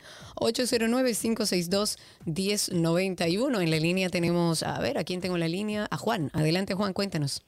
809-562-1091. 2.26 3.62
En 3.62 3.70
la 3.70 3.76
línea 3.78 4.08
tenemos, 4.08 4.62
a 4.62 4.78
ver, 4.80 4.98
¿a 4.98 5.04
quién 5.04 5.20
tengo 5.20 5.36
en 5.36 5.40
la 5.40 5.48
línea? 5.48 5.86
A 5.90 5.96
Juan. 5.96 6.30
Adelante 6.32 6.74
Juan, 6.74 6.92
cuéntanos. 6.92 7.42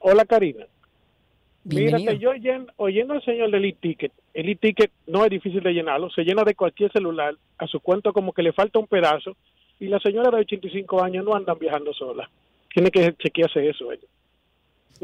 Hola 0.00 0.24
Karina. 0.24 0.66
Bienvenido. 1.66 1.98
Mira, 1.98 2.12
que 2.12 2.18
yo 2.18 2.30
oyen- 2.30 2.66
oyendo 2.76 3.14
al 3.14 3.24
señor 3.24 3.50
del 3.50 3.64
e-ticket, 3.64 4.12
el 4.34 4.50
e-ticket 4.50 4.90
no 5.06 5.24
es 5.24 5.30
difícil 5.30 5.62
de 5.62 5.72
llenarlo, 5.72 6.10
se 6.10 6.22
llena 6.22 6.44
de 6.44 6.54
cualquier 6.54 6.92
celular, 6.92 7.34
a 7.56 7.66
su 7.66 7.80
cuento 7.80 8.12
como 8.12 8.34
que 8.34 8.42
le 8.42 8.52
falta 8.52 8.78
un 8.78 8.86
pedazo, 8.86 9.34
y 9.80 9.86
la 9.86 9.98
señora 10.00 10.30
de 10.30 10.42
85 10.42 11.02
años 11.02 11.24
no 11.24 11.34
andan 11.34 11.58
viajando 11.58 11.94
sola. 11.94 12.28
Tiene 12.72 12.90
que 12.90 13.14
chequearse 13.14 13.66
eso 13.66 13.90
ella. 13.90 14.02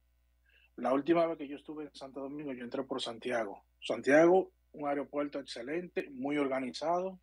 la 0.76 0.92
última 0.92 1.24
vez 1.26 1.38
que 1.38 1.48
yo 1.48 1.56
estuve 1.56 1.84
en 1.84 1.94
Santo 1.94 2.20
Domingo, 2.20 2.52
yo 2.52 2.62
entré 2.62 2.82
por 2.82 3.00
Santiago. 3.00 3.64
Santiago, 3.80 4.52
un 4.72 4.86
aeropuerto 4.86 5.38
excelente, 5.40 6.10
muy 6.10 6.36
organizado. 6.36 7.18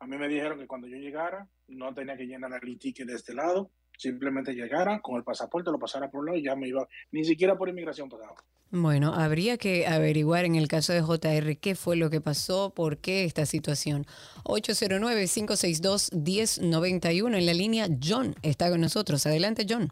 A 0.00 0.06
mí 0.08 0.18
me 0.18 0.26
dijeron 0.26 0.58
que 0.58 0.66
cuando 0.66 0.88
yo 0.88 0.96
llegara 0.96 1.48
no 1.68 1.94
tenía 1.94 2.16
que 2.16 2.26
llenar 2.26 2.50
el 2.60 2.72
e-ticket 2.72 3.06
de 3.06 3.14
este 3.14 3.34
lado, 3.34 3.70
simplemente 3.96 4.54
llegara 4.54 5.00
con 5.00 5.16
el 5.16 5.24
pasaporte, 5.24 5.70
lo 5.70 5.78
pasara 5.78 6.10
por 6.10 6.20
un 6.20 6.26
lado 6.26 6.38
y 6.38 6.42
ya 6.42 6.54
me 6.56 6.68
iba, 6.68 6.86
ni 7.12 7.24
siquiera 7.24 7.56
por 7.56 7.68
inmigración 7.68 8.08
pasaba. 8.08 8.34
Bueno, 8.70 9.14
habría 9.14 9.58
que 9.58 9.86
averiguar 9.86 10.44
en 10.44 10.56
el 10.56 10.66
caso 10.66 10.92
de 10.92 11.00
JR 11.00 11.56
qué 11.58 11.76
fue 11.76 11.94
lo 11.96 12.10
que 12.10 12.20
pasó, 12.20 12.72
por 12.74 12.98
qué 12.98 13.24
esta 13.24 13.46
situación. 13.46 14.06
809-562-1091 14.44 17.36
en 17.36 17.46
la 17.46 17.54
línea. 17.54 17.86
John 18.02 18.34
está 18.42 18.68
con 18.70 18.80
nosotros. 18.80 19.24
Adelante, 19.26 19.64
John. 19.68 19.90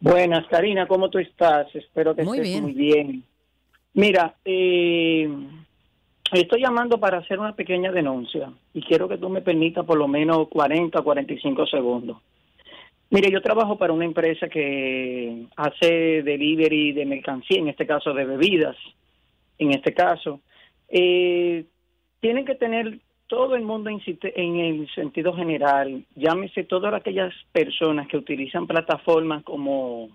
Buenas, 0.00 0.46
Karina, 0.48 0.86
¿cómo 0.86 1.10
tú 1.10 1.18
estás? 1.18 1.66
Espero 1.74 2.14
que 2.14 2.22
Muy 2.22 2.38
estés 2.38 2.50
bien. 2.50 2.62
muy 2.62 2.72
bien. 2.72 3.24
Mira, 3.94 4.34
eh, 4.44 5.28
estoy 6.32 6.60
llamando 6.60 6.98
para 7.00 7.18
hacer 7.18 7.38
una 7.38 7.54
pequeña 7.54 7.92
denuncia 7.92 8.52
y 8.74 8.82
quiero 8.82 9.08
que 9.08 9.16
tú 9.18 9.28
me 9.30 9.40
permitas 9.40 9.84
por 9.86 9.96
lo 9.96 10.06
menos 10.08 10.48
40 10.48 10.98
o 10.98 11.04
45 11.04 11.66
segundos. 11.66 12.18
Mire, 13.10 13.30
yo 13.30 13.40
trabajo 13.40 13.78
para 13.78 13.92
una 13.92 14.04
empresa 14.04 14.48
que 14.48 15.46
hace 15.56 16.22
delivery 16.22 16.92
de 16.92 17.06
mercancía, 17.06 17.58
en 17.58 17.68
este 17.68 17.86
caso 17.86 18.12
de 18.12 18.24
bebidas, 18.24 18.76
en 19.58 19.72
este 19.72 19.94
caso. 19.94 20.40
Eh, 20.88 21.64
tienen 22.20 22.44
que 22.44 22.56
tener 22.56 22.98
todo 23.28 23.54
el 23.56 23.62
mundo 23.62 23.90
en, 23.90 24.56
el 24.56 24.88
sentido 24.94 25.32
general, 25.34 26.04
llámese 26.14 26.64
todas 26.64 26.94
aquellas 26.94 27.32
personas 27.52 28.06
que 28.08 28.16
utilizan 28.16 28.66
plataformas 28.66 29.42
como 29.42 30.08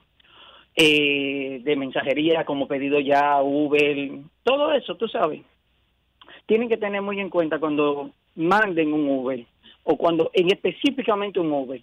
eh, 0.76 1.62
de 1.64 1.76
mensajería, 1.76 2.46
como 2.46 2.68
pedido 2.68 3.00
ya, 3.00 3.42
Uber, 3.42 4.12
todo 4.44 4.72
eso, 4.72 4.96
tú 4.96 5.08
sabes. 5.08 5.42
Tienen 6.46 6.70
que 6.70 6.78
tener 6.78 7.02
muy 7.02 7.20
en 7.20 7.30
cuenta 7.30 7.60
cuando 7.60 8.12
manden 8.36 8.94
un 8.94 9.08
Uber 9.10 9.46
o 9.84 9.98
cuando 9.98 10.32
en 10.34 10.52
específicamente 10.52 11.40
un 11.40 11.52
Uber. 11.52 11.82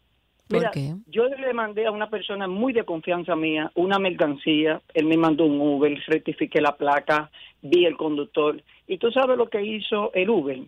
¿Por 0.48 0.58
Mira, 0.58 0.70
qué? 0.70 0.94
yo 1.06 1.28
le 1.28 1.52
mandé 1.52 1.86
a 1.86 1.90
una 1.90 2.08
persona 2.08 2.48
muy 2.48 2.72
de 2.72 2.84
confianza 2.84 3.36
mía 3.36 3.70
una 3.74 3.98
mercancía, 3.98 4.80
él 4.94 5.04
me 5.04 5.18
mandó 5.18 5.44
un 5.44 5.60
Uber, 5.60 6.02
certifiqué 6.06 6.60
la 6.62 6.74
placa, 6.74 7.30
vi 7.60 7.84
el 7.84 7.98
conductor, 7.98 8.62
y 8.86 8.96
tú 8.96 9.10
sabes 9.12 9.36
lo 9.36 9.50
que 9.50 9.62
hizo 9.62 10.10
el 10.14 10.30
Uber, 10.30 10.60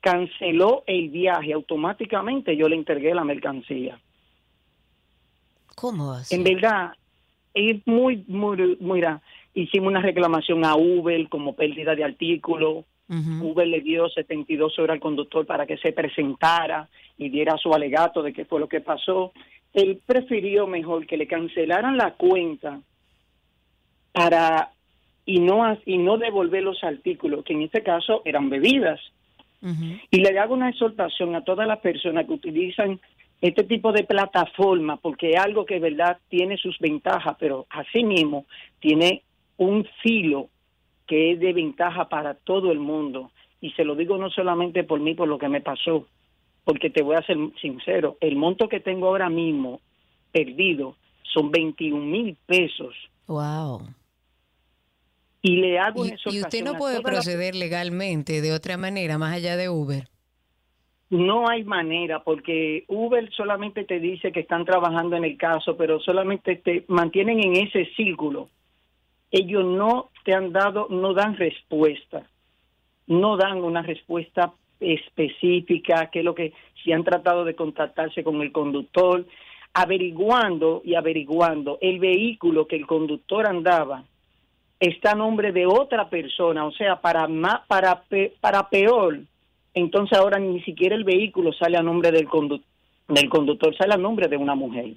canceló 0.00 0.82
el 0.86 1.10
viaje 1.10 1.52
automáticamente, 1.52 2.56
yo 2.56 2.68
le 2.68 2.74
entregué 2.74 3.14
la 3.14 3.22
mercancía. 3.22 4.00
¿Cómo 5.76 6.12
así? 6.12 6.34
En 6.34 6.42
verdad, 6.42 6.92
es 7.54 7.86
muy, 7.86 8.24
muy, 8.26 8.76
mira, 8.80 9.22
hicimos 9.54 9.88
una 9.88 10.02
reclamación 10.02 10.64
a 10.64 10.74
Uber 10.74 11.28
como 11.28 11.54
pérdida 11.54 11.94
de 11.94 12.02
artículo, 12.02 12.84
Uber 13.08 13.66
le 13.66 13.80
dio 13.80 14.08
72 14.08 14.78
horas 14.78 14.94
al 14.94 15.00
conductor 15.00 15.44
para 15.44 15.66
que 15.66 15.76
se 15.76 15.92
presentara 15.92 16.88
y 17.18 17.28
diera 17.28 17.56
su 17.58 17.72
alegato 17.74 18.22
de 18.22 18.32
qué 18.32 18.44
fue 18.44 18.60
lo 18.60 18.68
que 18.68 18.80
pasó. 18.80 19.32
Él 19.72 20.00
prefirió 20.06 20.66
mejor 20.66 21.06
que 21.06 21.16
le 21.16 21.26
cancelaran 21.26 21.96
la 21.96 22.14
cuenta 22.14 22.80
para 24.12 24.70
y 25.26 25.40
no 25.40 25.78
y 25.84 25.98
no 25.98 26.18
devolver 26.18 26.62
los 26.62 26.82
artículos, 26.84 27.44
que 27.44 27.54
en 27.54 27.62
este 27.62 27.82
caso 27.82 28.22
eran 28.24 28.48
bebidas. 28.48 29.00
Y 30.10 30.18
le 30.18 30.38
hago 30.38 30.52
una 30.52 30.68
exhortación 30.68 31.34
a 31.34 31.42
todas 31.42 31.66
las 31.66 31.78
personas 31.78 32.26
que 32.26 32.34
utilizan 32.34 33.00
este 33.40 33.64
tipo 33.64 33.92
de 33.92 34.04
plataforma, 34.04 34.98
porque 34.98 35.30
es 35.30 35.40
algo 35.40 35.64
que, 35.64 35.80
de 35.80 35.90
verdad, 35.90 36.18
tiene 36.28 36.58
sus 36.58 36.78
ventajas, 36.78 37.34
pero 37.40 37.66
asimismo 37.70 38.44
tiene 38.78 39.22
un 39.56 39.86
filo 40.02 40.50
que 41.06 41.32
es 41.32 41.40
de 41.40 41.52
ventaja 41.52 42.08
para 42.08 42.34
todo 42.34 42.72
el 42.72 42.78
mundo. 42.78 43.30
Y 43.60 43.70
se 43.72 43.84
lo 43.84 43.94
digo 43.94 44.18
no 44.18 44.30
solamente 44.30 44.84
por 44.84 45.00
mí, 45.00 45.14
por 45.14 45.28
lo 45.28 45.38
que 45.38 45.48
me 45.48 45.60
pasó, 45.60 46.06
porque 46.64 46.90
te 46.90 47.02
voy 47.02 47.16
a 47.16 47.22
ser 47.22 47.36
sincero, 47.60 48.16
el 48.20 48.36
monto 48.36 48.68
que 48.68 48.80
tengo 48.80 49.08
ahora 49.08 49.28
mismo 49.28 49.80
perdido 50.32 50.96
son 51.22 51.50
21 51.50 52.04
mil 52.04 52.36
pesos. 52.46 52.94
Wow. 53.26 53.82
Y 55.42 55.56
le 55.56 55.78
hago 55.78 56.06
Y, 56.06 56.14
y 56.26 56.40
usted 56.40 56.64
no 56.64 56.74
puede 56.74 57.02
proceder 57.02 57.54
legalmente 57.54 58.40
de 58.40 58.52
otra 58.52 58.76
manera, 58.76 59.18
más 59.18 59.34
allá 59.34 59.56
de 59.56 59.68
Uber. 59.68 60.08
No 61.10 61.48
hay 61.48 61.64
manera, 61.64 62.24
porque 62.24 62.84
Uber 62.88 63.30
solamente 63.32 63.84
te 63.84 64.00
dice 64.00 64.32
que 64.32 64.40
están 64.40 64.64
trabajando 64.64 65.16
en 65.16 65.24
el 65.24 65.36
caso, 65.36 65.76
pero 65.76 66.00
solamente 66.00 66.56
te 66.56 66.84
mantienen 66.88 67.40
en 67.40 67.56
ese 67.56 67.86
círculo. 67.94 68.48
Ellos 69.30 69.64
no 69.64 70.10
te 70.24 70.34
han 70.34 70.52
dado, 70.52 70.88
no 70.90 71.14
dan 71.14 71.36
respuesta, 71.36 72.22
no 73.06 73.36
dan 73.36 73.62
una 73.62 73.82
respuesta 73.82 74.52
específica, 74.80 76.10
que 76.10 76.20
es 76.20 76.24
lo 76.24 76.34
que 76.34 76.52
si 76.82 76.92
han 76.92 77.04
tratado 77.04 77.44
de 77.44 77.54
contactarse 77.54 78.24
con 78.24 78.40
el 78.42 78.50
conductor, 78.50 79.24
averiguando 79.72 80.82
y 80.84 80.94
averiguando 80.94 81.78
el 81.80 81.98
vehículo 81.98 82.66
que 82.66 82.76
el 82.76 82.86
conductor 82.86 83.46
andaba 83.46 84.04
está 84.80 85.12
a 85.12 85.14
nombre 85.14 85.52
de 85.52 85.66
otra 85.66 86.08
persona, 86.08 86.66
o 86.66 86.72
sea, 86.72 87.00
para 87.00 87.26
para 87.66 88.02
pe- 88.02 88.34
para 88.40 88.68
peor, 88.68 89.20
entonces 89.72 90.18
ahora 90.18 90.38
ni 90.38 90.60
siquiera 90.62 90.94
el 90.94 91.04
vehículo 91.04 91.52
sale 91.52 91.76
a 91.76 91.82
nombre 91.82 92.10
del 92.10 92.28
del 93.08 93.28
conductor, 93.28 93.74
sale 93.76 93.94
a 93.94 93.98
nombre 93.98 94.28
de 94.28 94.36
una 94.36 94.54
mujer. 94.54 94.94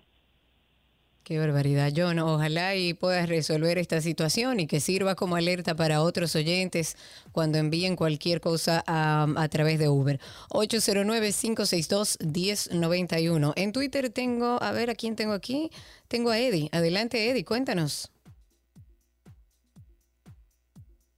Qué 1.28 1.38
barbaridad, 1.40 1.92
John. 1.94 2.20
Ojalá 2.20 2.78
y 2.78 2.94
puedas 2.94 3.28
resolver 3.28 3.78
esta 3.78 4.00
situación 4.00 4.62
y 4.62 4.68
que 4.68 4.80
sirva 4.80 5.16
como 5.16 5.36
alerta 5.36 5.76
para 5.76 6.02
otros 6.02 6.34
oyentes 6.38 6.96
cuando 7.34 7.58
envíen 7.58 7.98
cualquier 7.98 8.40
cosa 8.40 8.82
a, 8.88 9.28
a 9.36 9.50
través 9.50 9.78
de 9.78 9.90
Uber. 9.90 10.22
809-562-1091. 10.52 13.52
En 13.58 13.74
Twitter 13.74 14.10
tengo, 14.10 14.58
a 14.64 14.72
ver, 14.72 14.90
¿a 14.90 14.96
quién 14.96 15.18
tengo 15.18 15.34
aquí? 15.34 15.70
Tengo 16.08 16.30
a 16.30 16.40
Eddie. 16.40 16.70
Adelante, 16.72 17.30
Eddie, 17.30 17.44
cuéntanos. 17.44 18.10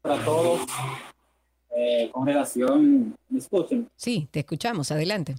para 0.02 0.26
todos 0.26 0.61
eh, 1.77 2.10
con 2.11 2.26
relación, 2.26 3.15
¿me 3.30 3.38
escuchan? 3.38 3.88
Sí, 3.95 4.27
te 4.31 4.40
escuchamos, 4.40 4.91
adelante. 4.91 5.36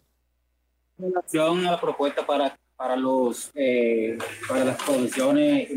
Con 0.97 1.11
relación 1.11 1.67
a 1.67 1.73
la 1.73 1.81
propuesta 1.81 2.25
para, 2.25 2.57
para 2.81 2.97
los 2.97 3.53
eh, 3.55 4.17
para 4.49 4.65
las 4.65 4.83
provisiones 4.83 5.69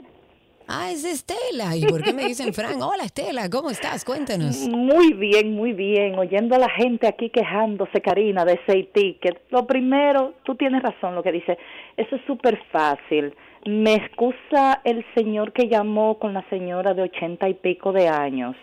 Ah, 0.68 0.91
es 0.91 1.04
Estela. 1.04 1.76
¿Y 1.76 1.86
por 1.86 2.04
qué 2.04 2.14
me 2.14 2.26
dicen 2.26 2.54
Frank? 2.54 2.80
Hola, 2.82 3.06
Estela, 3.06 3.49
¿cómo 3.49 3.72
estás? 3.72 4.06
Cuéntanos. 4.06 4.58
Muy 4.70 5.14
bien, 5.14 5.54
muy 5.54 5.74
bien. 5.74 6.20
Oyendo 6.20 6.56
a 6.56 6.60
la 6.60 6.70
gente 6.70 7.08
aquí 7.08 7.30
quejándose, 7.30 8.02
Karina, 8.02 8.45
de 8.45 8.60
ese 8.64 8.84
ticket. 8.94 9.41
Lo 9.49 9.66
primero, 9.66 10.36
tú 10.44 10.56
tienes 10.56 10.84
razón 10.84 11.16
lo 11.16 11.24
que 11.24 11.32
dice. 11.32 11.58
Eso 11.95 12.16
es 12.18 12.22
súper 12.28 12.62
fácil. 12.72 13.34
Me 13.66 13.95
excusa 13.95 14.82
el 14.84 15.04
señor 15.16 15.52
que 15.52 15.68
llamó 15.68 16.20
con 16.20 16.34
la 16.34 16.48
señora 16.49 16.94
de 16.94 17.02
ochenta 17.04 17.49
y 17.49 17.54
pico 17.56 17.91
de 17.91 18.08
años. 18.08 18.56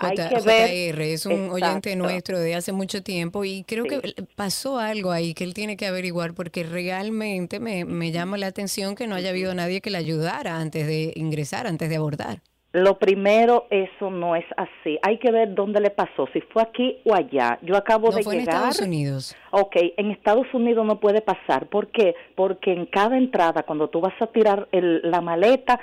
J-. 0.00 0.40
JR 0.40 1.00
es 1.02 1.26
un 1.26 1.50
oyente 1.50 1.94
nuestro 1.96 2.38
de 2.38 2.54
hace 2.54 2.72
mucho 2.72 3.02
tiempo 3.02 3.44
y 3.44 3.64
creo 3.64 3.84
que 3.84 4.00
pasó 4.36 4.78
algo 4.78 5.10
ahí 5.12 5.34
que 5.34 5.44
él 5.44 5.54
tiene 5.54 5.76
que 5.76 5.86
averiguar 5.86 6.34
porque 6.34 6.62
realmente 6.64 7.60
me, 7.60 7.84
me 7.84 8.10
llama 8.12 8.36
la 8.38 8.46
atención 8.46 8.94
que 8.94 9.06
no 9.06 9.14
haya 9.14 9.30
habido 9.30 9.54
nadie 9.54 9.80
que 9.80 9.90
le 9.90 9.98
ayudara 9.98 10.56
antes 10.58 10.86
de 10.86 11.12
ingresar, 11.16 11.66
antes 11.66 11.88
de 11.88 11.96
abordar. 11.96 12.38
Lo 12.72 13.00
primero, 13.00 13.66
eso 13.70 14.12
no 14.12 14.36
es 14.36 14.44
así. 14.56 14.96
Hay 15.02 15.18
que 15.18 15.32
ver 15.32 15.56
dónde 15.56 15.80
le 15.80 15.90
pasó, 15.90 16.28
si 16.32 16.40
fue 16.40 16.62
aquí 16.62 16.98
o 17.04 17.14
allá. 17.16 17.58
Yo 17.62 17.76
acabo 17.76 18.10
No 18.10 18.16
de 18.18 18.22
fue 18.22 18.34
en 18.34 18.40
llegar. 18.42 18.54
Estados 18.54 18.80
Unidos. 18.80 19.36
Ok, 19.50 19.74
en 19.96 20.12
Estados 20.12 20.46
Unidos 20.54 20.86
no 20.86 21.00
puede 21.00 21.20
pasar. 21.20 21.66
¿Por 21.66 21.88
qué? 21.88 22.14
Porque 22.36 22.72
en 22.72 22.86
cada 22.86 23.18
entrada, 23.18 23.64
cuando 23.64 23.88
tú 23.90 24.00
vas 24.00 24.14
a 24.20 24.28
tirar 24.28 24.68
el- 24.70 25.00
la 25.02 25.20
maleta, 25.20 25.80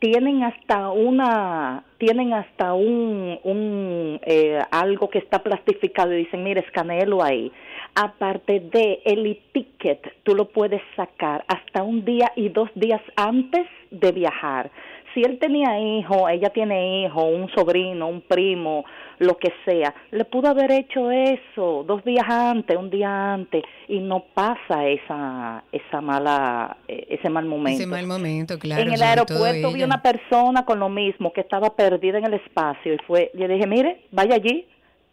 tienen 0.00 0.42
hasta 0.42 0.90
una, 0.90 1.84
tienen 1.98 2.32
hasta 2.32 2.72
un, 2.72 3.38
un 3.44 4.18
eh, 4.24 4.58
algo 4.70 5.10
que 5.10 5.18
está 5.18 5.42
plastificado 5.42 6.12
y 6.12 6.24
dicen, 6.24 6.42
mire, 6.42 6.60
escaneelo 6.62 7.22
ahí. 7.22 7.52
Aparte 7.94 8.60
de 8.60 9.02
el 9.04 9.26
e-ticket, 9.26 10.00
tú 10.22 10.34
lo 10.34 10.46
puedes 10.46 10.80
sacar 10.96 11.44
hasta 11.48 11.82
un 11.82 12.04
día 12.04 12.32
y 12.34 12.48
dos 12.48 12.70
días 12.74 13.02
antes 13.16 13.66
de 13.90 14.12
viajar. 14.12 14.70
Si 15.12 15.22
él 15.22 15.38
tenía 15.38 15.78
hijo, 15.78 16.28
ella 16.28 16.50
tiene 16.50 17.02
hijo, 17.02 17.24
un 17.24 17.50
sobrino, 17.50 18.06
un 18.06 18.22
primo, 18.22 18.84
lo 19.20 19.36
que 19.36 19.52
sea, 19.66 19.94
le 20.12 20.24
pudo 20.24 20.48
haber 20.48 20.72
hecho 20.72 21.10
eso 21.10 21.84
dos 21.86 22.02
días 22.04 22.24
antes, 22.26 22.74
un 22.74 22.88
día 22.88 23.34
antes, 23.34 23.62
y 23.86 24.00
no 24.00 24.24
pasa 24.32 24.88
esa, 24.88 25.62
esa 25.70 26.00
mala, 26.00 26.78
eh, 26.88 27.06
ese 27.10 27.28
mal 27.28 27.44
momento. 27.44 27.82
Ese 27.82 27.86
mal 27.86 28.06
momento, 28.06 28.58
claro. 28.58 28.80
en 28.80 28.94
el 28.94 29.02
aeropuerto 29.02 29.72
vi 29.72 29.82
una 29.82 30.00
persona 30.00 30.64
con 30.64 30.80
lo 30.80 30.88
mismo, 30.88 31.34
que 31.34 31.42
estaba 31.42 31.76
perdida 31.76 32.16
en 32.16 32.24
el 32.24 32.34
espacio, 32.34 32.94
y 32.94 32.98
fue, 33.06 33.30
yo 33.34 33.46
dije, 33.46 33.66
mire, 33.66 34.06
vaya 34.10 34.36
allí, 34.36 34.66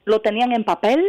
lo 0.05 0.21
tenían 0.21 0.53
en 0.53 0.63
papel 0.63 1.03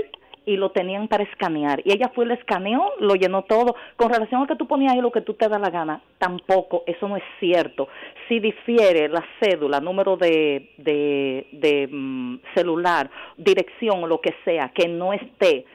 y 0.49 0.57
lo 0.57 0.71
tenían 0.71 1.09
para 1.09 1.25
escanear. 1.25 1.83
Y 1.85 1.93
ella 1.93 2.11
fue, 2.15 2.25
lo 2.25 2.33
escaneó, 2.33 2.93
lo 3.01 3.15
llenó 3.15 3.43
todo. 3.43 3.77
Con 3.97 4.11
relación 4.11 4.43
a 4.43 4.47
que 4.47 4.57
tú 4.57 4.67
ponías 4.67 4.95
ahí 4.95 5.01
lo 5.03 5.13
que 5.13 5.21
tú 5.21 5.35
te 5.35 5.47
da 5.47 5.59
la 5.59 5.69
gana, 5.69 6.01
tampoco, 6.17 6.85
eso 6.87 7.07
no 7.07 7.19
es 7.19 7.23
cierto. 7.39 7.89
Si 8.29 8.41
difiere 8.41 9.09
la 9.09 9.23
cédula, 9.41 9.79
número 9.81 10.17
de, 10.17 10.71
de, 10.79 11.47
de 11.53 11.89
mm, 11.91 12.39
celular, 12.55 13.11
dirección 13.37 14.05
o 14.05 14.07
lo 14.07 14.23
que 14.23 14.35
sea, 14.45 14.71
que 14.71 14.89
no 14.89 15.13
esté 15.13 15.67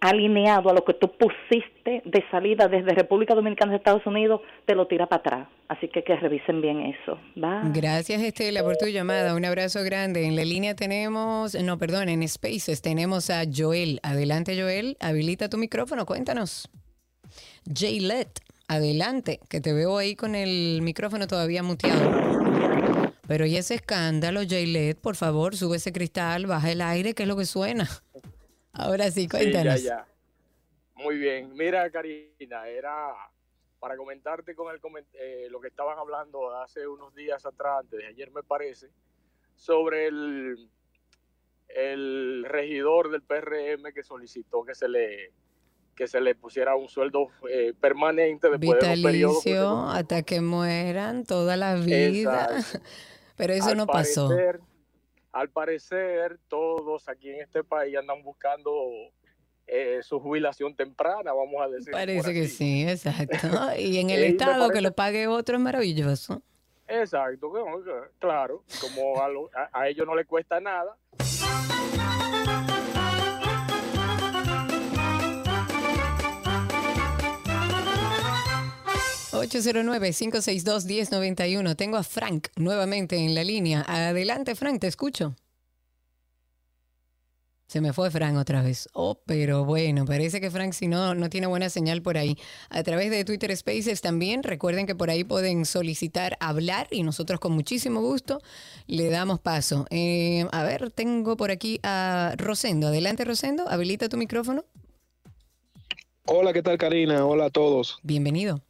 alineado 0.00 0.70
a 0.70 0.72
lo 0.72 0.84
que 0.84 0.94
tú 0.94 1.12
pusiste 1.12 2.02
de 2.04 2.24
salida 2.30 2.68
desde 2.68 2.94
República 2.94 3.34
Dominicana 3.34 3.74
a 3.74 3.76
Estados 3.76 4.06
Unidos, 4.06 4.40
te 4.64 4.74
lo 4.74 4.86
tira 4.86 5.06
para 5.06 5.20
atrás. 5.20 5.48
Así 5.68 5.88
que 5.88 6.02
que 6.02 6.16
revisen 6.16 6.60
bien 6.60 6.80
eso. 6.80 7.18
Bye. 7.36 7.72
Gracias, 7.72 8.22
Estela, 8.22 8.62
por 8.62 8.76
tu 8.76 8.86
llamada. 8.86 9.34
Un 9.34 9.44
abrazo 9.44 9.84
grande. 9.84 10.26
En 10.26 10.36
la 10.36 10.44
línea 10.44 10.74
tenemos, 10.74 11.54
no, 11.54 11.78
perdón, 11.78 12.08
en 12.08 12.26
Spaces 12.26 12.80
tenemos 12.82 13.30
a 13.30 13.42
Joel. 13.54 14.00
Adelante, 14.02 14.60
Joel. 14.60 14.96
Habilita 15.00 15.48
tu 15.48 15.58
micrófono, 15.58 16.06
cuéntanos. 16.06 16.70
Jaylet, 17.72 18.40
adelante, 18.68 19.40
que 19.48 19.60
te 19.60 19.72
veo 19.72 19.98
ahí 19.98 20.16
con 20.16 20.34
el 20.34 20.80
micrófono 20.82 21.26
todavía 21.26 21.62
muteado. 21.62 22.40
Pero 23.28 23.46
y 23.46 23.56
ese 23.56 23.74
escándalo, 23.74 24.40
Jaylet, 24.48 24.98
por 24.98 25.14
favor, 25.14 25.54
sube 25.54 25.76
ese 25.76 25.92
cristal, 25.92 26.46
baja 26.46 26.72
el 26.72 26.80
aire, 26.80 27.14
que 27.14 27.22
es 27.22 27.28
lo 27.28 27.36
que 27.36 27.44
suena. 27.44 27.88
Ahora 28.72 29.10
sí, 29.10 29.28
cuéntanos. 29.28 29.80
Sí, 29.80 29.86
ya, 29.86 30.06
ya. 30.06 31.02
Muy 31.02 31.18
bien. 31.18 31.52
Mira, 31.54 31.90
Karina, 31.90 32.68
era 32.68 33.14
para 33.78 33.96
comentarte 33.96 34.54
con 34.54 34.72
el 34.72 34.80
eh, 35.14 35.48
lo 35.50 35.60
que 35.60 35.68
estaban 35.68 35.98
hablando 35.98 36.54
hace 36.54 36.86
unos 36.86 37.14
días 37.14 37.46
atrás, 37.46 37.80
antes 37.80 37.98
de 37.98 38.06
ayer 38.06 38.30
me 38.30 38.42
parece, 38.42 38.90
sobre 39.56 40.06
el, 40.06 40.68
el 41.68 42.44
regidor 42.46 43.10
del 43.10 43.22
PRM 43.22 43.92
que 43.94 44.02
solicitó 44.02 44.64
que 44.64 44.74
se 44.74 44.88
le 44.88 45.32
que 45.96 46.06
se 46.06 46.20
le 46.20 46.34
pusiera 46.34 46.76
un 46.76 46.88
sueldo 46.88 47.28
eh, 47.50 47.74
permanente 47.78 48.48
después 48.48 48.80
de 48.80 48.96
los 48.96 48.96
Vitalicio 48.96 49.82
hasta 49.88 50.22
que 50.22 50.40
mueran 50.40 51.24
toda 51.24 51.58
la 51.58 51.74
vida. 51.74 52.44
Exacto. 52.56 52.78
Pero 53.36 53.52
eso 53.52 53.70
Al 53.70 53.76
no 53.76 53.86
pasó. 53.86 54.30
Al 55.32 55.48
parecer, 55.50 56.38
todos 56.48 57.08
aquí 57.08 57.30
en 57.30 57.40
este 57.42 57.62
país 57.64 57.96
andan 57.96 58.22
buscando 58.22 58.72
eh, 59.66 60.00
su 60.02 60.18
jubilación 60.18 60.74
temprana, 60.74 61.32
vamos 61.32 61.62
a 61.62 61.68
decir. 61.68 61.92
Parece 61.92 62.32
que 62.34 62.48
sí, 62.48 62.88
exacto. 62.88 63.36
Y 63.78 63.98
en 63.98 64.10
el 64.10 64.20
y 64.24 64.26
estado 64.28 64.70
que 64.70 64.80
lo 64.80 64.92
pague 64.92 65.26
otro 65.28 65.56
es 65.56 65.62
maravilloso. 65.62 66.42
Exacto, 66.88 67.52
claro, 68.18 68.64
como 68.80 69.22
a, 69.22 69.28
lo- 69.28 69.48
a- 69.54 69.70
a 69.72 69.88
ellos 69.88 70.04
no 70.06 70.16
les 70.16 70.26
cuesta 70.26 70.58
nada. 70.60 70.96
809-562-1091. 79.42 81.76
Tengo 81.76 81.96
a 81.96 82.02
Frank 82.02 82.48
nuevamente 82.56 83.16
en 83.16 83.34
la 83.34 83.44
línea. 83.44 83.84
Adelante, 83.86 84.54
Frank, 84.54 84.80
te 84.80 84.86
escucho. 84.86 85.34
Se 87.70 87.80
me 87.80 87.92
fue 87.92 88.10
Frank 88.10 88.36
otra 88.36 88.62
vez. 88.62 88.88
Oh, 88.94 89.20
pero 89.26 89.64
bueno, 89.64 90.04
parece 90.04 90.40
que 90.40 90.50
Frank 90.50 90.72
si 90.72 90.88
no, 90.88 91.14
no 91.14 91.30
tiene 91.30 91.46
buena 91.46 91.70
señal 91.70 92.02
por 92.02 92.18
ahí. 92.18 92.36
A 92.68 92.82
través 92.82 93.12
de 93.12 93.24
Twitter 93.24 93.56
Spaces 93.56 94.00
también, 94.00 94.42
recuerden 94.42 94.86
que 94.86 94.96
por 94.96 95.08
ahí 95.08 95.22
pueden 95.22 95.64
solicitar 95.64 96.36
hablar 96.40 96.88
y 96.90 97.04
nosotros 97.04 97.38
con 97.38 97.52
muchísimo 97.52 98.00
gusto 98.00 98.40
le 98.88 99.08
damos 99.08 99.38
paso. 99.38 99.86
Eh, 99.90 100.46
a 100.50 100.64
ver, 100.64 100.90
tengo 100.90 101.36
por 101.36 101.52
aquí 101.52 101.78
a 101.84 102.34
Rosendo. 102.36 102.88
Adelante, 102.88 103.24
Rosendo, 103.24 103.68
habilita 103.68 104.08
tu 104.08 104.16
micrófono. 104.16 104.64
Hola, 106.26 106.52
¿qué 106.52 106.62
tal 106.62 106.76
Karina? 106.76 107.24
Hola 107.24 107.44
a 107.44 107.50
todos. 107.50 108.00
Bienvenido. 108.02 108.64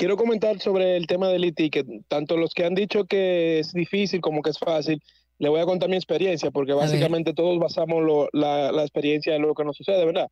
Quiero 0.00 0.16
comentar 0.16 0.58
sobre 0.60 0.96
el 0.96 1.06
tema 1.06 1.28
del 1.28 1.44
e-ticket. 1.44 1.86
Tanto 2.08 2.38
los 2.38 2.54
que 2.54 2.64
han 2.64 2.74
dicho 2.74 3.04
que 3.04 3.58
es 3.58 3.74
difícil 3.74 4.22
como 4.22 4.40
que 4.40 4.48
es 4.48 4.58
fácil, 4.58 5.02
le 5.38 5.50
voy 5.50 5.60
a 5.60 5.66
contar 5.66 5.90
mi 5.90 5.96
experiencia, 5.96 6.50
porque 6.50 6.72
básicamente 6.72 7.34
todos 7.34 7.58
basamos 7.58 8.02
lo- 8.02 8.26
la, 8.32 8.72
la 8.72 8.80
experiencia 8.80 9.36
en 9.36 9.42
lo 9.42 9.54
que 9.54 9.62
nos 9.62 9.76
sucede, 9.76 10.02
¿verdad? 10.06 10.28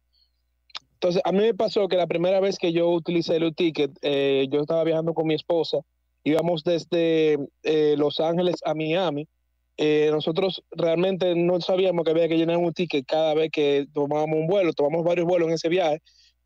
Entonces, 0.94 1.20
a 1.22 1.32
mí 1.32 1.40
me 1.40 1.52
pasó 1.52 1.86
que 1.86 1.96
la 1.98 2.06
primera 2.06 2.40
vez 2.40 2.56
que 2.56 2.72
yo 2.72 2.88
utilicé 2.88 3.36
el 3.36 3.42
e-ticket, 3.42 3.90
eh, 4.00 4.46
yo 4.50 4.62
estaba 4.62 4.84
viajando 4.84 5.12
con 5.12 5.26
mi 5.26 5.34
esposa, 5.34 5.80
íbamos 6.24 6.64
desde 6.64 7.36
eh, 7.62 7.94
Los 7.98 8.20
Ángeles 8.20 8.56
a 8.64 8.72
Miami. 8.72 9.26
Eh, 9.76 10.08
nosotros 10.10 10.62
realmente 10.70 11.34
no 11.34 11.60
sabíamos 11.60 12.06
que 12.06 12.12
había 12.12 12.26
que 12.26 12.38
llenar 12.38 12.56
un 12.56 12.72
ticket 12.72 13.04
cada 13.04 13.34
vez 13.34 13.50
que 13.50 13.86
tomábamos 13.92 14.38
un 14.38 14.46
vuelo, 14.46 14.72
tomamos 14.72 15.04
varios 15.04 15.26
vuelos 15.26 15.48
en 15.48 15.54
ese 15.56 15.68
viaje, 15.68 16.00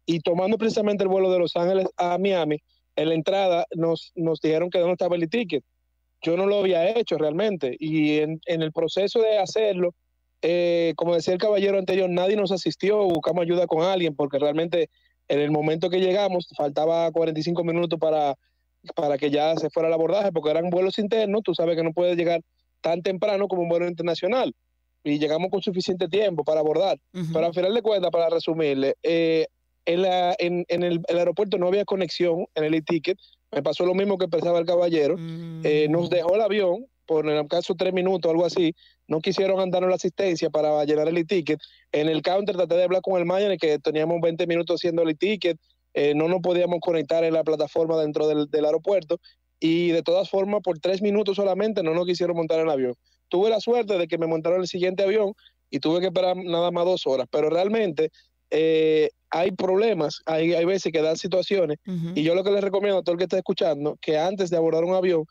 y 0.06 0.18
tomando 0.18 0.58
precisamente 0.58 1.04
el 1.04 1.08
vuelo 1.08 1.30
de 1.30 1.38
Los 1.38 1.54
Ángeles 1.54 1.86
a 1.96 2.18
Miami, 2.18 2.58
en 2.96 3.08
la 3.08 3.14
entrada 3.14 3.66
nos, 3.74 4.12
nos 4.14 4.40
dijeron 4.40 4.70
que 4.70 4.78
dónde 4.78 4.92
estaba 4.92 5.16
el 5.16 5.28
ticket. 5.28 5.64
Yo 6.22 6.36
no 6.36 6.46
lo 6.46 6.58
había 6.60 6.96
hecho 6.96 7.18
realmente 7.18 7.76
y 7.78 8.18
en, 8.18 8.40
en 8.46 8.62
el 8.62 8.72
proceso 8.72 9.20
de 9.20 9.38
hacerlo, 9.38 9.94
eh, 10.40 10.92
como 10.96 11.14
decía 11.14 11.34
el 11.34 11.40
caballero 11.40 11.78
anterior, 11.78 12.08
nadie 12.08 12.36
nos 12.36 12.52
asistió, 12.52 13.04
buscamos 13.04 13.42
ayuda 13.42 13.66
con 13.66 13.82
alguien 13.82 14.14
porque 14.14 14.38
realmente 14.38 14.88
en 15.28 15.40
el 15.40 15.50
momento 15.50 15.90
que 15.90 16.00
llegamos 16.00 16.48
faltaba 16.56 17.10
45 17.10 17.64
minutos 17.64 17.98
para, 17.98 18.36
para 18.94 19.18
que 19.18 19.30
ya 19.30 19.56
se 19.56 19.70
fuera 19.70 19.88
el 19.88 19.94
abordaje 19.94 20.30
porque 20.32 20.50
eran 20.50 20.70
vuelos 20.70 20.98
internos, 20.98 21.42
tú 21.42 21.54
sabes 21.54 21.76
que 21.76 21.82
no 21.82 21.92
puedes 21.92 22.16
llegar 22.16 22.40
tan 22.80 23.02
temprano 23.02 23.48
como 23.48 23.62
un 23.62 23.68
vuelo 23.68 23.88
internacional 23.88 24.54
y 25.04 25.18
llegamos 25.18 25.50
con 25.50 25.62
suficiente 25.62 26.08
tiempo 26.08 26.44
para 26.44 26.60
abordar. 26.60 26.98
Pero 27.32 27.46
al 27.46 27.54
final 27.54 27.74
de 27.74 27.82
cuentas, 27.82 28.10
para 28.10 28.28
resumirle, 28.28 28.94
eh, 29.02 29.46
en, 29.84 30.02
la, 30.02 30.34
en, 30.38 30.64
en 30.68 30.82
el, 30.82 31.00
el 31.08 31.18
aeropuerto 31.18 31.58
no 31.58 31.68
había 31.68 31.84
conexión 31.84 32.46
en 32.54 32.64
el 32.64 32.74
e-ticket. 32.74 33.18
Me 33.50 33.62
pasó 33.62 33.84
lo 33.84 33.94
mismo 33.94 34.18
que 34.18 34.28
pensaba 34.28 34.58
el 34.58 34.66
caballero. 34.66 35.16
Eh, 35.18 35.86
nos 35.90 36.08
dejó 36.08 36.34
el 36.34 36.40
avión 36.40 36.86
por 37.06 37.28
en 37.28 37.36
el 37.36 37.48
caso 37.48 37.74
tres 37.74 37.92
minutos, 37.92 38.30
algo 38.30 38.46
así. 38.46 38.74
No 39.08 39.20
quisieron 39.20 39.70
darnos 39.70 39.90
la 39.90 39.96
asistencia 39.96 40.50
para 40.50 40.84
llenar 40.84 41.08
el 41.08 41.18
e-ticket. 41.18 41.60
En 41.90 42.08
el 42.08 42.22
counter 42.22 42.56
traté 42.56 42.76
de 42.76 42.84
hablar 42.84 43.02
con 43.02 43.18
el 43.18 43.26
manager 43.26 43.58
que 43.58 43.78
teníamos 43.78 44.20
20 44.20 44.46
minutos 44.46 44.80
haciendo 44.80 45.02
el 45.02 45.10
e-ticket. 45.10 45.58
Eh, 45.94 46.14
no 46.14 46.28
nos 46.28 46.40
podíamos 46.40 46.78
conectar 46.80 47.24
en 47.24 47.34
la 47.34 47.44
plataforma 47.44 48.00
dentro 48.00 48.26
del, 48.26 48.48
del 48.50 48.64
aeropuerto. 48.64 49.18
Y 49.60 49.88
de 49.88 50.02
todas 50.02 50.30
formas, 50.30 50.60
por 50.62 50.78
tres 50.78 51.02
minutos 51.02 51.36
solamente 51.36 51.82
no 51.82 51.94
nos 51.94 52.06
quisieron 52.06 52.36
montar 52.36 52.58
en 52.60 52.66
el 52.66 52.72
avión. 52.72 52.94
Tuve 53.28 53.50
la 53.50 53.60
suerte 53.60 53.98
de 53.98 54.08
que 54.08 54.18
me 54.18 54.26
montaron 54.26 54.60
el 54.60 54.66
siguiente 54.66 55.02
avión 55.02 55.34
y 55.70 55.78
tuve 55.80 56.00
que 56.00 56.06
esperar 56.06 56.36
nada 56.36 56.70
más 56.70 56.84
dos 56.84 57.06
horas. 57.06 57.26
Pero 57.30 57.50
realmente 57.50 58.10
eh, 58.52 59.10
hay 59.30 59.50
problemas, 59.52 60.20
hay, 60.26 60.52
hay 60.52 60.64
veces 60.66 60.92
que 60.92 61.00
dan 61.00 61.16
situaciones. 61.16 61.78
Y 62.14 62.22
yo 62.22 62.34
lo 62.34 62.44
que 62.44 62.50
les 62.50 62.62
recomiendo 62.62 62.98
a 62.98 63.02
todo 63.02 63.14
el 63.14 63.18
que 63.18 63.24
esté 63.24 63.38
escuchando, 63.38 63.96
que 64.00 64.18
antes 64.18 64.50
de 64.50 64.58
abordar 64.58 64.84
un 64.84 64.94
avión, 64.94 65.24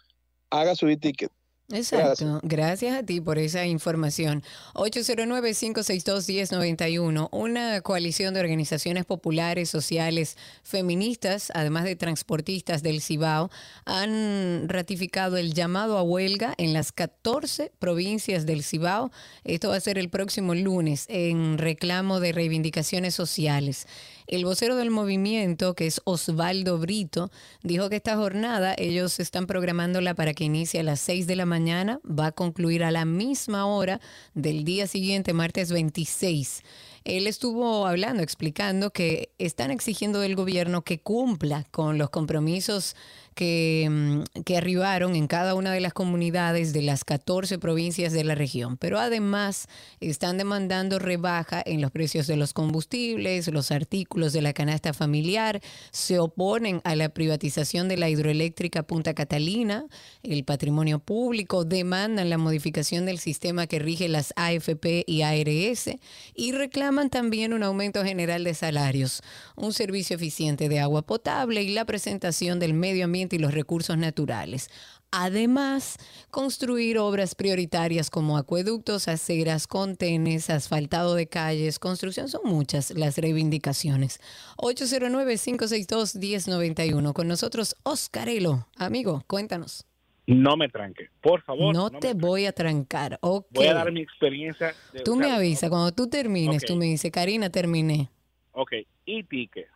haga 0.49 0.75
su 0.75 0.87
e-ticket. 0.87 1.31
Exacto. 1.71 2.39
Gracias. 2.43 2.97
a 2.97 3.03
ti 3.03 3.21
por 3.21 3.37
esa 3.37 3.65
información. 3.65 4.43
809-562-1091, 4.73 7.29
una 7.31 7.81
coalición 7.81 8.33
de 8.33 8.39
organizaciones 8.39 9.05
populares, 9.05 9.69
sociales, 9.69 10.37
feministas, 10.63 11.51
además 11.53 11.83
de 11.83 11.95
transportistas 11.95 12.83
del 12.83 13.01
Cibao, 13.01 13.49
han 13.85 14.67
ratificado 14.67 15.37
el 15.37 15.53
llamado 15.53 15.97
a 15.97 16.03
huelga 16.03 16.53
en 16.57 16.73
las 16.73 16.91
14 16.91 17.71
provincias 17.79 18.45
del 18.45 18.63
Cibao. 18.63 19.11
Esto 19.43 19.69
va 19.69 19.75
a 19.75 19.81
ser 19.81 19.97
el 19.97 20.09
próximo 20.09 20.55
lunes 20.55 21.05
en 21.09 21.57
reclamo 21.57 22.19
de 22.19 22.31
reivindicaciones 22.31 23.15
sociales. 23.15 23.87
El 24.27 24.45
vocero 24.45 24.75
del 24.75 24.91
movimiento, 24.91 25.73
que 25.73 25.87
es 25.87 26.01
Osvaldo 26.03 26.77
Brito, 26.77 27.31
dijo 27.63 27.89
que 27.89 27.97
esta 27.97 28.15
jornada 28.15 28.75
ellos 28.77 29.19
están 29.19 29.47
programándola 29.47 30.13
para 30.13 30.33
que 30.33 30.43
inicie 30.43 30.79
a 30.79 30.83
las 30.83 30.99
6 31.01 31.27
de 31.27 31.35
la 31.35 31.45
mañana, 31.45 31.99
va 32.07 32.27
a 32.27 32.31
concluir 32.31 32.83
a 32.83 32.91
la 32.91 33.05
misma 33.05 33.65
hora 33.65 33.99
del 34.33 34.63
día 34.63 34.87
siguiente, 34.87 35.33
martes 35.33 35.71
26. 35.71 36.63
Él 37.03 37.25
estuvo 37.25 37.87
hablando, 37.87 38.21
explicando 38.21 38.91
que 38.91 39.31
están 39.39 39.71
exigiendo 39.71 40.19
del 40.19 40.35
gobierno 40.35 40.83
que 40.83 40.99
cumpla 40.99 41.65
con 41.71 41.97
los 41.97 42.11
compromisos 42.11 42.95
que, 43.35 43.87
mm, 43.89 44.43
que 44.43 44.57
arribaron 44.57 45.15
en 45.15 45.27
cada 45.27 45.55
una 45.55 45.71
de 45.71 45.79
las 45.79 45.93
comunidades 45.93 46.73
de 46.73 46.81
las 46.81 47.03
14 47.03 47.57
provincias 47.59 48.13
de 48.13 48.23
la 48.23 48.35
región. 48.35 48.77
Pero 48.77 48.99
además 48.99 49.67
están 49.99 50.37
demandando 50.37 50.99
rebaja 50.99 51.61
en 51.65 51.81
los 51.81 51.91
precios 51.91 52.27
de 52.27 52.37
los 52.37 52.53
combustibles, 52.53 53.47
los 53.47 53.71
artículos 53.71 54.33
de 54.33 54.41
la 54.41 54.53
canasta 54.53 54.93
familiar, 54.93 55.61
se 55.91 56.19
oponen 56.19 56.81
a 56.83 56.95
la 56.95 57.09
privatización 57.09 57.87
de 57.87 57.97
la 57.97 58.09
hidroeléctrica 58.09 58.83
Punta 58.83 59.13
Catalina, 59.13 59.85
el 60.23 60.43
patrimonio 60.43 60.99
público, 60.99 61.63
demandan 61.63 62.29
la 62.29 62.37
modificación 62.37 63.05
del 63.05 63.19
sistema 63.19 63.67
que 63.67 63.79
rige 63.79 64.09
las 64.09 64.33
AFP 64.35 65.03
y 65.07 65.21
ARS 65.21 65.89
y 66.35 66.51
reclaman 66.51 67.09
también 67.09 67.53
un 67.53 67.63
aumento 67.63 68.03
general 68.03 68.43
de 68.43 68.53
salarios, 68.53 69.21
un 69.55 69.73
servicio 69.73 70.15
eficiente 70.15 70.69
de 70.69 70.79
agua 70.79 71.01
potable 71.01 71.63
y 71.63 71.69
la 71.69 71.85
presentación 71.85 72.59
del 72.59 72.73
medio 72.73 73.05
ambiente 73.05 73.20
y 73.29 73.39
los 73.39 73.53
recursos 73.53 73.97
naturales. 73.97 74.69
Además, 75.11 75.97
construir 76.29 76.97
obras 76.97 77.35
prioritarias 77.35 78.09
como 78.09 78.37
acueductos, 78.37 79.09
aceras, 79.09 79.67
contenes, 79.67 80.49
asfaltado 80.49 81.15
de 81.15 81.27
calles, 81.27 81.79
construcción, 81.79 82.29
son 82.29 82.43
muchas 82.45 82.91
las 82.91 83.17
reivindicaciones. 83.17 84.21
809-562-1091. 84.57 87.11
Con 87.11 87.27
nosotros, 87.27 87.75
Oscarelo. 87.83 88.67
Amigo, 88.77 89.25
cuéntanos. 89.27 89.85
No 90.27 90.55
me 90.55 90.69
tranque, 90.69 91.09
por 91.19 91.41
favor. 91.41 91.75
No 91.75 91.89
te 91.89 92.13
voy 92.13 92.45
a 92.45 92.53
trancar. 92.53 93.17
Ok. 93.21 93.47
Voy 93.49 93.67
a 93.67 93.73
dar 93.73 93.91
mi 93.91 93.99
experiencia. 94.01 94.73
de 94.93 95.01
Tú 95.01 95.17
me 95.17 95.29
avisas, 95.29 95.69
cuando 95.69 95.91
tú 95.91 96.07
termines, 96.07 96.63
tú 96.63 96.77
me 96.77 96.85
dices, 96.85 97.11
Karina, 97.11 97.49
terminé. 97.49 98.09
Ok, 98.53 98.71
e-ticket. 99.05 99.67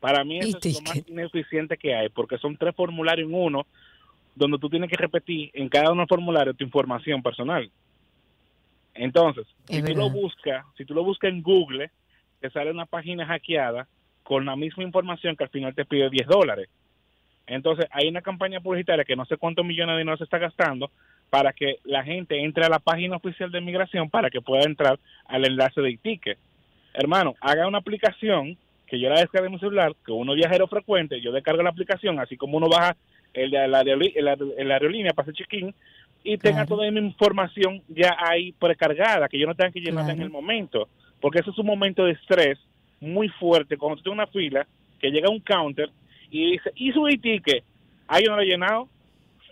Para 0.00 0.24
mí 0.24 0.38
eso 0.38 0.58
es 0.62 0.74
lo 0.76 0.80
más 0.82 1.08
ineficiente 1.08 1.76
que 1.76 1.94
hay, 1.94 2.08
porque 2.08 2.38
son 2.38 2.56
tres 2.56 2.74
formularios 2.74 3.28
en 3.28 3.34
uno, 3.34 3.66
donde 4.34 4.58
tú 4.58 4.70
tienes 4.70 4.88
que 4.88 4.96
repetir 4.96 5.50
en 5.52 5.68
cada 5.68 5.92
uno 5.92 6.00
de 6.00 6.02
los 6.02 6.08
formularios 6.08 6.56
tu 6.56 6.64
información 6.64 7.22
personal. 7.22 7.70
Entonces, 8.94 9.46
si 9.66 9.82
tú 9.82 9.94
lo 9.94 10.10
buscas, 10.10 10.64
si 10.76 10.84
tú 10.84 10.94
lo 10.94 11.04
buscas 11.04 11.30
en 11.30 11.42
Google, 11.42 11.90
te 12.40 12.50
sale 12.50 12.70
una 12.70 12.86
página 12.86 13.26
hackeada 13.26 13.86
con 14.22 14.46
la 14.46 14.56
misma 14.56 14.82
información 14.82 15.36
que 15.36 15.44
al 15.44 15.50
final 15.50 15.74
te 15.74 15.84
pide 15.84 16.08
10 16.08 16.26
dólares. 16.26 16.68
Entonces, 17.46 17.86
hay 17.90 18.08
una 18.08 18.22
campaña 18.22 18.60
publicitaria 18.60 19.04
que 19.04 19.16
no 19.16 19.24
sé 19.26 19.36
cuántos 19.36 19.64
millones 19.64 19.94
de 19.94 19.98
dinero 19.98 20.16
se 20.16 20.24
está 20.24 20.38
gastando 20.38 20.90
para 21.30 21.52
que 21.52 21.76
la 21.84 22.02
gente 22.04 22.42
entre 22.42 22.64
a 22.64 22.68
la 22.68 22.78
página 22.78 23.16
oficial 23.16 23.50
de 23.50 23.60
migración 23.60 24.08
para 24.08 24.30
que 24.30 24.40
pueda 24.40 24.62
entrar 24.64 24.98
al 25.26 25.44
enlace 25.44 25.80
de 25.80 25.96
ticket. 25.96 26.38
Hermano, 26.94 27.34
haga 27.40 27.66
una 27.66 27.78
aplicación 27.78 28.56
que 28.90 28.98
yo 28.98 29.08
la 29.08 29.20
descargué 29.20 29.46
en 29.46 29.52
mi 29.52 29.60
celular, 29.60 29.94
que 30.04 30.10
uno 30.10 30.34
viajero 30.34 30.66
frecuente, 30.66 31.20
yo 31.20 31.30
descargo 31.30 31.62
la 31.62 31.70
aplicación, 31.70 32.18
así 32.18 32.36
como 32.36 32.56
uno 32.56 32.68
baja 32.68 32.96
el 33.32 33.52
de 33.52 33.68
la, 33.68 33.82
el 33.82 34.70
aerolínea 34.72 35.12
para 35.12 35.30
hacer 35.30 35.34
check-in 35.34 35.72
y 36.24 36.36
tenga 36.36 36.66
toda 36.66 36.90
mi 36.90 36.98
información 36.98 37.82
ya 37.88 38.16
ahí 38.18 38.50
precargada, 38.52 39.28
que 39.28 39.38
yo 39.38 39.46
no 39.46 39.54
tenga 39.54 39.70
que 39.70 39.80
llenarla 39.80 40.12
en 40.12 40.22
el 40.22 40.30
momento, 40.30 40.88
porque 41.20 41.38
eso 41.38 41.52
es 41.52 41.58
un 41.58 41.66
momento 41.66 42.04
de 42.04 42.12
estrés 42.12 42.58
muy 43.00 43.28
fuerte 43.28 43.76
cuando 43.76 43.96
tú 43.96 44.02
tienes 44.02 44.18
una 44.18 44.26
fila 44.26 44.66
que 44.98 45.10
llega 45.10 45.28
a 45.28 45.32
un 45.32 45.40
counter 45.40 45.88
y 46.28 46.52
dice, 46.52 46.72
¿y 46.74 46.92
su 46.92 47.06
ticket? 47.22 47.62
Ah, 48.08 48.20
yo 48.20 48.30
no 48.30 48.36
lo 48.36 48.42
he 48.42 48.46
llenado. 48.46 48.88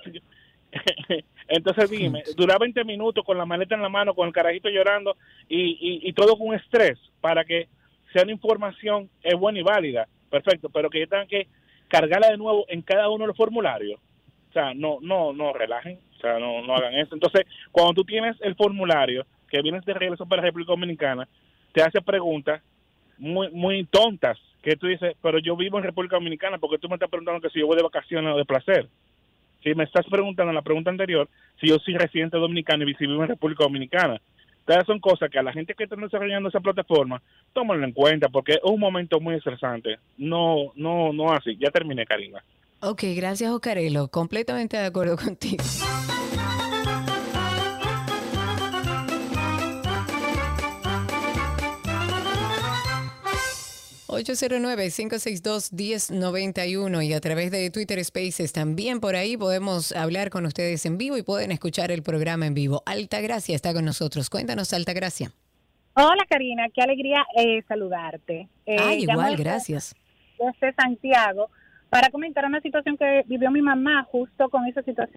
Entonces 1.48 1.88
dime, 1.90 2.24
dura 2.36 2.58
20 2.58 2.84
minutos 2.84 3.24
con 3.24 3.38
la 3.38 3.46
maleta 3.46 3.76
en 3.76 3.82
la 3.82 3.88
mano, 3.88 4.14
con 4.14 4.26
el 4.26 4.34
carajito 4.34 4.68
llorando 4.68 5.16
y, 5.48 5.78
y, 5.80 6.08
y 6.08 6.12
todo 6.12 6.36
con 6.36 6.54
estrés 6.54 6.98
para 7.20 7.44
que 7.44 7.68
sea 8.12 8.22
una 8.22 8.32
información 8.32 9.10
es 9.22 9.34
buena 9.34 9.58
y 9.58 9.62
válida, 9.62 10.08
perfecto, 10.30 10.68
pero 10.68 10.90
que 10.90 11.00
yo 11.00 11.08
tenga 11.08 11.26
que 11.26 11.46
cargarla 11.88 12.28
de 12.28 12.36
nuevo 12.36 12.64
en 12.68 12.82
cada 12.82 13.08
uno 13.08 13.24
de 13.24 13.28
los 13.28 13.36
formularios. 13.36 14.00
O 14.50 14.52
sea, 14.52 14.72
no, 14.74 14.98
no, 15.00 15.32
no 15.32 15.52
relajen, 15.52 15.98
o 16.16 16.20
sea, 16.20 16.38
no, 16.38 16.62
no 16.62 16.74
hagan 16.74 16.94
eso. 16.94 17.14
Entonces, 17.14 17.46
cuando 17.70 17.94
tú 17.94 18.04
tienes 18.04 18.36
el 18.40 18.54
formulario 18.54 19.26
que 19.50 19.62
vienes 19.62 19.84
de 19.84 19.94
regreso 19.94 20.26
para 20.26 20.42
la 20.42 20.48
República 20.48 20.72
Dominicana, 20.72 21.28
te 21.72 21.82
hace 21.82 22.00
preguntas 22.00 22.62
muy, 23.18 23.50
muy 23.50 23.84
tontas 23.84 24.38
que 24.62 24.76
tú 24.76 24.86
dices, 24.86 25.14
pero 25.22 25.38
yo 25.38 25.56
vivo 25.56 25.78
en 25.78 25.84
República 25.84 26.16
Dominicana 26.16 26.58
porque 26.58 26.78
tú 26.78 26.88
me 26.88 26.94
estás 26.94 27.10
preguntando 27.10 27.40
que 27.40 27.50
si 27.50 27.60
yo 27.60 27.66
voy 27.66 27.76
de 27.76 27.82
vacaciones 27.82 28.32
o 28.32 28.36
de 28.36 28.44
placer. 28.44 28.88
Si 29.62 29.74
me 29.74 29.84
estás 29.84 30.06
preguntando 30.06 30.50
en 30.50 30.56
la 30.56 30.62
pregunta 30.62 30.90
anterior 30.90 31.28
si 31.60 31.68
yo 31.68 31.78
soy 31.78 31.94
residente 31.94 32.38
dominicano 32.38 32.88
y 32.88 32.94
si 32.94 33.06
vivo 33.06 33.22
en 33.22 33.28
República 33.28 33.64
Dominicana. 33.64 34.20
Estas 34.68 34.86
son 34.86 35.00
cosas 35.00 35.30
que 35.30 35.38
a 35.38 35.42
la 35.42 35.52
gente 35.52 35.74
que 35.74 35.84
está 35.84 35.96
desarrollando 35.96 36.50
esa 36.50 36.60
plataforma, 36.60 37.22
tómenlo 37.54 37.86
en 37.86 37.92
cuenta 37.92 38.28
porque 38.28 38.52
es 38.52 38.60
un 38.62 38.78
momento 38.78 39.18
muy 39.18 39.36
estresante. 39.36 39.98
No, 40.18 40.72
no, 40.76 41.10
no 41.12 41.32
así. 41.32 41.56
Ya 41.58 41.70
terminé, 41.70 42.04
Karina. 42.04 42.44
Ok, 42.80 43.04
gracias, 43.16 43.50
Ocarelo. 43.50 44.08
Completamente 44.08 44.76
de 44.76 44.84
acuerdo 44.84 45.16
contigo. 45.24 45.64
...809-562-1091... 54.18 57.04
y 57.04 57.12
a 57.12 57.20
través 57.20 57.50
de 57.50 57.70
Twitter 57.70 58.02
Spaces 58.04 58.52
también 58.52 59.00
por 59.00 59.16
ahí 59.16 59.36
podemos 59.36 59.92
hablar 59.92 60.30
con 60.30 60.46
ustedes 60.46 60.84
en 60.86 60.98
vivo 60.98 61.16
y 61.16 61.22
pueden 61.22 61.52
escuchar 61.52 61.90
el 61.90 62.02
programa 62.02 62.46
en 62.46 62.54
vivo. 62.54 62.82
Altagracia 62.86 63.54
está 63.54 63.72
con 63.72 63.84
nosotros. 63.84 64.30
Cuéntanos, 64.30 64.72
Altagracia. 64.72 65.32
Hola 65.94 66.24
Karina, 66.28 66.66
qué 66.74 66.82
alegría 66.82 67.24
eh, 67.36 67.62
saludarte. 67.66 68.48
Eh, 68.66 68.76
llamo 68.76 68.92
igual, 68.94 69.30
desde- 69.36 69.42
gracias. 69.42 69.94
Desde 70.38 70.72
Santiago 70.74 71.50
para 71.90 72.10
comentar 72.10 72.44
una 72.44 72.60
situación 72.60 72.96
que 72.96 73.22
vivió 73.26 73.50
mi 73.50 73.62
mamá 73.62 74.04
justo 74.10 74.48
con 74.50 74.66
esa 74.66 74.82
situación. 74.82 75.16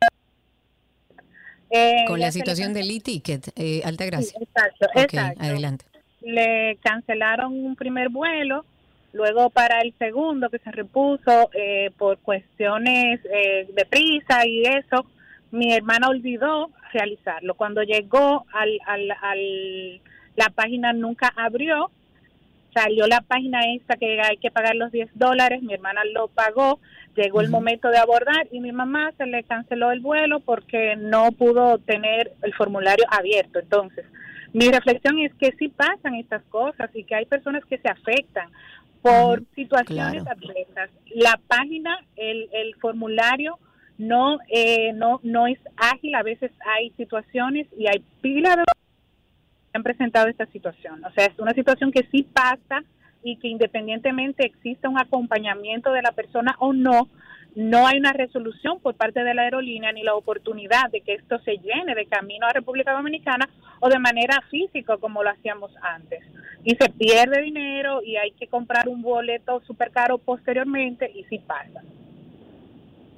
Eh, 1.69 2.03
Con 2.07 2.19
la 2.19 2.31
situación 2.31 2.73
del 2.73 2.89
e-ticket, 2.91 3.49
eh, 3.55 3.81
Altagracia. 3.85 4.37
Sí, 4.37 4.43
exacto, 4.43 4.85
Ok, 4.93 5.03
exacto. 5.03 5.41
adelante. 5.43 5.85
Le 6.21 6.77
cancelaron 6.83 7.53
un 7.53 7.75
primer 7.77 8.09
vuelo, 8.09 8.65
luego 9.13 9.49
para 9.49 9.81
el 9.81 9.93
segundo 9.97 10.49
que 10.49 10.59
se 10.59 10.71
repuso 10.71 11.49
eh, 11.53 11.91
por 11.97 12.17
cuestiones 12.19 13.19
eh, 13.25 13.67
de 13.73 13.85
prisa 13.85 14.45
y 14.45 14.63
eso, 14.63 15.05
mi 15.51 15.73
hermana 15.73 16.07
olvidó 16.09 16.69
realizarlo. 16.93 17.55
Cuando 17.55 17.83
llegó 17.83 18.45
al, 18.53 18.79
al, 18.85 19.11
al 19.21 20.01
la 20.35 20.49
página 20.49 20.93
nunca 20.93 21.31
abrió, 21.35 21.91
salió 22.73 23.07
la 23.07 23.21
página 23.21 23.59
esta 23.75 23.97
que 23.97 24.21
hay 24.21 24.37
que 24.37 24.51
pagar 24.51 24.75
los 24.75 24.91
10 24.91 25.09
dólares, 25.15 25.61
mi 25.61 25.73
hermana 25.73 26.01
lo 26.13 26.29
pagó, 26.29 26.79
llegó 27.15 27.41
el 27.41 27.49
momento 27.49 27.89
de 27.89 27.97
abordar 27.97 28.47
y 28.51 28.61
mi 28.61 28.71
mamá 28.71 29.11
se 29.17 29.25
le 29.25 29.43
canceló 29.43 29.91
el 29.91 29.99
vuelo 29.99 30.39
porque 30.39 30.95
no 30.95 31.31
pudo 31.33 31.77
tener 31.79 32.31
el 32.41 32.53
formulario 32.53 33.05
abierto. 33.09 33.59
Entonces, 33.59 34.05
mi 34.53 34.69
reflexión 34.69 35.19
es 35.19 35.33
que 35.35 35.53
sí 35.57 35.69
pasan 35.69 36.15
estas 36.15 36.43
cosas 36.43 36.89
y 36.93 37.03
que 37.03 37.15
hay 37.15 37.25
personas 37.25 37.63
que 37.65 37.77
se 37.77 37.89
afectan 37.89 38.49
por 39.01 39.43
situaciones 39.55 40.23
claro. 40.23 40.39
adversas. 40.39 40.89
La 41.15 41.39
página, 41.47 41.97
el, 42.15 42.49
el 42.53 42.75
formulario 42.75 43.57
no, 43.97 44.39
eh, 44.49 44.93
no, 44.93 45.19
no 45.23 45.47
es 45.47 45.59
ágil, 45.77 46.15
a 46.15 46.23
veces 46.23 46.51
hay 46.65 46.89
situaciones 46.91 47.67
y 47.77 47.87
hay 47.87 48.03
pila 48.21 48.55
de 48.55 48.63
que 48.63 49.77
han 49.77 49.83
presentado 49.83 50.27
esta 50.27 50.45
situación. 50.47 51.03
O 51.05 51.11
sea, 51.11 51.25
es 51.25 51.37
una 51.39 51.53
situación 51.53 51.91
que 51.91 52.07
sí 52.11 52.23
pasa 52.23 52.83
y 53.23 53.37
que 53.37 53.47
independientemente 53.47 54.45
exista 54.45 54.89
un 54.89 54.99
acompañamiento 54.99 55.91
de 55.91 56.01
la 56.01 56.11
persona 56.11 56.55
o 56.59 56.73
no, 56.73 57.09
no 57.55 57.85
hay 57.85 57.97
una 57.97 58.13
resolución 58.13 58.79
por 58.79 58.95
parte 58.95 59.23
de 59.23 59.33
la 59.33 59.43
aerolínea 59.43 59.91
ni 59.91 60.03
la 60.03 60.15
oportunidad 60.15 60.89
de 60.91 61.01
que 61.01 61.15
esto 61.15 61.39
se 61.39 61.57
llene 61.57 61.95
de 61.95 62.05
camino 62.05 62.45
a 62.45 62.53
República 62.53 62.93
Dominicana 62.93 63.49
o 63.79 63.89
de 63.89 63.99
manera 63.99 64.41
física 64.49 64.97
como 64.97 65.23
lo 65.23 65.29
hacíamos 65.29 65.71
antes. 65.81 66.23
Y 66.63 66.75
se 66.75 66.89
pierde 66.89 67.41
dinero 67.41 68.01
y 68.03 68.15
hay 68.15 68.31
que 68.31 68.47
comprar 68.47 68.87
un 68.87 69.01
boleto 69.01 69.61
súper 69.61 69.91
caro 69.91 70.17
posteriormente 70.17 71.11
y 71.13 71.23
sí 71.25 71.39
pasa. 71.39 71.81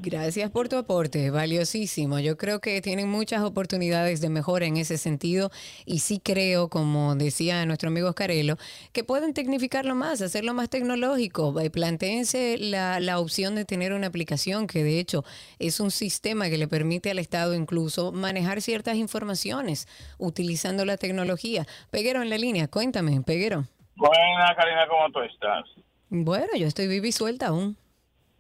Gracias 0.06 0.52
por 0.52 0.68
tu 0.68 0.76
aporte, 0.76 1.30
valiosísimo. 1.30 2.20
Yo 2.20 2.36
creo 2.36 2.60
que 2.60 2.82
tienen 2.82 3.10
muchas 3.10 3.42
oportunidades 3.42 4.20
de 4.20 4.28
mejora 4.28 4.66
en 4.66 4.76
ese 4.76 4.98
sentido 4.98 5.50
y 5.86 6.00
sí 6.00 6.20
creo, 6.22 6.68
como 6.68 7.16
decía 7.16 7.66
nuestro 7.66 7.88
amigo 7.88 8.10
Oscarelo, 8.10 8.58
que 8.92 9.06
pueden 9.06 9.34
tecnificarlo 9.34 9.96
más, 9.96 10.22
hacerlo 10.22 10.54
más 10.54 10.70
tecnológico. 10.70 11.58
Eh, 11.58 11.70
Plantéense 11.70 12.58
la, 12.58 13.00
la 13.00 13.18
opción 13.18 13.56
de 13.56 13.64
tener 13.64 13.94
una 13.94 14.08
aplicación 14.08 14.68
que 14.68 14.84
de 14.84 15.00
hecho 15.00 15.24
es 15.58 15.80
un 15.80 15.90
sistema 15.90 16.50
que 16.50 16.58
le 16.58 16.68
permite 16.68 17.10
al 17.10 17.18
Estado 17.18 17.56
incluso 17.56 18.12
manejar 18.12 18.62
ciertas 18.62 18.98
informaciones 18.98 19.88
utilizando 20.18 20.84
la 20.84 20.98
tecnología. 20.98 21.66
Peguero 21.92 22.22
en 22.22 22.30
la 22.30 22.38
línea, 22.38 22.68
cuéntame, 22.68 23.22
Peguero. 23.22 23.68
Buena, 23.96 24.54
Karina, 24.58 24.86
¿cómo 24.90 25.10
tú 25.14 25.22
estás? 25.22 25.64
Bueno, 26.10 26.50
yo 26.58 26.68
estoy 26.68 26.90
viva 26.90 27.08
y 27.08 27.14
suelta 27.14 27.48
aún. 27.48 27.78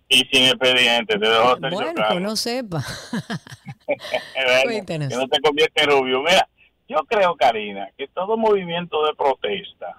Y 0.09 0.17
sin 0.31 0.43
expediente, 0.45 1.17
te 1.17 1.27
dejo 1.27 1.55
Sergio 1.57 1.69
Bueno, 1.71 2.03
pues 2.09 2.21
no 2.21 2.35
sepa. 2.35 2.83
Cuéntanos. 4.63 5.09
Que 5.09 5.15
no 5.15 5.27
te 5.27 5.39
convierte 5.41 5.83
en 5.83 5.89
rubio. 5.89 6.21
Mira, 6.21 6.47
yo 6.87 6.97
creo, 7.07 7.35
Karina, 7.35 7.89
que 7.97 8.07
todo 8.07 8.37
movimiento 8.37 9.05
de 9.05 9.13
protesta 9.15 9.95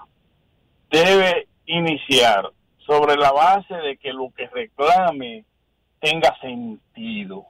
debe 0.90 1.48
iniciar 1.66 2.50
sobre 2.86 3.16
la 3.16 3.32
base 3.32 3.74
de 3.74 3.96
que 3.96 4.12
lo 4.12 4.30
que 4.36 4.46
reclame 4.48 5.44
tenga 6.00 6.36
sentido. 6.40 7.46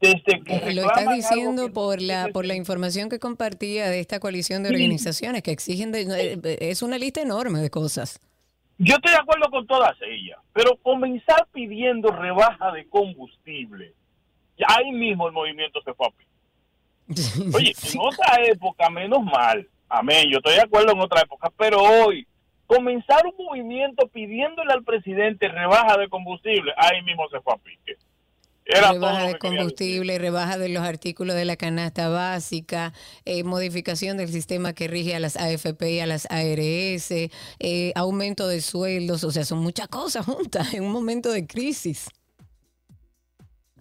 Desde 0.00 0.42
que 0.42 0.72
Lo 0.74 0.82
estás 0.82 1.14
diciendo 1.14 1.72
por 1.72 2.02
la 2.02 2.28
por 2.32 2.44
la 2.44 2.56
información 2.56 3.08
que 3.08 3.20
compartía 3.20 3.88
de 3.88 4.00
esta 4.00 4.18
coalición 4.18 4.64
de 4.64 4.70
organizaciones 4.70 5.44
que 5.44 5.52
exigen 5.52 5.92
de- 5.92 6.02
eh, 6.42 6.58
es 6.60 6.82
una 6.82 6.98
lista 6.98 7.20
enorme 7.22 7.60
de 7.60 7.70
cosas. 7.70 8.18
Yo 8.84 8.96
estoy 8.96 9.12
de 9.12 9.18
acuerdo 9.18 9.48
con 9.48 9.64
todas 9.64 9.96
ellas, 10.02 10.40
pero 10.52 10.76
comenzar 10.82 11.46
pidiendo 11.52 12.10
rebaja 12.10 12.72
de 12.72 12.88
combustible, 12.88 13.94
ya 14.58 14.66
ahí 14.76 14.90
mismo 14.90 15.28
el 15.28 15.32
movimiento 15.32 15.80
se 15.82 15.94
fue 15.94 16.08
a 16.08 16.10
pique. 16.10 17.56
Oye, 17.56 17.72
en 17.92 18.00
otra 18.00 18.42
época, 18.44 18.90
menos 18.90 19.22
mal, 19.22 19.68
amén, 19.88 20.28
yo 20.28 20.38
estoy 20.38 20.54
de 20.54 20.62
acuerdo 20.62 20.92
en 20.92 21.00
otra 21.00 21.20
época, 21.20 21.52
pero 21.56 21.78
hoy, 21.78 22.26
comenzar 22.66 23.24
un 23.24 23.46
movimiento 23.46 24.08
pidiéndole 24.08 24.72
al 24.72 24.82
presidente 24.82 25.46
rebaja 25.46 25.96
de 25.96 26.08
combustible, 26.08 26.74
ahí 26.76 27.02
mismo 27.02 27.28
se 27.28 27.40
fue 27.40 27.54
a 27.54 27.58
pique. 27.58 27.98
Era 28.64 28.92
rebaja 28.92 29.26
de 29.26 29.38
combustible, 29.38 30.18
rebaja 30.18 30.56
de 30.56 30.68
los 30.68 30.82
artículos 30.82 31.34
de 31.34 31.44
la 31.44 31.56
canasta 31.56 32.08
básica, 32.08 32.92
eh, 33.24 33.42
modificación 33.42 34.16
del 34.16 34.30
sistema 34.30 34.72
que 34.72 34.86
rige 34.88 35.14
a 35.14 35.20
las 35.20 35.36
AFP 35.36 35.94
y 35.94 36.00
a 36.00 36.06
las 36.06 36.26
ARS, 36.30 37.10
eh, 37.10 37.92
aumento 37.96 38.46
de 38.46 38.60
sueldos, 38.60 39.24
o 39.24 39.32
sea, 39.32 39.44
son 39.44 39.58
muchas 39.58 39.88
cosas 39.88 40.26
juntas 40.26 40.74
en 40.74 40.84
un 40.84 40.92
momento 40.92 41.30
de 41.32 41.46
crisis. 41.46 42.08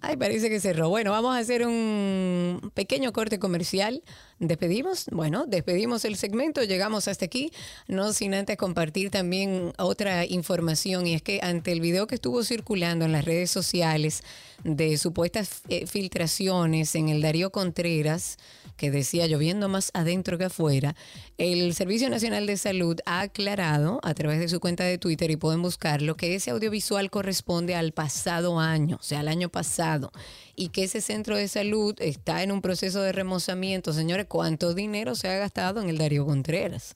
Ay, 0.03 0.17
parece 0.17 0.49
que 0.49 0.59
cerró. 0.59 0.89
Bueno, 0.89 1.11
vamos 1.11 1.35
a 1.35 1.37
hacer 1.37 1.65
un 1.65 2.71
pequeño 2.73 3.13
corte 3.13 3.37
comercial. 3.37 4.01
¿Despedimos? 4.43 5.05
Bueno, 5.11 5.45
despedimos 5.45 6.03
el 6.03 6.15
segmento, 6.15 6.63
llegamos 6.63 7.07
hasta 7.07 7.25
aquí, 7.25 7.51
no 7.87 8.11
sin 8.11 8.33
antes 8.33 8.57
compartir 8.57 9.11
también 9.11 9.71
otra 9.77 10.25
información 10.25 11.05
y 11.05 11.13
es 11.13 11.21
que 11.21 11.39
ante 11.43 11.71
el 11.71 11.79
video 11.79 12.07
que 12.07 12.15
estuvo 12.15 12.43
circulando 12.43 13.05
en 13.05 13.11
las 13.11 13.23
redes 13.23 13.51
sociales 13.51 14.23
de 14.63 14.97
supuestas 14.97 15.61
eh, 15.69 15.85
filtraciones 15.85 16.95
en 16.95 17.09
el 17.09 17.21
Darío 17.21 17.51
Contreras, 17.51 18.37
que 18.77 18.89
decía 18.89 19.27
lloviendo 19.27 19.69
más 19.69 19.91
adentro 19.93 20.39
que 20.39 20.45
afuera, 20.45 20.95
el 21.37 21.75
Servicio 21.75 22.09
Nacional 22.09 22.47
de 22.47 22.57
Salud 22.57 22.97
ha 23.05 23.21
aclarado 23.21 23.99
a 24.01 24.15
través 24.15 24.39
de 24.39 24.47
su 24.47 24.59
cuenta 24.59 24.83
de 24.83 24.97
Twitter 24.97 25.29
y 25.29 25.35
pueden 25.35 25.61
buscarlo 25.61 26.15
que 26.17 26.33
ese 26.33 26.49
audiovisual 26.49 27.11
corresponde 27.11 27.75
al 27.75 27.91
pasado 27.91 28.59
año, 28.59 28.97
o 28.99 29.03
sea, 29.03 29.19
al 29.19 29.27
año 29.27 29.49
pasado, 29.49 30.11
y 30.55 30.69
que 30.69 30.83
ese 30.83 31.01
centro 31.01 31.35
de 31.35 31.47
salud 31.47 31.95
está 31.99 32.43
en 32.43 32.51
un 32.51 32.61
proceso 32.61 33.01
de 33.01 33.11
remozamiento. 33.11 33.93
Señores, 33.93 34.25
¿cuánto 34.27 34.73
dinero 34.73 35.15
se 35.15 35.29
ha 35.29 35.37
gastado 35.37 35.81
en 35.81 35.89
el 35.89 35.97
Darío 35.97 36.25
Contreras? 36.25 36.95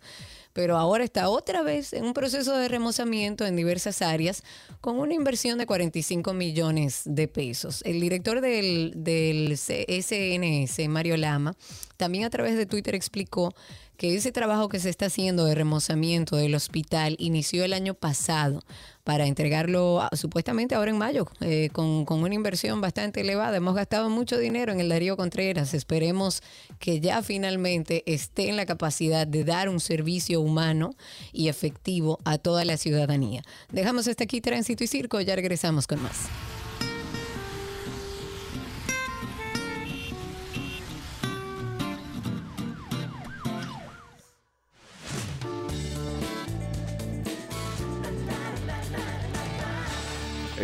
pero 0.55 0.77
ahora 0.77 1.03
está 1.03 1.27
otra 1.27 1.63
vez 1.63 1.91
en 1.91 2.05
un 2.05 2.13
proceso 2.13 2.55
de 2.57 2.69
remozamiento 2.69 3.45
en 3.45 3.57
diversas 3.57 4.01
áreas 4.01 4.41
con 4.79 4.97
una 4.99 5.13
inversión 5.13 5.57
de 5.57 5.65
45 5.65 6.31
millones 6.31 7.01
de 7.03 7.27
pesos. 7.27 7.81
El 7.83 7.99
director 7.99 8.39
del, 8.39 8.93
del 8.95 9.57
SNS, 9.57 10.87
Mario 10.87 11.17
Lama, 11.17 11.57
también 11.97 12.23
a 12.23 12.29
través 12.29 12.55
de 12.55 12.65
Twitter 12.65 12.95
explicó 12.95 13.53
que 13.97 14.15
ese 14.15 14.31
trabajo 14.31 14.69
que 14.69 14.79
se 14.79 14.89
está 14.89 15.07
haciendo 15.07 15.43
de 15.43 15.55
remozamiento 15.55 16.37
del 16.37 16.55
hospital 16.55 17.17
inició 17.19 17.65
el 17.65 17.73
año 17.73 17.93
pasado 17.93 18.63
para 19.05 19.27
entregarlo 19.27 20.01
a- 20.01 20.09
supuestamente 20.13 20.75
ahora 20.75 20.91
en 20.91 20.97
mayo, 20.97 21.27
eh, 21.39 21.69
con, 21.71 22.03
con 22.05 22.21
una 22.23 22.33
inversión 22.33 22.81
bastante 22.81 23.21
elevada. 23.21 23.55
Hemos 23.55 23.75
gastado 23.75 24.09
mucho 24.09 24.37
dinero 24.37 24.73
en 24.73 24.81
el 24.81 24.89
Darío 24.89 25.15
Contreras. 25.15 25.73
Esperemos 25.73 26.41
que 26.79 26.99
ya 26.99 27.21
finalmente 27.21 28.03
esté 28.11 28.49
en 28.49 28.57
la 28.57 28.65
capacidad 28.65 29.27
de 29.27 29.43
dar 29.43 29.69
un 29.69 29.79
servicio 29.79 30.41
humano 30.41 30.95
y 31.31 31.47
efectivo 31.49 32.19
a 32.25 32.37
toda 32.39 32.65
la 32.65 32.77
ciudadanía. 32.77 33.43
Dejamos 33.71 34.07
hasta 34.07 34.23
aquí 34.23 34.41
Tránsito 34.41 34.83
y 34.83 34.87
Circo, 34.87 35.21
ya 35.21 35.35
regresamos 35.35 35.85
con 35.87 36.01
más. 36.01 36.23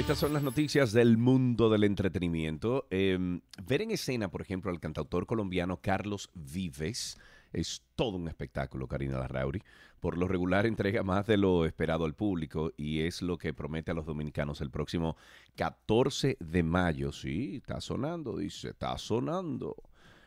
Estas 0.01 0.17
son 0.17 0.33
las 0.33 0.41
noticias 0.41 0.93
del 0.93 1.19
mundo 1.19 1.69
del 1.69 1.83
entretenimiento. 1.83 2.87
Eh, 2.89 3.19
ver 3.67 3.83
en 3.83 3.91
escena, 3.91 4.31
por 4.31 4.41
ejemplo, 4.41 4.71
al 4.71 4.79
cantautor 4.79 5.27
colombiano 5.27 5.77
Carlos 5.77 6.31
Vives 6.33 7.19
es 7.53 7.83
todo 7.95 8.17
un 8.17 8.27
espectáculo, 8.27 8.87
Karina 8.87 9.19
Larrauri. 9.19 9.61
Por 9.99 10.17
lo 10.17 10.27
regular 10.27 10.65
entrega 10.65 11.03
más 11.03 11.27
de 11.27 11.37
lo 11.37 11.67
esperado 11.67 12.05
al 12.05 12.15
público 12.15 12.71
y 12.77 13.01
es 13.01 13.21
lo 13.21 13.37
que 13.37 13.53
promete 13.53 13.91
a 13.91 13.93
los 13.93 14.07
dominicanos 14.07 14.59
el 14.61 14.71
próximo 14.71 15.17
14 15.55 16.35
de 16.39 16.63
mayo. 16.63 17.11
Sí, 17.11 17.57
está 17.57 17.79
sonando, 17.79 18.37
dice, 18.37 18.69
está 18.69 18.97
sonando. 18.97 19.75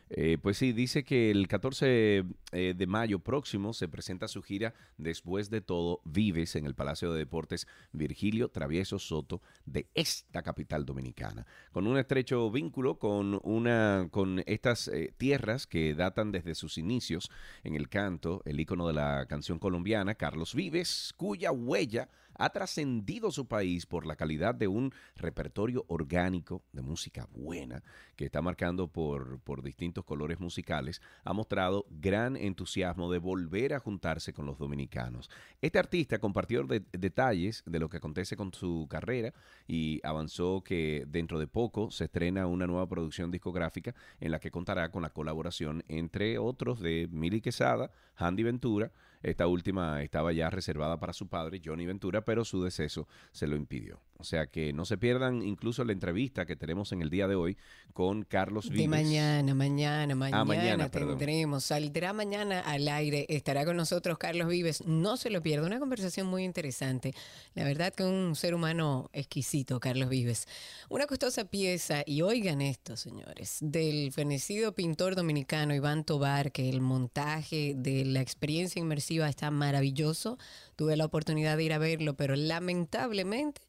Eh, 0.09 0.37
pues 0.41 0.57
sí, 0.57 0.71
dice 0.71 1.03
que 1.03 1.31
el 1.31 1.47
14 1.47 2.23
eh, 2.51 2.73
de 2.77 2.87
mayo 2.87 3.19
próximo 3.19 3.73
se 3.73 3.87
presenta 3.87 4.27
su 4.27 4.43
gira 4.43 4.73
Después 4.97 5.49
de 5.49 5.61
todo 5.61 6.01
Vives 6.05 6.55
en 6.55 6.65
el 6.65 6.75
Palacio 6.75 7.11
de 7.11 7.19
Deportes 7.19 7.67
Virgilio 7.91 8.49
Travieso 8.49 8.99
Soto 8.99 9.41
de 9.65 9.87
esta 9.95 10.43
capital 10.43 10.85
dominicana, 10.85 11.45
con 11.71 11.87
un 11.87 11.97
estrecho 11.97 12.49
vínculo 12.51 12.99
con 12.99 13.39
una 13.43 14.07
con 14.11 14.43
estas 14.45 14.87
eh, 14.87 15.13
tierras 15.17 15.65
que 15.65 15.95
datan 15.95 16.31
desde 16.31 16.55
sus 16.55 16.77
inicios 16.77 17.31
en 17.63 17.75
el 17.75 17.89
canto, 17.89 18.41
el 18.45 18.59
ícono 18.59 18.87
de 18.87 18.93
la 18.93 19.25
canción 19.27 19.59
colombiana 19.59 20.15
Carlos 20.15 20.53
Vives, 20.53 21.13
cuya 21.17 21.51
huella 21.51 22.09
ha 22.37 22.49
trascendido 22.49 23.31
su 23.31 23.47
país 23.47 23.85
por 23.85 24.05
la 24.05 24.15
calidad 24.15 24.55
de 24.55 24.67
un 24.67 24.93
repertorio 25.15 25.85
orgánico 25.87 26.63
de 26.71 26.81
música 26.81 27.27
buena 27.31 27.83
que 28.15 28.25
está 28.25 28.41
marcando 28.41 28.87
por, 28.87 29.39
por 29.39 29.61
distintos 29.61 30.05
colores 30.05 30.39
musicales, 30.39 31.01
ha 31.23 31.33
mostrado 31.33 31.85
gran 31.89 32.37
entusiasmo 32.37 33.11
de 33.11 33.19
volver 33.19 33.73
a 33.73 33.79
juntarse 33.79 34.33
con 34.33 34.45
los 34.45 34.57
dominicanos. 34.57 35.29
Este 35.61 35.79
artista 35.79 36.19
compartió 36.19 36.65
detalles 36.91 37.63
de 37.65 37.79
lo 37.79 37.89
que 37.89 37.97
acontece 37.97 38.35
con 38.35 38.53
su 38.53 38.87
carrera 38.89 39.33
y 39.67 39.99
avanzó 40.03 40.63
que 40.63 41.05
dentro 41.07 41.39
de 41.39 41.47
poco 41.47 41.91
se 41.91 42.05
estrena 42.05 42.47
una 42.47 42.67
nueva 42.67 42.87
producción 42.87 43.31
discográfica 43.31 43.95
en 44.19 44.31
la 44.31 44.39
que 44.39 44.51
contará 44.51 44.91
con 44.91 45.01
la 45.01 45.09
colaboración 45.09 45.83
entre 45.87 46.37
otros 46.37 46.79
de 46.79 47.07
Mili 47.11 47.41
Quesada, 47.41 47.91
Handy 48.15 48.43
Ventura, 48.43 48.91
esta 49.25 49.47
última 49.47 50.03
estaba 50.03 50.31
ya 50.33 50.49
reservada 50.49 50.99
para 50.99 51.11
su 51.11 51.27
padre, 51.27 51.59
Johnny 51.63 51.85
Ventura, 51.85 52.23
pero 52.23 52.45
su 52.45 52.61
deceso 52.63 53.07
se 53.31 53.47
lo 53.47 53.55
impidió. 53.55 53.99
O 54.17 54.23
sea 54.23 54.47
que 54.47 54.71
no 54.71 54.85
se 54.85 54.97
pierdan 54.97 55.41
incluso 55.41 55.83
la 55.83 55.91
entrevista 55.91 56.45
que 56.45 56.55
tenemos 56.55 56.91
en 56.91 57.01
el 57.01 57.09
día 57.09 57.27
de 57.27 57.35
hoy 57.35 57.57
con 57.91 58.23
Carlos 58.23 58.69
Vives. 58.69 58.83
De 58.83 58.87
mañana, 58.87 59.53
mañana, 59.53 60.15
mañana, 60.15 60.41
ah, 60.41 60.45
mañana 60.45 60.89
tendremos. 60.89 61.65
Saldrá 61.65 62.13
mañana 62.13 62.61
al 62.61 62.87
aire. 62.87 63.25
Estará 63.27 63.65
con 63.65 63.75
nosotros 63.75 64.17
Carlos 64.17 64.47
Vives. 64.47 64.85
No 64.85 65.17
se 65.17 65.29
lo 65.29 65.41
pierda. 65.41 65.65
Una 65.65 65.79
conversación 65.79 66.27
muy 66.27 66.43
interesante. 66.43 67.13
La 67.55 67.65
verdad 67.65 67.93
que 67.93 68.03
un 68.03 68.35
ser 68.35 68.53
humano 68.53 69.09
exquisito, 69.11 69.79
Carlos 69.79 70.09
Vives. 70.09 70.47
Una 70.87 71.07
costosa 71.07 71.45
pieza, 71.45 72.03
y 72.05 72.21
oigan 72.21 72.61
esto, 72.61 72.95
señores, 72.95 73.57
del 73.61 74.11
fenecido 74.13 74.73
pintor 74.73 75.15
dominicano 75.15 75.73
Iván 75.73 76.05
Tobar, 76.05 76.51
que 76.51 76.69
el 76.69 76.79
montaje 76.79 77.73
de 77.75 78.05
la 78.05 78.21
experiencia 78.21 78.79
inmersiva 78.79 79.14
está 79.23 79.51
maravilloso. 79.51 80.37
Tuve 80.75 80.97
la 80.97 81.05
oportunidad 81.05 81.55
de 81.55 81.63
ir 81.63 81.73
a 81.73 81.77
verlo, 81.77 82.15
pero 82.15 82.35
lamentablemente 82.35 83.61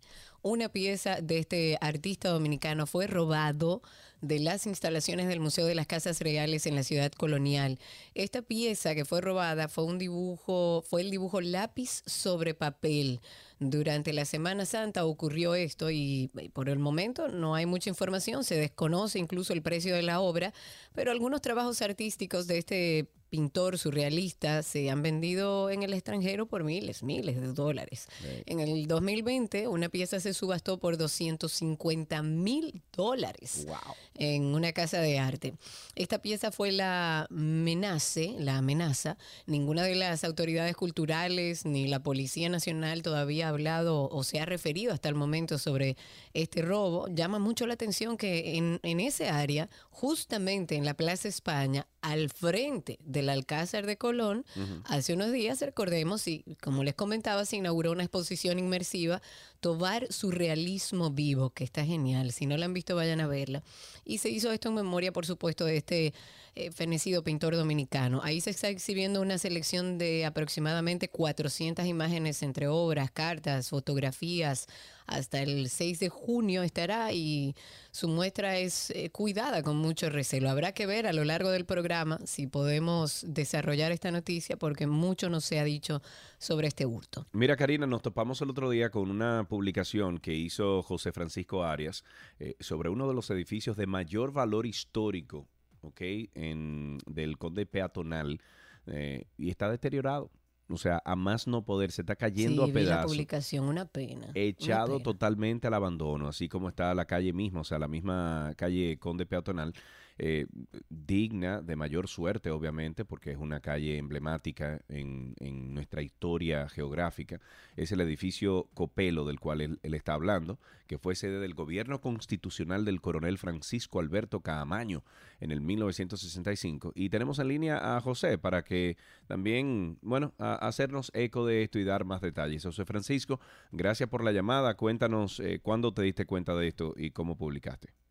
una 0.43 0.69
pieza 0.69 1.21
de 1.21 1.39
este 1.39 1.77
artista 1.81 2.29
dominicano 2.29 2.87
fue 2.87 3.07
robado 3.07 3.83
de 4.21 4.39
las 4.39 4.67
instalaciones 4.67 5.27
del 5.29 5.41
Museo 5.41 5.67
de 5.67 5.75
las 5.75 5.87
Casas 5.87 6.21
Reales 6.21 6.67
en 6.67 6.75
la 6.75 6.85
ciudad 6.85 7.11
colonial. 7.13 7.79
Esta 8.15 8.43
pieza 8.43 8.95
que 8.95 9.05
fue 9.05 9.21
robada 9.21 9.69
fue 9.69 9.85
un 9.85 9.99
dibujo, 9.99 10.85
fue 10.89 11.03
el 11.03 11.11
dibujo 11.11 11.41
lápiz 11.41 12.03
sobre 12.07 12.55
papel. 12.55 13.21
Durante 13.59 14.13
la 14.13 14.25
Semana 14.25 14.67
Santa 14.67 15.05
ocurrió 15.05 15.55
esto 15.55 15.91
y 15.91 16.31
por 16.53 16.69
el 16.69 16.79
momento 16.79 17.29
no 17.29 17.55
hay 17.55 17.67
mucha 17.67 17.91
información, 17.91 18.45
se 18.45 18.57
desconoce 18.57 19.19
incluso 19.19 19.53
el 19.53 19.63
precio 19.63 19.95
de 19.95 20.03
la 20.03 20.21
obra, 20.21 20.53
pero 20.95 21.11
algunos 21.11 21.41
trabajos 21.41 21.83
artísticos 21.83 22.47
de 22.47 22.59
este 22.59 23.11
pintor 23.37 23.77
surrealista 23.77 24.63
se 24.63 24.89
han 24.89 25.03
vendido 25.03 25.69
en 25.69 25.83
el 25.83 25.93
extranjero 25.93 26.47
por 26.47 26.65
miles, 26.65 27.03
miles 27.03 27.39
de 27.39 27.53
dólares. 27.53 28.09
En 28.47 28.61
el 28.61 28.87
2020 28.87 29.69
una 29.69 29.91
pieza 29.91 30.21
se 30.21 30.33
subastó 30.33 30.79
por 30.79 30.97
250 30.97 32.23
mil 32.23 32.83
dólares 32.95 33.67
en 34.15 34.55
una 34.55 34.73
casa 34.73 35.01
de 35.01 35.19
arte. 35.19 35.53
Esta 35.97 36.23
pieza 36.23 36.51
fue 36.51 36.73
la 36.73 37.27
Menace, 37.29 38.37
la 38.39 38.57
amenaza. 38.57 39.19
Ninguna 39.45 39.83
de 39.83 39.97
las 39.97 40.25
autoridades 40.25 40.75
culturales 40.75 41.67
ni 41.67 41.89
la 41.89 42.03
Policía 42.03 42.49
Nacional 42.49 43.03
todavía 43.03 43.49
ha 43.49 43.51
hablado 43.51 44.09
o 44.09 44.25
se 44.25 44.41
ha 44.41 44.47
referido 44.47 44.95
hasta 44.95 45.11
el 45.11 45.15
momento 45.15 45.59
sobre 45.59 45.99
este 46.33 46.63
robo. 46.63 47.07
Llama 47.09 47.39
mucho 47.39 47.67
la 47.67 47.75
atención 47.75 48.17
que 48.17 48.57
en, 48.57 48.81
en 48.83 48.99
ese 48.99 49.29
área, 49.29 49.69
justamente 49.91 50.77
en 50.77 50.87
la 50.87 50.95
Plaza 50.95 51.29
España, 51.29 51.87
al 52.07 52.31
frente 52.31 53.01
del 53.03 53.29
Alcázar 53.29 53.85
de 53.85 53.97
Colón. 53.97 54.47
Hace 54.85 55.15
unos 55.15 55.33
días, 55.33 55.61
recordemos, 55.61 56.29
y 56.29 56.45
como 56.63 56.85
les 56.85 56.95
comentaba, 56.95 57.45
se 57.45 57.57
inauguró 57.57 57.91
una 57.91 58.05
exposición 58.05 58.61
inmersiva, 58.61 59.21
Tobar 59.59 60.07
Surrealismo 60.13 61.11
Vivo, 61.11 61.51
que 61.51 61.65
está 61.65 61.85
genial. 61.85 62.31
Si 62.31 62.47
no 62.47 62.57
la 62.57 62.67
han 62.67 62.75
visto, 62.75 62.95
vayan 62.95 63.21
a 63.21 63.27
verla. 63.27 63.65
Y 64.05 64.19
se 64.19 64.29
hizo 64.29 64.53
esto 64.53 64.69
en 64.69 64.77
memoria, 64.77 65.13
por 65.13 65.27
supuesto, 65.27 65.65
de 65.65 65.79
este 65.79 66.15
eh, 66.57 66.71
fenecido 66.71 67.23
pintor 67.23 67.55
dominicano. 67.55 68.21
Ahí 68.25 68.41
se 68.41 68.49
está 68.49 68.69
exhibiendo 68.69 69.21
una 69.21 69.37
selección 69.37 69.99
de 69.99 70.25
aproximadamente 70.25 71.09
400 71.09 71.85
imágenes 71.85 72.43
entre 72.43 72.67
obras, 72.67 73.11
cartas, 73.11 73.69
fotografías, 73.69 74.67
hasta 75.07 75.43
el 75.43 75.69
6 75.69 76.01
de 76.01 76.09
junio 76.09 76.63
estará 76.63 77.13
y 77.13 77.55
su 77.91 78.09
muestra 78.09 78.59
es 78.59 78.91
eh, 78.91 79.11
cuidada 79.11 79.63
con 79.63 79.77
mucho 79.77 80.11
recelo. 80.11 80.51
Habrá 80.51 80.73
que 80.73 80.87
ver 80.87 81.07
a 81.07 81.13
lo 81.13 81.25
largo 81.25 81.51
del 81.51 81.65
programa 81.65 82.19
si 82.25 82.47
podemos 82.47 83.25
desarrollar 83.29 83.93
esta 83.93 84.11
noticia 84.11 84.57
porque 84.57 84.87
mucho 84.87 85.31
no 85.31 85.41
se 85.41 85.59
ha 85.59 85.65
dicho 85.65 86.03
sobre 86.39 86.69
este 86.69 86.87
hurto. 86.87 87.27
Mira, 87.33 87.57
Karina, 87.57 87.87
nos 87.87 88.03
topamos 88.03 88.41
el 88.43 88.51
otro 88.51 88.71
día 88.71 88.91
con 88.91 89.11
una 89.11 89.47
publicación 89.49 90.19
que 90.19 90.35
hizo 90.35 90.83
José 90.83 91.13
Francisco 91.13 91.65
Arias 91.65 92.05
eh, 92.39 92.57
sobre 92.61 92.89
uno 92.89 93.07
de 93.07 93.15
los 93.15 93.31
edificios 93.31 93.77
de 93.77 93.87
mayor 93.87 94.33
valor 94.33 94.67
histórico, 94.67 95.47
¿ok? 95.87 96.01
En, 96.35 96.99
del 97.07 97.39
Conde 97.39 97.67
Peatonal 97.67 98.41
eh, 98.87 99.27
y 99.37 99.51
está 99.51 99.71
deteriorado. 99.71 100.31
O 100.69 100.79
sea, 100.79 101.01
a 101.05 101.15
más 101.15 101.47
no 101.47 101.65
poder, 101.65 101.93
se 101.93 102.03
está 102.03 102.17
cayendo 102.17 102.65
a 102.65 102.67
pedazos. 102.67 103.03
la 103.03 103.07
publicación, 103.07 103.65
una 103.67 103.85
pena. 103.85 104.27
Echado 104.35 104.99
totalmente 104.99 105.69
al 105.69 105.75
abandono, 105.75 106.29
así 106.29 106.49
como 106.49 106.69
está 106.69 106.93
la 106.95 107.05
calle 107.05 107.33
misma, 107.33 107.61
o 107.61 107.65
sea, 107.65 107.79
la 107.79 107.87
misma 107.87 108.53
calle 108.57 108.99
Conde 108.99 109.27
Peatonal 109.27 109.75
eh, 110.19 110.47
digna 110.89 111.61
de 111.61 111.77
mayor 111.77 112.09
suerte, 112.09 112.51
obviamente, 112.51 113.05
porque 113.05 113.33
es 113.33 113.37
una 113.37 113.61
calle 113.61 113.99
emblemática 113.99 114.81
en, 114.89 115.35
nuestra 115.75 116.01
historia 116.03 116.69
geográfica. 116.71 117.39
Es 117.77 117.93
el 117.93 118.01
edificio 118.01 118.69
Copelo 118.73 119.27
del 119.27 119.39
cual 119.41 119.61
él, 119.61 119.79
está 119.83 120.15
hablando, 120.15 120.59
que 120.87 120.99
fue 120.99 121.15
sede 121.15 121.39
del 121.39 121.55
gobierno 121.55 122.01
constitucional 122.01 122.85
del 122.87 123.03
coronel 123.03 123.37
Francisco 123.37 124.01
Alberto 124.01 124.41
Caamaño 124.41 125.05
en 125.41 125.53
el 125.53 125.61
1965. 125.61 126.93
Y 126.95 127.11
tenemos 127.11 127.39
en 127.39 127.49
línea 127.49 127.97
a 127.97 128.01
José 128.01 128.39
para 128.39 128.65
que 128.65 128.97
también, 129.27 129.99
bueno, 130.01 130.33
hacernos 130.39 131.11
eco 131.15 131.45
de 131.45 131.63
esto 131.63 131.79
y 131.79 131.85
dar 131.85 132.05
más 132.07 132.23
detalles. 132.23 132.63
José 132.63 132.87
Francisco, 132.87 133.39
gracias 133.71 134.09
por 134.09 134.25
la 134.25 134.33
llamada. 134.33 134.77
Cuéntanos 134.77 135.41
eh, 135.41 135.61
cuándo 135.63 135.93
te 135.93 136.03
diste 136.03 136.25
cuenta 136.25 136.55
de 136.55 136.69
esto 136.69 136.95
y 136.97 137.11
cómo 137.11 137.37
publicaste. 137.37 138.06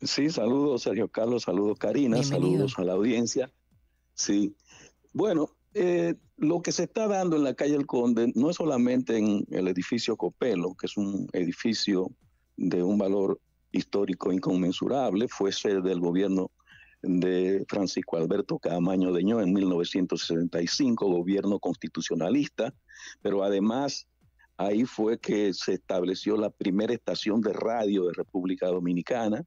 Sí, 0.00 0.30
saludos 0.30 0.82
Sergio 0.82 1.08
Carlos, 1.08 1.44
saludos 1.44 1.78
Karina, 1.78 2.22
saludos 2.22 2.78
a 2.78 2.84
la 2.84 2.92
audiencia. 2.92 3.50
Sí, 4.14 4.54
bueno, 5.12 5.50
eh, 5.74 6.14
lo 6.36 6.60
que 6.62 6.72
se 6.72 6.84
está 6.84 7.06
dando 7.08 7.36
en 7.36 7.44
la 7.44 7.54
calle 7.54 7.74
El 7.74 7.86
Conde 7.86 8.32
no 8.34 8.50
es 8.50 8.56
solamente 8.56 9.16
en 9.16 9.46
el 9.50 9.68
edificio 9.68 10.16
Copelo, 10.16 10.74
que 10.74 10.86
es 10.86 10.96
un 10.96 11.28
edificio 11.32 12.10
de 12.56 12.82
un 12.82 12.98
valor 12.98 13.40
histórico 13.72 14.32
inconmensurable, 14.32 15.28
fue 15.28 15.52
sede 15.52 15.82
del 15.82 16.00
gobierno 16.00 16.50
de 17.02 17.64
Francisco 17.68 18.16
Alberto 18.16 18.58
Camaño 18.58 19.12
Deñó 19.12 19.40
en 19.40 19.52
1965, 19.52 21.06
gobierno 21.06 21.58
constitucionalista, 21.58 22.74
pero 23.22 23.42
además 23.42 24.06
ahí 24.56 24.84
fue 24.84 25.18
que 25.18 25.52
se 25.52 25.74
estableció 25.74 26.36
la 26.36 26.50
primera 26.50 26.94
estación 26.94 27.40
de 27.40 27.52
radio 27.52 28.06
de 28.06 28.14
República 28.14 28.68
Dominicana, 28.68 29.44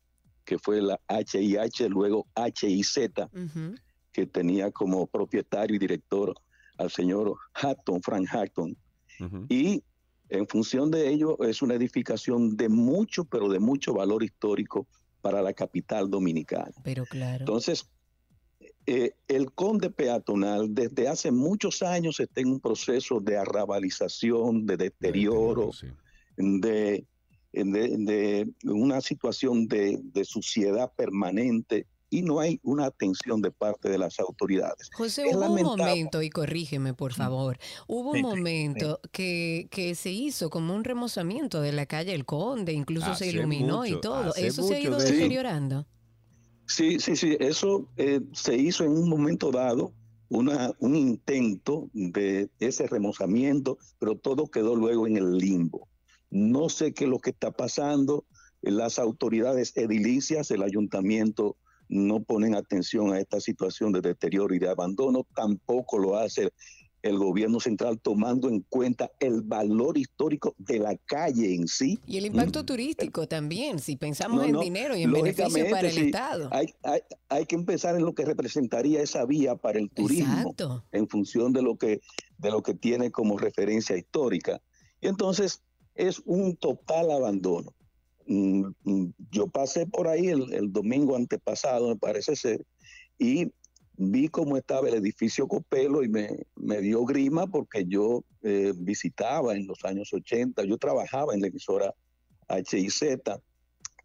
que 0.49 0.57
fue 0.57 0.81
la 0.81 0.99
HIH, 1.07 1.89
luego 1.89 2.25
HIZ, 2.35 3.11
que 4.11 4.25
tenía 4.25 4.71
como 4.71 5.05
propietario 5.05 5.75
y 5.75 5.79
director 5.79 6.33
al 6.79 6.89
señor 6.89 7.35
Hatton, 7.53 8.01
Frank 8.01 8.27
Hatton. 8.31 8.75
Y 9.47 9.83
en 10.29 10.47
función 10.47 10.89
de 10.89 11.07
ello 11.07 11.37
es 11.43 11.61
una 11.61 11.75
edificación 11.75 12.57
de 12.57 12.67
mucho, 12.67 13.25
pero 13.25 13.47
de 13.47 13.59
mucho 13.59 13.93
valor 13.93 14.23
histórico 14.23 14.87
para 15.21 15.43
la 15.43 15.53
capital 15.53 16.09
dominicana. 16.09 16.73
Pero 16.83 17.05
claro. 17.05 17.41
Entonces, 17.41 17.87
eh, 18.87 19.11
el 19.27 19.51
conde 19.51 19.91
peatonal 19.91 20.73
desde 20.73 21.09
hace 21.09 21.29
muchos 21.29 21.83
años 21.83 22.19
está 22.19 22.41
en 22.41 22.53
un 22.53 22.59
proceso 22.59 23.19
de 23.19 23.37
arrabalización, 23.37 24.65
de 24.65 24.77
deterioro, 24.77 25.69
de 26.37 27.05
de, 27.53 28.49
una 28.63 29.01
situación 29.01 29.67
de, 29.67 30.01
suciedad 30.23 30.91
permanente 30.95 31.87
y 32.11 32.23
no 32.23 32.39
hay 32.39 32.59
una 32.63 32.85
atención 32.85 33.41
de 33.41 33.51
parte 33.51 33.87
de 33.89 33.97
las 33.99 34.19
autoridades. 34.19 34.89
José, 34.93 35.29
Es 35.29 35.35
hubo 35.35 35.45
un 35.45 35.61
momento, 35.61 36.23
y 36.23 36.29
corrígeme 36.29 36.95
por 36.95 37.13
favor, 37.13 37.59
hubo 37.87 38.11
un 38.11 38.15
Sí, 38.15 38.21
sí, 38.21 38.27
momento 38.27 38.99
que, 39.11 39.67
que 39.69 39.93
se 39.93 40.11
hizo 40.11 40.49
como 40.49 40.73
un 40.73 40.83
remozamiento 40.83 41.61
de 41.61 41.71
la 41.71 41.85
calle 41.85 42.13
El 42.13 42.25
Conde, 42.25 42.73
incluso 42.73 43.13
se 43.15 43.27
iluminó 43.27 43.85
y 43.85 43.99
todo. 44.01 44.33
¿Eso 44.35 44.63
se 44.63 44.75
ha 44.75 44.79
ido 44.79 44.97
deteriorando? 44.97 45.85
Sí, 46.65 46.99
sí, 46.99 47.15
sí, 47.15 47.35
eso 47.39 47.87
eh, 47.97 48.21
se 48.31 48.55
hizo 48.55 48.83
en 48.83 48.91
un 48.91 49.09
momento 49.09 49.51
dado, 49.51 49.91
una, 50.29 50.71
un 50.79 50.95
intento 50.95 51.89
de 51.93 52.49
ese 52.59 52.85
remozamiento, 52.85 53.79
pero 53.97 54.15
todo 54.15 54.45
quedó 54.47 54.75
luego 54.75 55.07
en 55.07 55.17
el 55.17 55.37
limbo. 55.37 55.87
No 56.29 56.69
sé 56.69 56.93
qué 56.93 57.05
es 57.05 57.09
lo 57.09 57.19
que 57.19 57.31
está 57.31 57.51
pasando, 57.51 58.25
las 58.61 58.99
autoridades 58.99 59.75
edilicias, 59.75 60.51
el 60.51 60.63
ayuntamiento 60.63 61.57
no 61.87 62.21
ponen 62.21 62.55
atención 62.55 63.13
a 63.13 63.19
esta 63.19 63.39
situación 63.39 63.91
de 63.91 64.01
deterioro 64.01 64.53
y 64.53 64.59
de 64.59 64.69
abandono, 64.69 65.25
tampoco 65.35 65.97
lo 65.97 66.17
hace 66.17 66.51
el 67.01 67.17
gobierno 67.17 67.59
central 67.59 67.99
tomando 67.99 68.49
en 68.49 68.61
cuenta 68.69 69.09
el 69.19 69.41
valor 69.41 69.97
histórico 69.97 70.53
de 70.57 70.79
la 70.79 70.97
calle 71.05 71.55
en 71.55 71.67
sí. 71.67 71.97
Y 72.05 72.17
el 72.17 72.25
impacto 72.25 72.65
turístico 72.65 73.27
también, 73.27 73.79
si 73.79 73.95
pensamos 73.95 74.41
No, 74.41 74.45
en 74.45 74.51
no, 74.51 74.59
dinero 74.59 74.95
y 74.97 75.03
en 75.03 75.13
beneficio 75.13 75.69
para 75.69 75.87
el 75.87 75.93
sí. 75.93 76.01
Estado. 76.07 76.49
Hay, 76.51 76.73
hay, 76.83 76.99
hay 77.29 77.45
que 77.45 77.55
empezar 77.55 77.95
en 77.95 78.03
lo 78.03 78.13
que 78.13 78.25
representaría 78.25 79.01
esa 79.01 79.25
vía 79.25 79.55
para 79.55 79.79
el 79.79 79.89
turismo, 79.89 80.33
Exacto. 80.39 80.83
en 80.91 81.07
función 81.07 81.53
de 81.53 81.61
lo 81.61 81.77
que 81.77 82.01
de 82.37 82.51
lo 82.51 82.61
que 82.63 82.73
tiene 82.73 83.11
como 83.11 83.37
referencia 83.37 83.97
histórica. 83.97 84.61
Y 85.01 85.07
entonces 85.07 85.61
es 85.99 86.21
un 86.25 86.55
total 86.55 87.11
abandono. 87.11 87.73
Mm, 88.25 88.67
mm, 88.83 89.13
Yo 89.31 89.47
pasé 89.47 89.85
por 89.85 90.07
ahí 90.07 90.27
el, 90.27 90.53
el 90.53 90.71
domingo 90.71 91.15
antepasado, 91.15 91.89
me 91.89 91.97
parece 91.97 92.35
ser, 92.35 92.65
y 93.17 93.51
vi 93.97 94.29
cómo 94.29 94.55
estaba 94.55 94.87
el 94.87 94.95
edificio 94.95 95.47
Copelo 95.47 96.03
y 96.03 96.07
me, 96.07 96.29
me 96.55 96.79
dio 96.79 97.03
grima 97.03 97.47
porque 97.47 97.85
yo 97.85 98.23
eh, 98.43 98.71
visitaba 98.77 99.53
en 99.55 99.67
los 99.67 99.83
años 99.83 100.13
80, 100.13 100.63
yo 100.63 100.77
trabajaba 100.77 101.33
en 101.33 101.41
la 101.41 101.47
emisora 101.47 101.93
HIZ, 102.47 103.19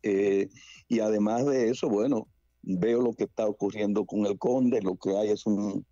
eh, 0.02 0.48
y 0.88 0.98
además 0.98 1.46
de 1.46 1.70
eso, 1.70 1.88
bueno, 1.88 2.26
veo 2.62 3.02
lo 3.02 3.12
que 3.12 3.24
está 3.24 3.46
ocurriendo 3.46 4.04
con 4.04 4.26
el 4.26 4.36
conde, 4.36 4.82
lo 4.82 4.96
que 4.96 5.16
hay 5.16 5.30
es 5.30 5.46
un, 5.46 5.86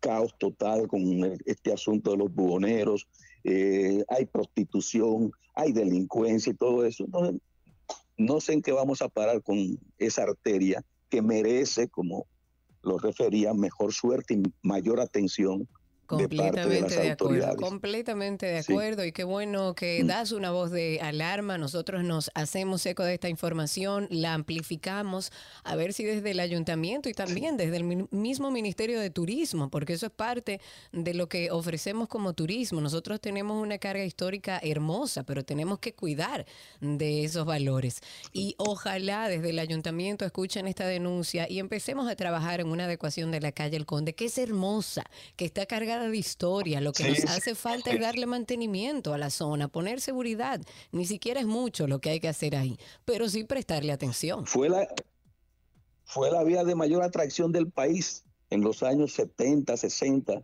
caos 0.00 0.34
total 0.38 0.88
con 0.88 1.02
este 1.44 1.70
asunto 1.70 2.12
de 2.12 2.16
los 2.16 2.32
buhoneros, 2.32 3.06
eh, 3.44 4.04
hay 4.08 4.26
prostitución, 4.26 5.32
hay 5.54 5.72
delincuencia 5.72 6.52
y 6.52 6.56
todo 6.56 6.84
eso. 6.84 7.06
No 8.16 8.40
sé 8.40 8.52
en 8.54 8.62
qué 8.62 8.72
vamos 8.72 9.02
a 9.02 9.08
parar 9.08 9.42
con 9.42 9.78
esa 9.98 10.22
arteria 10.22 10.84
que 11.08 11.22
merece, 11.22 11.88
como 11.88 12.26
lo 12.82 12.98
refería, 12.98 13.54
mejor 13.54 13.92
suerte 13.92 14.34
y 14.34 14.42
mayor 14.62 15.00
atención 15.00 15.68
de 16.16 16.28
parte 16.28 16.60
de 16.60 16.80
Completamente 16.80 16.96
de 17.00 17.10
acuerdo, 17.10 17.56
completamente 17.56 18.46
de 18.46 18.62
Sí. 18.62 18.72
acuerdo 18.72 19.04
y 19.04 19.12
qué 19.12 19.24
bueno 19.24 19.74
que 19.74 20.02
Mm. 20.02 20.06
das 20.06 20.32
una 20.32 20.50
voz 20.50 20.70
de 20.70 21.00
alarma, 21.02 21.58
nosotros 21.58 22.02
nos 22.04 22.30
hacemos 22.34 22.84
eco 22.86 23.02
de 23.04 23.14
esta 23.14 23.28
información, 23.28 24.06
la 24.10 24.34
amplificamos, 24.34 25.30
a 25.64 25.76
ver 25.76 25.92
si 25.92 26.04
desde 26.04 26.30
el 26.30 26.40
ayuntamiento 26.40 27.08
y 27.08 27.14
también 27.14 27.56
desde 27.56 27.76
el 27.76 27.84
mi- 27.84 28.06
mismo 28.10 28.50
Ministerio 28.50 29.00
de 29.00 29.10
Turismo, 29.10 29.68
porque 29.70 29.92
eso 29.94 30.06
es 30.06 30.12
parte 30.12 30.60
de 30.92 31.14
lo 31.14 31.28
que 31.28 31.50
ofrecemos 31.50 32.08
como 32.08 32.32
turismo. 32.32 32.80
Nosotros 32.80 33.20
tenemos 33.20 33.62
una 33.62 33.78
carga 33.78 34.04
histórica 34.04 34.58
hermosa, 34.62 35.24
pero 35.24 35.44
tenemos 35.44 35.78
que 35.78 35.94
cuidar 35.94 36.46
de 36.80 37.24
esos 37.24 37.44
valores. 37.44 38.00
Y 38.32 38.54
ojalá 38.58 39.28
desde 39.28 39.50
el 39.50 39.58
ayuntamiento 39.58 40.24
escuchen 40.24 40.66
esta 40.66 40.86
denuncia 40.86 41.46
y 41.50 41.58
empecemos 41.58 42.08
a 42.10 42.16
trabajar 42.16 42.60
en 42.60 42.68
una 42.68 42.84
adecuación 42.84 43.30
de 43.30 43.40
la 43.40 43.52
calle 43.52 43.76
El 43.76 43.86
Conde, 43.86 44.14
que 44.14 44.26
es 44.26 44.38
hermosa, 44.38 45.04
que 45.36 45.44
está 45.44 45.66
cargada 45.66 45.97
de 46.06 46.16
historia. 46.16 46.80
Lo 46.80 46.92
que 46.92 47.04
Sí, 47.04 47.08
nos 47.10 47.18
sí. 47.18 47.26
hace 47.28 47.54
falta 47.54 47.90
es 47.90 48.00
darle 48.00 48.26
mantenimiento 48.26 49.12
a 49.14 49.18
la 49.18 49.30
zona, 49.30 49.68
poner 49.68 50.00
seguridad. 50.00 50.60
Ni 50.92 51.06
siquiera 51.06 51.40
es 51.40 51.46
mucho 51.46 51.86
lo 51.86 52.00
que 52.00 52.10
hay 52.10 52.20
que 52.20 52.28
hacer 52.28 52.54
ahí, 52.56 52.78
pero 53.04 53.28
sí 53.28 53.44
prestarle 53.44 53.92
atención. 53.92 54.46
Fue 54.46 54.68
la, 54.68 54.86
fue 56.04 56.30
la 56.30 56.42
vía 56.44 56.64
de 56.64 56.74
mayor 56.74 57.02
atracción 57.02 57.52
del 57.52 57.70
país 57.70 58.24
en 58.50 58.62
los 58.62 58.82
años 58.82 59.12
70, 59.12 59.76
60 59.76 60.42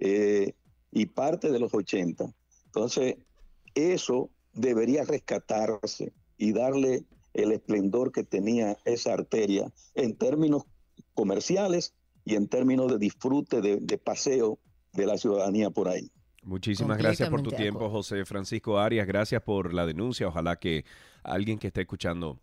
eh, 0.00 0.54
y 0.90 1.06
parte 1.06 1.50
de 1.50 1.58
los 1.58 1.74
80. 1.74 2.32
Entonces, 2.66 3.16
eso 3.74 4.30
debería 4.54 5.04
rescatarse 5.04 6.12
y 6.36 6.52
darle 6.52 7.04
el 7.34 7.52
esplendor 7.52 8.10
que 8.10 8.24
tenía 8.24 8.76
esa 8.84 9.12
arteria 9.12 9.70
en 9.94 10.16
términos 10.16 10.64
comerciales 11.14 11.94
y 12.24 12.34
en 12.34 12.48
términos 12.48 12.90
de 12.90 12.98
disfrute 12.98 13.60
de, 13.60 13.76
de 13.76 13.98
paseo 13.98 14.58
de 15.02 15.06
la 15.06 15.16
ciudadanía 15.16 15.70
por 15.70 15.88
ahí. 15.88 16.10
Muchísimas 16.42 16.98
gracias 16.98 17.28
por 17.28 17.42
tu 17.42 17.50
tiempo, 17.50 17.90
José 17.90 18.24
Francisco 18.24 18.78
Arias. 18.78 19.06
Gracias 19.06 19.42
por 19.42 19.74
la 19.74 19.84
denuncia. 19.84 20.28
Ojalá 20.28 20.56
que 20.56 20.84
alguien 21.22 21.58
que 21.58 21.66
esté 21.66 21.82
escuchando 21.82 22.40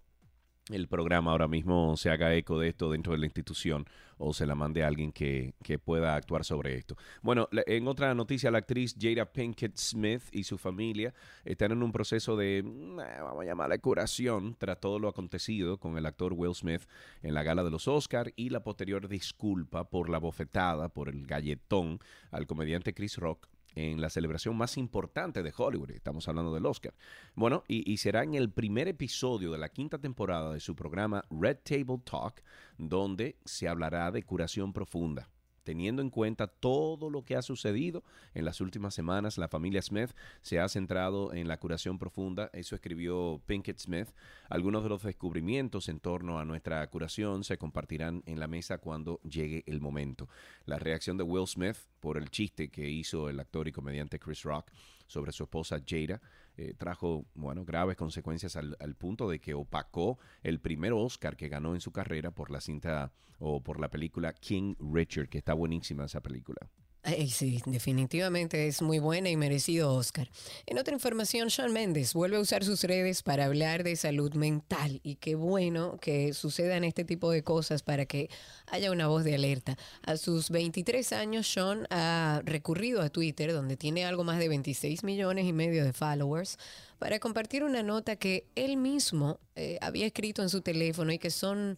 el 0.69 0.87
programa 0.87 1.31
ahora 1.31 1.47
mismo 1.47 1.95
se 1.95 2.09
haga 2.09 2.33
eco 2.33 2.59
de 2.59 2.69
esto 2.69 2.89
dentro 2.89 3.13
de 3.13 3.19
la 3.19 3.25
institución 3.25 3.85
o 4.17 4.33
se 4.33 4.45
la 4.45 4.55
mande 4.55 4.83
a 4.83 4.87
alguien 4.87 5.11
que, 5.11 5.53
que 5.61 5.77
pueda 5.77 6.15
actuar 6.15 6.43
sobre 6.43 6.75
esto. 6.75 6.97
Bueno, 7.21 7.49
en 7.51 7.87
otra 7.87 8.13
noticia, 8.15 8.49
la 8.49 8.59
actriz 8.59 8.95
Jada 8.99 9.31
Pinkett 9.31 9.77
Smith 9.77 10.23
y 10.31 10.43
su 10.43 10.57
familia 10.57 11.13
están 11.43 11.71
en 11.71 11.83
un 11.83 11.91
proceso 11.91 12.35
de, 12.35 12.63
mm, 12.63 12.99
eh, 12.99 13.17
vamos 13.21 13.43
a 13.43 13.45
llamarla 13.45 13.77
curación, 13.77 14.55
tras 14.57 14.79
todo 14.79 14.99
lo 14.99 15.07
acontecido 15.07 15.77
con 15.77 15.97
el 15.97 16.05
actor 16.05 16.33
Will 16.33 16.55
Smith 16.55 16.81
en 17.21 17.33
la 17.33 17.43
gala 17.43 17.63
de 17.63 17.71
los 17.71 17.87
Oscar 17.87 18.33
y 18.35 18.49
la 18.49 18.63
posterior 18.63 19.07
disculpa 19.07 19.89
por 19.89 20.09
la 20.09 20.17
bofetada, 20.17 20.89
por 20.89 21.09
el 21.09 21.27
galletón 21.27 21.99
al 22.31 22.47
comediante 22.47 22.93
Chris 22.93 23.17
Rock 23.17 23.47
en 23.75 24.01
la 24.01 24.09
celebración 24.09 24.57
más 24.57 24.77
importante 24.77 25.43
de 25.43 25.53
Hollywood. 25.55 25.91
Estamos 25.91 26.27
hablando 26.27 26.53
del 26.53 26.65
Oscar. 26.65 26.93
Bueno, 27.35 27.63
y, 27.67 27.91
y 27.91 27.97
será 27.97 28.23
en 28.23 28.33
el 28.33 28.51
primer 28.51 28.87
episodio 28.87 29.51
de 29.51 29.57
la 29.57 29.69
quinta 29.69 29.99
temporada 29.99 30.53
de 30.53 30.59
su 30.59 30.75
programa 30.75 31.23
Red 31.29 31.57
Table 31.63 32.01
Talk, 32.03 32.41
donde 32.77 33.37
se 33.45 33.67
hablará 33.67 34.11
de 34.11 34.23
curación 34.23 34.73
profunda. 34.73 35.29
Teniendo 35.65 36.03
en 36.03 36.11
cuenta 36.11 36.45
todo 36.45 37.09
lo 37.09 37.25
que 37.25 37.35
ha 37.35 37.41
sucedido 37.41 38.03
en 38.35 38.45
las 38.45 38.61
últimas 38.61 38.93
semanas, 38.93 39.39
la 39.39 39.47
familia 39.47 39.81
Smith 39.81 40.11
se 40.43 40.59
ha 40.59 40.69
centrado 40.69 41.33
en 41.33 41.47
la 41.47 41.57
curación 41.57 41.97
profunda. 41.97 42.51
Eso 42.53 42.75
escribió 42.75 43.41
Pinkett 43.47 43.79
Smith. 43.79 44.09
Algunos 44.47 44.83
de 44.83 44.89
los 44.89 45.01
descubrimientos 45.01 45.89
en 45.89 45.99
torno 45.99 46.37
a 46.37 46.45
nuestra 46.45 46.85
curación 46.87 47.43
se 47.43 47.57
compartirán 47.57 48.21
en 48.27 48.39
la 48.39 48.47
mesa 48.47 48.77
cuando 48.77 49.19
llegue 49.23 49.63
el 49.65 49.81
momento. 49.81 50.29
La 50.65 50.77
reacción 50.77 51.17
de 51.17 51.23
Will 51.23 51.47
Smith 51.47 51.77
por 51.99 52.19
el 52.19 52.29
chiste 52.29 52.69
que 52.69 52.87
hizo 52.87 53.27
el 53.27 53.39
actor 53.39 53.67
y 53.67 53.71
comediante 53.71 54.19
Chris 54.19 54.43
Rock 54.43 54.69
sobre 55.07 55.31
su 55.31 55.43
esposa 55.43 55.79
Jada 55.85 56.21
eh, 56.57 56.73
trajo 56.77 57.25
bueno 57.33 57.65
graves 57.65 57.97
consecuencias 57.97 58.55
al, 58.55 58.77
al 58.79 58.95
punto 58.95 59.29
de 59.29 59.39
que 59.39 59.53
opacó 59.53 60.17
el 60.41 60.59
primer 60.59 60.93
Oscar 60.93 61.35
que 61.35 61.49
ganó 61.49 61.75
en 61.75 61.81
su 61.81 61.91
carrera 61.91 62.31
por 62.31 62.49
la 62.49 62.61
cinta 62.61 63.11
o 63.39 63.61
por 63.61 63.79
la 63.79 63.89
película 63.89 64.33
King 64.33 64.75
Richard, 64.79 65.27
que 65.29 65.37
está 65.37 65.53
buenísima 65.53 66.05
esa 66.05 66.21
película. 66.21 66.69
Ay, 67.07 67.29
sí, 67.29 67.61
definitivamente 67.67 68.67
es 68.67 68.81
muy 68.81 68.97
buena 68.97 69.29
y 69.29 69.37
merecido 69.37 69.93
Oscar. 69.93 70.27
En 70.65 70.79
otra 70.79 70.95
información, 70.95 71.51
Sean 71.51 71.71
Méndez 71.71 72.13
vuelve 72.15 72.37
a 72.37 72.39
usar 72.39 72.63
sus 72.63 72.83
redes 72.83 73.21
para 73.21 73.45
hablar 73.45 73.83
de 73.83 73.95
salud 73.95 74.33
mental 74.33 75.01
y 75.03 75.17
qué 75.17 75.35
bueno 75.35 75.99
que 76.01 76.33
sucedan 76.33 76.83
este 76.83 77.03
tipo 77.05 77.29
de 77.29 77.43
cosas 77.43 77.83
para 77.83 78.07
que 78.07 78.31
haya 78.65 78.89
una 78.89 79.05
voz 79.07 79.23
de 79.23 79.35
alerta. 79.35 79.77
A 80.01 80.17
sus 80.17 80.49
23 80.49 81.13
años, 81.13 81.47
Sean 81.47 81.85
ha 81.91 82.41
recurrido 82.43 83.03
a 83.03 83.09
Twitter, 83.09 83.53
donde 83.53 83.77
tiene 83.77 84.03
algo 84.03 84.23
más 84.23 84.39
de 84.39 84.49
26 84.49 85.03
millones 85.03 85.45
y 85.45 85.53
medio 85.53 85.83
de 85.83 85.93
followers, 85.93 86.57
para 86.97 87.19
compartir 87.19 87.63
una 87.63 87.83
nota 87.83 88.15
que 88.15 88.47
él 88.55 88.77
mismo 88.77 89.39
eh, 89.55 89.77
había 89.79 90.07
escrito 90.07 90.41
en 90.41 90.49
su 90.49 90.61
teléfono 90.61 91.11
y 91.11 91.19
que 91.19 91.29
son 91.29 91.77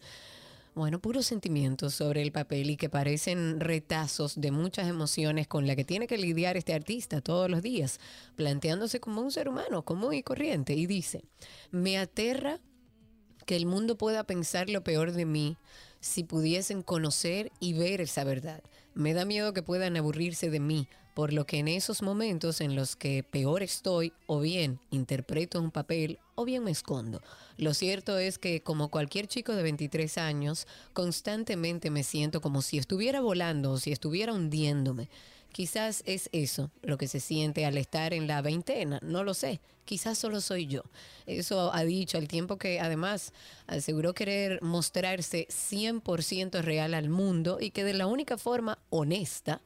bueno, 0.78 1.00
puros 1.00 1.26
sentimientos 1.26 1.92
sobre 1.94 2.22
el 2.22 2.30
papel 2.30 2.70
y 2.70 2.76
que 2.76 2.88
parecen 2.88 3.58
retazos 3.58 4.40
de 4.40 4.52
muchas 4.52 4.86
emociones 4.86 5.48
con 5.48 5.66
las 5.66 5.74
que 5.74 5.84
tiene 5.84 6.06
que 6.06 6.16
lidiar 6.16 6.56
este 6.56 6.72
artista 6.72 7.20
todos 7.20 7.50
los 7.50 7.62
días, 7.62 7.98
planteándose 8.36 9.00
como 9.00 9.20
un 9.20 9.32
ser 9.32 9.48
humano 9.48 9.84
común 9.84 10.14
y 10.14 10.22
corriente. 10.22 10.74
Y 10.74 10.86
dice, 10.86 11.24
me 11.72 11.98
aterra 11.98 12.60
que 13.44 13.56
el 13.56 13.66
mundo 13.66 13.98
pueda 13.98 14.22
pensar 14.22 14.70
lo 14.70 14.84
peor 14.84 15.10
de 15.10 15.24
mí 15.24 15.56
si 15.98 16.22
pudiesen 16.22 16.82
conocer 16.82 17.50
y 17.58 17.72
ver 17.72 18.00
esa 18.00 18.22
verdad. 18.22 18.62
Me 18.94 19.14
da 19.14 19.24
miedo 19.24 19.52
que 19.52 19.64
puedan 19.64 19.96
aburrirse 19.96 20.48
de 20.48 20.60
mí, 20.60 20.86
por 21.18 21.32
lo 21.32 21.46
que 21.46 21.58
en 21.58 21.66
esos 21.66 22.00
momentos 22.00 22.60
en 22.60 22.76
los 22.76 22.94
que 22.94 23.24
peor 23.24 23.64
estoy, 23.64 24.12
o 24.28 24.38
bien 24.38 24.78
interpreto 24.92 25.60
un 25.60 25.72
papel, 25.72 26.20
o 26.36 26.44
bien 26.44 26.62
me 26.62 26.70
escondo. 26.70 27.20
Lo 27.56 27.74
cierto 27.74 28.18
es 28.18 28.38
que, 28.38 28.62
como 28.62 28.88
cualquier 28.88 29.26
chico 29.26 29.56
de 29.56 29.64
23 29.64 30.16
años, 30.16 30.68
constantemente 30.92 31.90
me 31.90 32.04
siento 32.04 32.40
como 32.40 32.62
si 32.62 32.78
estuviera 32.78 33.20
volando 33.20 33.72
o 33.72 33.78
si 33.78 33.90
estuviera 33.90 34.32
hundiéndome. 34.32 35.08
Quizás 35.50 36.04
es 36.06 36.28
eso 36.30 36.70
lo 36.82 36.98
que 36.98 37.08
se 37.08 37.18
siente 37.18 37.66
al 37.66 37.78
estar 37.78 38.14
en 38.14 38.28
la 38.28 38.40
veintena, 38.40 39.00
no 39.02 39.24
lo 39.24 39.34
sé. 39.34 39.60
Quizás 39.86 40.18
solo 40.18 40.40
soy 40.40 40.68
yo. 40.68 40.82
Eso 41.26 41.74
ha 41.74 41.82
dicho 41.82 42.16
al 42.16 42.28
tiempo 42.28 42.58
que 42.58 42.78
además 42.78 43.32
aseguró 43.66 44.14
querer 44.14 44.62
mostrarse 44.62 45.48
100% 45.50 46.62
real 46.62 46.94
al 46.94 47.08
mundo 47.08 47.58
y 47.60 47.72
que 47.72 47.82
de 47.82 47.94
la 47.94 48.06
única 48.06 48.38
forma 48.38 48.78
honesta 48.90 49.62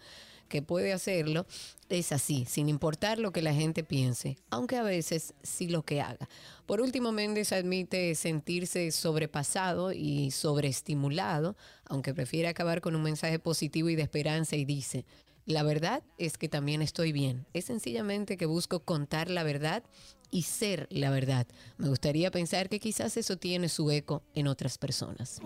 que 0.52 0.60
puede 0.60 0.92
hacerlo 0.92 1.46
es 1.88 2.12
así, 2.12 2.44
sin 2.46 2.68
importar 2.68 3.18
lo 3.18 3.32
que 3.32 3.40
la 3.40 3.54
gente 3.54 3.84
piense, 3.84 4.36
aunque 4.50 4.76
a 4.76 4.82
veces 4.82 5.32
sí 5.42 5.66
lo 5.66 5.82
que 5.82 6.02
haga. 6.02 6.28
Por 6.66 6.82
último, 6.82 7.10
Méndez 7.10 7.52
admite 7.52 8.14
sentirse 8.14 8.90
sobrepasado 8.92 9.92
y 9.92 10.30
sobreestimulado, 10.30 11.56
aunque 11.86 12.12
prefiere 12.12 12.48
acabar 12.48 12.82
con 12.82 12.94
un 12.94 13.02
mensaje 13.02 13.38
positivo 13.38 13.88
y 13.88 13.96
de 13.96 14.02
esperanza 14.02 14.54
y 14.54 14.66
dice, 14.66 15.06
la 15.46 15.62
verdad 15.62 16.02
es 16.18 16.36
que 16.36 16.50
también 16.50 16.82
estoy 16.82 17.12
bien. 17.12 17.46
Es 17.54 17.64
sencillamente 17.64 18.36
que 18.36 18.44
busco 18.44 18.80
contar 18.80 19.30
la 19.30 19.44
verdad 19.44 19.82
y 20.30 20.42
ser 20.42 20.86
la 20.90 21.08
verdad. 21.08 21.46
Me 21.78 21.88
gustaría 21.88 22.30
pensar 22.30 22.68
que 22.68 22.78
quizás 22.78 23.16
eso 23.16 23.38
tiene 23.38 23.70
su 23.70 23.90
eco 23.90 24.22
en 24.34 24.48
otras 24.48 24.76
personas. 24.76 25.40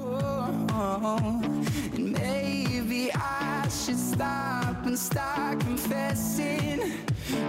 Maybe 1.97 1.97
I 1.97 2.15
should 2.17 2.57
stop 2.57 2.66
and 4.97 4.99
start 4.99 5.61
confessing, 5.61 6.81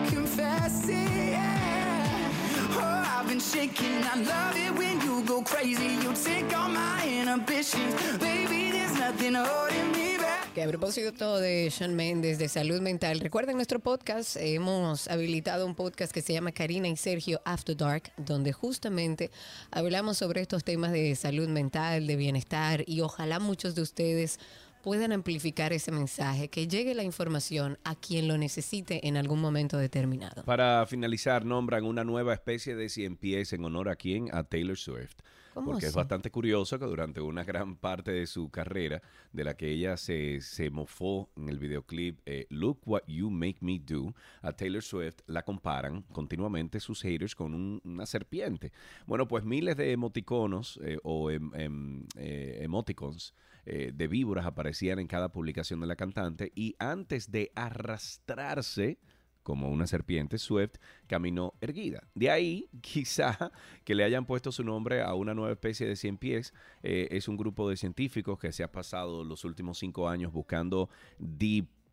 confessing. 0.10 1.32
Yeah. 1.32 2.32
Oh, 2.72 3.20
I've 3.20 3.28
been 3.28 3.40
shaking. 3.40 4.04
I 4.04 4.16
love 4.22 4.58
it 4.58 4.78
when 4.78 5.00
you 5.02 5.24
go 5.26 5.42
crazy. 5.44 5.96
You 6.04 6.14
take 6.14 6.54
all 6.58 6.70
my 6.70 7.06
inhibitions. 7.06 7.96
Baby, 8.20 8.72
there's 8.72 8.94
nothing 9.00 9.36
holding 9.36 9.92
me 9.92 10.18
back. 10.18 10.54
Que 10.54 10.64
a 10.64 10.68
propósito 10.68 11.38
de 11.38 11.70
Sean 11.72 11.96
Méndez, 11.96 12.38
de 12.38 12.50
salud 12.50 12.82
mental, 12.82 13.20
recuerden 13.20 13.56
nuestro 13.56 13.80
podcast, 13.80 14.36
hemos 14.38 15.08
habilitado 15.08 15.66
un 15.66 15.76
podcast 15.76 16.12
que 16.12 16.22
se 16.22 16.34
llama 16.34 16.52
Karina 16.52 16.90
y 16.90 16.98
Sergio 16.98 17.42
After 17.46 17.78
Dark, 17.78 18.12
donde 18.18 18.52
justamente 18.52 19.32
hablamos 19.72 20.18
sobre 20.18 20.42
estos 20.42 20.64
temas 20.66 20.92
de 20.92 21.16
salud 21.16 21.48
mental, 21.48 22.08
de 22.08 22.16
bienestar 22.18 22.84
y 22.88 23.02
ojalá 23.02 23.40
muchos 23.40 23.76
de 23.76 23.84
ustedes 23.84 24.40
puedan 24.84 25.12
amplificar 25.12 25.74
ese 25.74 25.92
mensaje, 25.92 26.50
que 26.50 26.68
llegue 26.68 26.94
la 26.96 27.04
información 27.04 27.78
a 27.84 27.96
quien 27.96 28.28
lo 28.28 28.38
necesite 28.38 29.08
en 29.08 29.18
algún 29.18 29.42
momento 29.42 29.78
determinado. 29.78 30.44
Para 30.44 30.86
finalizar, 30.88 31.46
nombran 31.46 31.84
una 31.86 32.04
nueva 32.04 32.34
especie 32.34 32.76
de 32.76 32.90
cien 32.90 33.18
pies 33.18 33.54
en 33.54 33.66
honor 33.66 33.90
a 33.90 33.96
quién? 33.96 34.30
A 34.34 34.44
Taylor 34.44 34.78
Swift. 34.78 35.18
¿Cómo 35.54 35.72
Porque 35.72 35.88
es 35.88 35.96
bastante 35.96 36.30
curioso 36.30 36.78
que 36.78 36.86
durante 36.86 37.20
una 37.20 37.44
gran 37.44 37.78
parte 37.78 38.12
de 38.12 38.28
su 38.28 38.52
carrera, 38.52 39.02
de 39.34 39.44
la 39.44 39.58
que 39.58 39.72
ella 39.72 39.98
se, 39.98 40.40
se 40.42 40.70
mofó 40.70 41.32
en 41.36 41.50
el 41.50 41.58
videoclip 41.58 42.20
eh, 42.28 42.46
Look 42.52 42.82
What 42.86 43.02
You 43.08 43.32
Make 43.32 43.58
Me 43.62 43.80
Do, 43.80 44.14
a 44.44 44.54
Taylor 44.54 44.84
Swift 44.84 45.22
la 45.26 45.44
comparan 45.44 46.04
continuamente 46.12 46.80
sus 46.80 47.02
haters 47.02 47.34
con 47.34 47.56
un- 47.56 47.82
una 47.84 48.06
serpiente. 48.06 48.72
Bueno, 49.08 49.28
pues 49.28 49.44
miles 49.46 49.76
de 49.78 49.94
emoticonos 49.94 50.80
eh, 50.84 51.00
o 51.02 51.32
em- 51.32 51.50
em- 51.56 52.06
eh, 52.18 52.60
emoticons 52.62 53.34
eh, 53.70 53.92
de 53.94 54.08
víboras 54.08 54.46
aparecían 54.46 54.98
en 54.98 55.08
cada 55.08 55.28
publicación 55.30 55.82
de 55.82 55.88
la 55.88 55.98
cantante 55.98 56.54
y 56.56 56.78
antes 56.80 57.32
de 57.32 57.52
arrastrarse 57.54 58.98
como 59.44 59.70
una 59.70 59.88
serpiente, 59.88 60.38
Swift 60.38 60.76
caminó 61.06 61.54
erguida. 61.60 62.08
De 62.16 62.32
ahí, 62.32 62.70
quizá, 62.82 63.52
que 63.84 63.94
le 63.94 64.06
hayan 64.06 64.26
puesto 64.26 64.54
su 64.54 64.64
nombre 64.64 65.02
a 65.02 65.14
una 65.16 65.34
nueva 65.34 65.52
especie 65.52 65.86
de 65.86 65.98
cien 65.98 66.18
pies. 66.18 66.54
Eh, 66.82 67.10
es 67.12 67.28
un 67.28 67.36
grupo 67.36 67.70
de 67.70 67.76
científicos 67.76 68.40
que 68.40 68.54
se 68.54 68.64
ha 68.64 68.72
pasado 68.72 69.26
los 69.26 69.44
últimos 69.44 69.80
cinco 69.80 70.08
años 70.08 70.32
buscando 70.32 70.90
diplópodos, 71.20 71.92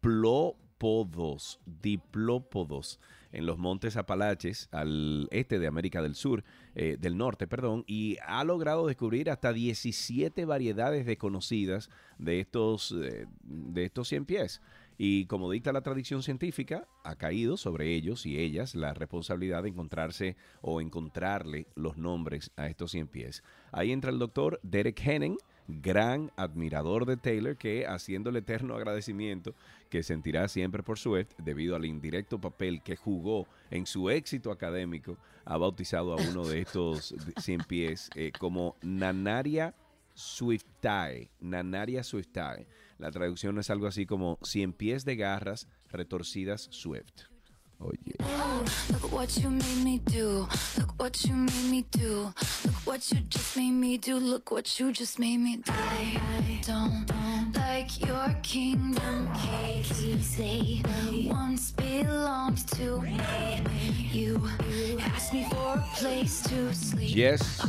diplópodos 1.66 3.00
en 3.34 3.46
los 3.46 3.58
montes 3.58 3.96
Apalaches 3.96 4.68
al 4.70 5.28
este 5.30 5.58
de 5.58 5.66
América 5.66 6.00
del 6.00 6.14
Sur, 6.14 6.44
eh, 6.74 6.96
del 6.98 7.16
norte, 7.16 7.46
perdón, 7.46 7.84
y 7.86 8.16
ha 8.26 8.44
logrado 8.44 8.86
descubrir 8.86 9.28
hasta 9.28 9.52
17 9.52 10.44
variedades 10.44 11.04
desconocidas 11.04 11.90
de 12.18 12.40
estos, 12.40 12.92
eh, 12.92 13.26
de 13.42 13.84
estos 13.84 14.08
cien 14.08 14.24
pies. 14.24 14.62
Y 14.96 15.26
como 15.26 15.50
dicta 15.50 15.72
la 15.72 15.82
tradición 15.82 16.22
científica, 16.22 16.86
ha 17.02 17.16
caído 17.16 17.56
sobre 17.56 17.92
ellos 17.94 18.26
y 18.26 18.38
ellas 18.38 18.76
la 18.76 18.94
responsabilidad 18.94 19.64
de 19.64 19.70
encontrarse 19.70 20.36
o 20.60 20.80
encontrarle 20.80 21.66
los 21.74 21.96
nombres 21.96 22.52
a 22.56 22.68
estos 22.68 22.92
cien 22.92 23.08
pies. 23.08 23.42
Ahí 23.72 23.90
entra 23.90 24.12
el 24.12 24.20
doctor 24.20 24.60
Derek 24.62 25.00
Henning, 25.04 25.36
gran 25.66 26.30
admirador 26.36 27.06
de 27.06 27.16
Taylor, 27.16 27.56
que 27.56 27.86
haciendo 27.86 28.30
el 28.30 28.36
eterno 28.36 28.74
agradecimiento 28.74 29.54
que 29.88 30.02
sentirá 30.02 30.48
siempre 30.48 30.82
por 30.82 30.98
Swift 30.98 31.34
debido 31.38 31.76
al 31.76 31.84
indirecto 31.84 32.40
papel 32.40 32.82
que 32.82 32.96
jugó 32.96 33.46
en 33.70 33.86
su 33.86 34.10
éxito 34.10 34.50
académico, 34.50 35.16
ha 35.44 35.56
bautizado 35.56 36.12
a 36.12 36.16
uno 36.16 36.46
de 36.46 36.60
estos 36.60 37.14
cien 37.40 37.60
pies 37.60 38.10
eh, 38.14 38.32
como 38.38 38.76
Nanaria 38.82 39.74
Swiftae, 40.14 41.30
Nanaria 41.40 42.02
Swiftae. 42.02 42.66
La 42.98 43.10
traducción 43.10 43.58
es 43.58 43.70
algo 43.70 43.86
así 43.86 44.06
como 44.06 44.38
cien 44.42 44.72
pies 44.72 45.04
de 45.04 45.16
garras 45.16 45.68
retorcidas 45.90 46.68
Swift. 46.70 47.33
Oye. 47.84 48.14
Look 48.90 49.12
what 49.12 49.36
you 49.36 49.50
made 49.50 49.84
me 49.84 49.98
do. 49.98 50.48
Look 50.78 50.94
what 50.98 51.24
you 51.24 51.34
made 51.34 51.70
me 51.70 51.84
do. 51.90 52.32
Look 52.64 52.86
what 52.86 53.12
you 53.12 53.20
just 53.28 53.56
made 53.56 53.72
me 53.72 53.98
do. 53.98 54.16
Look 54.16 54.50
what 54.50 54.80
you 54.80 54.90
just 54.90 55.18
made 55.18 55.38
me 55.38 55.56
do. 55.58 55.70
I 55.72 56.60
don't 56.66 57.06
like 57.54 58.00
your 58.00 58.34
kingdom 58.42 59.28
keys. 59.34 60.36
They 60.36 60.82
once 61.30 61.72
belonged 61.72 62.66
to 62.68 63.02
me. 63.02 63.20
You 64.12 64.40
asked 65.00 65.34
me 65.34 65.46
for 65.50 65.74
a 65.74 65.84
place 65.96 66.42
to 66.44 66.74
sleep. 66.74 67.14
Yes, 67.14 67.60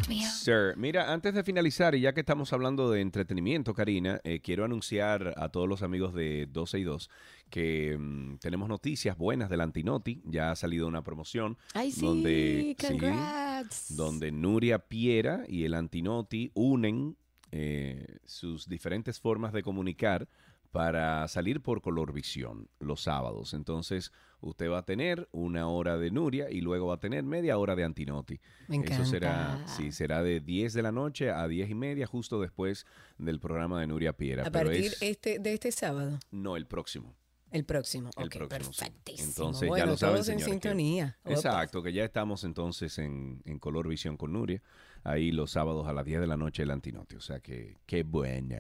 sir. 0.42 0.76
Mira, 0.78 1.12
antes 1.12 1.34
de 1.34 1.44
finalizar, 1.44 1.94
y 1.94 2.02
ya 2.02 2.14
que 2.14 2.22
estamos 2.22 2.54
hablando 2.54 2.90
de 2.90 3.02
entretenimiento, 3.02 3.74
Karina, 3.74 4.22
eh, 4.24 4.40
quiero 4.42 4.64
anunciar 4.64 5.34
a 5.38 5.50
todos 5.50 5.68
los 5.68 5.82
amigos 5.82 6.14
de 6.14 6.48
12 6.50 6.80
y 6.80 6.84
2 6.84 7.10
que 7.50 7.98
mm, 7.98 8.38
tenemos 8.38 8.68
noticias 8.68 9.18
buenas 9.18 9.50
del 9.50 9.62
Antinoti. 9.62 10.22
Ya 10.26 10.52
ha 10.52 10.56
salido 10.56 10.88
una 10.88 11.04
promoción 11.04 11.58
Ay, 11.74 11.92
sí, 11.92 12.06
donde, 12.06 12.76
sí, 12.80 12.88
congrats. 12.88 13.96
donde 13.96 14.32
Nuria 14.32 14.80
Piera 14.80 15.44
y 15.48 15.64
el 15.64 15.74
Antinoti 15.74 16.52
unen 16.54 17.16
eh, 17.52 18.18
sus 18.26 18.68
diferentes 18.68 19.20
formas 19.20 19.54
de 19.54 19.64
comunicar 19.64 20.28
para 20.72 21.26
salir 21.30 21.62
por 21.62 21.82
Colorvisión 21.82 22.68
los 22.80 23.00
sábados. 23.04 23.54
Entonces, 23.54 24.12
usted 24.42 24.70
va 24.70 24.80
a 24.80 24.86
tener 24.86 25.30
una 25.32 25.70
hora 25.70 25.98
de 25.98 26.12
Nuria 26.12 26.50
y 26.52 26.60
luego 26.60 26.88
va 26.88 26.96
a 26.96 27.00
tener 27.00 27.24
media 27.24 27.58
hora 27.58 27.78
de 27.78 27.86
Antinoti. 27.86 28.42
Me 28.68 28.80
Eso 28.84 29.06
será, 29.06 29.54
encanta. 29.54 29.68
sí, 29.70 29.94
será 29.94 30.22
de 30.22 30.42
10 30.42 30.74
de 30.74 30.82
la 30.82 30.92
noche 30.92 31.32
a 31.32 31.48
10 31.48 31.70
y 31.70 31.76
media, 31.76 32.08
justo 32.08 32.42
después 32.42 32.86
del 33.18 33.40
programa 33.40 33.80
de 33.80 33.88
Nuria 33.88 34.12
Piera. 34.12 34.42
A 34.46 34.52
Pero 34.52 34.66
partir 34.66 34.86
es- 34.88 35.02
este, 35.02 35.40
de 35.40 35.54
este 35.54 35.72
sábado, 35.72 36.20
no, 36.32 36.58
el 36.58 36.66
próximo. 36.68 37.16
El 37.56 37.66
próximo. 37.66 38.10
El 38.18 38.26
Ok, 38.26 38.36
próximo, 38.48 38.74
sí. 38.74 38.80
perfectísimo. 38.80 39.28
Entonces 39.30 39.70
bueno, 39.70 39.86
ya 39.86 39.92
lo 39.92 39.98
saben, 39.98 40.16
todos 40.16 40.30
en 40.30 40.40
señores, 40.40 40.52
sintonía. 40.54 41.18
Exacto, 41.26 41.82
que 41.82 41.94
ya 41.94 42.04
estamos 42.04 42.44
entonces 42.44 42.98
en, 43.00 43.42
en 43.46 43.60
Color 43.60 43.88
Visión 43.88 44.18
con 44.18 44.34
Nuria, 44.34 44.62
ahí 45.04 45.32
los 45.32 45.52
sábados 45.52 45.88
a 45.88 45.94
las 45.94 46.06
10 46.06 46.22
de 46.22 46.28
la 46.28 46.38
noche 46.38 46.64
el 46.64 46.72
Antinote. 46.72 47.16
O 47.16 47.22
sea 47.22 47.40
que, 47.40 47.78
qué 47.86 48.04
bueno. 48.04 48.58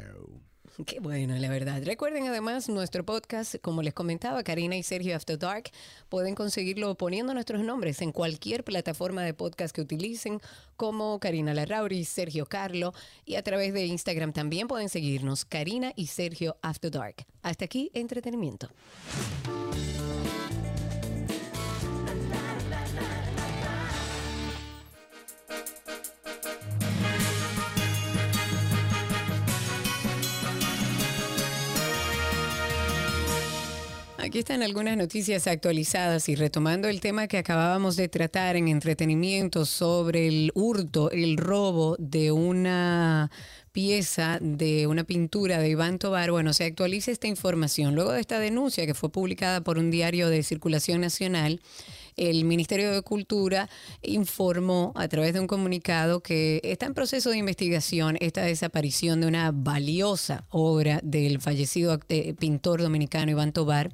Qué 0.83 0.99
bueno, 0.99 1.35
la 1.37 1.49
verdad. 1.49 1.81
Recuerden 1.85 2.27
además 2.27 2.67
nuestro 2.67 3.05
podcast, 3.05 3.55
como 3.61 3.81
les 3.81 3.93
comentaba, 3.93 4.43
Karina 4.43 4.75
y 4.75 4.83
Sergio 4.83 5.15
After 5.15 5.39
Dark, 5.39 5.71
pueden 6.09 6.35
conseguirlo 6.35 6.95
poniendo 6.95 7.33
nuestros 7.33 7.61
nombres 7.61 8.01
en 8.01 8.11
cualquier 8.11 8.65
plataforma 8.65 9.23
de 9.23 9.33
podcast 9.33 9.73
que 9.73 9.81
utilicen, 9.81 10.41
como 10.75 11.17
Karina 11.21 11.53
Larrauri, 11.53 12.03
Sergio 12.03 12.45
Carlo, 12.45 12.93
y 13.25 13.35
a 13.35 13.43
través 13.43 13.73
de 13.73 13.85
Instagram 13.85 14.33
también 14.33 14.67
pueden 14.67 14.89
seguirnos, 14.89 15.45
Karina 15.45 15.93
y 15.95 16.07
Sergio 16.07 16.57
After 16.61 16.91
Dark. 16.91 17.25
Hasta 17.41 17.63
aquí, 17.63 17.89
entretenimiento. 17.93 18.69
Aquí 34.35 34.39
están 34.39 34.63
algunas 34.63 34.97
noticias 34.97 35.47
actualizadas 35.47 36.27
y 36.27 36.35
retomando 36.35 36.89
el 36.89 36.99
tema 36.99 37.25
que 37.29 37.37
acabábamos 37.37 37.95
de 37.95 38.09
tratar 38.09 38.57
en 38.57 38.67
entretenimiento 38.67 39.63
sobre 39.63 40.27
el 40.27 40.51
hurto, 40.53 41.09
el 41.09 41.37
robo 41.37 41.95
de 41.99 42.33
una 42.33 43.31
pieza 43.71 44.37
de 44.41 44.87
una 44.87 45.05
pintura 45.05 45.59
de 45.59 45.69
Iván 45.69 45.99
Tobar. 45.99 46.31
Bueno, 46.31 46.51
se 46.51 46.65
actualiza 46.65 47.11
esta 47.11 47.27
información. 47.27 47.95
Luego 47.95 48.11
de 48.11 48.19
esta 48.19 48.37
denuncia 48.37 48.85
que 48.85 48.93
fue 48.93 49.09
publicada 49.09 49.61
por 49.61 49.77
un 49.77 49.89
diario 49.89 50.27
de 50.27 50.43
circulación 50.43 50.99
nacional, 50.99 51.61
el 52.17 52.45
Ministerio 52.45 52.91
de 52.91 53.01
Cultura 53.01 53.69
informó 54.01 54.93
a 54.95 55.07
través 55.07 55.33
de 55.33 55.39
un 55.39 55.47
comunicado 55.47 56.21
que 56.21 56.61
está 56.63 56.85
en 56.85 56.93
proceso 56.93 57.29
de 57.29 57.37
investigación 57.37 58.17
esta 58.19 58.43
desaparición 58.43 59.21
de 59.21 59.27
una 59.27 59.51
valiosa 59.51 60.45
obra 60.49 60.99
del 61.03 61.41
fallecido 61.41 61.99
eh, 62.09 62.33
pintor 62.33 62.81
dominicano 62.81 63.31
Iván 63.31 63.51
Tobar, 63.51 63.91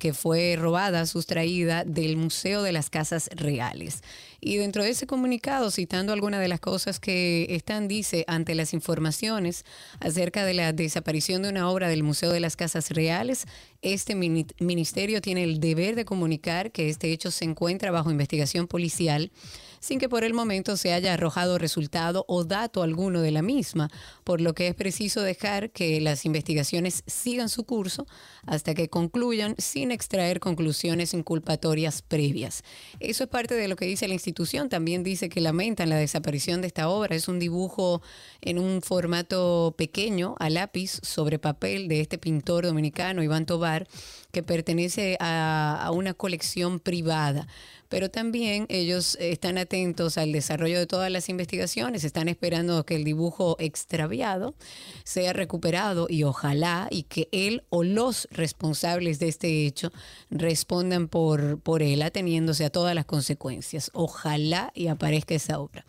que 0.00 0.12
fue 0.12 0.56
robada, 0.58 1.06
sustraída 1.06 1.84
del 1.84 2.16
Museo 2.16 2.64
de 2.64 2.72
las 2.72 2.90
Casas 2.90 3.30
Reales. 3.36 4.02
Y 4.40 4.56
dentro 4.56 4.82
de 4.82 4.90
ese 4.90 5.06
comunicado, 5.06 5.70
citando 5.70 6.12
algunas 6.14 6.40
de 6.40 6.48
las 6.48 6.58
cosas 6.58 6.98
que 6.98 7.46
están, 7.50 7.86
dice, 7.86 8.24
ante 8.26 8.54
las 8.54 8.72
informaciones 8.72 9.64
acerca 10.00 10.44
de 10.44 10.54
la 10.54 10.72
desaparición 10.72 11.42
de 11.42 11.50
una 11.50 11.68
obra 11.68 11.88
del 11.88 12.02
Museo 12.02 12.32
de 12.32 12.40
las 12.40 12.56
Casas 12.56 12.90
Reales, 12.90 13.44
este 13.82 14.14
mini- 14.14 14.46
ministerio 14.58 15.20
tiene 15.20 15.44
el 15.44 15.60
deber 15.60 15.94
de 15.94 16.06
comunicar 16.06 16.72
que 16.72 16.88
este 16.88 17.12
hecho 17.12 17.30
se 17.30 17.44
encuentra 17.44 17.90
bajo 17.90 18.10
investigación 18.10 18.66
policial 18.66 19.30
sin 19.80 19.98
que 19.98 20.08
por 20.08 20.24
el 20.24 20.34
momento 20.34 20.76
se 20.76 20.92
haya 20.92 21.14
arrojado 21.14 21.58
resultado 21.58 22.24
o 22.28 22.44
dato 22.44 22.82
alguno 22.82 23.20
de 23.20 23.30
la 23.30 23.42
misma, 23.42 23.90
por 24.24 24.40
lo 24.40 24.54
que 24.54 24.68
es 24.68 24.74
preciso 24.74 25.22
dejar 25.22 25.70
que 25.70 26.00
las 26.00 26.24
investigaciones 26.24 27.02
sigan 27.06 27.48
su 27.48 27.64
curso 27.64 28.06
hasta 28.46 28.74
que 28.74 28.88
concluyan 28.88 29.54
sin 29.58 29.90
extraer 29.90 30.38
conclusiones 30.38 31.14
inculpatorias 31.14 32.02
previas. 32.02 32.62
Eso 33.00 33.24
es 33.24 33.30
parte 33.30 33.54
de 33.54 33.68
lo 33.68 33.76
que 33.76 33.86
dice 33.86 34.06
la 34.06 34.14
institución. 34.14 34.68
También 34.68 35.02
dice 35.02 35.28
que 35.28 35.40
lamentan 35.40 35.88
la 35.88 35.96
desaparición 35.96 36.60
de 36.60 36.66
esta 36.66 36.88
obra. 36.88 37.16
Es 37.16 37.28
un 37.28 37.38
dibujo 37.38 38.02
en 38.40 38.58
un 38.58 38.82
formato 38.82 39.74
pequeño, 39.76 40.36
a 40.38 40.50
lápiz, 40.50 41.00
sobre 41.02 41.38
papel 41.38 41.88
de 41.88 42.00
este 42.00 42.18
pintor 42.18 42.66
dominicano, 42.66 43.22
Iván 43.22 43.46
Tobar, 43.46 43.88
que 44.30 44.42
pertenece 44.42 45.16
a, 45.20 45.80
a 45.82 45.90
una 45.90 46.14
colección 46.14 46.80
privada 46.80 47.46
pero 47.90 48.08
también 48.08 48.66
ellos 48.68 49.18
están 49.20 49.58
atentos 49.58 50.16
al 50.16 50.30
desarrollo 50.30 50.78
de 50.78 50.86
todas 50.86 51.10
las 51.10 51.28
investigaciones, 51.28 52.04
están 52.04 52.28
esperando 52.28 52.86
que 52.86 52.94
el 52.94 53.02
dibujo 53.02 53.56
extraviado 53.58 54.54
sea 55.02 55.32
recuperado 55.32 56.06
y 56.08 56.22
ojalá 56.22 56.86
y 56.88 57.02
que 57.02 57.28
él 57.32 57.64
o 57.68 57.82
los 57.82 58.28
responsables 58.30 59.18
de 59.18 59.26
este 59.26 59.66
hecho 59.66 59.90
respondan 60.30 61.08
por, 61.08 61.60
por 61.60 61.82
él, 61.82 62.02
ateniéndose 62.02 62.64
a 62.64 62.70
todas 62.70 62.94
las 62.94 63.06
consecuencias. 63.06 63.90
Ojalá 63.92 64.70
y 64.72 64.86
aparezca 64.86 65.34
esa 65.34 65.58
obra. 65.58 65.84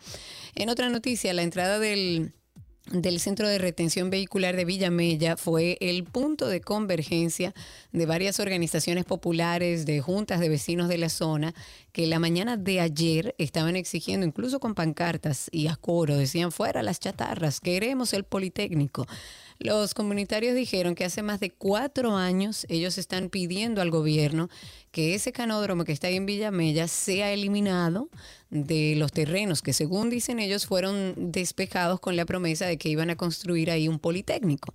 En 0.56 0.70
otra 0.70 0.88
noticia, 0.88 1.32
la 1.32 1.42
entrada 1.42 1.78
del 1.78 2.32
del 2.92 3.20
Centro 3.20 3.48
de 3.48 3.56
Retención 3.58 4.10
Vehicular 4.10 4.54
de 4.54 4.66
Villamella 4.66 5.38
fue 5.38 5.78
el 5.80 6.04
punto 6.04 6.46
de 6.46 6.60
convergencia 6.60 7.54
de 7.90 8.04
varias 8.04 8.38
organizaciones 8.38 9.06
populares, 9.06 9.86
de 9.86 10.00
juntas 10.00 10.40
de 10.40 10.50
vecinos 10.50 10.88
de 10.88 10.98
la 10.98 11.08
zona, 11.08 11.54
que 11.92 12.06
la 12.06 12.18
mañana 12.18 12.58
de 12.58 12.80
ayer 12.80 13.34
estaban 13.38 13.76
exigiendo, 13.76 14.26
incluso 14.26 14.60
con 14.60 14.74
pancartas 14.74 15.48
y 15.50 15.68
a 15.68 15.76
coro, 15.76 16.16
decían 16.16 16.52
fuera 16.52 16.82
las 16.82 17.00
chatarras, 17.00 17.60
queremos 17.60 18.12
el 18.12 18.24
Politécnico. 18.24 19.06
Los 19.62 19.94
comunitarios 19.94 20.56
dijeron 20.56 20.96
que 20.96 21.04
hace 21.04 21.22
más 21.22 21.38
de 21.38 21.50
cuatro 21.50 22.16
años 22.16 22.66
ellos 22.68 22.98
están 22.98 23.28
pidiendo 23.28 23.80
al 23.80 23.92
gobierno 23.92 24.48
que 24.90 25.14
ese 25.14 25.30
canódromo 25.30 25.84
que 25.84 25.92
está 25.92 26.08
ahí 26.08 26.16
en 26.16 26.26
Villamella 26.26 26.88
sea 26.88 27.32
eliminado 27.32 28.08
de 28.50 28.94
los 28.96 29.12
terrenos 29.12 29.62
que 29.62 29.72
según 29.72 30.10
dicen 30.10 30.40
ellos 30.40 30.66
fueron 30.66 31.14
despejados 31.16 32.00
con 32.00 32.16
la 32.16 32.26
promesa 32.26 32.66
de 32.66 32.76
que 32.76 32.88
iban 32.88 33.10
a 33.10 33.16
construir 33.16 33.70
ahí 33.70 33.86
un 33.86 34.00
politécnico. 34.00 34.74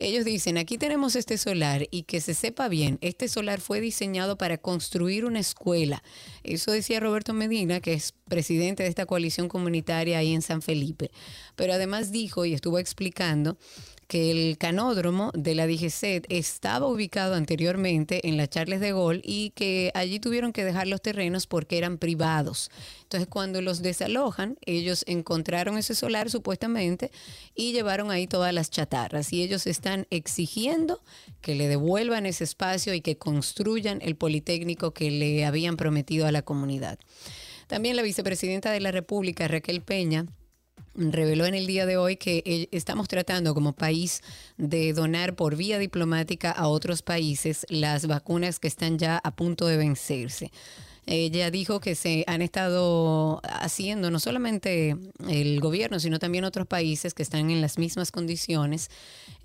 Ellos 0.00 0.24
dicen, 0.24 0.58
aquí 0.58 0.76
tenemos 0.76 1.14
este 1.14 1.38
solar 1.38 1.86
y 1.90 2.02
que 2.02 2.20
se 2.20 2.34
sepa 2.34 2.68
bien, 2.68 2.98
este 3.02 3.28
solar 3.28 3.60
fue 3.60 3.80
diseñado 3.80 4.36
para 4.36 4.58
construir 4.58 5.24
una 5.24 5.38
escuela. 5.38 6.02
Eso 6.42 6.72
decía 6.72 7.00
Roberto 7.00 7.32
Medina, 7.32 7.80
que 7.80 7.94
es 7.94 8.12
presidente 8.28 8.82
de 8.82 8.88
esta 8.88 9.06
coalición 9.06 9.48
comunitaria 9.48 10.18
ahí 10.18 10.34
en 10.34 10.42
San 10.42 10.60
Felipe. 10.60 11.10
Pero 11.54 11.72
además 11.72 12.12
dijo 12.12 12.44
y 12.44 12.52
estuvo 12.52 12.78
explicando 12.78 13.56
que 14.06 14.30
el 14.30 14.58
canódromo 14.58 15.32
de 15.34 15.54
la 15.54 15.66
DGCET 15.66 16.26
estaba 16.28 16.86
ubicado 16.86 17.34
anteriormente 17.34 18.28
en 18.28 18.36
la 18.36 18.46
Charles 18.46 18.80
de 18.80 18.92
Gaulle 18.92 19.22
y 19.24 19.50
que 19.50 19.90
allí 19.94 20.20
tuvieron 20.20 20.52
que 20.52 20.64
dejar 20.64 20.86
los 20.86 21.02
terrenos 21.02 21.46
porque 21.46 21.78
eran 21.78 21.98
privados. 21.98 22.70
Entonces, 23.02 23.28
cuando 23.28 23.60
los 23.62 23.82
desalojan, 23.82 24.58
ellos 24.64 25.04
encontraron 25.08 25.76
ese 25.78 25.94
solar 25.94 26.30
supuestamente 26.30 27.10
y 27.54 27.72
llevaron 27.72 28.10
ahí 28.10 28.26
todas 28.26 28.52
las 28.54 28.70
chatarras. 28.70 29.32
Y 29.32 29.42
ellos 29.42 29.66
están 29.66 30.06
exigiendo 30.10 31.02
que 31.40 31.54
le 31.54 31.68
devuelvan 31.68 32.26
ese 32.26 32.44
espacio 32.44 32.94
y 32.94 33.00
que 33.00 33.18
construyan 33.18 33.98
el 34.02 34.16
Politécnico 34.16 34.92
que 34.92 35.10
le 35.10 35.44
habían 35.44 35.76
prometido 35.76 36.26
a 36.26 36.32
la 36.32 36.42
comunidad. 36.42 36.98
También 37.66 37.96
la 37.96 38.02
vicepresidenta 38.02 38.70
de 38.70 38.80
la 38.80 38.92
República, 38.92 39.48
Raquel 39.48 39.82
Peña, 39.82 40.26
reveló 40.94 41.46
en 41.46 41.54
el 41.54 41.66
día 41.66 41.86
de 41.86 41.96
hoy 41.96 42.16
que 42.16 42.42
eh, 42.46 42.68
estamos 42.72 43.08
tratando 43.08 43.54
como 43.54 43.74
país 43.74 44.22
de 44.56 44.92
donar 44.92 45.34
por 45.34 45.56
vía 45.56 45.78
diplomática 45.78 46.50
a 46.50 46.68
otros 46.68 47.02
países 47.02 47.66
las 47.68 48.06
vacunas 48.06 48.58
que 48.58 48.68
están 48.68 48.98
ya 48.98 49.18
a 49.18 49.36
punto 49.36 49.66
de 49.66 49.76
vencerse. 49.76 50.50
Ella 51.06 51.52
dijo 51.52 51.78
que 51.78 51.94
se 51.94 52.24
han 52.26 52.42
estado 52.42 53.40
haciendo, 53.44 54.10
no 54.10 54.18
solamente 54.18 54.96
el 55.28 55.60
gobierno, 55.60 56.00
sino 56.00 56.18
también 56.18 56.44
otros 56.44 56.66
países 56.66 57.14
que 57.14 57.22
están 57.22 57.48
en 57.50 57.60
las 57.60 57.78
mismas 57.78 58.10
condiciones, 58.10 58.90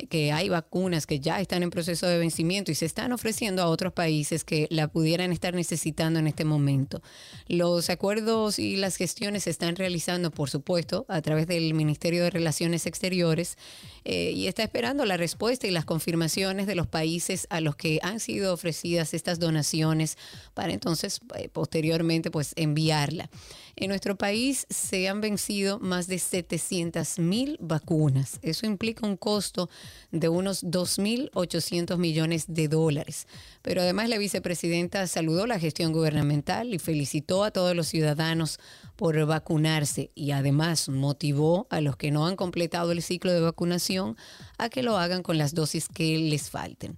que 0.09 0.31
hay 0.31 0.49
vacunas 0.49 1.05
que 1.05 1.19
ya 1.19 1.39
están 1.39 1.61
en 1.61 1.69
proceso 1.69 2.07
de 2.07 2.17
vencimiento 2.17 2.71
y 2.71 2.75
se 2.75 2.85
están 2.85 3.11
ofreciendo 3.11 3.61
a 3.61 3.67
otros 3.67 3.93
países 3.93 4.43
que 4.43 4.67
la 4.71 4.88
pudieran 4.88 5.31
estar 5.31 5.53
necesitando 5.53 6.19
en 6.19 6.27
este 6.27 6.45
momento. 6.45 7.01
Los 7.47 7.91
acuerdos 7.91 8.57
y 8.57 8.75
las 8.77 8.95
gestiones 8.95 9.43
se 9.43 9.51
están 9.51 9.75
realizando, 9.75 10.31
por 10.31 10.49
supuesto, 10.49 11.05
a 11.09 11.21
través 11.21 11.45
del 11.45 11.75
Ministerio 11.75 12.23
de 12.23 12.31
Relaciones 12.31 12.88
Exteriores 12.88 13.57
eh, 14.03 14.31
y 14.31 14.47
está 14.47 14.63
esperando 14.63 15.05
la 15.05 15.17
respuesta 15.17 15.67
y 15.67 15.71
las 15.71 15.85
confirmaciones 15.85 16.65
de 16.65 16.73
los 16.73 16.88
países 16.88 17.45
a 17.51 17.61
los 17.61 17.75
que 17.75 17.99
han 18.01 18.19
sido 18.19 18.53
ofrecidas 18.53 19.13
estas 19.13 19.39
donaciones 19.39 20.17
para 20.55 20.73
entonces 20.73 21.21
eh, 21.35 21.49
posteriormente 21.52 22.32
pues 22.32 22.53
enviarla. 22.56 23.30
En 23.76 23.90
nuestro 23.90 24.15
país 24.15 24.68
se 24.69 25.07
han 25.07 25.22
vencido 25.22 25.80
más 25.80 26.07
de 26.07 26.19
700 26.19 27.19
mil 27.19 27.57
vacunas. 27.61 28.40
Eso 28.41 28.65
implica 28.65 29.07
un 29.07 29.18
costo 29.18 29.69
de 30.11 30.30
unos 30.30 30.64
2.800 30.64 31.98
millones 31.98 32.45
de 32.48 32.68
dólares. 32.68 33.28
Pero 33.61 33.82
además 33.82 34.10
la 34.10 34.18
vicepresidenta 34.18 35.07
saludó 35.07 35.48
la 35.48 35.60
gestión 35.60 35.94
gubernamental 35.94 36.73
y 36.73 36.80
felicitó 36.80 37.44
a 37.44 37.52
todos 37.52 37.76
los 37.76 37.88
ciudadanos 37.88 38.60
por 38.95 39.26
vacunarse 39.26 40.11
y 40.15 40.32
además 40.32 40.90
motivó 40.90 41.68
a 41.69 41.82
los 41.82 41.95
que 41.95 42.11
no 42.11 42.28
han 42.28 42.36
completado 42.36 42.91
el 42.91 43.02
ciclo 43.02 43.32
de 43.32 43.40
vacunación 43.40 44.18
a 44.57 44.69
que 44.69 44.84
lo 44.84 44.98
hagan 44.98 45.23
con 45.23 45.38
las 45.38 45.56
dosis 45.56 45.88
que 45.88 46.18
les 46.18 46.49
falten. 46.49 46.98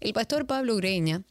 El 0.00 0.12
pastor 0.12 0.46
Pablo 0.46 0.74
Ureña 0.74 1.22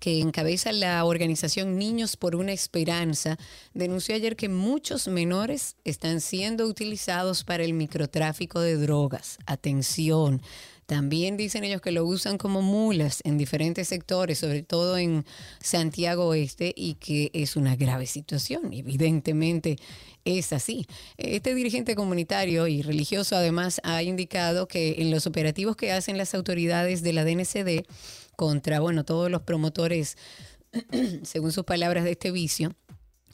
que 0.00 0.18
encabeza 0.18 0.72
la 0.72 1.04
organización 1.04 1.78
Niños 1.78 2.16
por 2.16 2.34
una 2.34 2.52
Esperanza, 2.52 3.38
denunció 3.74 4.14
ayer 4.16 4.34
que 4.34 4.48
muchos 4.48 5.06
menores 5.06 5.76
están 5.84 6.20
siendo 6.20 6.66
utilizados 6.66 7.44
para 7.44 7.62
el 7.62 7.74
microtráfico 7.74 8.60
de 8.60 8.76
drogas. 8.76 9.38
Atención. 9.46 10.42
También 10.86 11.36
dicen 11.36 11.62
ellos 11.62 11.80
que 11.80 11.92
lo 11.92 12.04
usan 12.04 12.36
como 12.36 12.62
mulas 12.62 13.20
en 13.22 13.38
diferentes 13.38 13.86
sectores, 13.86 14.38
sobre 14.38 14.64
todo 14.64 14.98
en 14.98 15.24
Santiago 15.60 16.26
Oeste, 16.26 16.72
y 16.74 16.94
que 16.94 17.30
es 17.32 17.54
una 17.54 17.76
grave 17.76 18.06
situación. 18.06 18.72
Evidentemente 18.72 19.76
es 20.24 20.52
así. 20.52 20.88
Este 21.16 21.54
dirigente 21.54 21.94
comunitario 21.94 22.66
y 22.66 22.82
religioso 22.82 23.36
además 23.36 23.80
ha 23.84 24.02
indicado 24.02 24.66
que 24.66 24.96
en 24.98 25.12
los 25.12 25.28
operativos 25.28 25.76
que 25.76 25.92
hacen 25.92 26.18
las 26.18 26.34
autoridades 26.34 27.02
de 27.02 27.12
la 27.12 27.24
DNCD, 27.24 27.84
contra, 28.40 28.80
bueno, 28.80 29.04
todos 29.04 29.30
los 29.30 29.42
promotores, 29.42 30.16
según 31.24 31.52
sus 31.52 31.64
palabras, 31.64 32.04
de 32.04 32.12
este 32.12 32.30
vicio, 32.30 32.74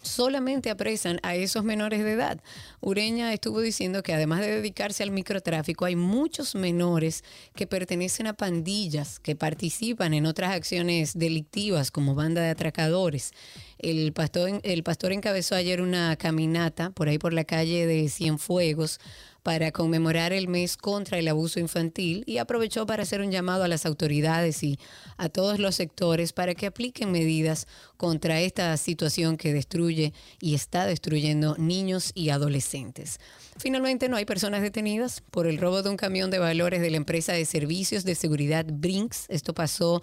solamente 0.03 0.69
apresan 0.69 1.21
a 1.23 1.37
esos 1.37 1.63
menores 1.63 2.03
de 2.03 2.11
edad. 2.11 2.41
Ureña 2.81 3.33
estuvo 3.33 3.61
diciendo 3.61 4.03
que 4.03 4.13
además 4.13 4.41
de 4.41 4.57
dedicarse 4.57 5.05
al 5.05 5.13
microtráfico, 5.13 5.85
hay 5.85 5.95
muchos 5.95 6.57
menores 6.57 7.23
que 7.55 7.69
pertenecen 7.69 8.27
a 8.27 8.33
pandillas, 8.33 9.21
que 9.21 9.37
participan 9.37 10.13
en 10.13 10.27
otras 10.27 10.51
acciones 10.51 11.17
delictivas 11.17 11.93
como 11.93 12.17
banda 12.17 12.43
de 12.43 12.51
atracadores. 12.51 13.31
El 13.79 14.13
pastor, 14.13 14.61
el 14.65 14.83
pastor 14.83 15.13
encabezó 15.13 15.55
ayer 15.55 15.81
una 15.83 16.17
caminata 16.17 16.91
por 16.91 17.09
ahí 17.09 17.19
por 17.19 17.33
la 17.33 17.45
calle 17.45 17.87
de 17.87 18.09
Cienfuegos 18.09 18.99
para 19.47 19.71
conmemorar 19.71 20.33
el 20.33 20.49
mes 20.49 20.77
contra 20.77 21.21
el 21.21 21.29
abuso 21.29 21.61
infantil 21.61 22.25
y 22.27 22.39
aprovechó 22.39 22.85
para 22.85 23.05
hacer 23.05 23.21
un 23.21 23.31
llamado 23.31 23.63
a 23.63 23.69
las 23.69 23.87
autoridades 23.87 24.61
y 24.65 24.77
a 25.19 25.29
todos 25.29 25.61
los 25.61 25.77
sectores 25.77 26.33
para 26.33 26.57
que 26.57 26.67
apliquen 26.67 27.13
medidas 27.13 27.69
contra 27.97 28.41
esta 28.41 28.77
situación 28.77 29.37
que 29.37 29.53
destruye 29.53 30.13
y 30.41 30.57
está 30.57 30.85
destruyendo 30.85 31.55
niños 31.59 32.11
y 32.13 32.31
adolescentes. 32.31 33.21
Finalmente, 33.57 34.09
no 34.09 34.17
hay 34.17 34.25
personas 34.25 34.63
detenidas 34.63 35.23
por 35.31 35.47
el 35.47 35.59
robo 35.59 35.81
de 35.85 35.91
un 35.91 35.97
camión 35.97 36.29
de 36.33 36.41
valores 36.41 36.81
de 36.81 36.91
la 36.91 36.97
empresa 36.97 37.33
de 37.33 37.45
servicios 37.45 38.03
de 38.03 38.17
seguridad 38.17 38.67
Brinks. 38.69 39.27
Esto 39.29 39.55
pasó 39.55 40.03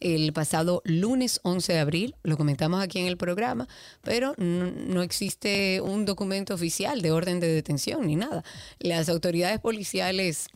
el 0.00 0.32
pasado 0.32 0.82
lunes 0.84 1.40
11 1.42 1.72
de 1.72 1.78
abril, 1.78 2.14
lo 2.22 2.36
comentamos 2.36 2.82
aquí 2.82 2.98
en 2.98 3.06
el 3.06 3.16
programa, 3.16 3.68
pero 4.02 4.34
no, 4.38 5.02
existe 5.02 5.80
un 5.80 6.04
documento 6.04 6.54
oficial 6.54 7.02
de 7.02 7.10
orden 7.12 7.40
de 7.40 7.48
detención 7.48 8.06
ni 8.06 8.16
nada. 8.16 8.44
Las 8.78 9.08
autoridades 9.08 9.60
policiales 9.60 10.48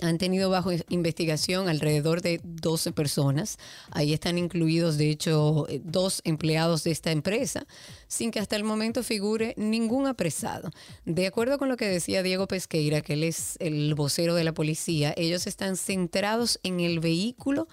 han 0.00 0.18
tenido 0.18 0.50
bajo 0.50 0.70
investigación 0.88 1.68
alrededor 1.68 2.22
de 2.22 2.40
12 2.44 2.92
personas. 2.92 3.58
Ahí 3.90 4.12
están 4.12 4.38
incluidos, 4.38 4.96
de 4.96 5.10
hecho, 5.10 5.66
eh, 5.68 5.80
dos 5.82 6.20
empleados 6.24 6.84
de 6.84 6.92
esta 6.92 7.10
empresa, 7.10 7.66
sin 8.06 8.30
que 8.30 8.38
hasta 8.38 8.56
el 8.56 8.64
momento 8.64 9.02
figure 9.02 9.54
ningún 9.56 10.06
apresado. 10.06 10.70
De 11.04 11.26
acuerdo 11.26 11.58
con 11.58 11.68
lo 11.68 11.76
que 11.76 11.88
decía 11.88 12.22
Diego 12.22 12.46
Pesqueira, 12.46 13.00
que 13.00 13.14
él 13.14 13.24
es 13.24 13.56
el 13.58 13.94
vocero 13.94 14.34
de 14.34 14.44
la 14.44 14.54
policía, 14.54 15.14
ellos 15.16 15.46
están 15.46 15.76
centrados 15.76 16.60
en 16.62 16.80
el 16.80 17.00
vehículo 17.00 17.68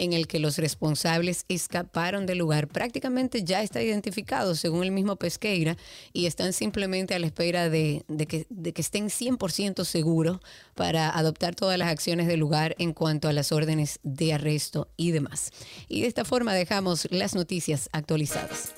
en 0.00 0.14
el 0.14 0.26
que 0.26 0.38
los 0.38 0.56
responsables 0.56 1.44
escaparon 1.48 2.24
del 2.24 2.38
lugar. 2.38 2.68
Prácticamente 2.68 3.44
ya 3.44 3.62
está 3.62 3.82
identificado, 3.82 4.54
según 4.54 4.82
el 4.82 4.92
mismo 4.92 5.16
Pesqueira, 5.16 5.76
y 6.14 6.24
están 6.24 6.54
simplemente 6.54 7.14
a 7.14 7.18
la 7.18 7.26
espera 7.26 7.68
de, 7.68 8.02
que, 8.26 8.46
de 8.48 8.72
que 8.72 8.80
estén 8.80 9.08
100% 9.08 9.84
seguros 9.84 10.40
para 10.74 11.10
adoptar 11.10 11.54
todas 11.54 11.78
las 11.78 11.90
acciones 11.90 12.26
del 12.28 12.40
lugar 12.40 12.74
en 12.78 12.94
cuanto 12.94 13.28
a 13.28 13.34
las 13.34 13.52
órdenes 13.52 14.00
de 14.02 14.32
arresto 14.32 14.88
y 14.96 15.10
demás. 15.10 15.52
Y 15.86 16.00
de 16.00 16.08
esta 16.08 16.24
forma 16.24 16.54
dejamos 16.54 17.06
las 17.10 17.34
noticias 17.34 17.90
actualizadas. 17.92 18.72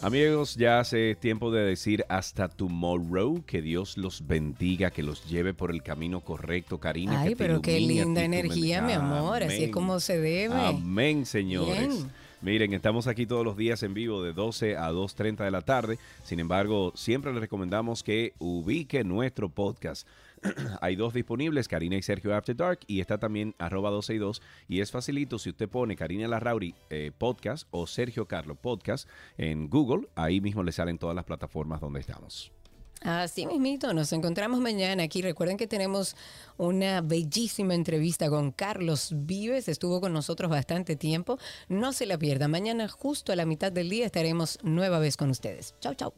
Amigos, 0.00 0.54
ya 0.54 0.78
hace 0.78 1.16
tiempo 1.16 1.50
de 1.50 1.64
decir 1.64 2.04
hasta 2.08 2.48
tomorrow, 2.48 3.42
que 3.44 3.60
Dios 3.60 3.96
los 3.96 4.26
bendiga, 4.26 4.92
que 4.92 5.02
los 5.02 5.28
lleve 5.28 5.54
por 5.54 5.72
el 5.72 5.82
camino 5.82 6.20
correcto, 6.20 6.78
Karina. 6.78 7.22
Ay, 7.22 7.30
que 7.30 7.36
te 7.36 7.44
pero 7.44 7.60
qué 7.60 7.80
linda 7.80 8.22
energía, 8.22 8.80
mi 8.80 8.92
amor, 8.92 9.42
así 9.42 9.64
es 9.64 9.70
como 9.70 9.98
se 9.98 10.20
debe. 10.20 10.54
Amén, 10.54 11.26
señores. 11.26 11.88
Bien. 11.88 12.10
Miren, 12.40 12.72
estamos 12.72 13.08
aquí 13.08 13.26
todos 13.26 13.44
los 13.44 13.56
días 13.56 13.82
en 13.82 13.94
vivo 13.94 14.22
de 14.22 14.32
12 14.32 14.76
a 14.76 14.92
2.30 14.92 15.44
de 15.44 15.50
la 15.50 15.62
tarde. 15.62 15.98
Sin 16.22 16.38
embargo, 16.38 16.92
siempre 16.94 17.32
les 17.32 17.40
recomendamos 17.40 18.04
que 18.04 18.34
ubique 18.38 19.02
nuestro 19.02 19.48
podcast. 19.48 20.06
Hay 20.80 20.96
dos 20.96 21.14
disponibles, 21.14 21.68
Karina 21.68 21.96
y 21.96 22.02
Sergio 22.02 22.34
After 22.34 22.56
Dark, 22.56 22.80
y 22.86 23.00
está 23.00 23.18
también 23.18 23.54
arroba 23.58 23.90
12 23.90 24.14
y 24.14 24.18
2. 24.18 24.42
Y 24.68 24.80
es 24.80 24.90
facilito, 24.90 25.38
si 25.38 25.50
usted 25.50 25.68
pone 25.68 25.96
Karina 25.96 26.28
Larrauri 26.28 26.74
eh, 26.90 27.12
Podcast 27.16 27.68
o 27.70 27.86
Sergio 27.86 28.26
Carlo 28.26 28.54
Podcast 28.54 29.08
en 29.36 29.68
Google, 29.68 30.08
ahí 30.14 30.40
mismo 30.40 30.62
le 30.62 30.72
salen 30.72 30.98
todas 30.98 31.16
las 31.16 31.24
plataformas 31.24 31.80
donde 31.80 32.00
estamos. 32.00 32.52
Así 33.00 33.46
mismito, 33.46 33.94
nos 33.94 34.12
encontramos 34.12 34.60
mañana 34.60 35.04
aquí. 35.04 35.22
Recuerden 35.22 35.56
que 35.56 35.66
tenemos 35.66 36.16
una 36.56 37.00
bellísima 37.00 37.74
entrevista 37.74 38.28
con 38.28 38.50
Carlos 38.50 39.12
Vives, 39.14 39.68
estuvo 39.68 40.00
con 40.00 40.12
nosotros 40.12 40.50
bastante 40.50 40.96
tiempo. 40.96 41.38
No 41.68 41.92
se 41.92 42.06
la 42.06 42.18
pierda, 42.18 42.48
mañana 42.48 42.88
justo 42.88 43.32
a 43.32 43.36
la 43.36 43.46
mitad 43.46 43.70
del 43.70 43.88
día 43.88 44.06
estaremos 44.06 44.58
nueva 44.62 44.98
vez 44.98 45.16
con 45.16 45.30
ustedes. 45.30 45.74
Chau, 45.80 45.94
chau. 45.94 46.12